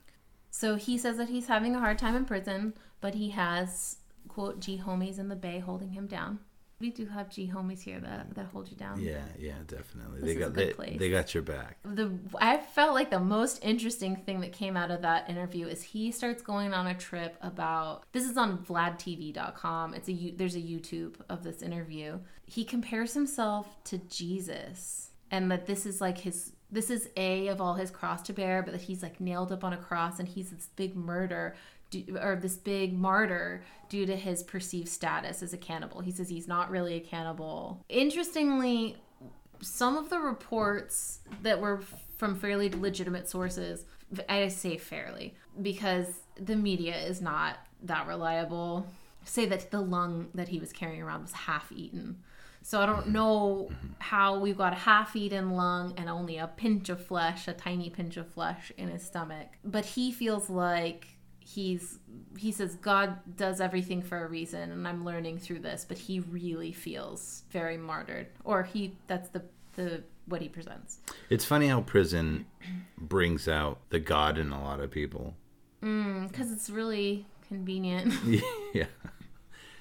So 0.50 0.76
he 0.76 0.98
says 0.98 1.16
that 1.18 1.28
he's 1.28 1.46
having 1.46 1.76
a 1.76 1.80
hard 1.80 1.98
time 1.98 2.16
in 2.16 2.24
prison, 2.24 2.74
but 3.00 3.14
he 3.14 3.30
has 3.30 3.98
quote 4.28 4.60
G 4.60 4.80
homies 4.84 5.18
in 5.18 5.28
the 5.28 5.36
bay 5.36 5.58
holding 5.58 5.92
him 5.92 6.06
down. 6.06 6.40
We 6.80 6.90
do 6.90 7.06
have 7.06 7.28
G 7.28 7.50
homies 7.52 7.82
here 7.82 7.98
that, 8.00 8.34
that 8.34 8.46
hold 8.46 8.70
you 8.70 8.76
down. 8.76 9.00
Yeah, 9.00 9.24
yeah, 9.38 9.54
definitely. 9.66 10.20
This 10.20 10.24
they 10.24 10.30
is 10.30 10.36
a 10.36 10.40
got 10.40 10.52
good 10.52 10.68
they, 10.68 10.72
place. 10.72 10.98
they 10.98 11.10
got 11.10 11.34
your 11.34 11.42
back. 11.42 11.78
the 11.84 12.12
I 12.40 12.58
felt 12.58 12.94
like 12.94 13.10
the 13.10 13.18
most 13.18 13.64
interesting 13.64 14.16
thing 14.16 14.40
that 14.40 14.52
came 14.52 14.76
out 14.76 14.90
of 14.90 15.02
that 15.02 15.28
interview 15.28 15.66
is 15.66 15.82
he 15.82 16.12
starts 16.12 16.40
going 16.42 16.72
on 16.72 16.86
a 16.86 16.94
trip 16.94 17.36
about 17.42 18.04
this 18.12 18.24
is 18.24 18.36
on 18.36 18.58
vladtv.com 18.58 19.94
it's 19.94 20.08
a 20.08 20.34
there's 20.36 20.54
a 20.54 20.60
YouTube 20.60 21.14
of 21.28 21.42
this 21.42 21.62
interview 21.62 22.18
he 22.46 22.64
compares 22.64 23.14
himself 23.14 23.82
to 23.84 23.98
Jesus 23.98 25.10
and 25.30 25.50
that 25.50 25.66
this 25.66 25.86
is 25.86 26.00
like 26.00 26.18
his 26.18 26.52
this 26.70 26.90
is 26.90 27.08
a 27.16 27.48
of 27.48 27.60
all 27.60 27.74
his 27.74 27.90
cross 27.90 28.22
to 28.22 28.32
bear, 28.32 28.62
but 28.62 28.72
that 28.72 28.82
he's 28.82 29.02
like 29.02 29.20
nailed 29.20 29.52
up 29.52 29.64
on 29.64 29.72
a 29.72 29.76
cross 29.76 30.18
and 30.18 30.28
he's 30.28 30.50
this 30.50 30.68
big 30.76 30.94
murder 30.94 31.54
or 32.20 32.36
this 32.36 32.56
big 32.56 32.92
martyr 32.92 33.62
due 33.88 34.06
to 34.06 34.16
his 34.16 34.42
perceived 34.42 34.88
status 34.88 35.42
as 35.42 35.52
a 35.52 35.58
cannibal. 35.58 36.00
He 36.00 36.12
says 36.12 36.28
he's 36.28 36.48
not 36.48 36.70
really 36.70 36.94
a 36.94 37.00
cannibal. 37.00 37.84
Interestingly, 37.88 38.96
some 39.60 39.96
of 39.96 40.10
the 40.10 40.18
reports 40.18 41.20
that 41.42 41.60
were 41.60 41.80
from 42.16 42.36
fairly 42.38 42.68
legitimate 42.68 43.28
sources, 43.28 43.84
I 44.28 44.48
say 44.48 44.76
fairly 44.76 45.34
because 45.60 46.06
the 46.38 46.56
media 46.56 46.96
is 46.96 47.20
not 47.20 47.58
that 47.82 48.06
reliable, 48.06 48.86
say 49.24 49.46
that 49.46 49.70
the 49.70 49.80
lung 49.80 50.28
that 50.34 50.48
he 50.48 50.58
was 50.58 50.72
carrying 50.72 51.02
around 51.02 51.22
was 51.22 51.32
half 51.32 51.70
eaten. 51.72 52.18
So 52.62 52.80
I 52.80 52.86
don't 52.86 53.02
mm-hmm. 53.02 53.12
know 53.12 53.68
mm-hmm. 53.70 53.88
how 53.98 54.38
we've 54.38 54.58
got 54.58 54.72
a 54.72 54.76
half 54.76 55.14
eaten 55.16 55.52
lung 55.52 55.94
and 55.96 56.08
only 56.08 56.38
a 56.38 56.48
pinch 56.48 56.88
of 56.88 57.04
flesh, 57.04 57.48
a 57.48 57.52
tiny 57.52 57.88
pinch 57.90 58.16
of 58.16 58.28
flesh 58.28 58.72
in 58.76 58.88
his 58.88 59.02
stomach. 59.02 59.48
But 59.64 59.84
he 59.84 60.12
feels 60.12 60.50
like 60.50 61.17
he's 61.54 61.98
he 62.36 62.52
says 62.52 62.74
God 62.76 63.36
does 63.36 63.60
everything 63.60 64.02
for 64.02 64.22
a 64.24 64.28
reason 64.28 64.70
and 64.70 64.86
I'm 64.86 65.04
learning 65.04 65.38
through 65.38 65.60
this, 65.60 65.84
but 65.88 65.96
he 65.96 66.20
really 66.20 66.72
feels 66.72 67.44
very 67.50 67.76
martyred. 67.76 68.28
Or 68.44 68.62
he 68.64 68.96
that's 69.06 69.30
the 69.30 69.42
the 69.74 70.02
what 70.26 70.42
he 70.42 70.48
presents. 70.48 70.98
It's 71.30 71.44
funny 71.44 71.68
how 71.68 71.80
prison 71.80 72.46
brings 72.98 73.48
out 73.48 73.78
the 73.88 73.98
God 73.98 74.36
in 74.36 74.52
a 74.52 74.62
lot 74.62 74.80
of 74.80 74.90
people. 74.90 75.34
Mm, 75.82 76.32
cuz 76.32 76.52
it's 76.52 76.68
really 76.68 77.26
convenient. 77.46 78.12
yeah. 78.74 78.86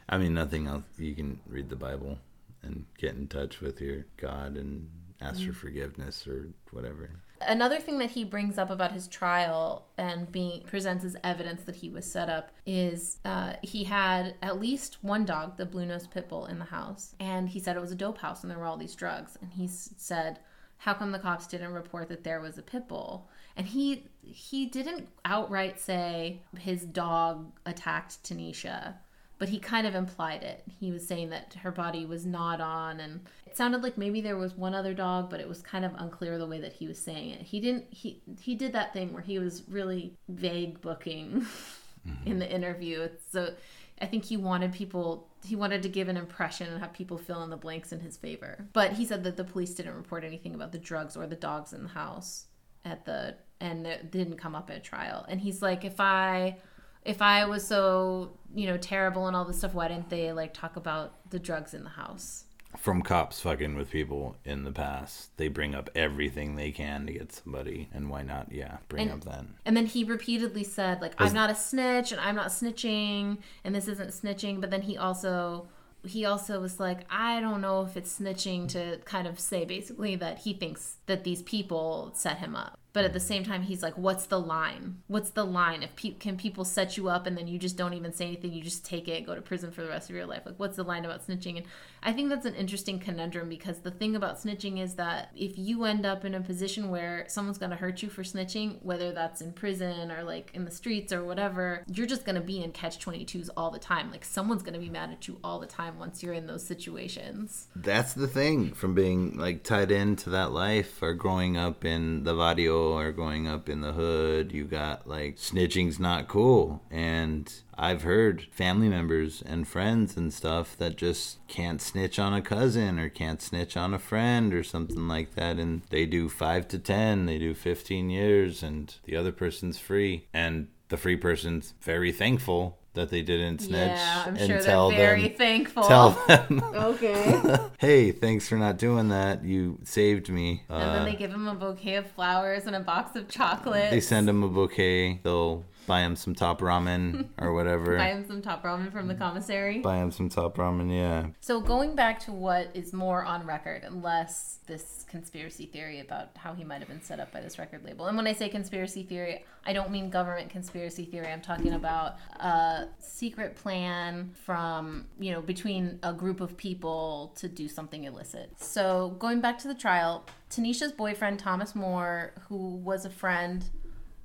I 0.07 0.17
mean 0.17 0.33
nothing 0.33 0.67
else 0.67 0.85
you 0.97 1.15
can 1.15 1.39
read 1.47 1.69
the 1.69 1.75
Bible 1.75 2.17
and 2.63 2.85
get 2.97 3.15
in 3.15 3.27
touch 3.27 3.59
with 3.59 3.81
your 3.81 4.05
God 4.15 4.55
and 4.55 4.89
ask 5.19 5.41
mm. 5.41 5.47
for 5.47 5.53
forgiveness 5.53 6.27
or 6.27 6.49
whatever. 6.71 7.09
Another 7.41 7.79
thing 7.79 7.99
that 7.99 8.11
he 8.11 8.23
brings 8.23 8.57
up 8.57 8.69
about 8.69 8.91
his 8.91 9.07
trial 9.07 9.87
and 9.97 10.31
being 10.31 10.63
presents 10.63 11.05
as 11.05 11.15
evidence 11.23 11.63
that 11.63 11.75
he 11.75 11.89
was 11.89 12.09
set 12.09 12.29
up 12.29 12.51
is 12.65 13.19
uh, 13.25 13.53
he 13.61 13.83
had 13.83 14.35
at 14.41 14.59
least 14.59 15.03
one 15.03 15.25
dog, 15.25 15.57
the 15.57 15.65
blue 15.65 15.85
nosed 15.85 16.11
pit 16.11 16.27
bull, 16.29 16.45
in 16.45 16.59
the 16.59 16.65
house, 16.65 17.15
and 17.19 17.49
he 17.49 17.59
said 17.59 17.75
it 17.75 17.81
was 17.81 17.91
a 17.91 17.95
dope 17.95 18.17
house 18.17 18.41
and 18.41 18.51
there 18.51 18.57
were 18.57 18.65
all 18.65 18.77
these 18.77 18.95
drugs. 18.95 19.37
And 19.41 19.53
he 19.53 19.67
said, 19.67 20.39
"How 20.77 20.93
come 20.93 21.11
the 21.11 21.19
cops 21.19 21.47
didn't 21.47 21.73
report 21.73 22.09
that 22.09 22.23
there 22.23 22.41
was 22.41 22.57
a 22.57 22.63
pit 22.63 22.87
bull?" 22.87 23.29
And 23.55 23.67
he 23.67 24.07
he 24.21 24.65
didn't 24.65 25.09
outright 25.25 25.79
say 25.79 26.41
his 26.57 26.85
dog 26.85 27.51
attacked 27.65 28.23
Tanisha 28.23 28.95
but 29.39 29.49
he 29.49 29.59
kind 29.59 29.85
of 29.85 29.95
implied 29.95 30.43
it. 30.43 30.63
He 30.79 30.91
was 30.91 31.07
saying 31.07 31.29
that 31.29 31.55
her 31.61 31.71
body 31.71 32.05
was 32.05 32.25
not 32.25 32.59
on, 32.59 32.99
and 32.99 33.21
sounded 33.57 33.83
like 33.83 33.97
maybe 33.97 34.21
there 34.21 34.37
was 34.37 34.55
one 34.55 34.73
other 34.73 34.93
dog, 34.93 35.29
but 35.29 35.39
it 35.39 35.49
was 35.49 35.61
kind 35.61 35.83
of 35.83 35.91
unclear 35.97 36.37
the 36.37 36.45
way 36.45 36.61
that 36.61 36.73
he 36.73 36.87
was 36.87 36.97
saying 36.99 37.31
it. 37.31 37.41
He 37.41 37.59
didn't. 37.59 37.85
He 37.89 38.21
he 38.39 38.55
did 38.55 38.73
that 38.73 38.93
thing 38.93 39.11
where 39.11 39.21
he 39.21 39.39
was 39.39 39.63
really 39.67 40.15
vague 40.29 40.79
booking 40.79 41.45
mm-hmm. 42.07 42.27
in 42.27 42.39
the 42.39 42.49
interview. 42.49 43.09
So 43.31 43.53
I 43.99 44.05
think 44.05 44.23
he 44.23 44.37
wanted 44.37 44.71
people. 44.71 45.27
He 45.43 45.55
wanted 45.55 45.83
to 45.83 45.89
give 45.89 46.07
an 46.07 46.17
impression 46.17 46.71
and 46.71 46.79
have 46.79 46.93
people 46.93 47.17
fill 47.17 47.43
in 47.43 47.49
the 47.49 47.57
blanks 47.57 47.91
in 47.91 47.99
his 47.99 48.15
favor. 48.15 48.65
But 48.73 48.93
he 48.93 49.05
said 49.05 49.23
that 49.23 49.35
the 49.35 49.43
police 49.43 49.73
didn't 49.73 49.95
report 49.95 50.23
anything 50.23 50.53
about 50.53 50.71
the 50.71 50.77
drugs 50.77 51.17
or 51.17 51.27
the 51.27 51.35
dogs 51.35 51.73
in 51.73 51.83
the 51.83 51.89
house 51.89 52.45
at 52.85 53.05
the 53.05 53.35
and 53.59 53.87
it 53.87 54.11
didn't 54.11 54.37
come 54.37 54.55
up 54.55 54.69
at 54.69 54.83
trial. 54.83 55.25
And 55.27 55.41
he's 55.41 55.61
like, 55.61 55.83
if 55.83 55.99
I 55.99 56.57
if 57.03 57.21
I 57.21 57.45
was 57.45 57.65
so, 57.65 58.37
you 58.53 58.67
know, 58.67 58.77
terrible 58.77 59.27
and 59.27 59.35
all 59.35 59.45
this 59.45 59.59
stuff, 59.59 59.73
why 59.73 59.87
didn't 59.87 60.09
they 60.09 60.33
like 60.33 60.53
talk 60.53 60.75
about 60.75 61.29
the 61.29 61.39
drugs 61.39 61.73
in 61.73 61.83
the 61.83 61.89
house? 61.89 62.43
From 62.75 63.01
cops 63.01 63.39
fucking 63.39 63.75
with 63.75 63.89
people 63.89 64.35
in 64.43 64.63
the 64.63 64.71
past, 64.71 65.35
they 65.37 65.47
bring 65.47 65.73
up 65.73 65.89
everything 65.95 66.55
they 66.55 66.71
can 66.71 67.05
to 67.07 67.13
get 67.13 67.31
somebody, 67.31 67.89
and 67.93 68.09
why 68.09 68.23
not? 68.23 68.51
Yeah, 68.51 68.77
bring 68.89 69.09
and, 69.09 69.25
up 69.25 69.31
then. 69.31 69.55
And 69.65 69.75
then 69.75 69.85
he 69.85 70.03
repeatedly 70.03 70.63
said, 70.63 71.01
like, 71.01 71.13
I'm 71.17 71.33
not 71.33 71.49
a 71.49 71.55
snitch, 71.55 72.11
and 72.11 72.21
I'm 72.21 72.35
not 72.35 72.47
snitching, 72.47 73.39
and 73.63 73.73
this 73.73 73.87
isn't 73.87 74.09
snitching. 74.09 74.61
But 74.61 74.69
then 74.69 74.81
he 74.81 74.97
also 74.97 75.67
he 76.05 76.25
also 76.25 76.59
was 76.59 76.79
like, 76.79 76.99
I 77.09 77.39
don't 77.39 77.61
know 77.61 77.83
if 77.83 77.97
it's 77.97 78.19
snitching 78.19 78.67
to 78.69 78.99
kind 79.05 79.27
of 79.27 79.39
say 79.39 79.65
basically 79.65 80.15
that 80.17 80.39
he 80.39 80.53
thinks 80.53 80.97
that 81.05 81.23
these 81.23 81.41
people 81.41 82.11
set 82.13 82.37
him 82.37 82.55
up 82.55 82.79
but 82.97 83.05
at 83.05 83.13
the 83.13 83.19
same 83.19 83.43
time 83.43 83.61
he's 83.61 83.83
like 83.83 83.95
what's 83.95 84.25
the 84.25 84.39
line? 84.39 84.97
What's 85.05 85.29
the 85.29 85.43
line? 85.43 85.83
If 85.83 85.95
pe- 85.95 86.15
can 86.15 86.35
people 86.35 86.65
set 86.65 86.97
you 86.97 87.09
up 87.09 87.27
and 87.27 87.37
then 87.37 87.47
you 87.47 87.59
just 87.59 87.77
don't 87.77 87.93
even 87.93 88.11
say 88.11 88.25
anything 88.25 88.51
you 88.51 88.63
just 88.63 88.83
take 88.83 89.07
it 89.07 89.23
go 89.23 89.35
to 89.35 89.41
prison 89.41 89.69
for 89.69 89.83
the 89.83 89.89
rest 89.89 90.09
of 90.09 90.15
your 90.15 90.25
life? 90.25 90.41
Like 90.47 90.55
what's 90.57 90.77
the 90.77 90.83
line 90.83 91.05
about 91.05 91.27
snitching? 91.27 91.57
And 91.57 91.67
i 92.01 92.11
think 92.13 92.29
that's 92.29 92.45
an 92.45 92.55
interesting 92.55 92.99
conundrum 92.99 93.49
because 93.49 93.79
the 93.79 93.91
thing 93.91 94.15
about 94.15 94.41
snitching 94.41 94.81
is 94.81 94.95
that 94.95 95.31
if 95.35 95.57
you 95.57 95.83
end 95.83 96.05
up 96.05 96.25
in 96.25 96.33
a 96.33 96.41
position 96.41 96.89
where 96.89 97.25
someone's 97.27 97.57
going 97.57 97.69
to 97.69 97.75
hurt 97.75 98.01
you 98.01 98.09
for 98.09 98.23
snitching 98.23 98.77
whether 98.83 99.11
that's 99.11 99.41
in 99.41 99.51
prison 99.51 100.11
or 100.11 100.23
like 100.23 100.51
in 100.53 100.63
the 100.63 100.71
streets 100.71 101.11
or 101.11 101.23
whatever 101.23 101.83
you're 101.87 102.07
just 102.07 102.25
going 102.25 102.35
to 102.35 102.41
be 102.41 102.63
in 102.63 102.71
catch 102.71 103.03
22s 103.03 103.49
all 103.57 103.71
the 103.71 103.79
time. 103.79 104.11
Like 104.11 104.25
someone's 104.25 104.63
going 104.63 104.73
to 104.73 104.79
be 104.79 104.89
mad 104.89 105.11
at 105.11 105.27
you 105.27 105.39
all 105.43 105.59
the 105.59 105.67
time 105.67 105.99
once 105.99 106.21
you're 106.21 106.33
in 106.33 106.47
those 106.47 106.65
situations. 106.65 107.67
That's 107.75 108.13
the 108.13 108.27
thing 108.27 108.73
from 108.73 108.93
being 108.93 109.37
like 109.37 109.63
tied 109.63 109.91
into 109.91 110.29
that 110.31 110.51
life 110.51 111.01
or 111.01 111.13
growing 111.13 111.57
up 111.57 111.83
in 111.83 112.23
the 112.23 112.33
barrio 112.33 112.86
are 112.93 113.11
going 113.11 113.47
up 113.47 113.69
in 113.69 113.81
the 113.81 113.93
hood. 113.93 114.51
You 114.51 114.65
got 114.65 115.07
like 115.07 115.37
snitching's 115.37 115.99
not 115.99 116.27
cool. 116.27 116.83
And 116.89 117.53
I've 117.77 118.03
heard 118.03 118.47
family 118.51 118.89
members 118.89 119.43
and 119.45 119.67
friends 119.67 120.17
and 120.17 120.33
stuff 120.33 120.77
that 120.77 120.97
just 120.97 121.45
can't 121.47 121.81
snitch 121.81 122.19
on 122.19 122.33
a 122.33 122.41
cousin 122.41 122.99
or 122.99 123.09
can't 123.09 123.41
snitch 123.41 123.77
on 123.77 123.93
a 123.93 123.99
friend 123.99 124.53
or 124.53 124.63
something 124.63 125.07
like 125.07 125.35
that. 125.35 125.57
And 125.57 125.83
they 125.89 126.05
do 126.05 126.29
five 126.29 126.67
to 126.69 126.79
10, 126.79 127.25
they 127.25 127.37
do 127.37 127.53
15 127.53 128.09
years, 128.09 128.63
and 128.63 128.95
the 129.05 129.15
other 129.15 129.31
person's 129.31 129.79
free. 129.79 130.27
And 130.33 130.67
the 130.89 130.97
free 130.97 131.17
person's 131.17 131.73
very 131.81 132.11
thankful 132.11 132.79
that 132.97 133.09
they 133.09 133.21
didn't 133.21 133.59
snitch. 133.59 133.89
Yeah, 133.89 134.23
I'm 134.27 134.37
sure 134.37 134.61
they're 134.61 134.89
very 134.89 135.29
them, 135.29 135.37
thankful. 135.37 135.83
Tell 135.83 136.09
them, 136.27 136.61
okay. 136.73 137.57
hey, 137.79 138.11
thanks 138.11 138.47
for 138.47 138.55
not 138.55 138.77
doing 138.77 139.09
that. 139.09 139.43
You 139.43 139.79
saved 139.83 140.29
me. 140.29 140.63
And 140.69 140.83
uh, 140.83 140.93
then 140.95 141.05
they 141.05 141.15
give 141.15 141.31
him 141.31 141.47
a 141.47 141.55
bouquet 141.55 141.95
of 141.95 142.11
flowers 142.11 142.65
and 142.65 142.75
a 142.75 142.79
box 142.79 143.15
of 143.15 143.29
chocolate. 143.29 143.91
They 143.91 144.01
send 144.01 144.27
him 144.27 144.43
a 144.43 144.47
bouquet. 144.47 145.19
They'll 145.23 145.63
buy 145.87 146.01
him 146.01 146.15
some 146.15 146.35
top 146.35 146.61
ramen 146.61 147.29
or 147.39 147.53
whatever. 147.53 147.97
buy 147.97 148.09
him 148.09 148.27
some 148.27 148.41
top 148.41 148.63
ramen 148.63 148.91
from 148.91 149.07
the 149.07 149.15
commissary. 149.15 149.79
Buy 149.79 149.97
him 149.97 150.11
some 150.11 150.29
top 150.29 150.57
ramen, 150.57 150.93
yeah. 150.95 151.27
So 151.39 151.59
going 151.59 151.95
back 151.95 152.19
to 152.25 152.31
what 152.31 152.69
is 152.75 152.93
more 152.93 153.23
on 153.23 153.47
record 153.47 153.83
and 153.83 154.03
less 154.03 154.59
this 154.67 155.05
conspiracy 155.09 155.65
theory 155.65 156.01
about 156.01 156.35
how 156.35 156.53
he 156.53 156.63
might 156.63 156.79
have 156.79 156.89
been 156.89 157.01
set 157.01 157.19
up 157.19 157.31
by 157.31 157.41
this 157.41 157.57
record 157.57 157.83
label. 157.83 158.05
And 158.05 158.17
when 158.17 158.27
I 158.27 158.33
say 158.33 158.49
conspiracy 158.49 159.01
theory, 159.01 159.45
I 159.65 159.73
don't 159.73 159.89
mean 159.89 160.09
government 160.09 160.49
conspiracy 160.49 161.05
theory. 161.05 161.27
I'm 161.27 161.41
talking 161.41 161.73
about 161.73 162.17
a 162.35 162.89
secret 162.99 163.55
plan 163.55 164.31
from, 164.45 165.07
you 165.19 165.31
know, 165.31 165.41
between 165.41 165.99
a 166.03 166.13
group 166.13 166.41
of 166.41 166.57
people 166.57 167.33
to 167.37 167.47
do 167.47 167.67
something 167.69 168.03
illicit. 168.03 168.51
So 168.59 169.15
going 169.19 169.39
back 169.39 169.57
to 169.59 169.69
the 169.69 169.75
trial, 169.75 170.25
Tanisha's 170.51 170.91
boyfriend 170.91 171.39
Thomas 171.39 171.73
Moore, 171.75 172.33
who 172.49 172.75
was 172.75 173.05
a 173.05 173.09
friend 173.09 173.63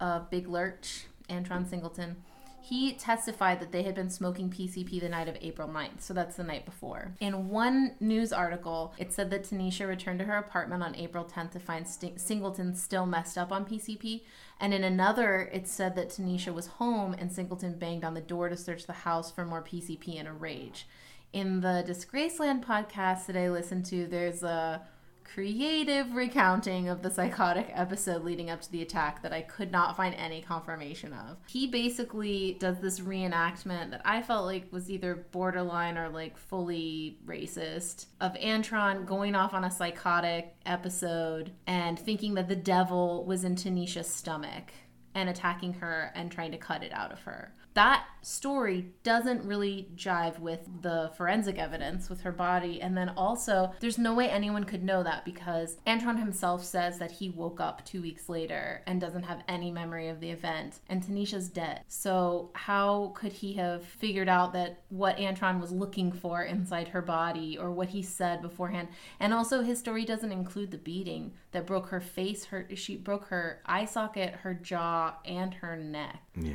of 0.00 0.28
Big 0.30 0.48
Lurch, 0.48 1.06
Antron 1.32 1.68
Singleton, 1.68 2.16
he 2.64 2.92
testified 2.92 3.58
that 3.58 3.72
they 3.72 3.82
had 3.82 3.96
been 3.96 4.08
smoking 4.08 4.48
PCP 4.48 5.00
the 5.00 5.08
night 5.08 5.26
of 5.26 5.36
April 5.40 5.66
9th, 5.66 6.00
so 6.00 6.14
that's 6.14 6.36
the 6.36 6.44
night 6.44 6.64
before. 6.64 7.12
In 7.18 7.48
one 7.48 7.96
news 7.98 8.32
article, 8.32 8.94
it 8.98 9.12
said 9.12 9.30
that 9.30 9.42
Tanisha 9.42 9.88
returned 9.88 10.20
to 10.20 10.26
her 10.26 10.36
apartment 10.36 10.80
on 10.80 10.94
April 10.94 11.24
10th 11.24 11.50
to 11.52 11.58
find 11.58 11.88
St- 11.88 12.20
Singleton 12.20 12.76
still 12.76 13.04
messed 13.04 13.36
up 13.36 13.50
on 13.50 13.64
PCP, 13.64 14.22
and 14.60 14.72
in 14.72 14.84
another, 14.84 15.50
it 15.52 15.66
said 15.66 15.96
that 15.96 16.10
Tanisha 16.10 16.54
was 16.54 16.68
home 16.68 17.14
and 17.14 17.32
Singleton 17.32 17.80
banged 17.80 18.04
on 18.04 18.14
the 18.14 18.20
door 18.20 18.48
to 18.48 18.56
search 18.56 18.86
the 18.86 18.92
house 18.92 19.28
for 19.28 19.44
more 19.44 19.62
PCP 19.62 20.14
in 20.14 20.28
a 20.28 20.32
rage. 20.32 20.86
In 21.32 21.62
the 21.62 21.84
Disgraceland 21.84 22.64
podcast 22.64 23.26
that 23.26 23.36
I 23.36 23.50
listened 23.50 23.86
to, 23.86 24.06
there's 24.06 24.44
a 24.44 24.82
creative 25.24 26.14
recounting 26.14 26.88
of 26.88 27.02
the 27.02 27.10
psychotic 27.10 27.70
episode 27.72 28.24
leading 28.24 28.50
up 28.50 28.60
to 28.62 28.70
the 28.70 28.82
attack 28.82 29.22
that 29.22 29.32
I 29.32 29.42
could 29.42 29.72
not 29.72 29.96
find 29.96 30.14
any 30.14 30.42
confirmation 30.42 31.12
of. 31.12 31.38
He 31.46 31.66
basically 31.66 32.56
does 32.60 32.80
this 32.80 33.00
reenactment 33.00 33.90
that 33.90 34.02
I 34.04 34.22
felt 34.22 34.46
like 34.46 34.72
was 34.72 34.90
either 34.90 35.26
borderline 35.32 35.96
or 35.96 36.08
like 36.08 36.36
fully 36.36 37.18
racist 37.26 38.06
of 38.20 38.34
Antron 38.34 39.06
going 39.06 39.34
off 39.34 39.54
on 39.54 39.64
a 39.64 39.70
psychotic 39.70 40.54
episode 40.66 41.52
and 41.66 41.98
thinking 41.98 42.34
that 42.34 42.48
the 42.48 42.56
devil 42.56 43.24
was 43.24 43.44
in 43.44 43.56
Tanisha's 43.56 44.08
stomach 44.08 44.72
and 45.14 45.28
attacking 45.28 45.74
her 45.74 46.10
and 46.14 46.30
trying 46.30 46.52
to 46.52 46.58
cut 46.58 46.82
it 46.82 46.92
out 46.92 47.12
of 47.12 47.20
her 47.20 47.52
that 47.74 48.04
story 48.20 48.92
doesn't 49.02 49.44
really 49.44 49.88
jive 49.96 50.38
with 50.38 50.60
the 50.82 51.10
forensic 51.16 51.58
evidence 51.58 52.08
with 52.08 52.20
her 52.20 52.30
body. 52.32 52.80
And 52.80 52.96
then 52.96 53.08
also, 53.10 53.72
there's 53.80 53.98
no 53.98 54.14
way 54.14 54.28
anyone 54.28 54.64
could 54.64 54.84
know 54.84 55.02
that 55.02 55.24
because 55.24 55.76
Antron 55.86 56.18
himself 56.18 56.64
says 56.64 56.98
that 56.98 57.10
he 57.10 57.30
woke 57.30 57.60
up 57.60 57.84
two 57.84 58.00
weeks 58.00 58.28
later 58.28 58.82
and 58.86 59.00
doesn't 59.00 59.24
have 59.24 59.42
any 59.48 59.70
memory 59.70 60.08
of 60.08 60.20
the 60.20 60.30
event, 60.30 60.80
and 60.88 61.02
Tanisha's 61.02 61.48
dead. 61.48 61.82
So, 61.88 62.50
how 62.54 63.12
could 63.14 63.32
he 63.32 63.54
have 63.54 63.84
figured 63.84 64.28
out 64.28 64.52
that 64.52 64.82
what 64.88 65.16
Antron 65.16 65.60
was 65.60 65.72
looking 65.72 66.12
for 66.12 66.42
inside 66.42 66.88
her 66.88 67.02
body 67.02 67.58
or 67.58 67.70
what 67.70 67.88
he 67.88 68.02
said 68.02 68.42
beforehand? 68.42 68.88
And 69.18 69.32
also, 69.34 69.62
his 69.62 69.78
story 69.78 70.04
doesn't 70.04 70.32
include 70.32 70.70
the 70.70 70.78
beating. 70.78 71.32
that 71.52 71.66
broke 71.66 71.88
her 71.88 72.00
face. 72.00 72.46
Her 72.46 72.66
she 72.74 72.96
broke 72.96 73.26
her 73.26 73.60
eye 73.66 73.84
socket, 73.84 74.34
her 74.36 74.54
jaw, 74.54 75.16
and 75.24 75.54
her 75.54 75.76
neck. 75.76 76.22
Yeah. 76.34 76.52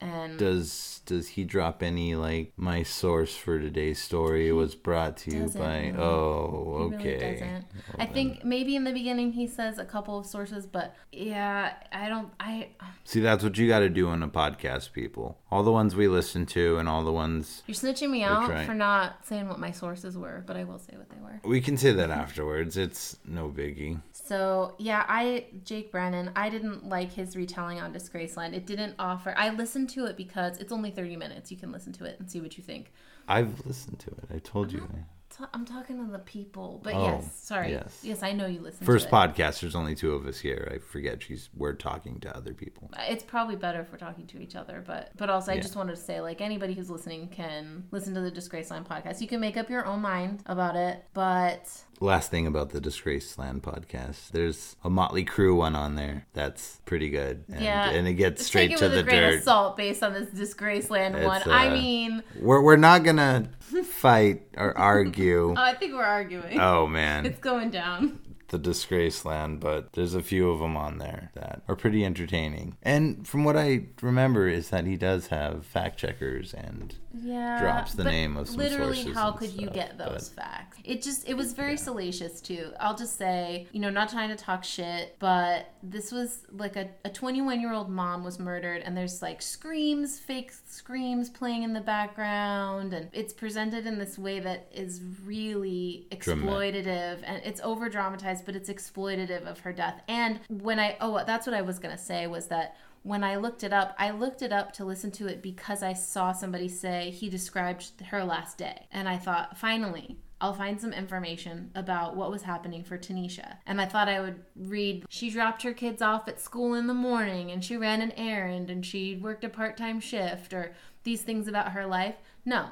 And 0.00 0.38
Does 0.38 1.00
does 1.06 1.28
he 1.28 1.44
drop 1.44 1.82
any 1.82 2.14
like 2.14 2.52
my 2.56 2.82
source 2.82 3.36
for 3.36 3.58
today's 3.58 4.00
story 4.00 4.50
was 4.52 4.74
brought 4.74 5.18
to 5.18 5.30
you 5.30 5.48
by 5.48 5.92
oh 5.96 6.88
He 6.90 6.96
okay. 6.96 7.18
really 7.18 7.32
doesn't. 7.32 7.64
I 7.98 8.06
think 8.06 8.44
maybe 8.44 8.74
in 8.76 8.84
the 8.84 8.92
beginning 8.92 9.32
he 9.32 9.46
says 9.46 9.78
a 9.78 9.84
couple 9.84 10.18
of 10.18 10.26
sources, 10.26 10.66
but 10.66 10.94
yeah, 11.12 11.74
I 11.92 12.08
don't. 12.08 12.28
I 12.40 12.68
See 13.04 13.20
that's 13.20 13.44
what 13.44 13.56
you 13.58 13.68
got 13.68 13.80
to 13.80 13.88
do 13.88 14.08
on 14.08 14.22
a 14.22 14.28
podcast, 14.28 14.92
people. 14.92 15.38
All 15.50 15.62
the 15.62 15.72
ones 15.72 15.94
we 15.94 16.08
listen 16.08 16.46
to 16.46 16.78
and 16.78 16.88
all 16.88 17.04
the 17.04 17.12
ones 17.12 17.62
you're 17.66 17.74
snitching 17.74 18.10
me 18.10 18.22
out 18.22 18.48
right. 18.48 18.66
for 18.66 18.74
not 18.74 19.24
saying 19.26 19.48
what 19.48 19.58
my 19.58 19.70
sources 19.70 20.16
were, 20.16 20.42
but 20.46 20.56
I 20.56 20.64
will 20.64 20.78
say 20.78 20.94
what 20.96 21.08
they 21.10 21.20
were. 21.22 21.40
we 21.44 21.60
can 21.60 21.76
say 21.76 21.92
that 21.92 22.10
afterwards. 22.10 22.76
It's 22.76 23.16
no 23.26 23.48
biggie. 23.48 24.00
So 24.26 24.74
yeah, 24.78 25.04
I 25.08 25.46
Jake 25.64 25.92
Brennan. 25.92 26.30
I 26.34 26.48
didn't 26.50 26.88
like 26.88 27.12
his 27.12 27.36
retelling 27.36 27.80
on 27.80 27.92
Disgraceland. 27.92 28.54
It 28.54 28.66
didn't 28.66 28.94
offer. 28.98 29.34
I 29.36 29.50
listened 29.50 29.90
to 29.90 30.06
it 30.06 30.16
because 30.16 30.58
it's 30.58 30.72
only 30.72 30.90
thirty 30.90 31.16
minutes. 31.16 31.50
You 31.50 31.56
can 31.56 31.70
listen 31.72 31.92
to 31.94 32.04
it 32.04 32.18
and 32.18 32.30
see 32.30 32.40
what 32.40 32.56
you 32.56 32.64
think. 32.64 32.92
I've 33.28 33.64
listened 33.66 33.98
to 34.00 34.10
it. 34.10 34.24
I 34.34 34.38
told 34.38 34.72
you. 34.72 34.88
Ta- 35.36 35.48
I'm 35.52 35.64
talking 35.64 35.96
to 36.04 36.12
the 36.12 36.20
people, 36.20 36.80
but 36.84 36.94
Oh, 36.94 37.06
yes, 37.06 37.34
sorry. 37.42 37.72
yes. 37.72 37.98
Yes, 38.04 38.22
I 38.22 38.32
know 38.32 38.46
you 38.46 38.60
listen. 38.60 38.86
First 38.86 39.08
to 39.08 39.16
it. 39.16 39.18
podcast. 39.34 39.60
There's 39.62 39.74
only 39.74 39.96
two 39.96 40.14
of 40.14 40.26
us 40.26 40.38
here. 40.38 40.70
I 40.72 40.78
forget 40.78 41.22
she's 41.22 41.50
we're 41.56 41.72
talking 41.72 42.20
to 42.20 42.36
other 42.36 42.54
people. 42.54 42.90
Uh, 42.96 43.02
it's 43.08 43.24
probably 43.24 43.56
better 43.56 43.80
if 43.80 43.90
we're 43.90 43.98
talking 43.98 44.26
to 44.28 44.40
each 44.40 44.54
other, 44.54 44.82
but 44.86 45.10
but 45.16 45.28
also 45.30 45.50
I 45.52 45.58
just 45.58 45.74
wanted 45.74 45.96
to 45.96 46.00
say 46.00 46.20
like 46.20 46.40
anybody 46.40 46.72
who's 46.74 46.88
listening 46.88 47.28
can 47.28 47.84
listen 47.90 48.14
to 48.14 48.20
the 48.20 48.30
Disgraceland 48.30 48.86
podcast. 48.86 49.20
You 49.20 49.26
can 49.26 49.40
make 49.40 49.56
up 49.56 49.68
your 49.68 49.84
own 49.86 50.00
mind 50.02 50.42
about 50.46 50.76
it, 50.76 51.04
but 51.14 51.68
Last 52.00 52.30
thing 52.30 52.46
about 52.46 52.70
the 52.70 52.80
Disgraceland 52.80 53.60
podcast, 53.62 54.30
there's 54.32 54.76
a 54.84 54.90
Motley 54.90 55.24
Crue 55.24 55.56
one 55.56 55.74
on 55.76 55.94
there 55.94 56.26
that's 56.34 56.80
pretty 56.84 57.08
good. 57.08 57.44
And, 57.50 57.64
yeah, 57.64 57.90
and 57.90 58.06
it 58.08 58.14
gets 58.14 58.44
straight 58.44 58.72
it 58.72 58.78
to 58.78 58.88
the 58.88 59.02
dirt. 59.02 59.36
of 59.36 59.42
salt 59.42 59.76
based 59.76 60.02
on 60.02 60.12
this 60.12 60.28
Disgraceland 60.30 61.14
It's, 61.14 61.26
one. 61.26 61.42
I 61.50 61.68
uh, 61.68 61.72
mean, 61.72 62.22
We're 62.40 62.60
we're 62.62 62.76
not 62.76 63.04
gonna 63.04 63.48
fight 63.84 64.42
or 64.56 64.76
argue. 64.76 65.54
Oh, 65.56 65.62
I 65.62 65.74
think 65.74 65.94
we're 65.94 66.02
arguing. 66.04 66.58
Oh 66.60 66.86
man, 66.86 67.26
It's 67.26 67.38
going 67.40 67.70
down. 67.70 68.18
the 68.48 68.58
Disgraceland, 68.58 69.60
but 69.60 69.92
there's 69.94 70.14
a 70.14 70.22
few 70.22 70.50
of 70.50 70.58
them 70.58 70.76
on 70.76 70.98
there 70.98 71.30
that 71.34 71.62
are 71.68 71.76
pretty 71.76 72.04
entertaining. 72.04 72.76
And 72.82 73.26
from 73.26 73.44
what 73.44 73.56
I 73.56 73.86
remember, 74.02 74.46
is 74.48 74.68
that 74.70 74.84
he 74.84 74.96
does 74.96 75.28
have 75.28 75.64
fact 75.64 75.98
checkers 75.98 76.52
and 76.52 76.94
Yeah, 77.22 77.60
drops 77.60 77.94
the 77.94 78.04
name 78.04 78.36
of 78.36 78.48
some 78.48 78.56
literally. 78.56 78.96
sources 78.96 79.14
How 79.14 79.32
could 79.32 79.52
you 79.52 79.70
get 79.70 79.98
those 79.98 80.28
but- 80.28 80.42
facts? 80.42 80.78
It 80.84 81.00
just 81.00 81.26
it 81.28 81.34
was 81.34 81.52
very 81.54 81.76
salacious 81.76 82.40
too. 82.40 82.72
I'll 82.78 82.96
just 82.96 83.16
say, 83.16 83.68
you 83.72 83.80
know, 83.80 83.88
not 83.88 84.10
trying 84.10 84.28
to 84.28 84.36
talk 84.36 84.64
shit, 84.64 85.16
but 85.18 85.70
this 85.82 86.12
was 86.12 86.46
like 86.52 86.76
a 86.76 86.90
a 87.04 87.08
21 87.10 87.60
year 87.60 87.72
old 87.72 87.88
mom 87.88 88.22
was 88.24 88.38
murdered, 88.38 88.82
and 88.82 88.96
there's 88.96 89.22
like 89.22 89.40
screams, 89.40 90.18
fake 90.18 90.52
screams 90.68 91.30
playing 91.30 91.62
in 91.62 91.72
the 91.72 91.80
background, 91.80 92.92
and 92.92 93.08
it's 93.12 93.32
presented 93.32 93.86
in 93.86 93.98
this 93.98 94.18
way 94.18 94.40
that 94.40 94.68
is 94.72 95.00
really 95.24 96.06
exploitative 96.10 97.18
and 97.24 97.40
it's 97.44 97.60
over 97.62 97.88
dramatized, 97.88 98.44
but 98.44 98.54
it's 98.56 98.68
exploitative 98.68 99.46
of 99.46 99.60
her 99.60 99.72
death. 99.72 100.02
And 100.08 100.40
when 100.48 100.78
I 100.78 100.96
oh, 101.00 101.22
that's 101.26 101.46
what 101.46 101.54
I 101.54 101.62
was 101.62 101.78
gonna 101.78 101.98
say 101.98 102.26
was 102.26 102.48
that 102.48 102.76
when 103.04 103.22
I 103.22 103.36
looked 103.36 103.62
it 103.62 103.72
up, 103.72 103.94
I 103.98 104.10
looked 104.10 104.40
it 104.40 104.50
up 104.50 104.72
to 104.72 104.84
listen 104.84 105.10
to 105.12 105.26
it 105.28 105.42
because 105.42 105.82
I 105.82 105.92
saw 105.92 106.32
somebody 106.32 106.68
say 106.68 107.10
he 107.10 107.28
described 107.28 107.92
her 108.08 108.24
last 108.24 108.56
day. 108.56 108.86
And 108.90 109.06
I 109.06 109.18
thought, 109.18 109.58
finally, 109.58 110.16
I'll 110.40 110.54
find 110.54 110.80
some 110.80 110.94
information 110.94 111.70
about 111.74 112.16
what 112.16 112.30
was 112.30 112.42
happening 112.42 112.82
for 112.82 112.96
Tanisha. 112.96 113.58
And 113.66 113.78
I 113.78 113.84
thought 113.84 114.08
I 114.08 114.20
would 114.20 114.42
read 114.56 115.04
she 115.10 115.28
dropped 115.28 115.62
her 115.62 115.74
kids 115.74 116.00
off 116.00 116.28
at 116.28 116.40
school 116.40 116.72
in 116.72 116.86
the 116.86 116.94
morning 116.94 117.50
and 117.50 117.62
she 117.62 117.76
ran 117.76 118.00
an 118.00 118.12
errand 118.12 118.70
and 118.70 118.84
she 118.84 119.16
worked 119.16 119.44
a 119.44 119.50
part 119.50 119.76
time 119.76 120.00
shift 120.00 120.54
or 120.54 120.74
these 121.02 121.20
things 121.20 121.46
about 121.46 121.72
her 121.72 121.86
life. 121.86 122.16
No, 122.46 122.70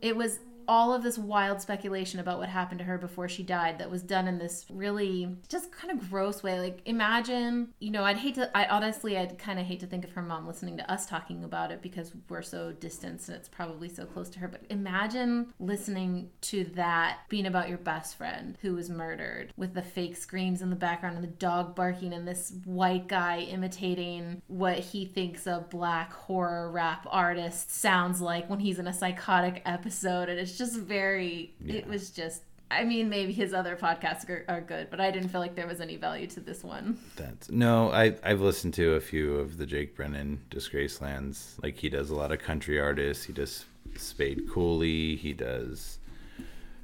it 0.00 0.16
was 0.16 0.38
all 0.68 0.92
of 0.92 1.02
this 1.02 1.18
wild 1.18 1.60
speculation 1.60 2.20
about 2.20 2.38
what 2.38 2.48
happened 2.48 2.78
to 2.78 2.84
her 2.84 2.98
before 2.98 3.28
she 3.28 3.42
died 3.42 3.78
that 3.78 3.90
was 3.90 4.02
done 4.02 4.28
in 4.28 4.38
this 4.38 4.66
really 4.70 5.36
just 5.48 5.72
kind 5.72 5.90
of 5.90 6.10
gross 6.10 6.42
way. 6.42 6.60
Like 6.60 6.80
imagine 6.84 7.68
you 7.80 7.90
know 7.90 8.04
i'd 8.04 8.16
hate 8.16 8.34
to 8.34 8.56
i 8.56 8.66
honestly 8.68 9.16
i'd 9.16 9.38
kind 9.38 9.58
of 9.58 9.66
hate 9.66 9.80
to 9.80 9.86
think 9.86 10.04
of 10.04 10.12
her 10.12 10.22
mom 10.22 10.46
listening 10.46 10.76
to 10.76 10.90
us 10.92 11.06
talking 11.06 11.44
about 11.44 11.70
it 11.70 11.82
because 11.82 12.12
we're 12.28 12.42
so 12.42 12.72
distanced 12.72 13.28
and 13.28 13.36
it's 13.36 13.48
probably 13.48 13.88
so 13.88 14.04
close 14.04 14.28
to 14.28 14.38
her 14.38 14.48
but 14.48 14.62
imagine 14.70 15.52
listening 15.58 16.30
to 16.40 16.64
that 16.74 17.18
being 17.28 17.46
about 17.46 17.68
your 17.68 17.78
best 17.78 18.16
friend 18.16 18.58
who 18.62 18.74
was 18.74 18.88
murdered 18.88 19.52
with 19.56 19.74
the 19.74 19.82
fake 19.82 20.16
screams 20.16 20.62
in 20.62 20.70
the 20.70 20.76
background 20.76 21.16
and 21.16 21.24
the 21.24 21.28
dog 21.28 21.74
barking 21.74 22.12
and 22.12 22.26
this 22.26 22.52
white 22.64 23.08
guy 23.08 23.40
imitating 23.40 24.40
what 24.46 24.78
he 24.78 25.04
thinks 25.04 25.46
a 25.46 25.66
black 25.70 26.12
horror 26.12 26.70
rap 26.70 27.06
artist 27.10 27.70
sounds 27.70 28.20
like 28.20 28.48
when 28.48 28.60
he's 28.60 28.78
in 28.78 28.86
a 28.86 28.92
psychotic 28.92 29.62
episode 29.64 30.28
and 30.28 30.38
it's 30.38 30.53
just 30.56 30.76
very 30.76 31.54
it 31.66 31.86
was 31.86 32.10
just 32.10 32.42
I 32.70 32.82
mean, 32.82 33.08
maybe 33.08 33.32
his 33.32 33.54
other 33.54 33.76
podcasts 33.76 34.28
are, 34.28 34.44
are 34.48 34.60
good, 34.60 34.88
but 34.90 35.00
I 35.00 35.10
didn't 35.10 35.28
feel 35.28 35.40
like 35.40 35.54
there 35.54 35.66
was 35.66 35.80
any 35.80 35.96
value 35.96 36.26
to 36.28 36.40
this 36.40 36.64
one. 36.64 36.98
That's 37.14 37.50
no, 37.50 37.92
I 37.92 38.16
I've 38.24 38.40
listened 38.40 38.74
to 38.74 38.94
a 38.94 39.00
few 39.00 39.36
of 39.36 39.58
the 39.58 39.66
Jake 39.66 39.94
Brennan 39.94 40.40
Disgracelands. 40.50 41.62
Like 41.62 41.76
he 41.76 41.88
does 41.88 42.10
a 42.10 42.16
lot 42.16 42.32
of 42.32 42.40
country 42.40 42.80
artists. 42.80 43.24
He 43.24 43.32
does 43.32 43.64
Spade 43.96 44.48
Cooley. 44.50 45.16
He 45.16 45.32
does. 45.32 45.98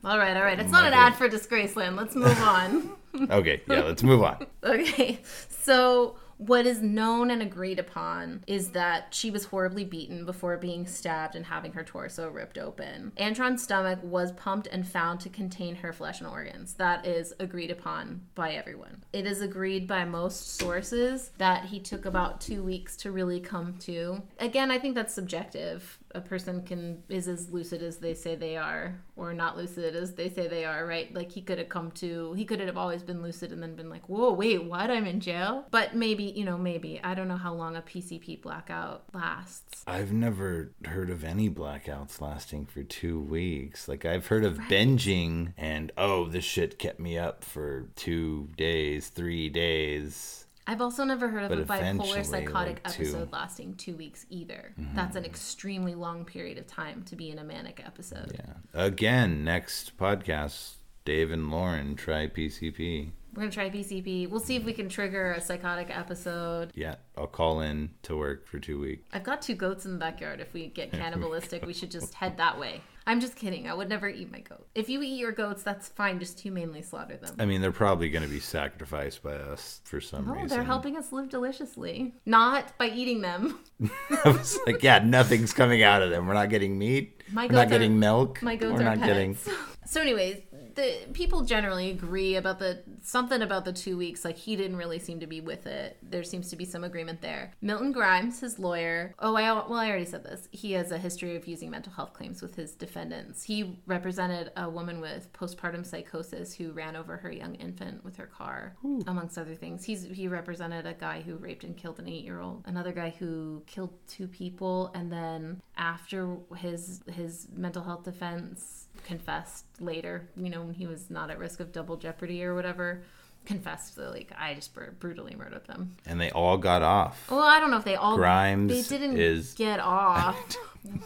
All 0.05 0.19
right, 0.19 0.37
all 0.37 0.43
right. 0.43 0.59
It's 0.59 0.71
not 0.71 0.87
an 0.87 0.95
ad 0.95 1.15
for 1.15 1.29
Disgraceland. 1.29 1.97
Let's 1.97 2.15
move 2.15 2.39
on. 2.43 2.91
Okay, 3.29 3.61
yeah, 3.69 3.81
let's 3.81 4.05
move 4.05 4.23
on. 4.23 4.47
Okay, 4.63 5.19
so 5.49 6.15
what 6.41 6.65
is 6.65 6.81
known 6.81 7.31
and 7.31 7.43
agreed 7.43 7.79
upon 7.79 8.43
is 8.47 8.71
that 8.71 9.15
she 9.15 9.31
was 9.31 9.45
horribly 9.45 9.85
beaten 9.85 10.25
before 10.25 10.57
being 10.57 10.87
stabbed 10.87 11.37
and 11.37 11.45
having 11.45 11.73
her 11.73 11.85
torso 11.85 12.31
ripped 12.31 12.57
open. 12.57 13.13
Antron's 13.19 13.63
stomach 13.63 13.99
was 14.03 14.33
pumped 14.33 14.67
and 14.69 14.89
found 14.89 15.21
to 15.21 15.29
contain 15.29 15.75
her 15.77 15.93
flesh 15.93 16.21
and 16.21 16.29
organs. 16.29 16.73
That 16.75 17.07
is 17.07 17.35
agreed 17.39 17.71
upon 17.71 18.23
by 18.35 18.53
everyone. 18.53 19.05
It 19.13 19.27
is 19.27 19.43
agreed 19.43 19.87
by 19.87 20.07
most 20.07 20.57
sources 20.57 21.33
that 21.37 21.67
he 21.67 21.79
took 21.79 22.07
about 22.07 22.41
two 22.41 22.63
weeks 22.63 22.97
to 22.99 23.13
really 23.13 23.41
come 23.41 23.77
to. 23.81 24.23
Again, 24.39 24.71
I 24.71 24.79
think 24.79 24.95
that's 24.95 25.13
subjective. 25.13 25.99
A 26.13 26.21
person 26.21 26.63
can 26.63 27.03
is 27.09 27.29
as 27.29 27.51
lucid 27.51 27.83
as 27.83 27.99
they 27.99 28.15
say 28.15 28.35
they 28.35 28.57
are, 28.57 29.01
or 29.17 29.33
not 29.33 29.57
lucid 29.57 29.95
as 29.95 30.15
they 30.15 30.29
say 30.29 30.49
they 30.49 30.65
are, 30.65 30.87
right? 30.87 31.13
Like 31.15 31.31
he 31.31 31.41
could 31.41 31.59
have 31.59 31.69
come 31.69 31.91
to, 31.93 32.33
he 32.35 32.45
could 32.45 32.61
have 32.61 32.77
always 32.77 33.03
been 33.03 33.23
lucid 33.23 33.53
and 33.53 33.63
then 33.63 33.77
been 33.77 33.91
like, 33.91 34.09
"Whoa, 34.09 34.33
wait, 34.33 34.65
what? 34.65 34.91
I'm 34.91 35.07
in 35.07 35.21
jail." 35.21 35.67
But 35.71 35.95
maybe, 35.95 36.25
you 36.25 36.45
know, 36.45 36.59
maybe 36.59 37.01
I 37.03 37.15
don't 37.15 37.29
know 37.29 37.37
how 37.37 37.55
long 37.55 37.77
a 37.77 37.83
PCP 37.83 38.43
blackout 38.43 39.05
lasts. 39.13 39.85
I've 39.87 40.13
never 40.13 40.73
heard 40.85 41.11
of 41.11 41.25
any 41.25 41.49
blackouts 41.49 42.21
lasting 42.21 42.67
for 42.67 42.83
two 42.83 43.21
weeks. 43.21 43.89
Like 43.89 44.05
I've 44.05 44.27
heard 44.27 44.45
of 44.45 44.59
binging 44.59 45.53
and 45.57 45.93
oh, 45.97 46.27
this 46.27 46.45
shit 46.45 46.79
kept 46.79 47.01
me 47.01 47.19
up 47.19 47.45
for 47.45 47.89
two 47.97 48.49
days, 48.57 49.09
three 49.09 49.49
days. 49.49 50.40
I've 50.67 50.81
also 50.81 51.05
never 51.05 51.29
heard 51.29 51.45
of 51.45 51.49
But 51.51 51.59
a 51.59 51.65
bipolar 51.65 52.25
psychotic 52.25 52.81
like, 52.85 52.95
episode 52.95 53.33
lasting 53.33 53.75
two 53.75 53.97
weeks 53.97 54.27
either. 54.31 54.73
Mm-hmm. 54.79 54.95
That's 54.95 55.17
an 55.17 55.25
extremely 55.25 55.95
long 55.95 56.25
period 56.25 56.59
of 56.59 56.67
time 56.67 57.03
to 57.05 57.17
be 57.17 57.31
in 57.31 57.39
a 57.39 57.45
manic 57.45 57.83
episode. 57.85 58.33
Yeah. 58.35 58.85
Again, 58.85 59.43
next 59.43 59.97
podcast, 59.97 60.75
Dave 61.05 61.31
and 61.31 61.51
Lauren 61.51 61.97
try 61.97 62.27
PCP. 62.27 63.11
We're 63.35 63.43
gonna 63.43 63.53
try 63.53 63.71
PCP. 63.71 64.29
We'll 64.29 64.41
see 64.41 64.57
if 64.57 64.65
we 64.65 64.73
can 64.73 64.89
trigger 64.89 65.33
a 65.33 65.41
psychotic 65.41 65.97
episode. 65.97 66.73
Yeah, 66.75 66.97
I'll 67.17 67.29
call 67.29 67.61
in 67.61 67.91
to 68.03 68.17
work 68.17 68.49
for 68.49 68.59
two 68.59 68.81
weeks. 68.81 69.09
I've 69.13 69.23
got 69.23 69.41
two 69.41 69.55
goats 69.55 69.87
in 69.87 69.93
the 69.93 69.99
backyard. 69.99 70.41
If 70.41 70.53
we 70.53 70.67
get 70.67 70.91
cannibalistic, 70.93 71.65
we 71.65 71.73
should 71.73 71.93
just 71.93 72.15
head 72.15 72.39
that 72.39 72.59
way. 72.59 72.81
I'm 73.07 73.21
just 73.21 73.35
kidding. 73.37 73.69
I 73.69 73.75
would 73.75 73.89
never 73.89 74.09
eat 74.09 74.31
my 74.31 74.41
goat. 74.41 74.67
If 74.75 74.89
you 74.89 75.03
eat 75.03 75.19
your 75.19 75.33
goats, 75.33 75.63
that's 75.63 75.89
fine. 75.89 76.19
Just 76.21 76.39
humanely 76.41 76.83
slaughter 76.83 77.17
them. 77.17 77.35
I 77.39 77.45
mean, 77.47 77.61
they're 77.61 77.73
probably 77.73 78.11
going 78.11 78.23
to 78.25 78.29
be 78.29 78.41
sacrificed 78.41 79.23
by 79.23 79.33
us 79.35 79.81
for 79.85 80.01
some 80.01 80.27
No, 80.27 80.35
reason. 80.35 80.49
they're 80.49 80.63
helping 80.65 80.97
us 80.97 81.11
live 81.13 81.29
deliciously. 81.29 82.15
Not 82.27 82.77
by 82.79 82.89
eating 82.91 83.21
them. 83.23 83.59
I 84.25 84.29
was 84.31 84.59
like, 84.67 84.83
yeah, 84.83 84.99
nothing's 84.99 85.53
coming 85.53 85.83
out 85.83 86.03
of 86.03 86.11
them. 86.11 86.27
We're 86.27 86.35
not 86.35 86.51
getting 86.51 86.79
meat. 86.79 87.23
My 87.33 87.47
We're 87.47 87.53
not 87.53 87.67
are- 87.67 87.71
getting 87.71 87.99
milk. 87.99 88.43
My 88.43 88.57
goats 88.57 88.75
We're 88.75 88.81
are 88.83 88.97
not 88.97 88.99
pets. 88.99 89.07
getting. 89.07 89.37
So, 89.87 90.01
anyways, 90.01 90.37
the 90.75 91.07
people 91.13 91.43
generally 91.43 91.91
agree 91.91 92.37
about 92.37 92.59
the 92.59 92.83
something 93.03 93.43
about 93.43 93.65
the 93.65 93.73
two 93.73 93.97
weeks. 93.97 94.25
Like 94.25 94.37
he 94.37 94.57
didn't 94.57 94.77
really 94.77 94.99
seem 94.99 95.21
to 95.21 95.27
be 95.27 95.41
with 95.41 95.67
it. 95.67 95.99
There 96.03 96.25
seems 96.25 96.51
to 96.51 96.57
be 96.57 96.65
some 96.65 96.85
agreement 96.85 97.21
there. 97.21 97.53
Milton 97.61 97.93
Grimes, 97.93 98.41
his 98.41 98.59
lawyer. 98.59 99.15
Oh, 99.19 99.37
I 99.37 99.53
well, 99.53 99.75
I 99.75 99.89
already 99.89 100.05
said 100.05 100.25
this. 100.25 100.49
He 100.51 100.73
has 100.73 100.93
a 100.93 100.99
history 100.99 101.37
of 101.37 101.47
using 101.47 101.71
mental 101.71 101.93
health 101.93 102.13
claims 102.13 102.43
with 102.43 102.55
his 102.55 102.75
defendants. 102.75 103.45
He 103.45 103.81
represented 103.87 104.53
a 104.57 104.69
woman 104.69 105.01
with 105.01 105.33
postpartum 105.33 105.85
psychosis 105.85 106.55
who 106.55 106.73
ran 106.73 106.97
over 106.97 107.17
her 107.19 107.33
young 107.33 107.55
infant 107.57 108.05
with 108.05 108.17
her 108.17 108.27
car, 108.27 108.77
amongst 109.07 109.39
other 109.39 109.55
things. 109.55 109.85
He's 109.85 110.05
he 110.05 110.29
represented 110.29 110.87
a 110.87 110.95
guy 110.95 111.21
who 111.21 111.37
raped 111.37 111.65
and 111.65 111.77
killed 111.77 111.99
an 111.99 112.09
eight 112.09 112.25
year 112.25 112.41
old. 112.41 112.65
Another 112.67 112.93
guy 112.93 113.15
who 113.19 113.63
killed 113.67 113.93
two 114.07 114.29
people, 114.29 114.91
and 114.95 115.13
then 115.13 115.63
after 115.77 116.37
his 116.57 117.03
his 117.11 117.49
mental 117.55 117.83
health 117.83 118.05
defense 118.05 118.80
confessed 119.05 119.65
later, 119.81 120.29
you 120.37 120.51
know, 120.51 120.63
when 120.63 120.75
he 120.75 120.87
was 120.87 121.11
not 121.11 121.31
at 121.31 121.39
risk 121.39 121.61
of 121.61 121.73
double 121.73 121.97
jeopardy 121.97 122.43
or 122.45 122.55
whatever, 122.55 123.03
confessed 123.47 123.97
that 123.97 124.11
like 124.11 124.31
I 124.39 124.55
just 124.55 124.75
br- 124.75 124.91
brutally 124.99 125.35
murdered 125.35 125.67
them. 125.67 125.97
And 126.07 126.21
they 126.21 126.31
all 126.31 126.59
got 126.59 126.83
off. 126.83 127.31
Well, 127.31 127.41
I 127.43 127.59
don't 127.61 127.71
know 127.71 127.79
if 127.79 127.85
they 127.85 127.97
all 127.97 128.17
Grimes 128.17 128.71
they 128.71 128.83
didn't 128.99 129.19
is- 129.19 129.55
get 129.55 129.81
off. 129.81 130.57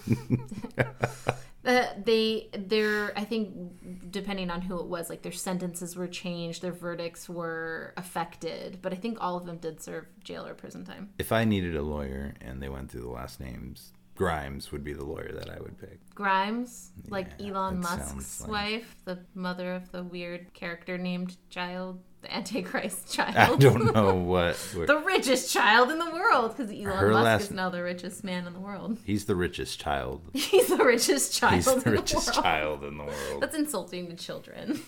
Uh, 1.66 1.86
they 2.04 2.46
their 2.52 3.18
I 3.18 3.24
think 3.24 4.10
depending 4.10 4.50
on 4.50 4.60
who 4.60 4.78
it 4.80 4.84
was, 4.86 5.08
like 5.08 5.22
their 5.22 5.32
sentences 5.32 5.96
were 5.96 6.06
changed, 6.06 6.60
their 6.60 6.72
verdicts 6.72 7.26
were 7.26 7.94
affected, 7.96 8.80
but 8.82 8.92
I 8.92 8.96
think 8.96 9.16
all 9.18 9.38
of 9.38 9.46
them 9.46 9.56
did 9.56 9.80
serve 9.80 10.04
jail 10.22 10.44
or 10.46 10.52
prison 10.52 10.84
time. 10.84 11.14
If 11.18 11.32
I 11.32 11.44
needed 11.46 11.74
a 11.74 11.80
lawyer 11.80 12.34
and 12.42 12.62
they 12.62 12.68
went 12.68 12.90
through 12.90 13.00
the 13.00 13.08
last 13.08 13.40
names, 13.40 13.94
Grimes 14.14 14.70
would 14.70 14.84
be 14.84 14.92
the 14.92 15.04
lawyer 15.04 15.32
that 15.32 15.50
I 15.50 15.58
would 15.60 15.78
pick. 15.78 15.98
Grimes, 16.14 16.92
like 17.08 17.28
Yeah, 17.38 17.48
Elon 17.50 17.80
Musk's 17.80 18.42
like- 18.42 18.50
wife, 18.50 18.96
the 19.04 19.18
mother 19.34 19.74
of 19.74 19.90
the 19.90 20.04
weird 20.04 20.52
character 20.54 20.96
named 20.96 21.36
child, 21.50 21.98
the 22.22 22.32
Antichrist 22.32 23.12
child. 23.12 23.36
I 23.36 23.56
don't 23.56 23.92
know 23.92 24.14
what. 24.32 24.56
the 24.86 25.02
richest 25.04 25.52
child 25.52 25.90
in 25.90 25.98
the 25.98 26.10
world 26.12 26.56
because 26.56 26.70
Elon 26.70 26.96
Her 26.96 27.10
Musk 27.10 27.24
last- 27.24 27.42
is 27.42 27.50
now 27.50 27.70
the 27.70 27.82
richest 27.82 28.22
man 28.22 28.46
in 28.46 28.52
the 28.52 28.60
world. 28.60 28.98
He's 29.04 29.24
the 29.24 29.34
richest 29.34 29.80
child. 29.80 30.22
He's 30.32 30.68
the 30.68 30.84
richest 30.84 31.34
child 31.34 31.54
He's 31.54 31.66
in 31.66 31.78
the 31.80 31.84
the 31.84 31.90
richest 31.90 32.28
world. 32.34 32.44
child 32.44 32.84
in 32.84 32.96
the 32.98 33.04
world. 33.04 33.42
That's 33.42 33.56
insulting 33.56 34.06
to 34.08 34.14
children. 34.16 34.80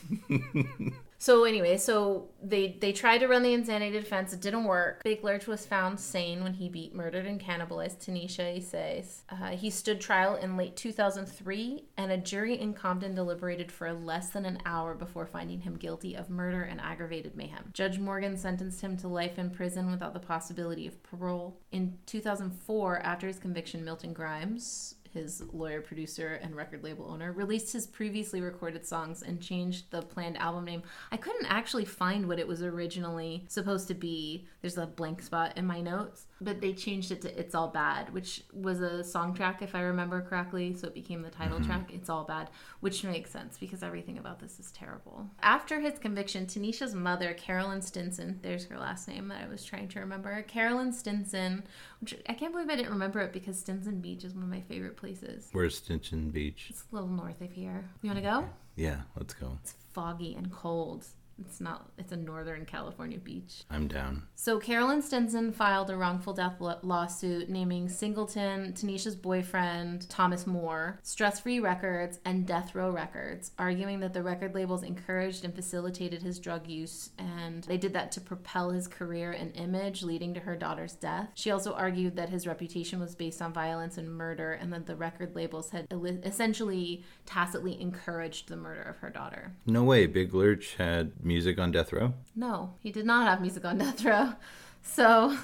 So 1.19 1.45
anyway, 1.45 1.77
so 1.77 2.29
they 2.43 2.77
they 2.81 2.93
tried 2.93 3.19
to 3.19 3.29
run 3.29 3.43
the 3.43 3.55
insanity 3.55 3.99
defense. 3.99 4.33
It 4.33 4.41
didn't 4.41 4.64
work. 4.64 5.03
Big 5.03 5.25
Lurch 5.25 5.47
was 5.47 5.67
found 5.67 5.99
sane 5.99 6.43
when 6.43 6.55
he 6.55 6.69
beat, 6.69 6.95
murdered, 6.95 7.27
and 7.27 7.41
cannibalized 7.41 8.05
Tanisha 8.05 8.59
Ysais. 8.59 9.23
Uh, 9.31 9.57
he 9.57 9.71
stood 9.71 10.01
trial 10.01 10.37
in 10.37 10.57
late 10.57 10.77
2003, 10.77 11.85
and 11.97 12.12
a 12.12 12.19
jury 12.19 12.61
in 12.61 12.75
Compton 12.75 13.14
deliberated 13.14 13.73
for 13.73 13.93
less 13.93 14.31
than 14.31 14.45
an 14.45 14.59
hour 14.67 14.95
before 14.95 15.27
finding 15.27 15.61
him 15.61 15.77
guilty 15.77 16.14
of 16.14 16.29
murder 16.29 16.62
and 16.62 16.81
aggravated 16.81 17.37
mayhem. 17.37 17.71
Judge 17.73 17.99
Morgan 17.99 18.37
sentenced 18.37 18.81
him 18.81 18.97
to 18.99 19.09
life 19.09 19.39
in 19.39 19.51
prison 19.51 19.91
without 19.91 20.12
the 20.12 20.21
possibility 20.21 20.87
of 20.87 21.03
parole. 21.03 21.59
In 21.73 21.99
2004, 22.07 23.01
after 23.01 23.27
his 23.27 23.39
conviction, 23.39 23.85
Milton 23.85 24.12
Grimes 24.12 24.96
his 25.17 25.43
lawyer, 25.53 25.81
producer, 25.81 26.39
and 26.43 26.55
record 26.55 26.85
label 26.85 27.07
owner, 27.11 27.33
released 27.33 27.73
his 27.73 27.87
previously 27.87 28.41
recorded 28.41 28.87
songs 28.87 29.23
and 29.23 29.41
changed 29.41 29.91
the 29.91 30.03
planned 30.03 30.37
album 30.39 30.64
name. 30.64 30.83
I 31.11 31.17
couldn't 31.17 31.47
actually 31.47 31.85
find 31.85 32.29
what 32.29 32.39
it 32.39 32.47
was 32.47 32.62
originally 32.62 33.45
supposed 33.49 33.89
to 33.89 33.95
be. 33.95 34.47
There's 34.61 34.79
a 34.79 34.87
blank 34.87 35.23
spot 35.23 35.57
in 35.57 35.67
my 35.67 35.81
notes, 35.81 36.27
but 36.41 36.61
they 36.61 36.72
changed 36.72 37.11
it 37.11 37.22
to 37.22 37.39
It's 37.39 37.55
All 37.55 37.68
Bad, 37.68 38.12
which 38.12 38.43
was 38.53 38.80
a 38.80 39.03
song 39.03 39.34
track, 39.34 39.62
if 39.62 39.74
I 39.74 39.80
remember 39.80 40.20
correctly. 40.20 40.74
So 40.74 40.87
it 40.87 40.95
became 40.95 41.22
the 41.22 41.30
title 41.30 41.59
mm-hmm. 41.59 41.66
track, 41.66 41.91
It's 41.93 42.11
All 42.11 42.24
Bad, 42.24 42.51
which 42.80 43.05
makes 43.05 43.30
sense 43.30 43.57
because 43.59 43.82
everything 43.82 44.18
about 44.18 44.41
this 44.41 44.61
is 44.61 44.70
terrible. 44.72 45.30
After 45.43 45.80
his 45.80 45.99
conviction, 45.99 46.47
Tanisha's 46.47 46.95
mother, 46.95 47.32
Carolyn 47.34 47.80
Stinson, 47.80 48.39
there's 48.43 48.66
her 48.66 48.78
last 48.78 49.09
name 49.09 49.28
that 49.28 49.43
I 49.43 49.49
was 49.49 49.64
trying 49.64 49.89
to 49.89 50.01
remember, 50.01 50.43
Carolyn 50.43 50.93
Stinson, 50.93 51.64
which 52.01 52.14
I 52.28 52.34
can't 52.34 52.53
believe 52.53 52.68
I 52.68 52.76
didn't 52.76 52.93
remember 52.93 53.20
it 53.20 53.32
because 53.32 53.59
Stinson 53.59 54.01
Beach 54.01 54.24
is 54.24 54.34
one 54.34 54.45
of 54.45 54.51
my 54.51 54.61
favorite 54.61 54.97
places. 54.97 55.49
Where's 55.53 55.76
Stinson 55.76 56.30
Beach? 56.30 56.66
It's 56.68 56.84
a 56.93 56.95
little 56.95 57.11
north 57.11 57.41
of 57.41 57.53
here. 57.53 57.89
You 58.03 58.11
want 58.11 58.18
to 58.18 58.30
go? 58.30 58.49
Yeah, 58.74 59.03
let's 59.16 59.32
go. 59.32 59.57
It's 59.62 59.74
foggy 59.93 60.34
and 60.34 60.53
cold. 60.53 61.07
It's 61.39 61.61
not. 61.61 61.91
It's 61.99 62.12
a 62.12 62.16
northern 62.16 62.64
California 62.64 63.18
beach. 63.18 63.64
I'm 63.70 63.89
down. 63.89 64.22
So 64.34 64.59
Carolyn 64.59 65.03
Stinson 65.03 65.53
filed 65.53 65.91
a 65.91 65.97
wrongful 65.97 66.32
death 66.32 66.61
lo- 66.61 66.78
lawsuit 66.82 67.51
naming 67.51 67.89
Singleton, 67.89 68.72
Tanisha's 68.72 69.14
boyfriend, 69.14 70.09
Thomas 70.09 70.47
Moore, 70.47 70.99
Stress 71.03 71.41
Free 71.41 71.61
Records, 71.61 72.20
and 72.24 72.47
Death 72.47 72.74
Row 72.74 72.91
Records, 72.91 73.53
arguing 73.59 74.01
that 74.01 74.14
the 74.14 74.22
record 74.22 74.55
labels 74.55 74.82
encouraged 74.82 75.45
and 75.45 75.55
facilitated 75.55 76.22
his 76.22 76.39
drug 76.39 76.66
use, 76.68 77.11
and 77.18 77.64
they 77.64 77.76
did 77.76 77.93
that 77.93 78.12
to 78.12 78.20
propel 78.20 78.70
his 78.70 78.89
career 78.89 79.32
and 79.32 79.55
image, 79.57 80.03
leading 80.03 80.32
to 80.34 80.41
her 80.41 80.57
daughter's 80.57 80.95
death. 80.95 81.28
She 81.34 81.51
also 81.51 81.74
argued 81.74 82.16
that 82.16 82.30
his 82.30 82.47
reputation 82.47 82.99
was 82.99 83.14
based 83.14 83.43
on 83.43 83.53
violence 83.53 83.99
and 83.99 84.09
murder, 84.09 84.53
and 84.53 84.72
that 84.72 84.87
the 84.87 84.97
record 84.97 85.34
labels 85.37 85.70
had 85.70 85.87
essentially 86.24 87.05
tacitly 87.26 87.78
encouraged 87.80 88.49
the 88.49 88.57
murder 88.57 88.82
of 88.82 88.99
her 88.99 89.11
daughter. 89.11 89.53
No 89.66 89.84
way. 89.84 90.07
Big 90.07 90.32
Lurch 90.32 90.76
had 90.76 91.12
music 91.27 91.59
on 91.59 91.70
Death 91.72 91.93
Row. 91.93 92.14
No, 92.35 92.74
he 92.81 92.91
did 92.91 93.05
not 93.05 93.27
have 93.29 93.41
music 93.41 93.64
on 93.64 93.79
Death 93.79 94.05
Row. 94.05 94.33
So, 94.89 95.37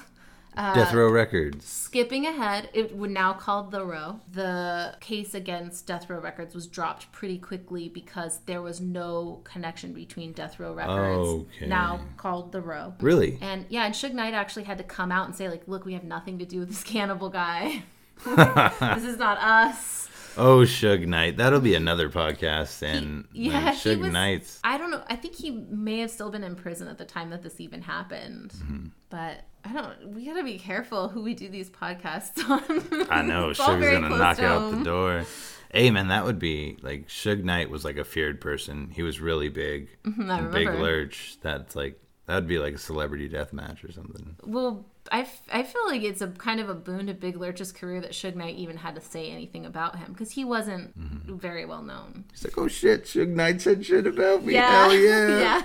uh, 0.55 0.73
Death 0.73 0.93
Row 0.93 1.11
Records. 1.11 1.65
skipping 1.65 2.25
ahead, 2.25 2.69
it 2.73 2.95
would 2.95 3.11
now 3.11 3.33
called 3.33 3.71
The 3.71 3.83
Row. 3.83 4.21
The 4.31 4.95
case 5.01 5.33
against 5.35 5.85
Death 5.85 6.09
Row 6.09 6.17
Records 6.21 6.55
was 6.55 6.65
dropped 6.65 7.11
pretty 7.11 7.37
quickly 7.37 7.89
because 7.89 8.39
there 8.45 8.61
was 8.61 8.79
no 8.79 9.41
connection 9.43 9.91
between 9.91 10.31
Death 10.31 10.61
Row 10.61 10.73
Records, 10.73 11.45
Okay. 11.57 11.67
now 11.67 11.99
called 12.15 12.53
The 12.53 12.61
Row. 12.61 12.93
Really? 13.01 13.37
And 13.41 13.65
yeah, 13.67 13.83
and 13.85 13.93
Suge 13.93 14.13
Knight 14.13 14.33
actually 14.33 14.63
had 14.63 14.77
to 14.77 14.85
come 14.85 15.11
out 15.11 15.25
and 15.25 15.35
say, 15.35 15.49
like, 15.49 15.67
look, 15.67 15.83
we 15.83 15.91
have 15.91 16.05
nothing 16.05 16.39
to 16.39 16.45
do 16.45 16.59
with 16.61 16.69
this 16.69 16.83
cannibal 16.85 17.29
guy. 17.29 17.83
this 18.25 19.03
is 19.03 19.17
not 19.17 19.37
us. 19.39 20.07
Oh, 20.37 20.59
Suge 20.59 21.05
Knight. 21.05 21.37
That'll 21.37 21.59
be 21.59 21.75
another 21.75 22.09
podcast. 22.09 22.81
And 22.81 23.25
He- 23.33 23.49
yeah, 23.49 23.71
he 23.71 23.77
Suge 23.89 23.99
was- 23.99 24.11
Knight's. 24.11 24.59
I 24.63 24.77
don't 24.77 24.91
know. 24.91 25.03
I 25.07 25.15
think 25.15 25.35
he 25.35 25.51
may 25.51 25.99
have 25.99 26.11
still 26.11 26.29
been 26.31 26.43
in 26.43 26.55
prison 26.55 26.87
at 26.87 26.97
the 26.97 27.05
time 27.05 27.29
that 27.31 27.43
this 27.43 27.59
even 27.61 27.81
happened. 27.81 28.51
Mm-hmm. 28.51 28.85
But 29.09 29.43
I 29.63 29.73
don't. 29.73 30.09
We 30.09 30.25
gotta 30.25 30.43
be 30.43 30.57
careful 30.57 31.07
who 31.09 31.21
we 31.21 31.33
do 31.35 31.49
these 31.49 31.69
podcasts 31.69 32.37
on. 32.49 33.07
I 33.09 33.21
know. 33.21 33.49
Suge's 33.49 33.91
gonna 33.91 34.09
knock 34.09 34.37
to 34.37 34.45
out 34.45 34.71
the 34.77 34.83
door. 34.83 35.25
Hey 35.71 35.89
man, 35.89 36.09
that 36.09 36.23
would 36.25 36.37
be 36.39 36.77
like 36.81 37.07
Suge 37.07 37.43
Knight 37.43 37.69
was 37.69 37.83
like 37.85 37.97
a 37.97 38.03
feared 38.03 38.41
person. 38.41 38.89
He 38.91 39.01
was 39.03 39.19
really 39.19 39.49
big. 39.49 39.89
Mm-hmm, 40.03 40.51
Big. 40.51 40.67
Lurch. 40.69 41.37
That's 41.41 41.75
like 41.75 41.99
that 42.25 42.35
would 42.35 42.47
be 42.47 42.59
like 42.59 42.75
a 42.75 42.77
celebrity 42.79 43.27
death 43.29 43.53
match 43.53 43.83
or 43.83 43.91
something. 43.91 44.35
Well, 44.43 44.85
I, 45.11 45.21
f- 45.21 45.41
I 45.51 45.63
feel 45.63 45.85
like 45.87 46.01
it's 46.03 46.21
a 46.21 46.27
kind 46.27 46.59
of 46.59 46.69
a 46.69 46.73
boon 46.73 47.07
to 47.07 47.13
Big 47.13 47.35
Lurch's 47.37 47.71
career 47.71 47.99
that 48.01 48.11
Suge 48.11 48.35
Knight 48.35 48.55
even 48.55 48.77
had 48.77 48.95
to 48.95 49.01
say 49.01 49.29
anything 49.29 49.65
about 49.65 49.97
him 49.99 50.11
because 50.13 50.31
he 50.31 50.45
wasn't 50.45 50.97
Mm-hmm. 50.97 51.35
very 51.37 51.65
well 51.65 51.81
known. 51.81 52.23
He's 52.31 52.43
like, 52.43 52.57
oh 52.57 52.67
shit, 52.67 53.05
Suge 53.05 53.27
Knight 53.29 53.61
said 53.61 53.85
shit 53.85 54.07
about 54.07 54.45
me. 54.45 54.53
Yeah. 54.53 54.71
Hell 54.71 54.95
yeah. 54.97 55.63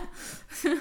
yeah. 0.65 0.79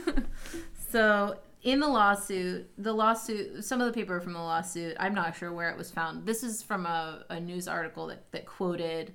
so 0.90 1.38
in 1.64 1.80
the 1.80 1.88
lawsuit, 1.88 2.70
the 2.78 2.94
lawsuit, 2.94 3.64
some 3.64 3.82
of 3.82 3.88
the 3.88 3.94
paper 3.94 4.20
from 4.20 4.34
the 4.34 4.40
lawsuit, 4.40 4.96
I'm 5.00 5.14
not 5.14 5.36
sure 5.36 5.52
where 5.52 5.70
it 5.70 5.78
was 5.78 5.92
found. 5.92 6.26
This 6.26 6.44
is 6.44 6.62
from 6.64 6.86
a, 6.86 7.26
a 7.30 7.40
news 7.40 7.68
article 7.68 8.08
that, 8.08 8.32
that 8.32 8.46
quoted 8.46 9.14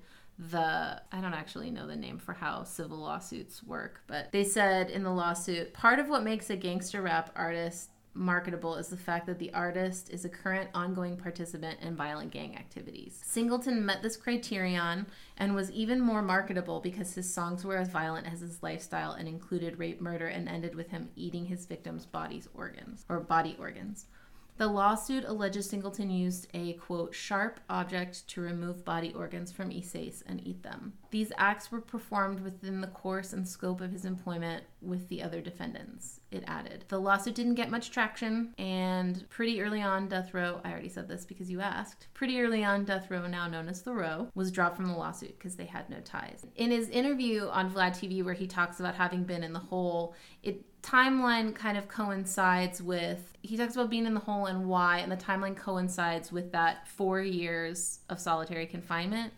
the 0.50 1.00
I 1.12 1.20
don't 1.20 1.34
actually 1.34 1.70
know 1.70 1.86
the 1.86 1.94
name 1.94 2.18
for 2.18 2.32
how 2.32 2.64
civil 2.64 2.98
lawsuits 2.98 3.62
work, 3.62 4.00
but 4.06 4.32
they 4.32 4.44
said 4.44 4.90
in 4.90 5.02
the 5.04 5.10
lawsuit, 5.10 5.72
part 5.72 5.98
of 5.98 6.08
what 6.08 6.24
makes 6.24 6.50
a 6.50 6.56
gangster 6.56 7.00
rap 7.02 7.30
artist 7.36 7.90
marketable 8.14 8.76
is 8.76 8.88
the 8.88 8.96
fact 8.96 9.26
that 9.26 9.38
the 9.38 9.52
artist 9.52 10.10
is 10.10 10.24
a 10.24 10.28
current 10.28 10.70
ongoing 10.74 11.16
participant 11.16 11.78
in 11.80 11.96
violent 11.96 12.30
gang 12.30 12.56
activities. 12.56 13.20
Singleton 13.24 13.84
met 13.84 14.02
this 14.02 14.16
criterion 14.16 15.06
and 15.38 15.54
was 15.54 15.70
even 15.70 16.00
more 16.00 16.22
marketable 16.22 16.80
because 16.80 17.14
his 17.14 17.32
songs 17.32 17.64
were 17.64 17.76
as 17.76 17.88
violent 17.88 18.26
as 18.26 18.40
his 18.40 18.62
lifestyle 18.62 19.12
and 19.12 19.28
included 19.28 19.78
rape, 19.78 20.00
murder, 20.00 20.26
and 20.26 20.48
ended 20.48 20.74
with 20.74 20.90
him 20.90 21.08
eating 21.16 21.46
his 21.46 21.66
victims' 21.66 22.06
bodies 22.06 22.48
organs 22.54 23.04
or 23.08 23.20
body 23.20 23.56
organs. 23.58 24.06
The 24.58 24.68
lawsuit 24.68 25.24
alleges 25.24 25.68
Singleton 25.68 26.10
used 26.10 26.46
a 26.52 26.74
quote 26.74 27.14
sharp 27.14 27.58
object 27.70 28.28
to 28.28 28.42
remove 28.42 28.84
body 28.84 29.12
organs 29.12 29.50
from 29.50 29.70
Ysais 29.70 30.22
and 30.26 30.46
eat 30.46 30.62
them. 30.62 30.92
These 31.10 31.32
acts 31.38 31.72
were 31.72 31.80
performed 31.80 32.40
within 32.40 32.80
the 32.80 32.86
course 32.86 33.32
and 33.32 33.48
scope 33.48 33.80
of 33.80 33.92
his 33.92 34.04
employment 34.04 34.64
with 34.82 35.08
the 35.08 35.22
other 35.22 35.40
defendants. 35.40 36.20
It 36.32 36.44
added. 36.46 36.84
The 36.88 36.98
lawsuit 36.98 37.34
didn't 37.34 37.54
get 37.54 37.70
much 37.70 37.90
traction, 37.90 38.54
and 38.56 39.28
pretty 39.28 39.60
early 39.60 39.82
on, 39.82 40.08
Death 40.08 40.32
Row, 40.32 40.60
I 40.64 40.70
already 40.70 40.88
said 40.88 41.06
this 41.06 41.26
because 41.26 41.50
you 41.50 41.60
asked, 41.60 42.06
pretty 42.14 42.40
early 42.40 42.64
on, 42.64 42.84
Death 42.84 43.10
Row, 43.10 43.26
now 43.26 43.46
known 43.46 43.68
as 43.68 43.82
The 43.82 43.92
Row, 43.92 44.28
was 44.34 44.50
dropped 44.50 44.76
from 44.76 44.86
the 44.86 44.96
lawsuit 44.96 45.38
because 45.38 45.56
they 45.56 45.66
had 45.66 45.90
no 45.90 46.00
ties. 46.00 46.46
In 46.56 46.70
his 46.70 46.88
interview 46.88 47.48
on 47.48 47.70
Vlad 47.70 47.90
TV, 47.92 48.24
where 48.24 48.34
he 48.34 48.46
talks 48.46 48.80
about 48.80 48.94
having 48.94 49.24
been 49.24 49.42
in 49.42 49.52
the 49.52 49.58
hole, 49.58 50.14
it 50.42 50.64
timeline 50.82 51.54
kind 51.54 51.78
of 51.78 51.86
coincides 51.86 52.82
with 52.82 53.36
he 53.42 53.56
talks 53.56 53.74
about 53.74 53.88
being 53.88 54.04
in 54.04 54.14
the 54.14 54.20
hole 54.20 54.46
and 54.46 54.66
why 54.66 54.98
and 54.98 55.12
the 55.12 55.16
timeline 55.16 55.56
coincides 55.56 56.32
with 56.32 56.50
that 56.50 56.88
four 56.88 57.20
years 57.20 58.00
of 58.08 58.18
solitary 58.18 58.66
confinement 58.66 59.32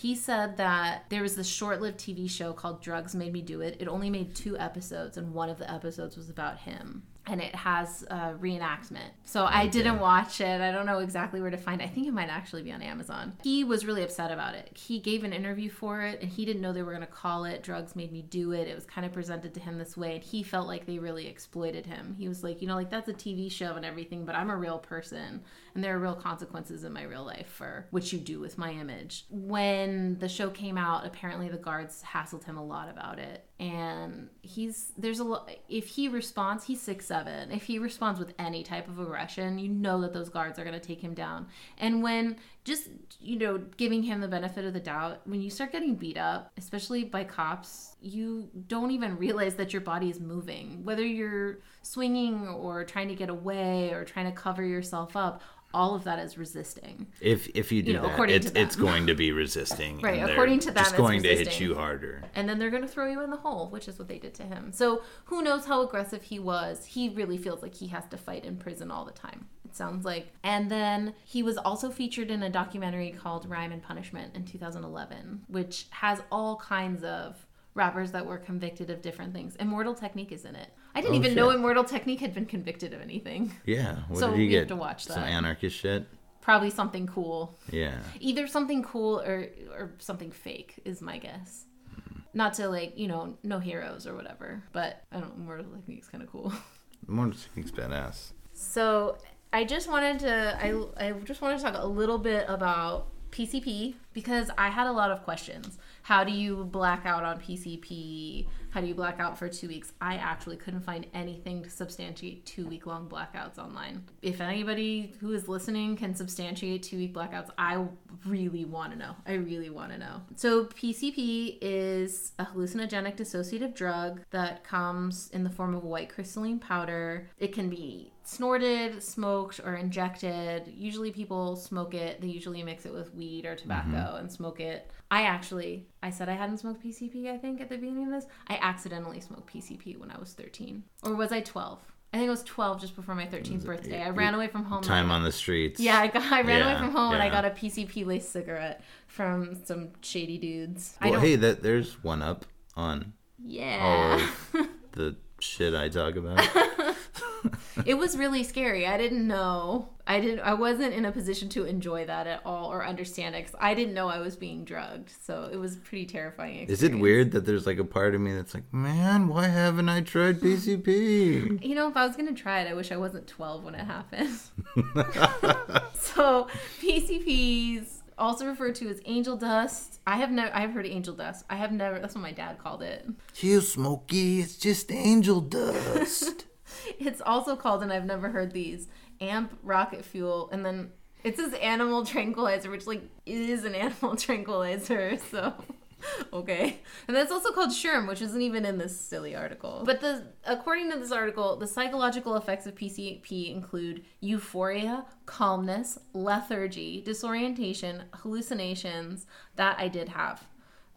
he 0.00 0.14
said 0.14 0.56
that 0.56 1.04
there 1.10 1.20
was 1.20 1.36
this 1.36 1.46
short-lived 1.46 1.98
tv 1.98 2.28
show 2.30 2.54
called 2.54 2.80
drugs 2.80 3.14
made 3.14 3.34
me 3.34 3.42
do 3.42 3.60
it. 3.60 3.76
It 3.80 3.86
only 3.86 4.08
made 4.08 4.34
two 4.34 4.56
episodes 4.56 5.18
and 5.18 5.34
one 5.34 5.50
of 5.50 5.58
the 5.58 5.70
episodes 5.70 6.16
was 6.16 6.30
about 6.30 6.60
him 6.60 7.02
and 7.26 7.40
it 7.40 7.54
has 7.54 8.02
a 8.10 8.34
reenactment. 8.40 9.10
So 9.24 9.42
oh, 9.42 9.48
i 9.50 9.66
didn't 9.66 10.00
watch 10.00 10.40
it. 10.40 10.60
I 10.60 10.72
don't 10.72 10.86
know 10.86 10.98
exactly 10.98 11.40
where 11.40 11.50
to 11.50 11.56
find 11.56 11.80
it. 11.80 11.84
I 11.84 11.88
think 11.88 12.06
it 12.06 12.12
might 12.12 12.28
actually 12.28 12.62
be 12.62 12.72
on 12.72 12.82
amazon. 12.82 13.34
He 13.42 13.64
was 13.64 13.84
really 13.84 14.02
upset 14.02 14.30
about 14.30 14.54
it. 14.54 14.70
He 14.74 14.98
gave 14.98 15.24
an 15.24 15.32
interview 15.32 15.70
for 15.70 16.02
it 16.02 16.20
and 16.20 16.30
he 16.30 16.44
didn't 16.44 16.62
know 16.62 16.72
they 16.72 16.82
were 16.82 16.92
going 16.92 17.06
to 17.06 17.12
call 17.12 17.44
it. 17.44 17.62
Drugs 17.62 17.94
made 17.94 18.12
me 18.12 18.22
do 18.22 18.52
it. 18.52 18.68
It 18.68 18.74
was 18.74 18.84
kind 18.84 19.06
of 19.06 19.12
presented 19.12 19.54
to 19.54 19.60
him 19.60 19.78
this 19.78 19.96
way 19.96 20.16
and 20.16 20.24
he 20.24 20.42
felt 20.42 20.66
like 20.66 20.86
they 20.86 20.98
really 20.98 21.26
exploited 21.26 21.86
him. 21.86 22.14
He 22.18 22.28
was 22.28 22.42
like 22.42 22.60
you 22.62 22.68
know 22.68 22.74
like 22.74 22.90
that's 22.90 23.08
a 23.08 23.12
tv 23.12 23.50
show 23.50 23.74
and 23.74 23.84
everything 23.84 24.24
but 24.24 24.34
i'm 24.34 24.50
a 24.50 24.56
real 24.56 24.78
person 24.78 25.42
and 25.74 25.84
there 25.84 25.94
are 25.94 25.98
real 25.98 26.14
consequences 26.14 26.84
in 26.84 26.92
my 26.92 27.02
real 27.02 27.24
life 27.24 27.48
for 27.48 27.86
what 27.90 28.12
you 28.12 28.18
do 28.18 28.40
with 28.40 28.58
my 28.58 28.72
image. 28.72 29.24
When 29.30 30.18
the 30.18 30.28
show 30.28 30.50
came 30.50 30.76
out 30.76 31.06
apparently 31.06 31.48
the 31.48 31.56
guards 31.58 32.02
hassled 32.02 32.44
him 32.44 32.56
a 32.56 32.64
lot 32.64 32.88
about 32.88 33.18
it 33.18 33.44
and 33.60 34.30
he's 34.40 34.90
there's 34.96 35.18
a 35.18 35.24
lot 35.24 35.50
if 35.68 35.86
he 35.86 36.08
responds 36.08 36.64
he's 36.64 36.80
six 36.80 37.06
seven. 37.06 37.52
If 37.52 37.64
he 37.64 37.78
responds 37.78 38.18
with 38.18 38.32
any 38.38 38.62
type 38.62 38.88
of 38.88 38.98
aggression 38.98 39.58
you 39.58 39.68
know 39.68 40.00
that 40.00 40.14
those 40.14 40.30
guards 40.30 40.58
are 40.58 40.64
going 40.64 40.80
to 40.80 40.84
take 40.84 41.00
him 41.00 41.12
down. 41.12 41.46
And 41.76 42.02
when 42.02 42.36
just 42.64 42.88
you 43.20 43.38
know 43.38 43.58
giving 43.76 44.02
him 44.02 44.22
the 44.22 44.28
benefit 44.28 44.64
of 44.64 44.72
the 44.72 44.80
doubt 44.80 45.20
when 45.26 45.42
you 45.42 45.50
start 45.50 45.72
getting 45.72 45.94
beat 45.94 46.16
up 46.16 46.50
especially 46.56 47.04
by 47.04 47.22
cops 47.22 47.96
you 48.00 48.48
don't 48.66 48.92
even 48.92 49.18
realize 49.18 49.56
that 49.56 49.74
your 49.74 49.82
body 49.82 50.08
is 50.08 50.18
moving. 50.18 50.82
Whether 50.82 51.04
you're 51.04 51.58
swinging 51.82 52.48
or 52.48 52.84
trying 52.84 53.08
to 53.08 53.14
get 53.14 53.28
away 53.28 53.90
or 53.90 54.06
trying 54.06 54.26
to 54.26 54.32
cover 54.32 54.64
yourself 54.64 55.16
up 55.16 55.42
all 55.72 55.94
of 55.94 56.04
that 56.04 56.18
is 56.18 56.36
resisting. 56.36 57.06
If 57.20 57.48
if 57.54 57.70
you 57.70 57.82
do 57.82 57.92
You 57.92 57.96
know, 57.98 58.16
that, 58.16 58.30
it's, 58.30 58.50
it's 58.54 58.76
going 58.76 59.06
to 59.06 59.14
be 59.14 59.32
resisting. 59.44 60.00
Right, 60.00 60.28
according 60.28 60.60
to 60.60 60.66
them, 60.70 60.76
just 60.76 60.90
it's 60.90 60.98
going 60.98 61.22
to 61.22 61.28
hit 61.28 61.38
resisting. 61.40 61.68
you 61.68 61.74
harder. 61.74 62.22
And 62.34 62.48
then 62.48 62.58
they're 62.58 62.70
going 62.70 62.82
to 62.82 62.88
throw 62.88 63.10
you 63.10 63.22
in 63.22 63.30
the 63.30 63.36
hole, 63.36 63.68
which 63.70 63.88
is 63.88 63.98
what 63.98 64.08
they 64.08 64.18
did 64.18 64.34
to 64.34 64.42
him. 64.42 64.72
So 64.72 65.02
who 65.26 65.42
knows 65.42 65.66
how 65.66 65.82
aggressive 65.82 66.22
he 66.22 66.38
was? 66.38 66.84
He 66.86 67.08
really 67.10 67.38
feels 67.38 67.62
like 67.62 67.74
he 67.74 67.88
has 67.88 68.06
to 68.08 68.16
fight 68.16 68.44
in 68.44 68.56
prison 68.56 68.90
all 68.90 69.04
the 69.04 69.12
time. 69.12 69.46
It 69.64 69.76
sounds 69.76 70.04
like. 70.04 70.32
And 70.42 70.70
then 70.70 71.14
he 71.24 71.42
was 71.42 71.56
also 71.56 71.90
featured 71.90 72.30
in 72.30 72.42
a 72.42 72.50
documentary 72.50 73.10
called 73.12 73.48
Rhyme 73.48 73.72
and 73.72 73.82
Punishment 73.82 74.34
in 74.34 74.44
2011, 74.44 75.42
which 75.48 75.86
has 75.90 76.20
all 76.32 76.56
kinds 76.56 77.04
of 77.04 77.46
rappers 77.74 78.10
that 78.12 78.26
were 78.26 78.38
convicted 78.38 78.90
of 78.90 79.00
different 79.00 79.32
things. 79.32 79.54
Immortal 79.56 79.94
Technique 79.94 80.32
is 80.32 80.44
in 80.44 80.56
it. 80.56 80.70
I 80.94 81.00
didn't 81.00 81.14
Oh, 81.14 81.18
even 81.18 81.34
know. 81.34 81.50
Immortal 81.50 81.84
Technique 81.84 82.20
had 82.20 82.34
been 82.34 82.46
convicted 82.46 82.92
of 82.92 83.00
anything. 83.00 83.52
Yeah. 83.64 83.96
What 84.08 84.18
So 84.20 84.30
did 84.30 84.36
he 84.38 84.42
we 84.44 84.48
get? 84.48 84.58
have 84.60 84.68
to 84.68 84.76
watch 84.76 85.06
that. 85.06 85.14
Some 85.14 85.22
anarchist 85.24 85.76
shit. 85.76 86.06
Probably 86.40 86.70
something 86.70 87.06
cool. 87.06 87.58
Yeah. 87.70 87.98
Either 88.18 88.46
something 88.46 88.82
cool 88.82 89.20
or 89.20 89.46
or 89.76 89.92
something 89.98 90.30
fake 90.32 90.80
is 90.84 91.00
my 91.00 91.18
guess. 91.18 91.66
Hmm. 91.94 92.20
Not 92.34 92.54
to 92.54 92.68
like, 92.68 92.98
you 92.98 93.08
know, 93.08 93.36
no 93.44 93.58
heroes 93.58 94.06
or 94.06 94.14
whatever, 94.14 94.62
but 94.72 95.04
I 95.12 95.20
don't 95.20 95.38
know, 95.38 95.44
Mortal 95.44 95.66
Technique's 95.66 96.08
kind 96.08 96.22
of 96.24 96.30
cool. 96.30 96.52
Mortal 97.06 97.38
Technique's 97.38 97.70
badass. 97.72 98.32
So 98.52 99.18
I 99.52 99.64
just 99.64 99.88
wanted 99.88 100.18
to 100.20 100.58
I 100.98 101.08
I 101.08 101.12
just 101.24 101.40
wanted 101.42 101.58
to 101.58 101.62
talk 101.64 101.74
a 101.76 101.86
little 101.86 102.18
bit 102.18 102.46
about 102.48 103.08
PCP 103.30 103.94
because 104.12 104.50
I 104.58 104.70
had 104.70 104.86
a 104.88 104.92
lot 104.92 105.10
of 105.12 105.22
questions. 105.22 105.78
How 106.10 106.24
do 106.24 106.32
you 106.32 106.64
black 106.64 107.06
out 107.06 107.22
on 107.22 107.38
PCP? 107.38 108.48
How 108.70 108.80
do 108.80 108.88
you 108.88 108.96
black 108.96 109.20
out 109.20 109.38
for 109.38 109.48
two 109.48 109.68
weeks? 109.68 109.92
I 110.00 110.16
actually 110.16 110.56
couldn't 110.56 110.80
find 110.80 111.06
anything 111.14 111.62
to 111.62 111.70
substantiate 111.70 112.44
two 112.44 112.66
week 112.66 112.84
long 112.84 113.08
blackouts 113.08 113.58
online. 113.58 114.02
If 114.20 114.40
anybody 114.40 115.14
who 115.20 115.32
is 115.32 115.46
listening 115.46 115.96
can 115.96 116.16
substantiate 116.16 116.82
two 116.82 116.96
week 116.96 117.14
blackouts, 117.14 117.50
I 117.56 117.86
really 118.26 118.64
want 118.64 118.90
to 118.90 118.98
know. 118.98 119.14
I 119.24 119.34
really 119.34 119.70
want 119.70 119.92
to 119.92 119.98
know. 119.98 120.22
So, 120.34 120.64
PCP 120.64 121.58
is 121.60 122.32
a 122.40 122.44
hallucinogenic 122.44 123.16
dissociative 123.16 123.76
drug 123.76 124.22
that 124.30 124.64
comes 124.64 125.30
in 125.32 125.44
the 125.44 125.50
form 125.50 125.76
of 125.76 125.84
white 125.84 126.08
crystalline 126.08 126.58
powder. 126.58 127.30
It 127.38 127.52
can 127.52 127.70
be 127.70 128.10
snorted, 128.30 129.02
smoked, 129.02 129.60
or 129.64 129.74
injected. 129.74 130.72
Usually 130.76 131.10
people 131.10 131.56
smoke 131.56 131.94
it. 131.94 132.20
They 132.20 132.28
usually 132.28 132.62
mix 132.62 132.86
it 132.86 132.92
with 132.92 133.12
weed 133.12 133.44
or 133.44 133.56
tobacco 133.56 133.90
mm-hmm. 133.90 134.16
and 134.18 134.32
smoke 134.32 134.60
it. 134.60 134.88
I 135.10 135.22
actually, 135.22 135.88
I 136.00 136.10
said 136.10 136.28
I 136.28 136.34
hadn't 136.34 136.58
smoked 136.58 136.84
PCP, 136.84 137.26
I 137.28 137.38
think, 137.38 137.60
at 137.60 137.68
the 137.68 137.76
beginning 137.76 138.06
of 138.06 138.12
this. 138.12 138.30
I 138.46 138.58
accidentally 138.62 139.20
smoked 139.20 139.52
PCP 139.52 139.98
when 139.98 140.12
I 140.12 140.18
was 140.18 140.32
13. 140.34 140.84
Or 141.02 141.16
was 141.16 141.32
I 141.32 141.40
12? 141.40 141.80
I 142.12 142.18
think 142.18 142.28
it 142.28 142.30
was 142.30 142.44
12 142.44 142.80
just 142.80 142.94
before 142.94 143.16
my 143.16 143.26
13th 143.26 143.64
birthday. 143.64 144.00
I 144.02 144.10
ran 144.10 144.34
away 144.34 144.46
from 144.46 144.64
home. 144.64 144.82
Time 144.82 145.10
on 145.10 145.24
the 145.24 145.32
streets. 145.32 145.80
Yeah, 145.80 145.98
I, 145.98 146.06
got, 146.06 146.22
I 146.30 146.42
ran 146.42 146.62
away 146.62 146.78
from 146.78 146.92
home 146.92 147.14
and 147.14 147.22
I 147.22 147.28
got 147.28 147.44
a 147.44 147.50
PCP 147.50 148.06
lace 148.06 148.28
cigarette 148.28 148.82
from 149.08 149.64
some 149.64 149.90
shady 150.02 150.38
dudes. 150.38 150.96
Well, 151.02 151.20
hey, 151.20 151.34
that 151.36 151.62
there's 151.62 152.02
one 152.04 152.22
up 152.22 152.44
on 152.76 153.12
all 153.40 153.48
yeah. 153.48 154.28
of 154.54 154.68
the 154.92 155.16
shit 155.40 155.74
I 155.74 155.88
talk 155.88 156.14
about. 156.16 156.48
it 157.86 157.94
was 157.94 158.16
really 158.16 158.44
scary. 158.44 158.86
I 158.86 158.96
didn't 158.96 159.26
know. 159.26 159.88
I 160.06 160.20
didn't. 160.20 160.40
I 160.40 160.54
wasn't 160.54 160.92
in 160.94 161.04
a 161.04 161.12
position 161.12 161.48
to 161.50 161.64
enjoy 161.64 162.04
that 162.06 162.26
at 162.26 162.42
all 162.44 162.72
or 162.72 162.84
understand 162.84 163.34
it 163.34 163.44
because 163.44 163.56
I 163.60 163.74
didn't 163.74 163.94
know 163.94 164.08
I 164.08 164.18
was 164.18 164.36
being 164.36 164.64
drugged. 164.64 165.12
So 165.22 165.48
it 165.52 165.56
was 165.56 165.76
pretty 165.76 166.06
terrifying. 166.06 166.68
Is 166.68 166.82
it 166.82 166.98
weird 166.98 167.32
that 167.32 167.46
there's 167.46 167.66
like 167.66 167.78
a 167.78 167.84
part 167.84 168.14
of 168.14 168.20
me 168.20 168.34
that's 168.34 168.54
like, 168.54 168.72
man, 168.72 169.28
why 169.28 169.46
haven't 169.46 169.88
I 169.88 170.00
tried 170.00 170.40
PCP? 170.40 171.60
You 171.70 171.76
know, 171.76 171.88
if 171.88 171.96
I 171.96 172.06
was 172.06 172.16
gonna 172.16 172.32
try 172.32 172.62
it, 172.62 172.70
I 172.70 172.74
wish 172.74 172.90
I 172.90 172.96
wasn't 172.96 173.26
12 173.26 173.64
when 173.64 173.74
it 173.74 173.84
happened. 173.84 174.36
so 175.94 176.48
PCPs, 176.80 178.00
also 178.20 178.46
referred 178.46 178.74
to 178.76 178.88
as 178.88 179.00
angel 179.06 179.36
dust. 179.36 180.00
I 180.06 180.16
have 180.16 180.30
never. 180.30 180.54
I 180.54 180.60
have 180.60 180.72
heard 180.72 180.86
of 180.86 180.92
angel 180.92 181.14
dust. 181.14 181.44
I 181.48 181.56
have 181.56 181.72
never. 181.72 181.98
That's 181.98 182.14
what 182.14 182.22
my 182.22 182.32
dad 182.32 182.58
called 182.58 182.82
it. 182.82 183.08
Chill, 183.32 183.62
Smokey, 183.62 184.40
it's 184.40 184.56
just 184.56 184.92
angel 184.92 185.40
dust. 185.40 186.44
It's 186.98 187.20
also 187.20 187.56
called, 187.56 187.82
and 187.82 187.92
I've 187.92 188.04
never 188.04 188.30
heard 188.30 188.52
these, 188.52 188.88
amp 189.20 189.58
rocket 189.62 190.04
fuel, 190.04 190.48
and 190.52 190.64
then 190.64 190.90
it 191.24 191.36
says 191.36 191.52
animal 191.54 192.04
tranquilizer, 192.04 192.70
which 192.70 192.86
like 192.86 193.02
is 193.26 193.64
an 193.64 193.74
animal 193.86 194.16
tranquilizer. 194.16 195.18
So, 195.30 195.54
okay, 196.32 196.80
and 197.06 197.16
that's 197.16 197.32
also 197.32 197.52
called 197.52 197.70
Sherm, 197.70 198.08
which 198.08 198.22
isn't 198.22 198.40
even 198.40 198.64
in 198.64 198.78
this 198.78 198.98
silly 198.98 199.34
article. 199.34 199.82
But 199.84 200.00
the 200.00 200.26
according 200.44 200.90
to 200.92 200.98
this 200.98 201.12
article, 201.12 201.56
the 201.56 201.66
psychological 201.66 202.36
effects 202.36 202.66
of 202.66 202.74
PCP 202.74 203.54
include 203.54 204.04
euphoria, 204.20 205.06
calmness, 205.26 205.98
lethargy, 206.12 207.02
disorientation, 207.02 208.04
hallucinations. 208.14 209.26
That 209.56 209.78
I 209.78 209.88
did 209.88 210.10
have. 210.10 210.46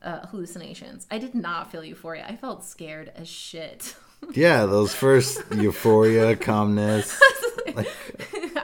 Uh, 0.02 0.28
hallucinations. 0.28 1.08
I 1.10 1.18
did 1.18 1.34
not 1.34 1.72
feel 1.72 1.82
euphoria. 1.82 2.26
I 2.28 2.36
felt 2.36 2.66
scared 2.66 3.14
as 3.16 3.30
shit. 3.30 3.96
Yeah, 4.34 4.66
those 4.66 4.94
first 4.94 5.42
euphoria, 5.56 6.36
calmness. 6.38 7.20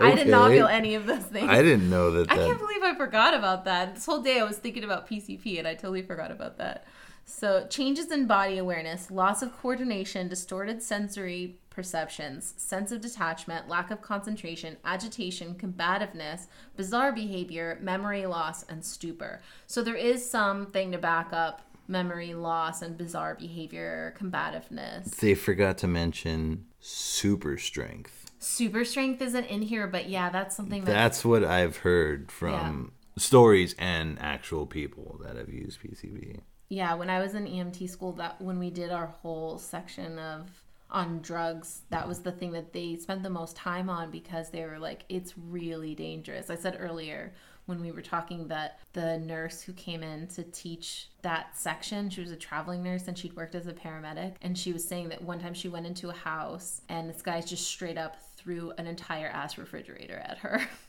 I 0.01 0.15
did 0.15 0.27
not 0.27 0.51
feel 0.51 0.67
any 0.67 0.95
of 0.95 1.05
those 1.05 1.23
things. 1.23 1.49
I 1.49 1.61
didn't 1.61 1.89
know 1.89 2.11
that. 2.11 2.31
I 2.31 2.35
can't 2.35 2.59
believe 2.59 2.83
I 2.83 2.95
forgot 2.95 3.33
about 3.33 3.65
that. 3.65 3.95
This 3.95 4.05
whole 4.05 4.21
day 4.21 4.39
I 4.39 4.43
was 4.43 4.57
thinking 4.57 4.83
about 4.83 5.09
PCP 5.09 5.59
and 5.59 5.67
I 5.67 5.73
totally 5.73 6.01
forgot 6.01 6.31
about 6.31 6.57
that. 6.57 6.85
So, 7.25 7.67
changes 7.69 8.11
in 8.11 8.25
body 8.25 8.57
awareness, 8.57 9.11
loss 9.11 9.43
of 9.43 9.55
coordination, 9.55 10.27
distorted 10.27 10.81
sensory 10.81 11.59
perceptions, 11.69 12.55
sense 12.57 12.91
of 12.91 13.01
detachment, 13.01 13.69
lack 13.69 13.91
of 13.91 14.01
concentration, 14.01 14.77
agitation, 14.83 15.53
combativeness, 15.53 16.47
bizarre 16.75 17.11
behavior, 17.11 17.77
memory 17.81 18.25
loss, 18.25 18.63
and 18.63 18.83
stupor. 18.83 19.41
So, 19.67 19.83
there 19.83 19.95
is 19.95 20.27
something 20.27 20.91
to 20.91 20.97
back 20.97 21.31
up 21.31 21.61
memory 21.89 22.33
loss 22.33 22.81
and 22.81 22.97
bizarre 22.97 23.35
behavior, 23.35 24.13
combativeness. 24.17 25.09
they 25.17 25.35
forgot 25.35 25.77
to 25.79 25.87
mention 25.87 26.65
super 26.79 27.57
strength. 27.57 28.31
Super 28.39 28.85
strength 28.85 29.21
isn't 29.21 29.45
in 29.45 29.63
here, 29.63 29.87
but 29.87 30.07
yeah, 30.07 30.29
that's 30.29 30.55
something 30.55 30.85
that 30.85 30.91
That's 30.91 31.25
what 31.25 31.43
I've 31.43 31.77
heard 31.77 32.31
from 32.31 32.93
stories 33.17 33.75
and 33.77 34.17
actual 34.21 34.65
people 34.65 35.19
that 35.23 35.35
have 35.35 35.49
used 35.49 35.81
PCP. 35.81 36.39
Yeah, 36.69 36.93
when 36.93 37.09
I 37.09 37.19
was 37.19 37.33
in 37.33 37.45
EMT 37.45 37.89
school, 37.89 38.13
that 38.13 38.39
when 38.39 38.59
we 38.59 38.69
did 38.69 38.91
our 38.91 39.07
whole 39.07 39.57
section 39.57 40.19
of 40.19 40.47
on 40.91 41.19
drugs, 41.19 41.81
that 41.89 42.07
was 42.07 42.19
the 42.19 42.31
thing 42.31 42.51
that 42.51 42.71
they 42.73 42.95
spent 42.95 43.23
the 43.23 43.29
most 43.29 43.55
time 43.55 43.89
on 43.89 44.09
because 44.09 44.51
they 44.51 44.65
were 44.65 44.79
like, 44.79 45.03
it's 45.09 45.33
really 45.37 45.95
dangerous. 45.95 46.49
I 46.49 46.55
said 46.55 46.77
earlier 46.79 47.33
when 47.69 47.81
we 47.81 47.91
were 47.91 48.01
talking 48.01 48.47
that 48.47 48.79
the 48.93 49.19
nurse 49.19 49.61
who 49.61 49.71
came 49.73 50.03
in 50.03 50.27
to 50.27 50.43
teach 50.43 51.07
that 51.21 51.55
section, 51.55 52.09
she 52.09 52.19
was 52.19 52.31
a 52.31 52.35
traveling 52.35 52.83
nurse 52.83 53.07
and 53.07 53.17
she'd 53.17 53.35
worked 53.35 53.55
as 53.55 53.67
a 53.67 53.73
paramedic, 53.73 54.35
and 54.41 54.57
she 54.57 54.73
was 54.73 54.85
saying 54.85 55.09
that 55.09 55.21
one 55.21 55.39
time 55.39 55.53
she 55.53 55.69
went 55.69 55.85
into 55.85 56.09
a 56.09 56.13
house 56.13 56.81
and 56.89 57.07
this 57.09 57.21
guy 57.21 57.39
just 57.39 57.65
straight 57.67 57.97
up 57.97 58.17
threw 58.35 58.73
an 58.77 58.87
entire 58.87 59.27
ass 59.27 59.57
refrigerator 59.57 60.21
at 60.25 60.39
her. 60.39 60.67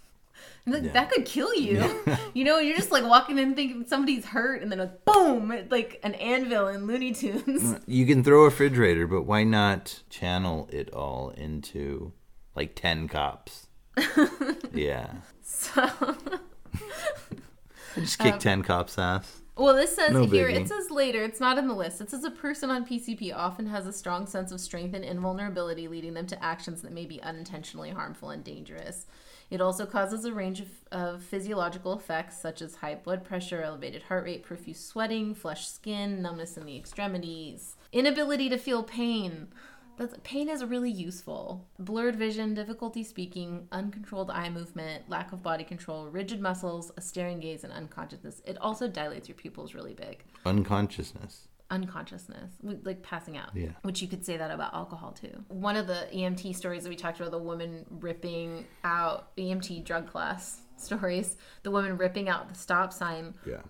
Like, 0.66 0.92
that 0.94 1.10
could 1.10 1.26
kill 1.26 1.54
you. 1.54 2.02
you 2.34 2.44
know, 2.44 2.58
you're 2.58 2.76
just 2.76 2.90
like 2.90 3.04
walking 3.04 3.38
in 3.38 3.54
thinking 3.54 3.84
somebody's 3.86 4.24
hurt, 4.24 4.62
and 4.62 4.72
then 4.72 4.78
like 4.78 5.04
boom, 5.04 5.52
like 5.70 6.00
an 6.02 6.14
anvil 6.14 6.68
in 6.68 6.86
Looney 6.86 7.12
Tunes. 7.12 7.78
You 7.86 8.06
can 8.06 8.24
throw 8.24 8.42
a 8.42 8.44
refrigerator, 8.44 9.06
but 9.06 9.22
why 9.22 9.44
not 9.44 10.02
channel 10.08 10.66
it 10.72 10.90
all 10.94 11.30
into 11.30 12.12
like 12.54 12.74
10 12.74 13.08
cops? 13.08 13.66
yeah. 14.72 15.12
so, 15.42 16.16
I 17.96 18.00
just 18.00 18.18
kick 18.18 18.34
um, 18.34 18.38
10 18.38 18.62
cops' 18.62 18.98
ass. 18.98 19.40
well, 19.56 19.74
this 19.74 19.94
says 19.96 20.12
No 20.12 20.24
here, 20.24 20.48
biggie. 20.48 20.60
it 20.62 20.68
says 20.68 20.90
later, 20.90 21.22
it's 21.22 21.40
not 21.40 21.58
in 21.58 21.66
the 21.68 21.74
list. 21.74 22.00
It 22.00 22.10
says 22.10 22.24
a 22.24 22.30
person 22.30 22.70
on 22.70 22.86
PCP 22.86 23.34
often 23.34 23.66
has 23.66 23.86
a 23.86 23.92
strong 23.92 24.26
sense 24.26 24.52
of 24.52 24.60
strength 24.60 24.94
and 24.94 25.04
invulnerability, 25.04 25.88
leading 25.88 26.14
them 26.14 26.26
to 26.28 26.42
actions 26.44 26.82
that 26.82 26.92
may 26.92 27.04
be 27.06 27.22
unintentionally 27.22 27.90
harmful 27.90 28.30
and 28.30 28.42
dangerous. 28.44 29.06
It 29.50 29.60
also 29.60 29.84
causes 29.84 30.24
a 30.24 30.32
range 30.32 30.60
of, 30.60 30.68
of 30.92 31.22
physiological 31.24 31.92
effects 31.94 32.40
such 32.40 32.62
as 32.62 32.76
high 32.76 32.94
blood 32.94 33.24
pressure, 33.24 33.60
elevated 33.62 34.04
heart 34.04 34.22
rate, 34.24 34.44
profuse 34.44 34.78
sweating, 34.78 35.34
flushed 35.34 35.74
skin, 35.74 36.22
numbness 36.22 36.56
in 36.56 36.64
the 36.66 36.76
extremities, 36.76 37.74
inability 37.92 38.48
to 38.48 38.56
feel 38.58 38.84
pain. 38.84 39.48
That's, 40.00 40.14
pain 40.24 40.48
is 40.48 40.64
really 40.64 40.90
useful. 40.90 41.68
Blurred 41.78 42.16
vision, 42.16 42.54
difficulty 42.54 43.04
speaking, 43.04 43.68
uncontrolled 43.70 44.30
eye 44.30 44.48
movement, 44.48 45.10
lack 45.10 45.30
of 45.30 45.42
body 45.42 45.62
control, 45.62 46.06
rigid 46.06 46.40
muscles, 46.40 46.90
a 46.96 47.02
staring 47.02 47.38
gaze, 47.38 47.64
and 47.64 47.72
unconsciousness. 47.74 48.40
It 48.46 48.56
also 48.62 48.88
dilates 48.88 49.28
your 49.28 49.36
pupils 49.36 49.74
really 49.74 49.92
big. 49.92 50.24
Unconsciousness. 50.46 51.48
Unconsciousness, 51.70 52.52
like 52.62 53.02
passing 53.02 53.36
out. 53.36 53.50
Yeah. 53.54 53.70
Which 53.82 54.02
you 54.02 54.08
could 54.08 54.24
say 54.24 54.36
that 54.36 54.50
about 54.50 54.74
alcohol 54.74 55.12
too. 55.12 55.44
One 55.48 55.76
of 55.76 55.86
the 55.86 56.08
EMT 56.12 56.54
stories 56.56 56.82
that 56.82 56.88
we 56.88 56.96
talked 56.96 57.20
about, 57.20 57.30
the 57.30 57.38
woman 57.38 57.86
ripping 57.90 58.66
out 58.84 59.34
EMT 59.36 59.84
drug 59.84 60.10
class 60.10 60.62
stories, 60.76 61.36
the 61.62 61.70
woman 61.70 61.96
ripping 61.96 62.28
out 62.28 62.48
the 62.48 62.54
stop 62.54 62.92
sign. 62.92 63.34
Yeah. 63.46 63.60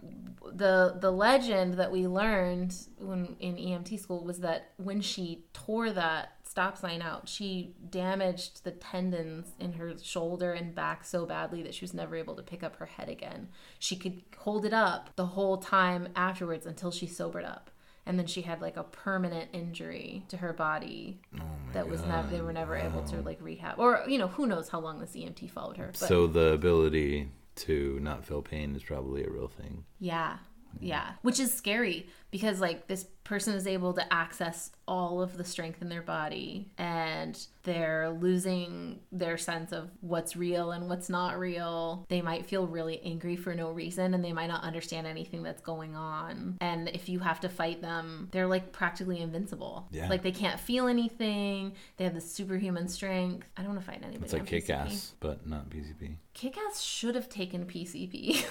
The 0.52 0.97
the 0.98 1.10
legend 1.10 1.74
that 1.74 1.93
we 1.93 2.06
learned 2.06 2.74
when 2.98 3.36
in 3.40 3.56
EMT 3.56 4.01
school 4.01 4.24
was 4.24 4.40
that 4.40 4.72
when 4.78 5.01
she 5.01 5.44
tore 5.52 5.90
that 5.93 6.32
stop 6.51 6.77
sign 6.77 7.01
out, 7.02 7.28
she 7.28 7.74
damaged 7.90 8.64
the 8.64 8.72
tendons 8.72 9.52
in 9.60 9.74
her 9.74 9.97
shoulder 10.02 10.52
and 10.52 10.74
back 10.74 11.05
so 11.05 11.24
badly 11.24 11.62
that 11.62 11.74
she 11.74 11.85
was 11.85 11.94
never 11.94 12.16
able 12.16 12.35
to 12.35 12.43
pick 12.43 12.64
up 12.64 12.77
her 12.77 12.86
head 12.86 13.09
again. 13.09 13.48
She 13.78 13.94
could 13.94 14.22
hold 14.39 14.64
it 14.64 14.72
up 14.72 15.10
the 15.14 15.27
whole 15.27 15.59
time 15.59 16.09
afterwards 16.16 16.66
until 16.66 16.90
she 16.90 17.06
sobered 17.06 17.44
up. 17.44 17.70
And 18.06 18.18
then 18.18 18.27
she 18.27 18.43
had 18.43 18.60
like 18.60 18.77
a 18.77 18.82
permanent 18.82 19.51
injury 19.52 20.24
to 20.28 20.39
her 20.39 20.52
body 20.52 21.20
oh 21.36 21.43
that 21.72 21.89
was 21.89 22.02
never 22.05 22.28
they 22.28 22.40
were 22.40 22.52
never 22.52 22.77
able 22.77 23.02
to 23.05 23.20
like 23.22 23.39
rehab 23.40 23.78
or 23.78 24.02
you 24.09 24.18
know 24.18 24.27
who 24.27 24.47
knows 24.47 24.68
how 24.68 24.81
long 24.81 24.98
this 24.98 25.12
EMT 25.12 25.51
followed 25.51 25.77
her. 25.77 25.89
But 25.98 26.09
So 26.09 26.27
the 26.27 26.52
ability 26.52 27.28
to 27.56 27.98
not 28.01 28.24
feel 28.24 28.43
pain 28.43 28.74
is 28.74 28.82
probably 28.82 29.22
a 29.22 29.31
real 29.31 29.48
thing. 29.48 29.85
Yeah. 29.98 30.39
Yeah. 30.78 31.12
Which 31.22 31.40
is 31.40 31.52
scary 31.52 32.06
because 32.31 32.61
like 32.61 32.86
this 32.86 33.07
person 33.24 33.55
is 33.55 33.66
able 33.66 33.93
to 33.93 34.12
access 34.12 34.73
all 34.89 35.23
of 35.23 35.36
the 35.36 35.44
strength 35.44 35.81
in 35.82 35.89
their 35.89 36.02
body 36.02 36.69
and 36.78 37.47
they're 37.62 38.11
losing 38.11 38.98
their 39.12 39.39
sense 39.39 39.70
of 39.73 39.89
what's 40.01 40.35
real 40.35 40.73
and 40.73 40.89
what's 40.89 41.09
not 41.09 41.39
real. 41.39 42.05
They 42.09 42.23
might 42.23 42.47
feel 42.47 42.66
really 42.66 43.01
angry 43.05 43.36
for 43.36 43.55
no 43.55 43.70
reason 43.70 44.15
and 44.15 44.24
they 44.24 44.32
might 44.32 44.48
not 44.48 44.65
understand 44.65 45.07
anything 45.07 45.43
that's 45.44 45.62
going 45.62 45.94
on. 45.94 46.57
And 46.61 46.89
if 46.89 47.09
you 47.09 47.20
have 47.20 47.40
to 47.40 47.48
fight 47.48 47.82
them, 47.82 48.28
they're 48.32 48.48
like 48.48 48.73
practically 48.73 49.20
invincible. 49.20 49.86
Yeah. 49.93 50.09
Like 50.09 50.23
they 50.23 50.32
can't 50.32 50.59
feel 50.59 50.89
anything. 50.89 51.74
They 51.98 52.05
have 52.05 52.15
this 52.15 52.31
superhuman 52.31 52.89
strength. 52.89 53.48
I 53.57 53.62
don't 53.62 53.74
want 53.74 53.81
to 53.85 53.86
fight 53.86 54.01
anybody. 54.02 54.24
It's 54.24 54.32
like 54.32 54.47
kick 54.47 54.66
PCP. 54.66 54.70
ass, 54.70 55.12
but 55.20 55.47
not 55.47 55.70
PCP. 55.70 56.16
Kick-Ass 56.32 56.81
should 56.81 57.16
have 57.16 57.28
taken 57.28 57.66
PCP 57.66 58.44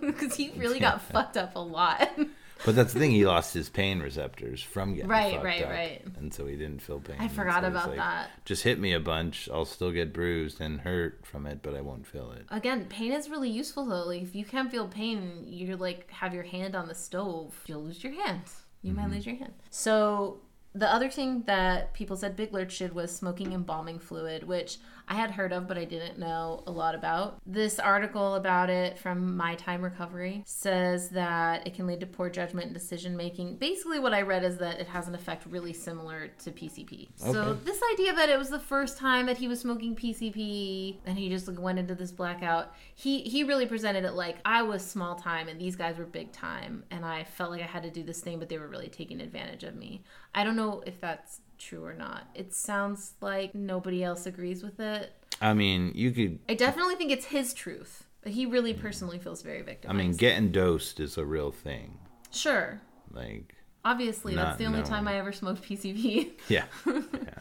because 0.00 0.34
he 0.36 0.52
really 0.56 0.78
got 0.80 1.02
fucked 1.02 1.36
up 1.36 1.54
a 1.54 1.60
lot. 1.60 2.08
But 2.64 2.74
that's 2.74 2.92
the 2.92 2.98
thing, 2.98 3.10
he 3.10 3.26
lost 3.26 3.52
his 3.54 3.68
pain 3.68 4.00
receptors 4.00 4.62
from 4.62 4.94
getting 4.94 5.10
Right, 5.10 5.34
fucked 5.34 5.44
right, 5.44 5.62
up, 5.62 5.70
right. 5.70 6.02
And 6.16 6.32
so 6.32 6.46
he 6.46 6.56
didn't 6.56 6.80
feel 6.80 7.00
pain. 7.00 7.16
I 7.18 7.28
forgot 7.28 7.62
so 7.62 7.68
about 7.68 7.88
like, 7.88 7.98
that. 7.98 8.30
Just 8.44 8.62
hit 8.62 8.78
me 8.78 8.92
a 8.92 9.00
bunch, 9.00 9.48
I'll 9.52 9.64
still 9.64 9.92
get 9.92 10.12
bruised 10.12 10.60
and 10.60 10.80
hurt 10.80 11.26
from 11.26 11.46
it, 11.46 11.60
but 11.62 11.74
I 11.74 11.80
won't 11.80 12.06
feel 12.06 12.32
it. 12.32 12.46
Again, 12.50 12.86
pain 12.88 13.12
is 13.12 13.28
really 13.28 13.50
useful 13.50 13.84
though. 13.86 14.04
Like 14.04 14.22
if 14.22 14.34
you 14.34 14.44
can't 14.44 14.70
feel 14.70 14.88
pain, 14.88 15.44
you're 15.46 15.76
like 15.76 16.10
have 16.10 16.32
your 16.32 16.44
hand 16.44 16.74
on 16.74 16.88
the 16.88 16.94
stove, 16.94 17.54
you'll 17.66 17.84
lose 17.84 18.02
your 18.02 18.14
hand. 18.14 18.42
You 18.82 18.92
might 18.92 19.06
mm-hmm. 19.06 19.14
lose 19.14 19.26
your 19.26 19.36
hand. 19.36 19.54
So 19.70 20.40
the 20.74 20.92
other 20.92 21.08
thing 21.08 21.42
that 21.46 21.94
people 21.94 22.16
said 22.16 22.36
Big 22.36 22.52
Lurch 22.52 22.78
did 22.78 22.94
was 22.94 23.14
smoking 23.14 23.52
embalming 23.52 23.98
fluid, 23.98 24.44
which 24.44 24.78
I 25.08 25.14
had 25.14 25.30
heard 25.30 25.52
of, 25.52 25.68
but 25.68 25.78
I 25.78 25.84
didn't 25.84 26.18
know 26.18 26.64
a 26.66 26.70
lot 26.70 26.94
about. 26.94 27.38
This 27.46 27.78
article 27.78 28.34
about 28.34 28.70
it 28.70 28.98
from 28.98 29.36
My 29.36 29.54
Time 29.54 29.82
Recovery 29.82 30.42
says 30.46 31.10
that 31.10 31.66
it 31.66 31.74
can 31.74 31.86
lead 31.86 32.00
to 32.00 32.06
poor 32.06 32.28
judgment 32.28 32.66
and 32.66 32.74
decision 32.74 33.16
making. 33.16 33.56
Basically, 33.56 34.00
what 34.00 34.12
I 34.12 34.22
read 34.22 34.42
is 34.42 34.58
that 34.58 34.80
it 34.80 34.88
has 34.88 35.06
an 35.06 35.14
effect 35.14 35.46
really 35.48 35.72
similar 35.72 36.28
to 36.44 36.50
PCP. 36.50 37.08
So, 37.16 37.54
this 37.54 37.80
idea 37.92 38.14
that 38.14 38.28
it 38.28 38.38
was 38.38 38.50
the 38.50 38.58
first 38.58 38.98
time 38.98 39.26
that 39.26 39.38
he 39.38 39.46
was 39.46 39.60
smoking 39.60 39.94
PCP 39.94 40.96
and 41.06 41.16
he 41.16 41.28
just 41.28 41.46
like 41.46 41.60
went 41.60 41.78
into 41.78 41.94
this 41.94 42.10
blackout, 42.10 42.74
he, 42.94 43.20
he 43.20 43.44
really 43.44 43.66
presented 43.66 44.04
it 44.04 44.12
like 44.12 44.38
I 44.44 44.62
was 44.62 44.84
small 44.84 45.14
time 45.14 45.46
and 45.48 45.60
these 45.60 45.76
guys 45.76 45.98
were 45.98 46.04
big 46.04 46.32
time, 46.32 46.84
and 46.90 47.04
I 47.04 47.24
felt 47.24 47.52
like 47.52 47.62
I 47.62 47.66
had 47.66 47.84
to 47.84 47.90
do 47.90 48.02
this 48.02 48.20
thing, 48.20 48.40
but 48.40 48.48
they 48.48 48.58
were 48.58 48.68
really 48.68 48.88
taking 48.88 49.20
advantage 49.20 49.62
of 49.62 49.76
me. 49.76 50.02
I 50.34 50.42
don't 50.42 50.56
know 50.56 50.82
if 50.84 51.00
that's 51.00 51.40
true 51.58 51.84
or 51.84 51.94
not. 51.94 52.28
It 52.34 52.54
sounds 52.54 53.14
like 53.20 53.54
nobody 53.54 54.02
else 54.04 54.26
agrees 54.26 54.62
with 54.62 54.80
it. 54.80 55.12
I 55.40 55.52
mean, 55.54 55.92
you 55.94 56.12
could, 56.12 56.38
I 56.48 56.54
definitely 56.54 56.96
think 56.96 57.10
it's 57.10 57.26
his 57.26 57.52
truth. 57.54 58.04
He 58.24 58.46
really 58.46 58.74
personally 58.74 59.18
feels 59.18 59.42
very 59.42 59.62
victimized. 59.62 59.94
I 59.94 60.02
mean, 60.02 60.16
getting 60.16 60.50
dosed 60.50 60.98
is 61.00 61.16
a 61.16 61.24
real 61.24 61.50
thing. 61.52 61.98
sure. 62.30 62.80
Like, 63.12 63.54
Obviously, 63.86 64.34
that's 64.34 64.58
the 64.58 64.64
only 64.64 64.80
known. 64.80 64.88
time 64.88 65.06
I 65.06 65.16
ever 65.16 65.30
smoked 65.30 65.62
PCP. 65.62 66.32
yeah. 66.48 66.64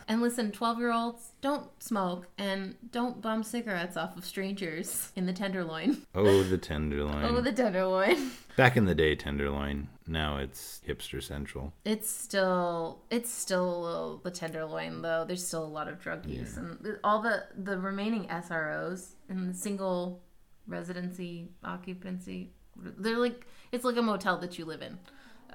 and 0.07 0.21
listen, 0.21 0.51
12 0.51 0.77
year 0.77 0.91
olds, 0.91 1.31
don't 1.41 1.67
smoke 1.81 2.27
and 2.37 2.75
don't 2.91 3.19
bum 3.19 3.41
cigarettes 3.41 3.97
off 3.97 4.15
of 4.15 4.23
strangers 4.23 5.11
in 5.15 5.25
the 5.25 5.33
Tenderloin. 5.33 6.03
Oh, 6.13 6.43
the 6.43 6.59
Tenderloin. 6.59 7.25
Oh, 7.25 7.41
the 7.41 7.51
Tenderloin. 7.51 8.29
Back 8.57 8.77
in 8.77 8.85
the 8.85 8.93
day, 8.93 9.15
Tenderloin. 9.15 9.87
Now 10.05 10.37
it's 10.37 10.81
hipster 10.87 11.21
central. 11.23 11.73
It's 11.83 12.07
still 12.07 12.99
it's 13.09 13.31
still 13.31 13.67
a 13.67 13.79
little 13.83 14.17
the 14.23 14.29
tenderloin 14.29 15.01
though. 15.01 15.25
There's 15.27 15.45
still 15.45 15.65
a 15.65 15.65
lot 15.65 15.87
of 15.87 15.99
drug 15.99 16.27
use 16.27 16.57
and 16.57 16.99
all 17.03 17.23
the 17.23 17.45
the 17.57 17.79
remaining 17.79 18.27
SROs 18.27 19.13
and 19.29 19.49
the 19.49 19.57
single 19.57 20.21
residency 20.67 21.49
occupancy. 21.63 22.53
They're 22.75 23.17
like 23.17 23.47
it's 23.71 23.83
like 23.83 23.97
a 23.97 24.03
motel 24.03 24.37
that 24.37 24.59
you 24.59 24.65
live 24.65 24.83
in. 24.83 24.99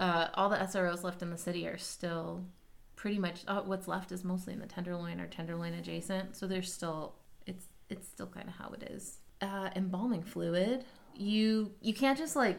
Uh, 0.00 0.28
all 0.34 0.48
the 0.48 0.56
SROs 0.56 1.04
left 1.04 1.20
in 1.20 1.30
the 1.30 1.36
city 1.36 1.68
are 1.68 1.76
still 1.76 2.46
pretty 2.96 3.18
much 3.18 3.44
uh, 3.46 3.60
what's 3.60 3.86
left 3.86 4.12
is 4.12 4.24
mostly 4.24 4.54
in 4.54 4.58
the 4.58 4.66
tenderloin 4.66 5.20
or 5.20 5.26
tenderloin 5.26 5.74
adjacent. 5.74 6.34
So 6.34 6.46
there's 6.46 6.72
still 6.72 7.14
it's 7.46 7.66
it's 7.90 8.08
still 8.08 8.26
kind 8.26 8.48
of 8.48 8.54
how 8.54 8.70
it 8.70 8.90
is. 8.90 9.18
Uh, 9.42 9.68
embalming 9.76 10.22
fluid. 10.22 10.84
You 11.14 11.72
you 11.82 11.92
can't 11.92 12.16
just 12.16 12.34
like 12.34 12.58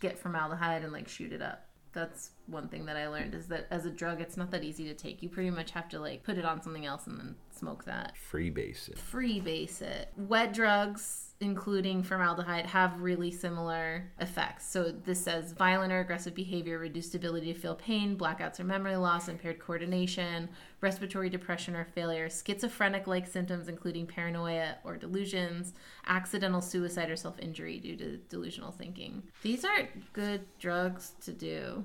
get 0.00 0.18
formaldehyde 0.18 0.84
and 0.84 0.92
like 0.92 1.08
shoot 1.08 1.32
it 1.32 1.42
up. 1.42 1.66
That's 1.92 2.30
one 2.46 2.68
thing 2.68 2.86
that 2.86 2.96
I 2.96 3.08
learned 3.08 3.34
is 3.34 3.48
that 3.48 3.66
as 3.70 3.84
a 3.84 3.90
drug, 3.90 4.20
it's 4.20 4.36
not 4.36 4.50
that 4.52 4.62
easy 4.64 4.84
to 4.84 4.94
take. 4.94 5.22
You 5.22 5.28
pretty 5.28 5.50
much 5.50 5.72
have 5.72 5.88
to 5.90 5.98
like 5.98 6.22
put 6.22 6.38
it 6.38 6.44
on 6.44 6.62
something 6.62 6.86
else 6.86 7.06
and 7.06 7.18
then 7.18 7.34
smoke 7.50 7.84
that. 7.84 8.14
Freebase 8.32 8.88
it. 8.88 8.98
Freebase 9.12 9.82
it. 9.82 10.08
Wet 10.16 10.54
drugs, 10.54 11.31
including 11.42 12.02
formaldehyde, 12.02 12.66
have 12.66 13.00
really 13.00 13.30
similar 13.30 14.10
effects. 14.20 14.66
So 14.70 14.92
this 14.92 15.22
says 15.22 15.52
violent 15.52 15.92
or 15.92 16.00
aggressive 16.00 16.34
behavior, 16.34 16.78
reduced 16.78 17.14
ability 17.14 17.52
to 17.52 17.58
feel 17.58 17.74
pain, 17.74 18.16
blackouts 18.16 18.60
or 18.60 18.64
memory 18.64 18.96
loss, 18.96 19.28
impaired 19.28 19.58
coordination, 19.58 20.48
respiratory 20.80 21.28
depression 21.28 21.74
or 21.74 21.84
failure, 21.84 22.30
schizophrenic 22.30 23.06
like 23.06 23.26
symptoms, 23.26 23.68
including 23.68 24.06
paranoia 24.06 24.76
or 24.84 24.96
delusions, 24.96 25.74
accidental 26.06 26.60
suicide 26.60 27.10
or 27.10 27.16
self 27.16 27.38
injury 27.40 27.78
due 27.78 27.96
to 27.96 28.16
delusional 28.28 28.70
thinking. 28.70 29.22
These 29.42 29.64
aren't 29.64 30.12
good 30.12 30.42
drugs 30.58 31.12
to 31.22 31.32
do. 31.32 31.84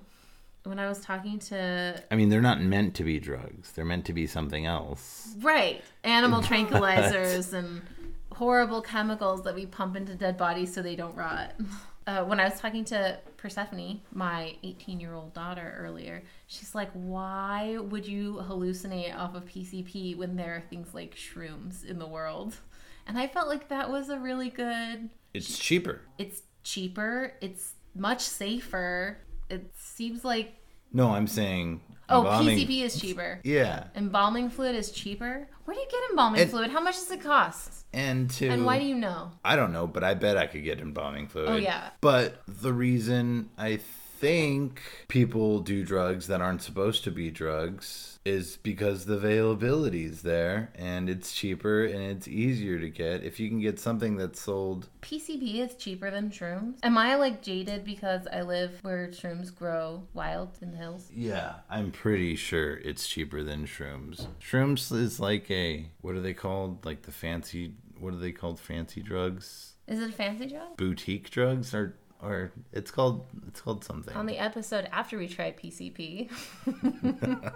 When 0.64 0.80
I 0.80 0.90
was 0.90 1.00
talking 1.00 1.40
to 1.40 2.04
I 2.12 2.16
mean, 2.16 2.30
they're 2.30 2.42
not 2.42 2.62
meant 2.62 2.94
to 2.96 3.04
be 3.04 3.20
drugs. 3.20 3.72
They're 3.72 3.86
meant 3.86 4.06
to 4.06 4.14
be 4.14 4.28
something 4.28 4.66
else. 4.66 5.34
Right. 5.40 5.82
Animal 6.04 6.42
tranquilizers 6.44 7.54
and 7.54 7.82
horrible 8.38 8.84
chemicals 8.84 9.41
that 9.43 9.55
we 9.55 9.65
pump 9.65 9.95
into 9.95 10.14
dead 10.14 10.38
bodies 10.38 10.72
so 10.73 10.81
they 10.81 10.95
don't 10.95 11.15
rot. 11.15 11.53
Uh, 12.07 12.23
when 12.23 12.39
I 12.39 12.45
was 12.45 12.57
talking 12.57 12.85
to 12.85 13.19
Persephone, 13.35 13.99
my 14.14 14.55
18 14.64 15.01
year 15.01 15.14
old 15.14 15.34
daughter, 15.34 15.76
earlier, 15.77 16.23
she's 16.47 16.73
like, 16.73 16.89
Why 16.93 17.77
would 17.77 18.07
you 18.07 18.41
hallucinate 18.47 19.14
off 19.14 19.35
of 19.35 19.43
PCP 19.43 20.15
when 20.15 20.38
there 20.38 20.55
are 20.55 20.64
things 20.69 20.93
like 20.93 21.15
shrooms 21.18 21.84
in 21.84 21.99
the 21.99 22.07
world? 22.07 22.55
And 23.07 23.18
I 23.18 23.27
felt 23.27 23.49
like 23.49 23.68
that 23.68 23.89
was 23.89 24.07
a 24.07 24.18
really 24.18 24.49
good. 24.49 25.09
It's 25.34 25.59
cheaper. 25.59 25.99
It's 26.18 26.43
cheaper, 26.64 27.34
it's 27.41 27.73
much 27.93 28.22
safer. 28.22 29.18
It 29.49 29.73
seems 29.76 30.23
like. 30.23 30.55
No, 30.93 31.09
I'm 31.09 31.27
saying. 31.27 31.81
Oh, 32.10 32.20
embalming- 32.22 32.58
PCP 32.58 32.84
is 32.84 33.00
cheaper. 33.00 33.40
Yeah, 33.44 33.86
Embalming 33.96 34.50
fluid 34.50 34.76
is 34.76 34.92
cheaper. 34.92 35.48
Where 35.66 35.76
do 35.76 35.82
you 35.82 35.88
get 35.92 36.10
embalming 36.12 36.42
It- 36.42 36.50
fluid? 36.50 36.72
How 36.72 36.80
much 36.82 36.96
does 36.96 37.12
it 37.12 37.22
cost? 37.22 37.86
and 37.94 38.30
to. 38.30 38.48
And 38.48 38.66
why 38.66 38.80
do 38.80 38.86
you 38.86 38.96
know? 38.96 39.32
I 39.44 39.56
don't 39.56 39.72
know, 39.74 39.88
but 39.88 40.04
I 40.04 40.14
bet 40.14 40.38
I 40.38 40.46
could 40.48 40.64
get 40.64 40.80
embalming 40.80 41.28
fluid. 41.28 41.50
Oh, 41.50 41.56
yeah. 41.56 41.90
But 42.02 42.42
the 42.48 42.74
reason 42.74 43.50
I 43.58 43.78
think 43.78 44.82
people 45.08 45.60
do 45.60 45.84
drugs 45.86 46.28
that 46.28 46.42
aren't 46.42 46.62
supposed 46.62 47.04
to 47.06 47.12
be 47.12 47.30
drugs 47.32 48.16
is 48.28 48.58
because 48.58 49.06
the 49.06 49.14
availability 49.14 50.04
is 50.04 50.22
there 50.22 50.70
and 50.76 51.10
it's 51.10 51.34
cheaper 51.34 51.86
and 51.86 52.04
it's 52.04 52.28
easier 52.28 52.78
to 52.80 52.90
get. 52.90 53.24
If 53.24 53.40
you 53.40 53.48
can 53.48 53.62
get 53.62 53.80
something 53.80 54.18
that's 54.18 54.41
sold, 54.41 54.90
PCP 55.02 55.56
is 55.56 55.76
cheaper 55.76 56.12
than 56.12 56.30
shrooms. 56.30 56.76
Am 56.84 56.98
I 56.98 57.16
like 57.16 57.41
jaded 57.41 57.86
because 57.86 58.28
I 58.32 58.41
live 58.41 58.80
where 58.82 59.08
shrooms 59.08 59.56
grow 59.56 60.04
wild 60.14 60.58
in 60.62 60.72
the 60.72 60.78
hills? 60.78 61.10
yeah, 61.14 61.56
I'm 61.70 61.91
pretty 61.91 62.36
sure 62.36 62.76
it's 62.78 63.08
cheaper 63.08 63.44
than 63.44 63.66
shrooms. 63.66 64.28
Shrooms 64.41 64.91
is 64.91 65.20
like 65.20 65.49
a 65.49 65.90
what 66.02 66.16
are 66.16 66.22
they 66.22 66.34
called? 66.34 66.86
Like 66.86 67.04
the 67.04 67.12
fancy 67.12 67.74
what 67.99 68.14
are 68.14 68.18
they 68.18 68.32
called? 68.32 68.60
Fancy 68.60 69.02
drugs? 69.02 69.76
Is 69.88 70.02
it 70.02 70.10
a 70.10 70.14
fancy 70.14 70.48
drug? 70.48 70.76
Boutique 70.78 71.30
drugs 71.30 71.74
or 71.74 71.95
or 72.22 72.52
it's 72.73 72.91
called 72.91 73.26
it's 73.48 73.61
called 73.61 73.84
something. 73.84 74.15
On 74.15 74.26
the 74.26 74.38
episode 74.38 74.88
after 74.91 75.18
we 75.18 75.27
try 75.27 75.52
PCP, 75.52 76.30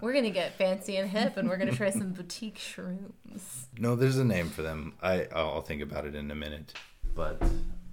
we're 0.00 0.12
gonna 0.12 0.30
get 0.30 0.56
fancy 0.56 0.96
and 0.96 1.08
hip, 1.10 1.36
and 1.36 1.48
we're 1.48 1.56
gonna 1.58 1.72
try 1.72 1.90
some 1.90 2.12
boutique 2.12 2.58
shrooms. 2.58 3.66
No, 3.78 3.96
there's 3.96 4.18
a 4.18 4.24
name 4.24 4.48
for 4.50 4.62
them. 4.62 4.94
I 5.02 5.26
I'll 5.34 5.62
think 5.62 5.82
about 5.82 6.06
it 6.06 6.14
in 6.14 6.30
a 6.30 6.34
minute. 6.34 6.72
But 7.14 7.42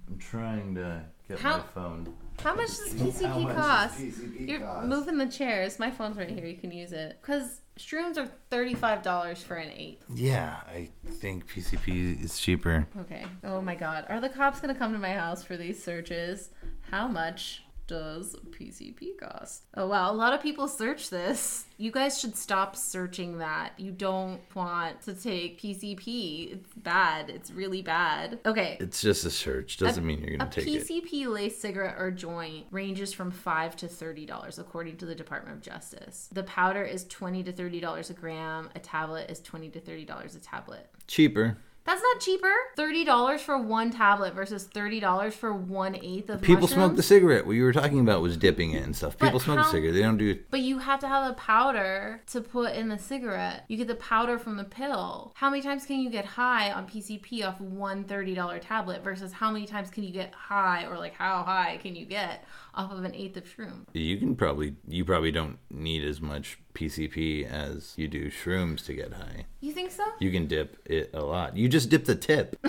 I'm 0.08 0.18
trying 0.18 0.74
to 0.76 1.04
get 1.28 1.38
How- 1.40 1.58
my 1.58 1.62
phone. 1.74 2.14
How 2.42 2.54
much 2.54 2.68
does 2.68 2.92
How 2.92 3.04
PCP 3.06 3.42
much 3.44 3.56
does 3.56 3.66
cost? 3.66 3.98
PCP 3.98 4.48
You're 4.48 4.60
cost? 4.60 4.86
moving 4.86 5.18
the 5.18 5.26
chairs. 5.26 5.78
My 5.80 5.90
phone's 5.90 6.16
right 6.16 6.30
here. 6.30 6.46
You 6.46 6.56
can 6.56 6.70
use 6.70 6.92
it. 6.92 7.18
Because 7.20 7.62
shrooms 7.78 8.16
are 8.16 8.28
$35 8.52 9.42
for 9.42 9.56
an 9.56 9.70
eighth. 9.72 10.04
Yeah, 10.14 10.56
I 10.68 10.88
think 11.04 11.48
PCP 11.48 12.22
is 12.24 12.38
cheaper. 12.38 12.86
Okay. 13.00 13.24
Oh 13.42 13.60
my 13.60 13.74
god. 13.74 14.06
Are 14.08 14.20
the 14.20 14.28
cops 14.28 14.60
going 14.60 14.72
to 14.72 14.78
come 14.78 14.92
to 14.92 14.98
my 15.00 15.12
house 15.14 15.42
for 15.42 15.56
these 15.56 15.82
searches? 15.82 16.50
How 16.92 17.08
much 17.08 17.64
does 17.88 18.36
PCP 18.50 19.18
cost? 19.18 19.64
Oh 19.74 19.88
wow, 19.88 20.12
a 20.12 20.14
lot 20.14 20.32
of 20.32 20.40
people 20.40 20.68
search 20.68 21.10
this. 21.10 21.64
You 21.78 21.90
guys 21.90 22.20
should 22.20 22.36
stop 22.36 22.76
searching 22.76 23.38
that. 23.38 23.72
You 23.78 23.90
don't 23.90 24.40
want 24.54 25.02
to 25.02 25.14
take 25.14 25.60
PCP. 25.60 26.52
It's 26.52 26.74
bad. 26.76 27.30
It's 27.30 27.50
really 27.50 27.82
bad. 27.82 28.38
Okay. 28.46 28.76
It's 28.78 29.00
just 29.00 29.24
a 29.24 29.30
search. 29.30 29.78
Doesn't 29.78 30.06
mean 30.06 30.20
you're 30.20 30.36
gonna 30.36 30.50
take 30.50 30.66
it. 30.66 30.82
A 30.82 30.84
PCP 30.84 31.26
lace 31.26 31.58
cigarette 31.58 31.96
or 31.98 32.10
joint 32.10 32.66
ranges 32.70 33.12
from 33.12 33.30
five 33.30 33.74
to 33.76 33.88
thirty 33.88 34.26
dollars, 34.26 34.58
according 34.58 34.98
to 34.98 35.06
the 35.06 35.14
Department 35.14 35.56
of 35.56 35.62
Justice. 35.62 36.28
The 36.32 36.44
powder 36.44 36.84
is 36.84 37.04
twenty 37.04 37.42
to 37.42 37.52
thirty 37.52 37.80
dollars 37.80 38.10
a 38.10 38.14
gram. 38.14 38.70
A 38.76 38.78
tablet 38.78 39.30
is 39.30 39.40
twenty 39.40 39.70
to 39.70 39.80
thirty 39.80 40.04
dollars 40.04 40.36
a 40.36 40.40
tablet. 40.40 40.88
Cheaper. 41.06 41.56
That's 41.88 42.02
not 42.02 42.20
cheaper. 42.20 42.52
Thirty 42.76 43.02
dollars 43.02 43.40
for 43.40 43.56
one 43.56 43.90
tablet 43.90 44.34
versus 44.34 44.64
thirty 44.64 45.00
dollars 45.00 45.34
for 45.34 45.54
one 45.54 45.96
eighth 45.96 46.28
of 46.28 46.42
a 46.42 46.44
People 46.44 46.68
smoke 46.68 46.96
the 46.96 47.02
cigarette. 47.02 47.46
What 47.46 47.52
you 47.52 47.64
were 47.64 47.72
talking 47.72 48.00
about 48.00 48.20
was 48.20 48.36
dipping 48.36 48.72
it 48.72 48.84
and 48.84 48.94
stuff. 48.94 49.16
People 49.16 49.40
smoke 49.40 49.56
how- 49.56 49.64
the 49.64 49.70
cigarette. 49.70 49.94
They 49.94 50.02
don't 50.02 50.18
do. 50.18 50.38
But 50.50 50.60
you 50.60 50.80
have 50.80 51.00
to 51.00 51.08
have 51.08 51.30
a 51.30 51.34
powder 51.34 52.20
to 52.26 52.42
put 52.42 52.74
in 52.74 52.90
the 52.90 52.98
cigarette. 52.98 53.64
You 53.68 53.78
get 53.78 53.86
the 53.86 53.94
powder 53.94 54.38
from 54.38 54.58
the 54.58 54.64
pill. 54.64 55.32
How 55.36 55.48
many 55.48 55.62
times 55.62 55.86
can 55.86 55.98
you 56.00 56.10
get 56.10 56.26
high 56.26 56.70
on 56.70 56.86
PCP 56.86 57.42
off 57.42 57.58
one 57.58 58.04
$30 58.04 58.60
tablet 58.60 59.02
versus 59.02 59.32
how 59.32 59.50
many 59.50 59.64
times 59.64 59.88
can 59.88 60.04
you 60.04 60.12
get 60.12 60.34
high 60.34 60.84
or 60.84 60.98
like 60.98 61.14
how 61.14 61.42
high 61.42 61.78
can 61.80 61.96
you 61.96 62.04
get 62.04 62.44
off 62.78 62.92
of 62.92 63.04
an 63.04 63.14
eighth 63.14 63.36
of 63.36 63.44
shroom? 63.44 63.84
You 63.92 64.16
can 64.16 64.36
probably. 64.36 64.76
You 64.86 65.04
probably 65.04 65.32
don't 65.32 65.58
need 65.70 66.04
as 66.04 66.20
much 66.20 66.58
PCP 66.74 67.44
as 67.50 67.92
you 67.96 68.06
do 68.08 68.30
shrooms 68.30 68.86
to 68.86 68.94
get 68.94 69.12
high. 69.12 69.46
You 69.60 69.72
think 69.72 69.90
so? 69.90 70.04
You 70.20 70.30
can 70.30 70.46
dip 70.46 70.78
it 70.86 71.10
a 71.12 71.20
lot. 71.22 71.56
You 71.56 71.68
just 71.68 71.90
dip 71.90 72.04
the 72.04 72.14
tip. 72.14 72.56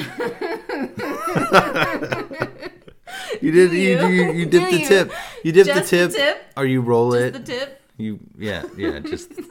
you 3.42 3.52
did. 3.52 3.72
You 3.72 3.80
you? 3.80 4.08
you, 4.08 4.32
you 4.34 4.46
dip 4.48 4.70
the 4.70 4.80
you? 4.80 4.88
tip. 4.88 5.12
You 5.44 5.52
dip 5.52 5.68
Just 5.68 5.92
the 5.92 5.98
the 5.98 6.08
tip. 6.08 6.12
tip? 6.18 6.44
Or 6.58 6.66
you 6.66 6.82
roll 6.82 7.14
it. 7.14 7.32
The 7.32 7.40
tip? 7.40 7.82
You 7.98 8.20
yeah 8.38 8.64
yeah 8.76 9.00
just. 9.00 9.32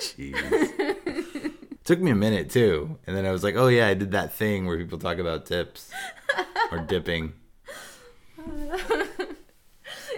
Jeez. 0.00 1.52
Took 1.84 2.00
me 2.00 2.10
a 2.10 2.14
minute 2.16 2.50
too, 2.50 2.98
and 3.06 3.16
then 3.16 3.24
I 3.26 3.32
was 3.32 3.42
like, 3.44 3.54
"Oh 3.56 3.68
yeah, 3.68 3.86
I 3.86 3.94
did 3.94 4.12
that 4.12 4.32
thing 4.32 4.66
where 4.66 4.76
people 4.76 4.98
talk 4.98 5.18
about 5.18 5.46
tips 5.46 5.90
or 6.70 6.78
dipping." 6.78 7.32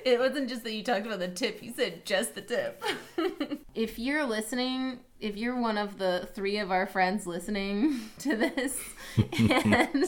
It 0.05 0.18
wasn't 0.18 0.48
just 0.48 0.64
that 0.64 0.72
you 0.72 0.82
talked 0.82 1.06
about 1.06 1.18
the 1.18 1.28
tip, 1.28 1.62
you 1.62 1.72
said 1.74 2.06
just 2.06 2.34
the 2.34 2.40
tip. 2.40 2.82
if 3.74 3.98
you're 3.98 4.24
listening, 4.24 5.00
if 5.20 5.36
you're 5.36 5.60
one 5.60 5.78
of 5.78 5.98
the 5.98 6.28
three 6.34 6.59
of 6.59 6.70
our 6.70 6.86
friends 6.86 7.26
listening 7.26 8.00
to 8.20 8.36
this, 8.36 8.80
and, 9.38 10.05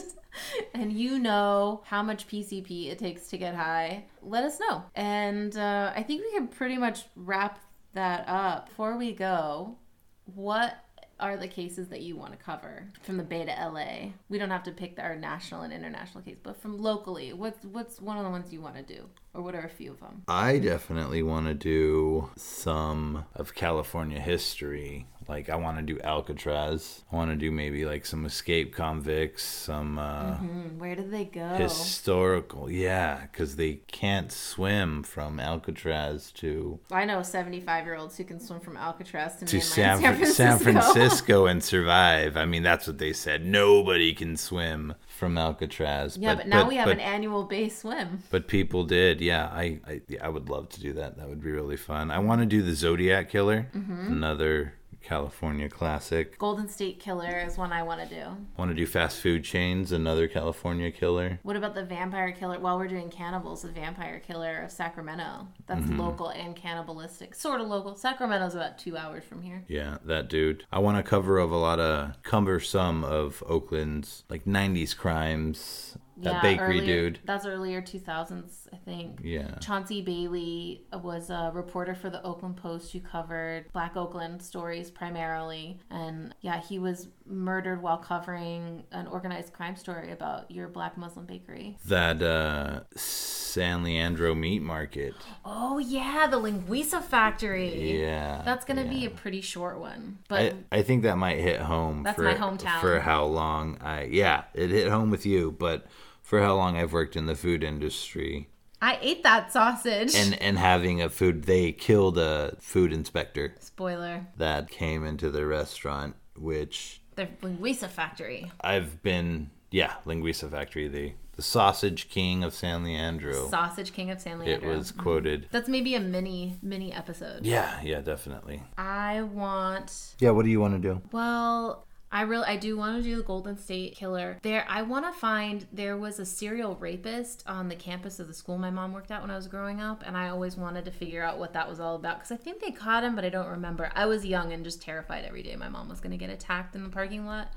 and 0.73 0.93
you 0.93 1.19
know 1.19 1.81
how 1.85 2.01
much 2.01 2.27
PCP 2.27 2.87
it 2.87 2.99
takes 2.99 3.27
to 3.27 3.37
get 3.37 3.55
high, 3.55 4.05
let 4.21 4.43
us 4.43 4.59
know. 4.59 4.83
And 4.95 5.55
uh, 5.57 5.91
I 5.95 6.03
think 6.03 6.23
we 6.23 6.31
can 6.31 6.47
pretty 6.47 6.77
much 6.77 7.03
wrap 7.15 7.59
that 7.93 8.27
up. 8.27 8.69
Before 8.69 8.97
we 8.97 9.13
go, 9.13 9.77
what 10.25 10.77
are 11.21 11.37
the 11.37 11.47
cases 11.47 11.87
that 11.89 12.01
you 12.01 12.17
want 12.17 12.31
to 12.31 12.37
cover 12.37 12.87
from 13.03 13.17
the 13.17 13.23
Bay 13.23 13.45
to 13.45 13.51
LA? 13.51 14.11
We 14.27 14.37
don't 14.37 14.49
have 14.49 14.63
to 14.63 14.71
pick 14.71 14.99
our 14.99 15.15
national 15.15 15.61
and 15.61 15.71
international 15.71 16.23
case, 16.23 16.37
but 16.41 16.59
from 16.59 16.81
locally, 16.81 17.31
what's 17.31 17.63
what's 17.65 18.01
one 18.01 18.17
of 18.17 18.23
the 18.23 18.29
ones 18.29 18.51
you 18.51 18.59
want 18.59 18.75
to 18.75 18.83
do, 18.83 19.07
or 19.33 19.41
what 19.41 19.55
are 19.55 19.61
a 19.65 19.69
few 19.69 19.91
of 19.91 19.99
them? 19.99 20.23
I 20.27 20.59
definitely 20.59 21.23
want 21.23 21.47
to 21.47 21.53
do 21.53 22.29
some 22.35 23.25
of 23.35 23.55
California 23.55 24.19
history. 24.19 25.07
Like 25.27 25.49
I 25.49 25.55
want 25.55 25.77
to 25.77 25.83
do 25.83 25.99
Alcatraz. 26.01 27.03
I 27.11 27.15
want 27.15 27.31
to 27.31 27.37
do 27.37 27.51
maybe 27.51 27.85
like 27.85 28.05
some 28.05 28.25
escape 28.25 28.73
convicts, 28.75 29.43
some 29.43 29.97
uh, 29.99 30.35
Hmm, 30.35 30.77
where 30.79 30.95
did 30.95 31.11
they 31.11 31.25
go? 31.25 31.47
historical. 31.55 32.69
Yeah, 32.69 33.21
because 33.31 33.55
they 33.55 33.75
can't 33.87 34.31
swim 34.31 35.03
from 35.03 35.39
Alcatraz 35.39 36.31
to 36.33 36.79
I 36.91 37.05
know 37.05 37.21
seventy-five-year-olds 37.21 38.17
who 38.17 38.23
can 38.25 38.39
swim 38.39 38.59
from 38.59 38.75
Alcatraz 38.75 39.37
to, 39.37 39.45
to 39.45 39.61
San, 39.61 40.01
San, 40.01 40.15
Francisco. 40.15 40.33
San 40.43 40.59
Francisco 40.59 41.45
and 41.45 41.63
survive. 41.63 42.35
I 42.35 42.45
mean, 42.45 42.63
that's 42.63 42.87
what 42.87 42.97
they 42.97 43.13
said. 43.13 43.45
Nobody 43.45 44.13
can 44.13 44.35
swim 44.35 44.95
from 45.21 45.37
Alcatraz. 45.37 46.17
yeah, 46.17 46.33
but, 46.33 46.47
now 46.47 46.67
we 46.67 46.75
have 46.77 46.87
an 46.89 46.99
annual 46.99 47.43
bay 47.43 47.69
swim. 47.69 48.23
But 48.31 48.47
people 48.47 48.85
did, 48.85 49.21
yeah. 49.21 49.45
I, 49.53 49.79
I 49.87 50.01
I 50.19 50.29
would 50.29 50.49
love 50.49 50.67
to 50.69 50.79
do 50.81 50.93
that. 50.93 51.15
That 51.17 51.29
would 51.29 51.43
be 51.43 51.51
really 51.51 51.77
fun. 51.77 52.09
I 52.09 52.17
want 52.17 52.41
to 52.41 52.47
do 52.47 52.63
the 52.63 52.73
Zodiac 52.73 53.29
Killer, 53.29 53.67
Mm-hmm. 53.75 54.11
another 54.13 54.73
California 55.01 55.67
classic. 55.69 56.37
Golden 56.37 56.69
State 56.69 56.99
Killer 56.99 57.39
is 57.39 57.57
one 57.57 57.71
I 57.73 57.83
want 57.83 58.01
to 58.01 58.07
do. 58.07 58.25
Want 58.57 58.69
to 58.71 58.75
do 58.75 58.85
fast 58.85 59.19
food 59.19 59.43
chains, 59.43 59.91
another 59.91 60.27
California 60.27 60.91
killer. 60.91 61.39
What 61.43 61.55
about 61.55 61.75
the 61.75 61.83
Vampire 61.83 62.31
Killer? 62.31 62.59
While 62.59 62.77
we're 62.77 62.87
doing 62.87 63.09
cannibals, 63.09 63.61
the 63.63 63.69
Vampire 63.71 64.19
Killer 64.19 64.61
of 64.63 64.71
Sacramento. 64.71 65.47
That's 65.67 65.81
Mm-hmm. 65.81 65.99
local 65.99 66.29
and 66.29 66.55
cannibalistic, 66.55 67.33
sort 67.35 67.59
of 67.61 67.67
local. 67.67 67.95
Sacramento's 67.95 68.55
about 68.55 68.77
two 68.77 68.95
hours 68.97 69.23
from 69.23 69.41
here. 69.41 69.63
Yeah, 69.67 69.97
that 70.05 70.29
dude. 70.29 70.65
I 70.71 70.79
want 70.79 70.97
to 70.97 71.03
cover 71.09 71.37
of 71.39 71.51
a 71.51 71.57
lot 71.57 71.79
of 71.79 72.21
cumbersome 72.23 73.03
of 73.03 73.41
Oakland's 73.47 74.23
like 74.29 74.45
'90s 74.45 74.95
crimes. 74.95 75.97
That 76.23 76.41
bakery 76.41 76.79
earlier- 76.79 77.09
dude. 77.09 77.19
That's 77.25 77.45
earlier 77.45 77.81
2000s, 77.81 78.67
I 78.73 78.77
think. 78.77 79.19
Yeah. 79.23 79.55
Chauncey 79.59 80.01
Bailey 80.01 80.83
was 80.93 81.29
a 81.29 81.51
reporter 81.53 81.95
for 81.95 82.09
the 82.09 82.21
Oakland 82.23 82.57
Post 82.57 82.91
who 82.93 82.99
covered 82.99 83.71
Black 83.73 83.95
Oakland 83.95 84.41
stories 84.41 84.89
primarily. 84.91 85.79
And 85.89 86.33
yeah, 86.41 86.61
he 86.61 86.79
was 86.79 87.07
murdered 87.25 87.81
while 87.81 87.97
covering 87.97 88.83
an 88.91 89.07
organized 89.07 89.53
crime 89.53 89.75
story 89.75 90.11
about 90.11 90.49
your 90.51 90.67
black 90.67 90.97
Muslim 90.97 91.25
bakery. 91.25 91.77
That 91.85 92.21
uh, 92.21 92.81
San 92.95 93.83
Leandro 93.83 94.35
meat 94.35 94.61
market. 94.61 95.13
Oh, 95.45 95.77
yeah, 95.79 96.27
the 96.29 96.37
Linguiça 96.37 97.01
factory. 97.01 97.99
Yeah. 98.01 98.41
That's 98.43 98.65
going 98.65 98.81
to 98.83 98.89
be 98.89 99.05
a 99.05 99.09
pretty 99.09 99.41
short 99.41 99.79
one. 99.79 100.19
But 100.27 100.55
I, 100.71 100.79
I 100.79 100.81
think 100.81 101.03
that 101.03 101.17
might 101.17 101.39
hit 101.39 101.59
home 101.61 102.03
That's 102.03 102.15
for 102.15 102.23
my 102.23 102.33
hometown. 102.33 102.79
for 102.81 102.99
how 102.99 103.25
long 103.25 103.77
I 103.81 104.03
yeah 104.03 104.43
it 104.53 104.69
hit 104.69 104.89
home 104.89 105.09
with 105.09 105.25
you 105.25 105.51
but 105.51 105.85
for 106.21 106.41
how 106.41 106.55
long 106.55 106.77
I've 106.77 106.93
worked 106.93 107.15
in 107.15 107.25
the 107.25 107.35
food 107.35 107.63
industry 107.63 108.47
I 108.83 108.97
ate 109.01 109.21
that 109.23 109.51
sausage. 109.53 110.15
and 110.15 110.41
and 110.41 110.57
having 110.57 111.01
a 111.01 111.09
food 111.09 111.43
they 111.43 111.71
killed 111.71 112.17
a 112.17 112.55
food 112.59 112.91
inspector 112.93 113.53
Spoiler. 113.59 114.27
that 114.37 114.69
came 114.69 115.05
into 115.05 115.29
the 115.29 115.45
restaurant 115.45 116.15
which 116.35 117.01
The 117.15 117.27
Linguiça 117.43 117.87
factory. 117.89 118.51
I've 118.61 119.03
been 119.03 119.49
yeah 119.71 119.93
Linguiça 120.05 120.49
factory 120.49 120.87
the 120.87 121.13
the 121.37 121.41
sausage 121.43 122.09
king 122.09 122.43
of 122.43 122.53
San 122.53 122.83
Leandro 122.83 123.47
Sausage 123.49 123.93
King 123.93 124.11
of 124.11 124.19
San 124.19 124.37
Leandro. 124.39 124.69
it 124.69 124.75
was 124.77 124.91
quoted 124.91 125.47
That's 125.51 125.69
maybe 125.69 125.95
a 125.95 125.99
mini 125.99 126.57
mini 126.61 126.91
episode. 126.93 127.45
yeah 127.45 127.79
yeah 127.81 128.01
definitely 128.01 128.61
I 128.77 129.21
want 129.21 130.15
yeah 130.19 130.31
what 130.31 130.43
do 130.45 130.51
you 130.51 130.59
want 130.59 130.73
to 130.81 130.87
do 130.89 131.01
Well, 131.11 131.85
I 132.11 132.23
really 132.23 132.45
I 132.45 132.57
do 132.57 132.75
want 132.75 132.97
to 132.97 133.03
do 133.03 133.15
the 133.15 133.23
Golden 133.23 133.57
State 133.57 133.95
Killer. 133.95 134.37
There 134.41 134.65
I 134.67 134.81
want 134.81 135.05
to 135.05 135.17
find 135.17 135.65
there 135.71 135.95
was 135.97 136.19
a 136.19 136.25
serial 136.25 136.75
rapist 136.75 137.43
on 137.47 137.69
the 137.69 137.75
campus 137.75 138.19
of 138.19 138.27
the 138.27 138.33
school 138.33 138.57
my 138.57 138.69
mom 138.69 138.91
worked 138.91 139.11
at 139.11 139.21
when 139.21 139.31
I 139.31 139.35
was 139.37 139.47
growing 139.47 139.79
up 139.79 140.03
and 140.05 140.17
I 140.17 140.29
always 140.29 140.57
wanted 140.57 140.85
to 140.85 140.91
figure 140.91 141.23
out 141.23 141.39
what 141.39 141.53
that 141.53 141.69
was 141.69 141.79
all 141.79 141.95
about 141.95 142.19
cuz 142.19 142.31
I 142.31 142.35
think 142.35 142.61
they 142.61 142.71
caught 142.71 143.03
him 143.03 143.15
but 143.15 143.23
I 143.23 143.29
don't 143.29 143.47
remember. 143.47 143.91
I 143.95 144.05
was 144.05 144.25
young 144.25 144.51
and 144.51 144.63
just 144.63 144.81
terrified 144.81 145.23
every 145.23 145.43
day 145.43 145.55
my 145.55 145.69
mom 145.69 145.87
was 145.87 146.01
going 146.01 146.11
to 146.11 146.17
get 146.17 146.29
attacked 146.29 146.75
in 146.75 146.83
the 146.83 146.89
parking 146.89 147.25
lot. 147.25 147.53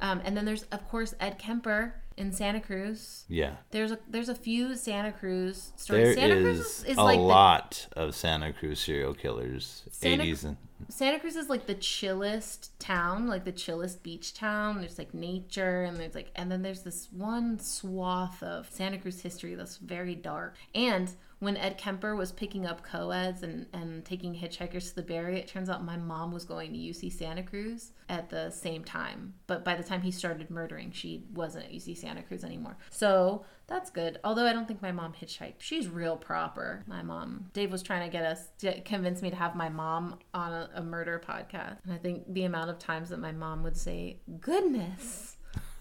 Um, 0.00 0.20
and 0.24 0.36
then 0.36 0.44
there's 0.44 0.64
of 0.64 0.88
course 0.88 1.14
Ed 1.20 1.38
Kemper 1.38 2.01
in 2.16 2.32
Santa 2.32 2.60
Cruz. 2.60 3.24
yeah 3.28 3.56
There's 3.70 3.92
a 3.92 3.98
there's 4.08 4.28
a 4.28 4.34
few 4.34 4.76
Santa 4.76 5.12
Cruz 5.12 5.72
there 5.88 6.14
stories. 6.14 6.14
Santa 6.16 6.34
is, 6.36 6.56
Cruz 6.56 6.84
is 6.84 6.96
a 6.96 7.02
like 7.02 7.18
the 7.18 7.22
lot 7.22 7.86
of 7.96 8.14
Santa 8.14 8.52
Cruz 8.52 8.80
serial 8.80 9.14
killers 9.14 9.82
Santa- 9.90 10.24
80s 10.24 10.44
and 10.44 10.56
Santa 10.88 11.20
Cruz 11.20 11.36
is 11.36 11.48
like 11.48 11.66
the 11.66 11.74
chillest 11.76 12.78
town, 12.80 13.28
like 13.28 13.44
the 13.44 13.52
chillest 13.52 14.02
beach 14.02 14.34
town. 14.34 14.80
There's 14.80 14.98
like 14.98 15.14
nature 15.14 15.84
and 15.84 15.96
there's 15.96 16.14
like 16.14 16.30
and 16.34 16.50
then 16.50 16.62
there's 16.62 16.82
this 16.82 17.08
one 17.12 17.58
swath 17.60 18.42
of 18.42 18.68
Santa 18.70 18.98
Cruz 18.98 19.20
history 19.20 19.54
that's 19.54 19.76
very 19.76 20.14
dark. 20.14 20.56
And 20.74 21.12
when 21.42 21.56
Ed 21.56 21.76
Kemper 21.76 22.14
was 22.14 22.30
picking 22.30 22.66
up 22.66 22.84
co-eds 22.84 23.42
and, 23.42 23.66
and 23.72 24.04
taking 24.04 24.32
hitchhikers 24.32 24.94
to 24.94 25.02
the 25.02 25.12
Area, 25.12 25.40
it 25.40 25.48
turns 25.48 25.68
out 25.68 25.84
my 25.84 25.96
mom 25.96 26.32
was 26.32 26.44
going 26.44 26.72
to 26.72 26.78
UC 26.78 27.12
Santa 27.12 27.42
Cruz 27.42 27.90
at 28.08 28.30
the 28.30 28.50
same 28.50 28.84
time. 28.84 29.34
But 29.48 29.64
by 29.64 29.74
the 29.74 29.82
time 29.82 30.02
he 30.02 30.12
started 30.12 30.50
murdering, 30.50 30.92
she 30.92 31.24
wasn't 31.34 31.64
at 31.64 31.72
UC 31.72 31.98
Santa 31.98 32.22
Cruz 32.22 32.44
anymore. 32.44 32.76
So 32.90 33.44
that's 33.66 33.90
good. 33.90 34.20
Although 34.22 34.46
I 34.46 34.52
don't 34.52 34.68
think 34.68 34.82
my 34.82 34.92
mom 34.92 35.14
hitchhiked. 35.20 35.54
She's 35.58 35.88
real 35.88 36.16
proper. 36.16 36.84
My 36.86 37.02
mom. 37.02 37.50
Dave 37.54 37.72
was 37.72 37.82
trying 37.82 38.08
to 38.08 38.12
get 38.12 38.24
us 38.24 38.46
to 38.60 38.80
convince 38.82 39.20
me 39.20 39.30
to 39.30 39.36
have 39.36 39.56
my 39.56 39.68
mom 39.68 40.20
on 40.32 40.52
a, 40.52 40.70
a 40.76 40.82
murder 40.82 41.20
podcast. 41.26 41.78
And 41.82 41.92
I 41.92 41.98
think 41.98 42.32
the 42.32 42.44
amount 42.44 42.70
of 42.70 42.78
times 42.78 43.08
that 43.08 43.18
my 43.18 43.32
mom 43.32 43.64
would 43.64 43.76
say, 43.76 44.20
"Goodness." 44.40 45.36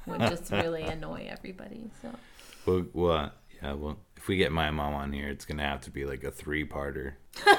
would 0.07 0.21
just 0.21 0.51
really 0.51 0.81
annoy 0.81 1.27
everybody. 1.29 1.91
So 2.01 2.09
Well, 2.65 2.85
well, 2.93 3.31
yeah. 3.61 3.73
Well, 3.73 3.97
if 4.17 4.27
we 4.27 4.38
get 4.38 4.51
my 4.51 4.71
mom 4.71 4.93
on 4.93 5.13
here, 5.13 5.29
it's 5.29 5.45
gonna 5.45 5.63
have 5.67 5.81
to 5.81 5.91
be 5.91 6.05
like 6.05 6.23
a 6.23 6.31
three-parter. 6.31 7.13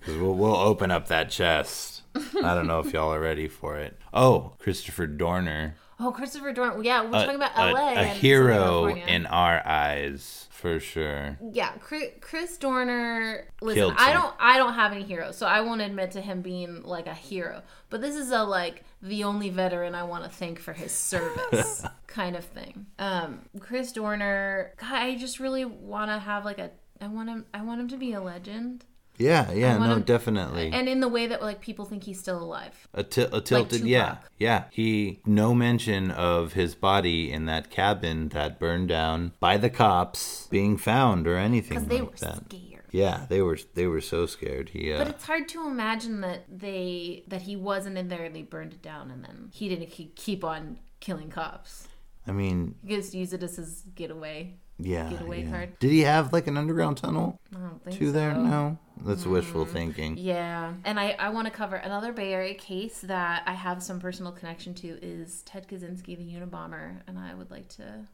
Because 0.00 0.22
we'll 0.22 0.34
we'll 0.36 0.56
open 0.56 0.90
up 0.90 1.08
that 1.08 1.28
chest. 1.28 2.00
I 2.16 2.54
don't 2.54 2.66
know 2.66 2.80
if 2.80 2.94
y'all 2.94 3.12
are 3.12 3.20
ready 3.20 3.46
for 3.46 3.76
it. 3.76 3.98
Oh, 4.14 4.54
Christopher 4.58 5.06
Dorner, 5.06 5.74
Oh, 6.00 6.12
Christopher 6.12 6.52
Dorn. 6.52 6.82
Yeah, 6.82 7.02
we're 7.02 7.08
a, 7.08 7.24
talking 7.24 7.34
about 7.34 7.56
LA. 7.56 7.88
a 7.90 7.94
and 7.94 8.18
hero 8.18 8.86
in 8.88 9.26
our 9.26 9.60
eyes 9.66 10.47
for 10.58 10.80
sure. 10.80 11.38
Yeah, 11.52 11.70
Chris, 11.78 12.08
Chris 12.20 12.58
Dorner. 12.58 13.46
Listen, 13.62 13.94
I 13.96 14.12
don't, 14.12 14.34
I 14.40 14.58
don't 14.58 14.74
have 14.74 14.90
any 14.90 15.04
heroes, 15.04 15.36
so 15.36 15.46
I 15.46 15.60
won't 15.60 15.80
admit 15.80 16.10
to 16.12 16.20
him 16.20 16.42
being 16.42 16.82
like 16.82 17.06
a 17.06 17.14
hero. 17.14 17.62
But 17.90 18.00
this 18.00 18.16
is 18.16 18.32
a 18.32 18.42
like 18.42 18.82
the 19.00 19.22
only 19.22 19.50
veteran 19.50 19.94
I 19.94 20.02
want 20.02 20.24
to 20.24 20.30
thank 20.30 20.58
for 20.58 20.72
his 20.72 20.90
service 20.90 21.86
kind 22.08 22.34
of 22.34 22.44
thing. 22.44 22.86
Um, 22.98 23.42
Chris 23.60 23.92
Dorner. 23.92 24.72
God, 24.78 24.92
I 24.92 25.14
just 25.16 25.38
really 25.38 25.64
want 25.64 26.10
to 26.10 26.18
have 26.18 26.44
like 26.44 26.58
a. 26.58 26.72
I 27.00 27.06
want 27.06 27.28
him. 27.28 27.46
I 27.54 27.62
want 27.62 27.80
him 27.80 27.88
to 27.88 27.96
be 27.96 28.12
a 28.12 28.20
legend, 28.20 28.84
Yeah, 29.18 29.50
yeah, 29.52 29.78
wanna- 29.78 29.96
no, 29.96 30.00
definitely. 30.02 30.70
and 30.72 30.88
in 30.88 31.00
the 31.00 31.08
way 31.08 31.26
that 31.26 31.42
like 31.42 31.60
people 31.60 31.84
think 31.84 32.04
he's 32.04 32.20
still 32.20 32.42
alive. 32.42 32.88
A, 32.94 33.02
ti- 33.02 33.26
a 33.32 33.40
tilted, 33.40 33.82
yeah, 33.84 34.18
yeah. 34.38 34.64
He 34.70 35.20
no 35.26 35.54
mention 35.54 36.10
of 36.12 36.52
his 36.52 36.74
body 36.74 37.30
in 37.32 37.46
that 37.46 37.70
cabin 37.70 38.28
that 38.30 38.58
burned 38.58 38.88
down 38.88 39.32
by 39.40 39.56
the 39.56 39.70
cops 39.70 40.46
being 40.50 40.76
found 40.76 41.26
or 41.26 41.36
anything 41.36 41.78
Because 41.78 41.88
they 41.88 42.00
were 42.02 42.12
that. 42.20 42.44
scared. 42.46 42.84
Yeah, 42.90 43.26
they 43.28 43.42
were 43.42 43.58
they 43.74 43.86
were 43.86 44.00
so 44.00 44.24
scared. 44.26 44.70
He 44.70 44.92
uh, 44.92 44.98
But 44.98 45.08
it's 45.08 45.24
hard 45.24 45.48
to 45.50 45.66
imagine 45.66 46.20
that 46.22 46.44
they 46.48 47.24
that 47.28 47.42
he 47.42 47.54
wasn't 47.56 47.98
in 47.98 48.08
there 48.08 48.24
and 48.24 48.34
they 48.34 48.42
burned 48.42 48.72
it 48.72 48.82
down 48.82 49.10
and 49.10 49.22
then 49.24 49.50
he 49.52 49.68
didn't 49.68 49.90
keep, 49.90 50.14
keep 50.16 50.42
on 50.44 50.78
killing 51.00 51.28
cops. 51.28 51.88
I 52.26 52.32
mean, 52.32 52.76
He 52.86 52.96
just 52.96 53.14
use 53.14 53.32
it 53.32 53.42
as 53.42 53.56
his 53.56 53.82
getaway. 53.94 54.54
Yeah. 54.78 55.10
Getaway 55.10 55.42
yeah. 55.42 55.50
card. 55.50 55.78
Did 55.78 55.90
he 55.90 56.00
have 56.00 56.32
like 56.32 56.46
an 56.46 56.56
underground 56.56 56.98
tunnel 56.98 57.40
I 57.54 57.58
don't 57.58 57.84
think 57.84 57.98
to 57.98 58.06
so. 58.06 58.12
there? 58.12 58.34
No, 58.34 58.78
that's 59.04 59.26
wishful 59.26 59.64
thinking. 59.64 60.16
Yeah, 60.16 60.74
and 60.84 60.98
I, 60.98 61.16
I 61.18 61.30
want 61.30 61.46
to 61.46 61.52
cover 61.52 61.76
another 61.76 62.12
Bay 62.12 62.32
Area 62.32 62.54
case 62.54 63.00
that 63.02 63.42
I 63.46 63.54
have 63.54 63.82
some 63.82 64.00
personal 64.00 64.32
connection 64.32 64.74
to 64.74 64.88
is 65.02 65.42
Ted 65.42 65.68
Kaczynski, 65.68 66.16
the 66.16 66.24
Unabomber, 66.24 67.00
and 67.06 67.18
I 67.18 67.34
would 67.34 67.50
like 67.50 67.68
to. 67.70 68.06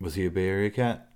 Was 0.00 0.14
he 0.14 0.26
a 0.26 0.30
Bay 0.30 0.48
Area 0.48 0.70
cat? 0.70 1.08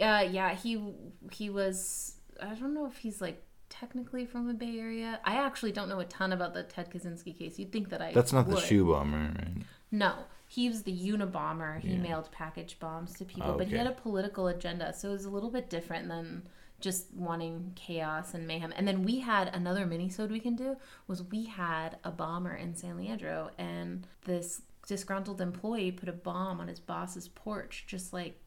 Uh, 0.00 0.26
yeah, 0.30 0.54
he 0.54 0.94
he 1.32 1.50
was. 1.50 2.16
I 2.42 2.54
don't 2.54 2.74
know 2.74 2.86
if 2.86 2.98
he's 2.98 3.20
like 3.20 3.42
technically 3.70 4.26
from 4.26 4.46
the 4.46 4.54
Bay 4.54 4.78
Area. 4.78 5.20
I 5.24 5.36
actually 5.36 5.72
don't 5.72 5.88
know 5.88 6.00
a 6.00 6.04
ton 6.04 6.32
about 6.32 6.52
the 6.52 6.62
Ted 6.62 6.90
Kaczynski 6.90 7.36
case. 7.36 7.58
You'd 7.58 7.72
think 7.72 7.88
that 7.90 8.02
I. 8.02 8.12
That's 8.12 8.32
not 8.32 8.48
the 8.48 8.60
shoe 8.60 8.84
bomber, 8.84 9.32
right? 9.36 9.64
No, 9.90 10.14
he 10.54 10.68
was 10.68 10.82
the 10.84 10.92
Unabomber. 10.92 11.80
He 11.80 11.94
Yeah. 11.94 11.98
mailed 11.98 12.30
package 12.30 12.78
bombs 12.78 13.12
to 13.14 13.24
people, 13.24 13.52
oh, 13.52 13.58
but 13.58 13.66
he 13.68 13.76
had 13.76 13.86
a 13.86 13.92
political 13.92 14.46
agenda, 14.46 14.92
so 14.92 15.08
it 15.08 15.12
was 15.12 15.24
a 15.24 15.30
little 15.30 15.50
bit 15.50 15.68
different 15.68 16.06
than 16.08 16.46
just 16.80 17.12
wanting 17.14 17.72
chaos 17.74 18.34
and 18.34 18.46
mayhem. 18.46 18.72
And 18.76 18.86
then 18.86 19.02
we 19.02 19.20
had 19.20 19.48
another 19.54 19.86
mini-sode 19.86 20.30
we 20.30 20.40
can 20.40 20.54
do 20.54 20.76
was 21.06 21.22
we 21.22 21.46
had 21.46 21.98
a 22.04 22.10
bomber 22.10 22.54
in 22.54 22.74
San 22.74 22.96
Leandro, 22.96 23.50
and 23.58 24.06
this 24.24 24.62
disgruntled 24.86 25.40
employee 25.40 25.90
put 25.90 26.08
a 26.08 26.12
bomb 26.12 26.60
on 26.60 26.68
his 26.68 26.78
boss's 26.78 27.26
porch, 27.28 27.84
just 27.86 28.12
like 28.12 28.38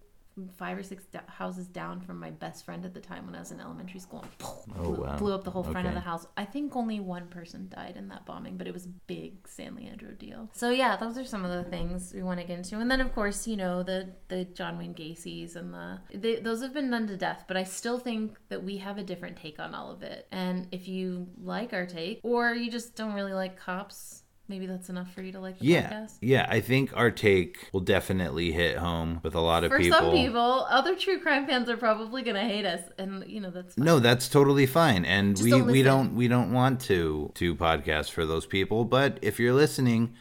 five 0.58 0.78
or 0.78 0.84
six 0.84 1.06
d- 1.06 1.20
houses 1.28 1.68
down 1.68 2.02
from 2.02 2.20
my 2.20 2.30
best 2.32 2.66
friend 2.66 2.86
at 2.86 2.94
the 2.94 3.00
time 3.00 3.26
when 3.26 3.36
I 3.36 3.40
was 3.40 3.52
in 3.52 3.60
elementary 3.60 4.00
school. 4.00 4.22
And 4.22 4.32
Oh, 4.80 4.84
blew, 4.94 5.04
wow. 5.04 5.18
blew 5.18 5.34
up 5.34 5.44
the 5.44 5.52
whole 5.52 5.64
front 5.64 5.88
of 5.88 5.94
the 5.94 6.00
house. 6.00 6.26
I 6.38 6.46
think 6.46 6.76
only 6.76 7.00
one 7.00 7.28
person 7.28 7.70
died 7.70 7.96
in 7.98 8.08
that 8.10 8.26
bombing, 8.26 8.58
but 8.58 8.68
it 8.68 8.74
was 8.74 8.86
a 8.86 8.90
big 9.08 9.48
San 9.48 9.76
Leandro 9.76 10.12
deal. 10.12 10.50
So 10.54 10.70
yeah, 10.70 10.96
those 10.98 11.18
are 11.18 11.26
some 11.26 11.44
of 11.46 11.52
the 11.52 11.70
things 11.70 12.14
we 12.14 12.24
want 12.24 12.40
to 12.40 12.46
get 12.46 12.58
into, 12.58 12.80
and 12.80 12.90
then 12.90 13.02
of 13.02 13.14
course 13.14 13.48
you 13.48 13.58
know 13.58 13.84
the 13.84 14.10
the 14.28 14.46
John 14.46 14.78
Wayne 14.78 14.94
Gacy's 14.94 15.56
and 15.56 15.74
the 15.74 16.00
they, 16.14 16.36
those 16.38 16.62
have 16.62 16.74
been 16.74 16.90
done 16.90 17.08
to 17.08 17.18
death. 17.18 17.46
But 17.48 17.58
I 17.58 17.64
still 17.64 17.98
think 18.00 18.38
that 18.50 18.64
we 18.64 18.78
have 18.78 18.98
a 18.98 19.04
different 19.04 19.38
take 19.38 19.60
on 19.60 19.74
all 19.74 19.92
of 19.92 20.04
it. 20.04 20.28
And 20.32 20.68
if 20.72 20.88
you 20.88 21.28
like 21.42 21.74
our 21.74 21.86
take, 21.86 22.20
or 22.24 22.54
you 22.54 22.70
just 22.72 22.96
don't 22.96 23.14
really 23.14 23.34
like 23.34 23.58
cops, 23.60 24.24
maybe 24.48 24.66
that's 24.66 24.90
enough 24.90 25.12
for 25.14 25.22
you 25.22 25.32
to 25.34 25.40
like 25.40 25.60
the 25.60 25.66
Yeah, 25.66 25.90
podcast. 25.92 26.14
yeah. 26.22 26.48
I 26.50 26.60
think 26.62 26.96
our 26.96 27.12
take 27.12 27.70
will 27.74 27.82
definitely 27.82 28.52
hit 28.52 28.78
home 28.78 29.20
with 29.24 29.36
a 29.36 29.40
lot 29.42 29.64
of 29.64 29.72
For 29.72 29.80
people. 29.80 29.98
some 30.00 30.12
people, 30.12 30.66
other 30.70 30.96
true 30.96 31.20
crime 31.20 31.46
fans 31.48 31.70
are 31.70 31.78
probably 31.78 32.22
gonna 32.24 32.48
hate 32.48 32.66
us, 32.66 32.82
and 32.98 33.24
you 33.28 33.40
know 33.42 33.50
that's 33.50 33.76
fine. 33.76 33.86
No, 33.86 34.00
that's 34.00 34.28
totally 34.30 34.66
fine, 34.66 35.06
and 35.06 35.36
Just 35.36 35.44
we 35.46 35.50
don't 35.52 35.66
we 35.68 35.84
don't 35.84 36.16
we 36.16 36.28
don't 36.28 36.52
want 36.54 36.80
to 36.82 37.32
do 37.36 37.56
podcasts 37.56 38.10
for 38.12 38.26
those 38.26 38.46
people. 38.46 38.86
But 38.86 39.20
if 39.22 39.40
you're 39.40 39.54
listening, 39.54 40.14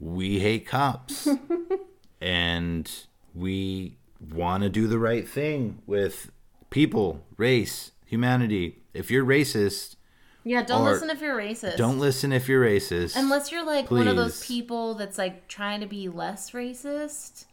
we 0.00 0.40
hate 0.40 0.66
cops, 0.66 1.28
and 2.20 2.90
we 3.34 3.96
want 4.32 4.62
to 4.62 4.68
do 4.68 4.86
the 4.86 4.98
right 4.98 5.28
thing 5.28 5.78
with 5.86 6.30
people, 6.70 7.22
race, 7.36 7.92
humanity. 8.06 8.82
If 8.94 9.10
you're 9.10 9.24
racist, 9.24 9.96
Yeah, 10.44 10.62
don't 10.62 10.84
listen 10.84 11.10
if 11.10 11.20
you're 11.20 11.36
racist. 11.38 11.76
don't 11.76 11.98
listen. 11.98 12.32
If 12.32 12.48
you're 12.48 12.64
racist, 12.64 13.14
Unless 13.16 13.52
you're 13.52 13.64
like 13.64 13.90
one 13.90 14.08
of 14.08 14.16
those 14.16 14.44
people 14.44 14.94
that's 14.94 15.18
like 15.18 15.46
trying 15.48 15.80
to 15.80 15.86
be 15.86 16.08
less 16.08 16.50
racist 16.50 17.44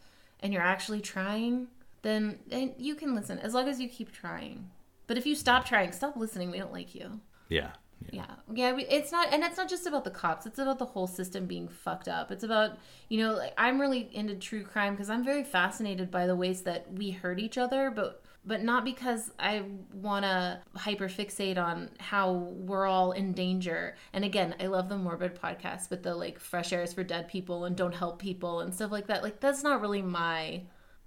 and 0.42 0.54
you're 0.54 0.62
actually 0.64 1.02
trying, 1.02 1.68
then 2.02 2.40
then 2.48 2.74
you 2.78 2.96
can 2.96 3.14
listen 3.16 3.40
as 3.40 3.54
long 3.54 3.68
as 3.68 3.80
you 3.80 3.88
keep 3.90 4.12
trying. 4.12 4.70
But 5.08 5.18
if 5.18 5.26
you 5.26 5.36
stop 5.36 5.66
trying, 5.66 5.92
stop 5.92 6.16
listening. 6.16 6.52
We 6.52 6.60
don't 6.60 6.72
like 6.74 6.94
you. 6.96 7.20
yeah, 7.50 7.72
Yeah, 8.12 8.26
yeah. 8.54 8.74
we- 8.74 8.86
It's 8.86 9.12
not, 9.12 9.34
and 9.34 9.44
it's 9.44 9.58
not 9.58 9.68
just 9.68 9.88
about 9.88 10.04
the 10.04 10.12
cops. 10.12 10.46
It's 10.46 10.60
about 10.60 10.78
the 10.80 10.86
whole 10.86 11.08
system 11.08 11.46
being 11.48 11.68
fucked 11.68 12.08
up. 12.08 12.32
It's 12.32 12.44
about, 12.44 12.78
you 13.10 13.18
know, 13.20 13.34
like 13.34 13.54
I'm 13.58 13.82
really 13.82 14.08
into 14.14 14.36
true 14.36 14.64
crime 14.64 14.94
because 14.94 15.10
I'm 15.10 15.24
very 15.26 15.44
fascinated 15.44 16.10
by 16.12 16.28
the 16.28 16.36
ways 16.36 16.62
that 16.62 16.94
we 16.94 17.10
hurt 17.12 17.40
each 17.40 17.58
other, 17.58 17.90
but 17.92 18.24
but 18.46 18.64
not 18.64 18.86
because 18.86 19.32
I 19.38 19.64
want 19.94 20.24
to 20.24 20.62
hyperfixate 20.78 21.58
on 21.58 21.90
how 22.00 22.32
we're 22.32 22.88
all 22.88 23.12
in 23.12 23.34
danger. 23.34 23.96
And 24.14 24.24
again, 24.24 24.56
I 24.60 24.68
love 24.68 24.90
the 24.90 24.98
morbid 24.98 25.36
podcast 25.36 25.90
with 25.90 26.04
the 26.04 26.16
like 26.16 26.40
fresh 26.40 26.72
airs 26.72 26.94
for 26.94 27.04
dead 27.04 27.28
people 27.28 27.66
and 27.66 27.76
don't 27.76 27.96
help 27.96 28.20
people 28.20 28.62
and 28.62 28.74
stuff 28.74 28.92
like 28.92 29.08
that. 29.08 29.24
Like 29.24 29.40
that's 29.40 29.64
not 29.64 29.82
really 29.82 30.02
my 30.02 30.64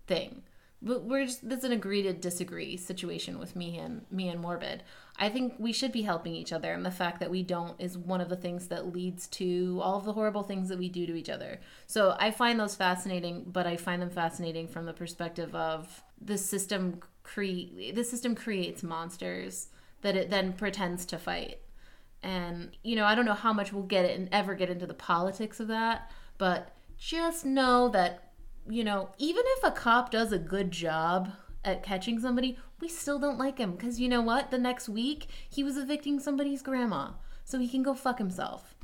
thing. 0.07 0.43
But 0.85 1.05
we're 1.05 1.27
just 1.27 1.49
that's 1.49 1.65
an 1.65 1.73
agree 1.73 2.03
to 2.03 2.13
disagree 2.13 2.77
situation 2.77 3.39
with 3.39 3.55
me 3.55 3.79
and 3.79 4.05
me 4.11 4.29
and 4.29 4.41
morbid. 4.41 4.83
I 5.17 5.29
think 5.29 5.55
we 5.59 5.73
should 5.73 5.93
be 5.93 6.03
helping 6.03 6.35
each 6.35 6.53
other, 6.53 6.73
and 6.73 6.85
the 6.85 6.91
fact 6.91 7.21
that 7.21 7.31
we 7.31 7.45
don't 7.45 7.81
is 7.81 7.97
one 7.97 8.21
of 8.21 8.29
the 8.29 8.37
things 8.37 8.67
that 8.69 8.93
leads 8.93 9.29
to 9.29 9.79
all 9.81 9.99
of 9.99 10.05
the 10.05 10.13
horrible 10.13 10.43
things 10.43 10.69
that 10.71 10.79
we 10.79 10.89
do 10.89 11.07
to 11.07 11.15
each 11.15 11.29
other. 11.29 11.61
So 11.87 12.17
I 12.19 12.33
find 12.33 12.59
those 12.59 12.75
fascinating, 12.75 13.45
but 13.47 13.65
I 13.65 13.77
find 13.77 14.03
them 14.03 14.11
fascinating 14.11 14.67
from 14.67 14.87
the 14.87 14.93
perspective 14.93 15.55
of 15.55 16.03
the 16.21 16.37
system 16.39 17.01
cre- 17.23 17.93
the 17.95 18.05
system 18.05 18.35
creates 18.35 18.83
monsters 18.83 19.69
that 20.03 20.17
it 20.17 20.31
then 20.31 20.53
pretends 20.53 21.05
to 21.07 21.19
fight. 21.19 21.59
And 22.23 22.77
you 22.83 22.97
know, 22.97 23.05
I 23.05 23.15
don't 23.15 23.25
know 23.25 23.35
how 23.35 23.53
much 23.53 23.73
we'll 23.73 23.83
get 23.83 24.05
it 24.05 24.19
and 24.19 24.29
ever 24.33 24.55
get 24.55 24.71
into 24.71 24.87
the 24.87 24.95
politics 24.95 25.61
of 25.61 25.69
that, 25.69 26.11
but 26.39 26.75
just 26.99 27.45
know 27.45 27.89
that 27.89 28.33
you 28.69 28.85
know, 28.85 29.09
even 29.19 29.43
if 29.45 29.65
a 29.65 29.73
cop 29.73 30.11
does 30.11 30.33
a 30.33 30.39
good 30.39 30.71
job 30.71 31.33
at 31.65 31.83
catching 31.83 32.21
somebody, 32.21 32.57
we 32.81 32.89
still 32.89 33.19
don't 33.19 33.39
like 33.39 33.59
him 33.59 33.73
because 33.73 34.01
you 34.01 34.09
know 34.09 34.21
what? 34.23 34.51
The 34.51 34.59
next 34.59 34.89
week 34.89 35.27
he 35.49 35.65
was 35.65 35.77
evicting 35.77 36.21
somebody's 36.21 36.63
grandma, 36.63 37.11
so 37.45 37.59
he 37.59 37.69
can 37.69 37.83
go 37.83 37.95
fuck 37.95 38.19
himself. 38.19 38.75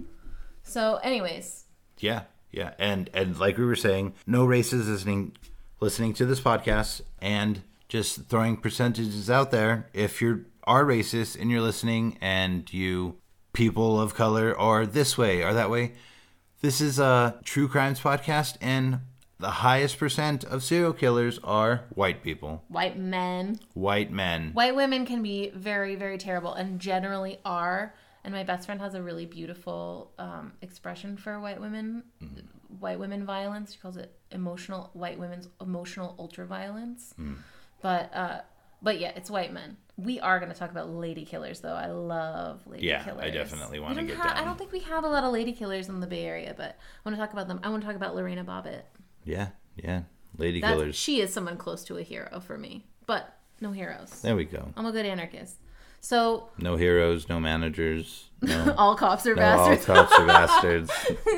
So, 0.62 0.96
anyways, 0.96 1.64
Yeah, 1.98 2.22
yeah, 2.50 2.74
and 2.78 3.10
and 3.14 3.38
like 3.38 3.56
we 3.56 3.64
were 3.64 3.76
saying, 3.76 4.14
no 4.26 4.44
races 4.44 4.88
listening 4.88 5.36
listening 5.80 6.12
to 6.14 6.26
this 6.26 6.40
podcast, 6.40 7.02
and 7.20 7.62
just 7.88 8.26
throwing 8.28 8.56
percentages 8.56 9.30
out 9.30 9.50
there. 9.50 9.88
If 9.92 10.20
you 10.20 10.44
are 10.64 10.84
racist 10.84 11.40
and 11.40 11.50
you're 11.50 11.62
listening, 11.62 12.18
and 12.20 12.70
you 12.72 13.16
people 13.52 14.00
of 14.00 14.14
color 14.14 14.56
are 14.58 14.86
this 14.86 15.16
way 15.16 15.42
or 15.42 15.54
that 15.54 15.70
way, 15.70 15.92
this 16.60 16.80
is 16.80 16.98
a 16.98 17.38
true 17.44 17.68
crimes 17.68 18.00
podcast, 18.00 18.56
and 18.60 19.00
the 19.38 19.50
highest 19.50 19.98
percent 19.98 20.44
of 20.44 20.62
serial 20.64 20.92
killers 20.92 21.38
are 21.44 21.84
white 21.90 22.22
people, 22.22 22.64
white 22.68 22.98
men, 22.98 23.58
white 23.74 24.10
men. 24.10 24.50
white 24.52 24.74
women 24.74 25.06
can 25.06 25.22
be 25.22 25.50
very, 25.54 25.94
very 25.94 26.18
terrible 26.18 26.54
and 26.54 26.80
generally 26.80 27.38
are. 27.44 27.94
And 28.24 28.34
my 28.34 28.42
best 28.42 28.66
friend 28.66 28.80
has 28.80 28.94
a 28.94 29.02
really 29.02 29.24
beautiful 29.24 30.10
um, 30.18 30.52
expression 30.60 31.16
for 31.16 31.40
white 31.40 31.60
women, 31.60 32.02
white 32.80 32.98
women 32.98 33.24
violence. 33.24 33.72
She 33.72 33.78
calls 33.78 33.96
it 33.96 34.12
emotional 34.32 34.90
white 34.92 35.18
women's 35.18 35.48
emotional 35.60 36.16
ultra 36.18 36.44
violence. 36.44 37.14
But 37.80 38.14
uh, 38.14 38.40
but 38.82 39.00
yeah, 39.00 39.12
it's 39.16 39.30
white 39.30 39.52
men. 39.52 39.76
We 39.96 40.20
are 40.20 40.38
going 40.38 40.52
to 40.52 40.56
talk 40.58 40.70
about 40.70 40.88
lady 40.90 41.24
killers, 41.24 41.60
though. 41.60 41.74
I 41.74 41.86
love 41.86 42.60
lady 42.66 42.86
killers. 42.86 43.04
Yeah, 43.06 43.24
I 43.24 43.30
definitely 43.30 43.80
wanna 43.80 44.04
get 44.04 44.16
ha- 44.16 44.34
I 44.36 44.44
don't 44.44 44.56
think 44.56 44.70
we 44.70 44.78
have 44.80 45.02
a 45.02 45.08
lot 45.08 45.24
of 45.24 45.32
lady 45.32 45.52
killers 45.52 45.88
in 45.88 45.98
the 45.98 46.06
Bay 46.06 46.24
Area, 46.24 46.54
but 46.56 46.70
I 46.70 47.08
want 47.08 47.16
to 47.16 47.20
talk 47.20 47.32
about 47.32 47.48
them. 47.48 47.58
I 47.64 47.68
want 47.68 47.82
to 47.82 47.86
talk 47.86 47.96
about 47.96 48.14
Lorena 48.14 48.44
Bobbitt. 48.44 48.82
Yeah, 49.24 49.48
yeah, 49.76 50.02
lady 50.36 50.60
That's, 50.60 50.72
killers. 50.74 50.94
she 50.96 51.20
is 51.20 51.32
someone 51.32 51.56
close 51.56 51.82
to 51.84 51.96
a 51.98 52.02
hero 52.02 52.38
for 52.40 52.56
me, 52.56 52.86
but 53.06 53.36
no 53.60 53.72
heroes. 53.72 54.10
There 54.22 54.36
we 54.36 54.44
go. 54.44 54.72
I'm 54.76 54.86
a 54.86 54.92
good 54.92 55.04
anarchist. 55.04 55.56
So 56.00 56.50
No 56.58 56.76
heroes, 56.76 57.28
no 57.28 57.40
managers, 57.40 58.30
no, 58.40 58.72
all 58.78 58.94
cops 58.94 59.26
are 59.26 59.34
no 59.34 59.42
all 59.42 59.68
bastards. 59.68 59.84
cops 59.84 60.12
are 60.16 60.26
bastards. 60.28 60.90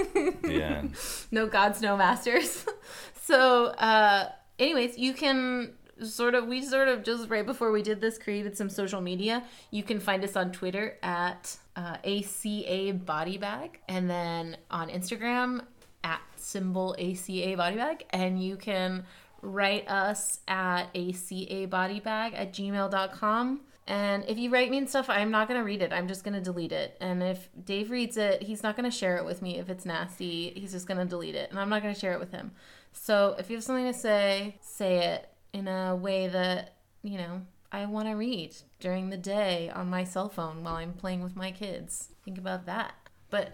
yeah. 0.44 0.82
no 1.30 1.46
gods, 1.46 1.80
no 1.80 1.96
masters. 1.96 2.66
so, 3.22 3.66
uh, 3.68 4.28
anyways, 4.58 4.98
you 4.98 5.14
can 5.14 5.72
sort 6.02 6.35
of, 6.35 6.47
we 6.47 6.62
sort 6.62 6.89
of 6.89 7.02
just 7.02 7.28
right 7.28 7.44
before 7.44 7.72
we 7.72 7.82
did 7.82 8.01
this 8.01 8.18
created 8.18 8.56
some 8.56 8.68
social 8.68 9.01
media. 9.01 9.44
You 9.70 9.82
can 9.82 10.01
find 10.01 10.22
us 10.24 10.36
on 10.36 10.52
Twitter 10.52 10.97
at 11.02 11.56
uh, 11.77 11.97
ACA 12.05 12.94
Body 12.94 13.39
Bag 13.39 13.81
and 13.89 14.09
then 14.09 14.56
on 14.70 14.89
Instagram 14.89 15.64
at 16.05 16.20
symbol 16.36 16.94
ACA 16.98 17.56
Body 17.56 17.77
Bag. 17.77 18.06
And 18.10 18.43
you 18.43 18.56
can 18.56 19.05
write 19.43 19.89
us 19.89 20.40
at 20.48 20.85
ACA 20.94 21.66
Body 21.68 22.01
Bag 22.01 22.35
at 22.35 22.52
gmail.com. 22.52 23.60
And 23.86 24.24
if 24.28 24.39
you 24.39 24.51
write 24.51 24.70
mean 24.70 24.86
stuff, 24.86 25.10
I'm 25.10 25.32
not 25.32 25.48
going 25.48 25.59
to 25.59 25.64
read 25.64 25.82
it. 25.82 25.93
I'm 25.93 26.06
just 26.06 26.22
going 26.22 26.35
to 26.35 26.40
delete 26.40 26.70
it. 26.70 26.97
And 27.01 27.22
if 27.22 27.48
Dave 27.64 27.90
reads 27.90 28.16
it, 28.16 28.43
he's 28.43 28.62
not 28.62 28.77
going 28.77 28.89
to 28.89 28.97
share 28.97 29.16
it 29.16 29.24
with 29.24 29.43
me 29.43 29.59
if 29.59 29.68
it's 29.68 29.85
nasty. 29.85 30.52
He's 30.55 30.70
just 30.70 30.86
going 30.86 30.98
to 30.98 31.05
delete 31.05 31.35
it. 31.35 31.51
And 31.51 31.59
I'm 31.59 31.68
not 31.68 31.82
going 31.82 31.93
to 31.93 31.98
share 32.01 32.12
it 32.12 32.20
with 32.20 32.31
him. 32.31 32.52
So 32.93 33.35
if 33.39 33.51
you 33.51 33.56
have 33.56 33.64
something 33.64 33.86
to 33.86 33.94
say, 33.94 34.56
say 34.60 35.14
it 35.14 35.30
in 35.52 35.68
a 35.68 35.94
way 35.97 36.28
that, 36.28 36.77
you 37.02 37.18
know, 37.18 37.43
I 37.72 37.86
want 37.86 38.09
to 38.09 38.14
read 38.14 38.56
during 38.81 39.10
the 39.10 39.16
day 39.16 39.70
on 39.74 39.89
my 39.89 40.05
cell 40.05 40.28
phone 40.28 40.64
while 40.64 40.77
I'm 40.77 40.93
playing 40.93 41.22
with 41.22 41.36
my 41.36 41.52
kids. 41.52 42.09
Think 42.24 42.39
about 42.39 42.66
that. 42.66 42.94
But, 43.31 43.52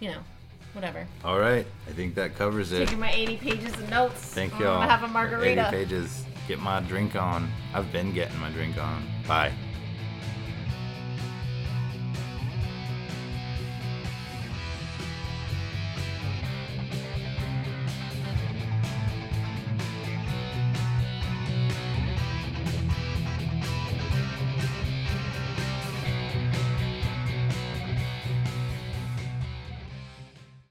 you 0.00 0.10
know, 0.10 0.20
whatever. 0.72 1.06
All 1.24 1.38
right. 1.38 1.66
I 1.86 1.92
think 1.92 2.14
that 2.14 2.34
covers 2.36 2.72
it. 2.72 2.78
Taking 2.78 3.00
my 3.00 3.12
80 3.12 3.36
pages 3.36 3.72
of 3.74 3.90
notes. 3.90 4.20
Thank 4.20 4.54
I'm 4.54 4.62
y'all. 4.62 4.80
gonna 4.80 4.90
have 4.90 5.02
a 5.02 5.08
margarita. 5.08 5.46
80 5.50 5.56
margarita. 5.60 5.86
pages. 5.90 6.24
Get 6.46 6.60
my 6.60 6.80
drink 6.80 7.14
on. 7.14 7.50
I've 7.74 7.92
been 7.92 8.14
getting 8.14 8.38
my 8.38 8.50
drink 8.50 8.78
on. 8.78 9.04
Bye. 9.26 9.52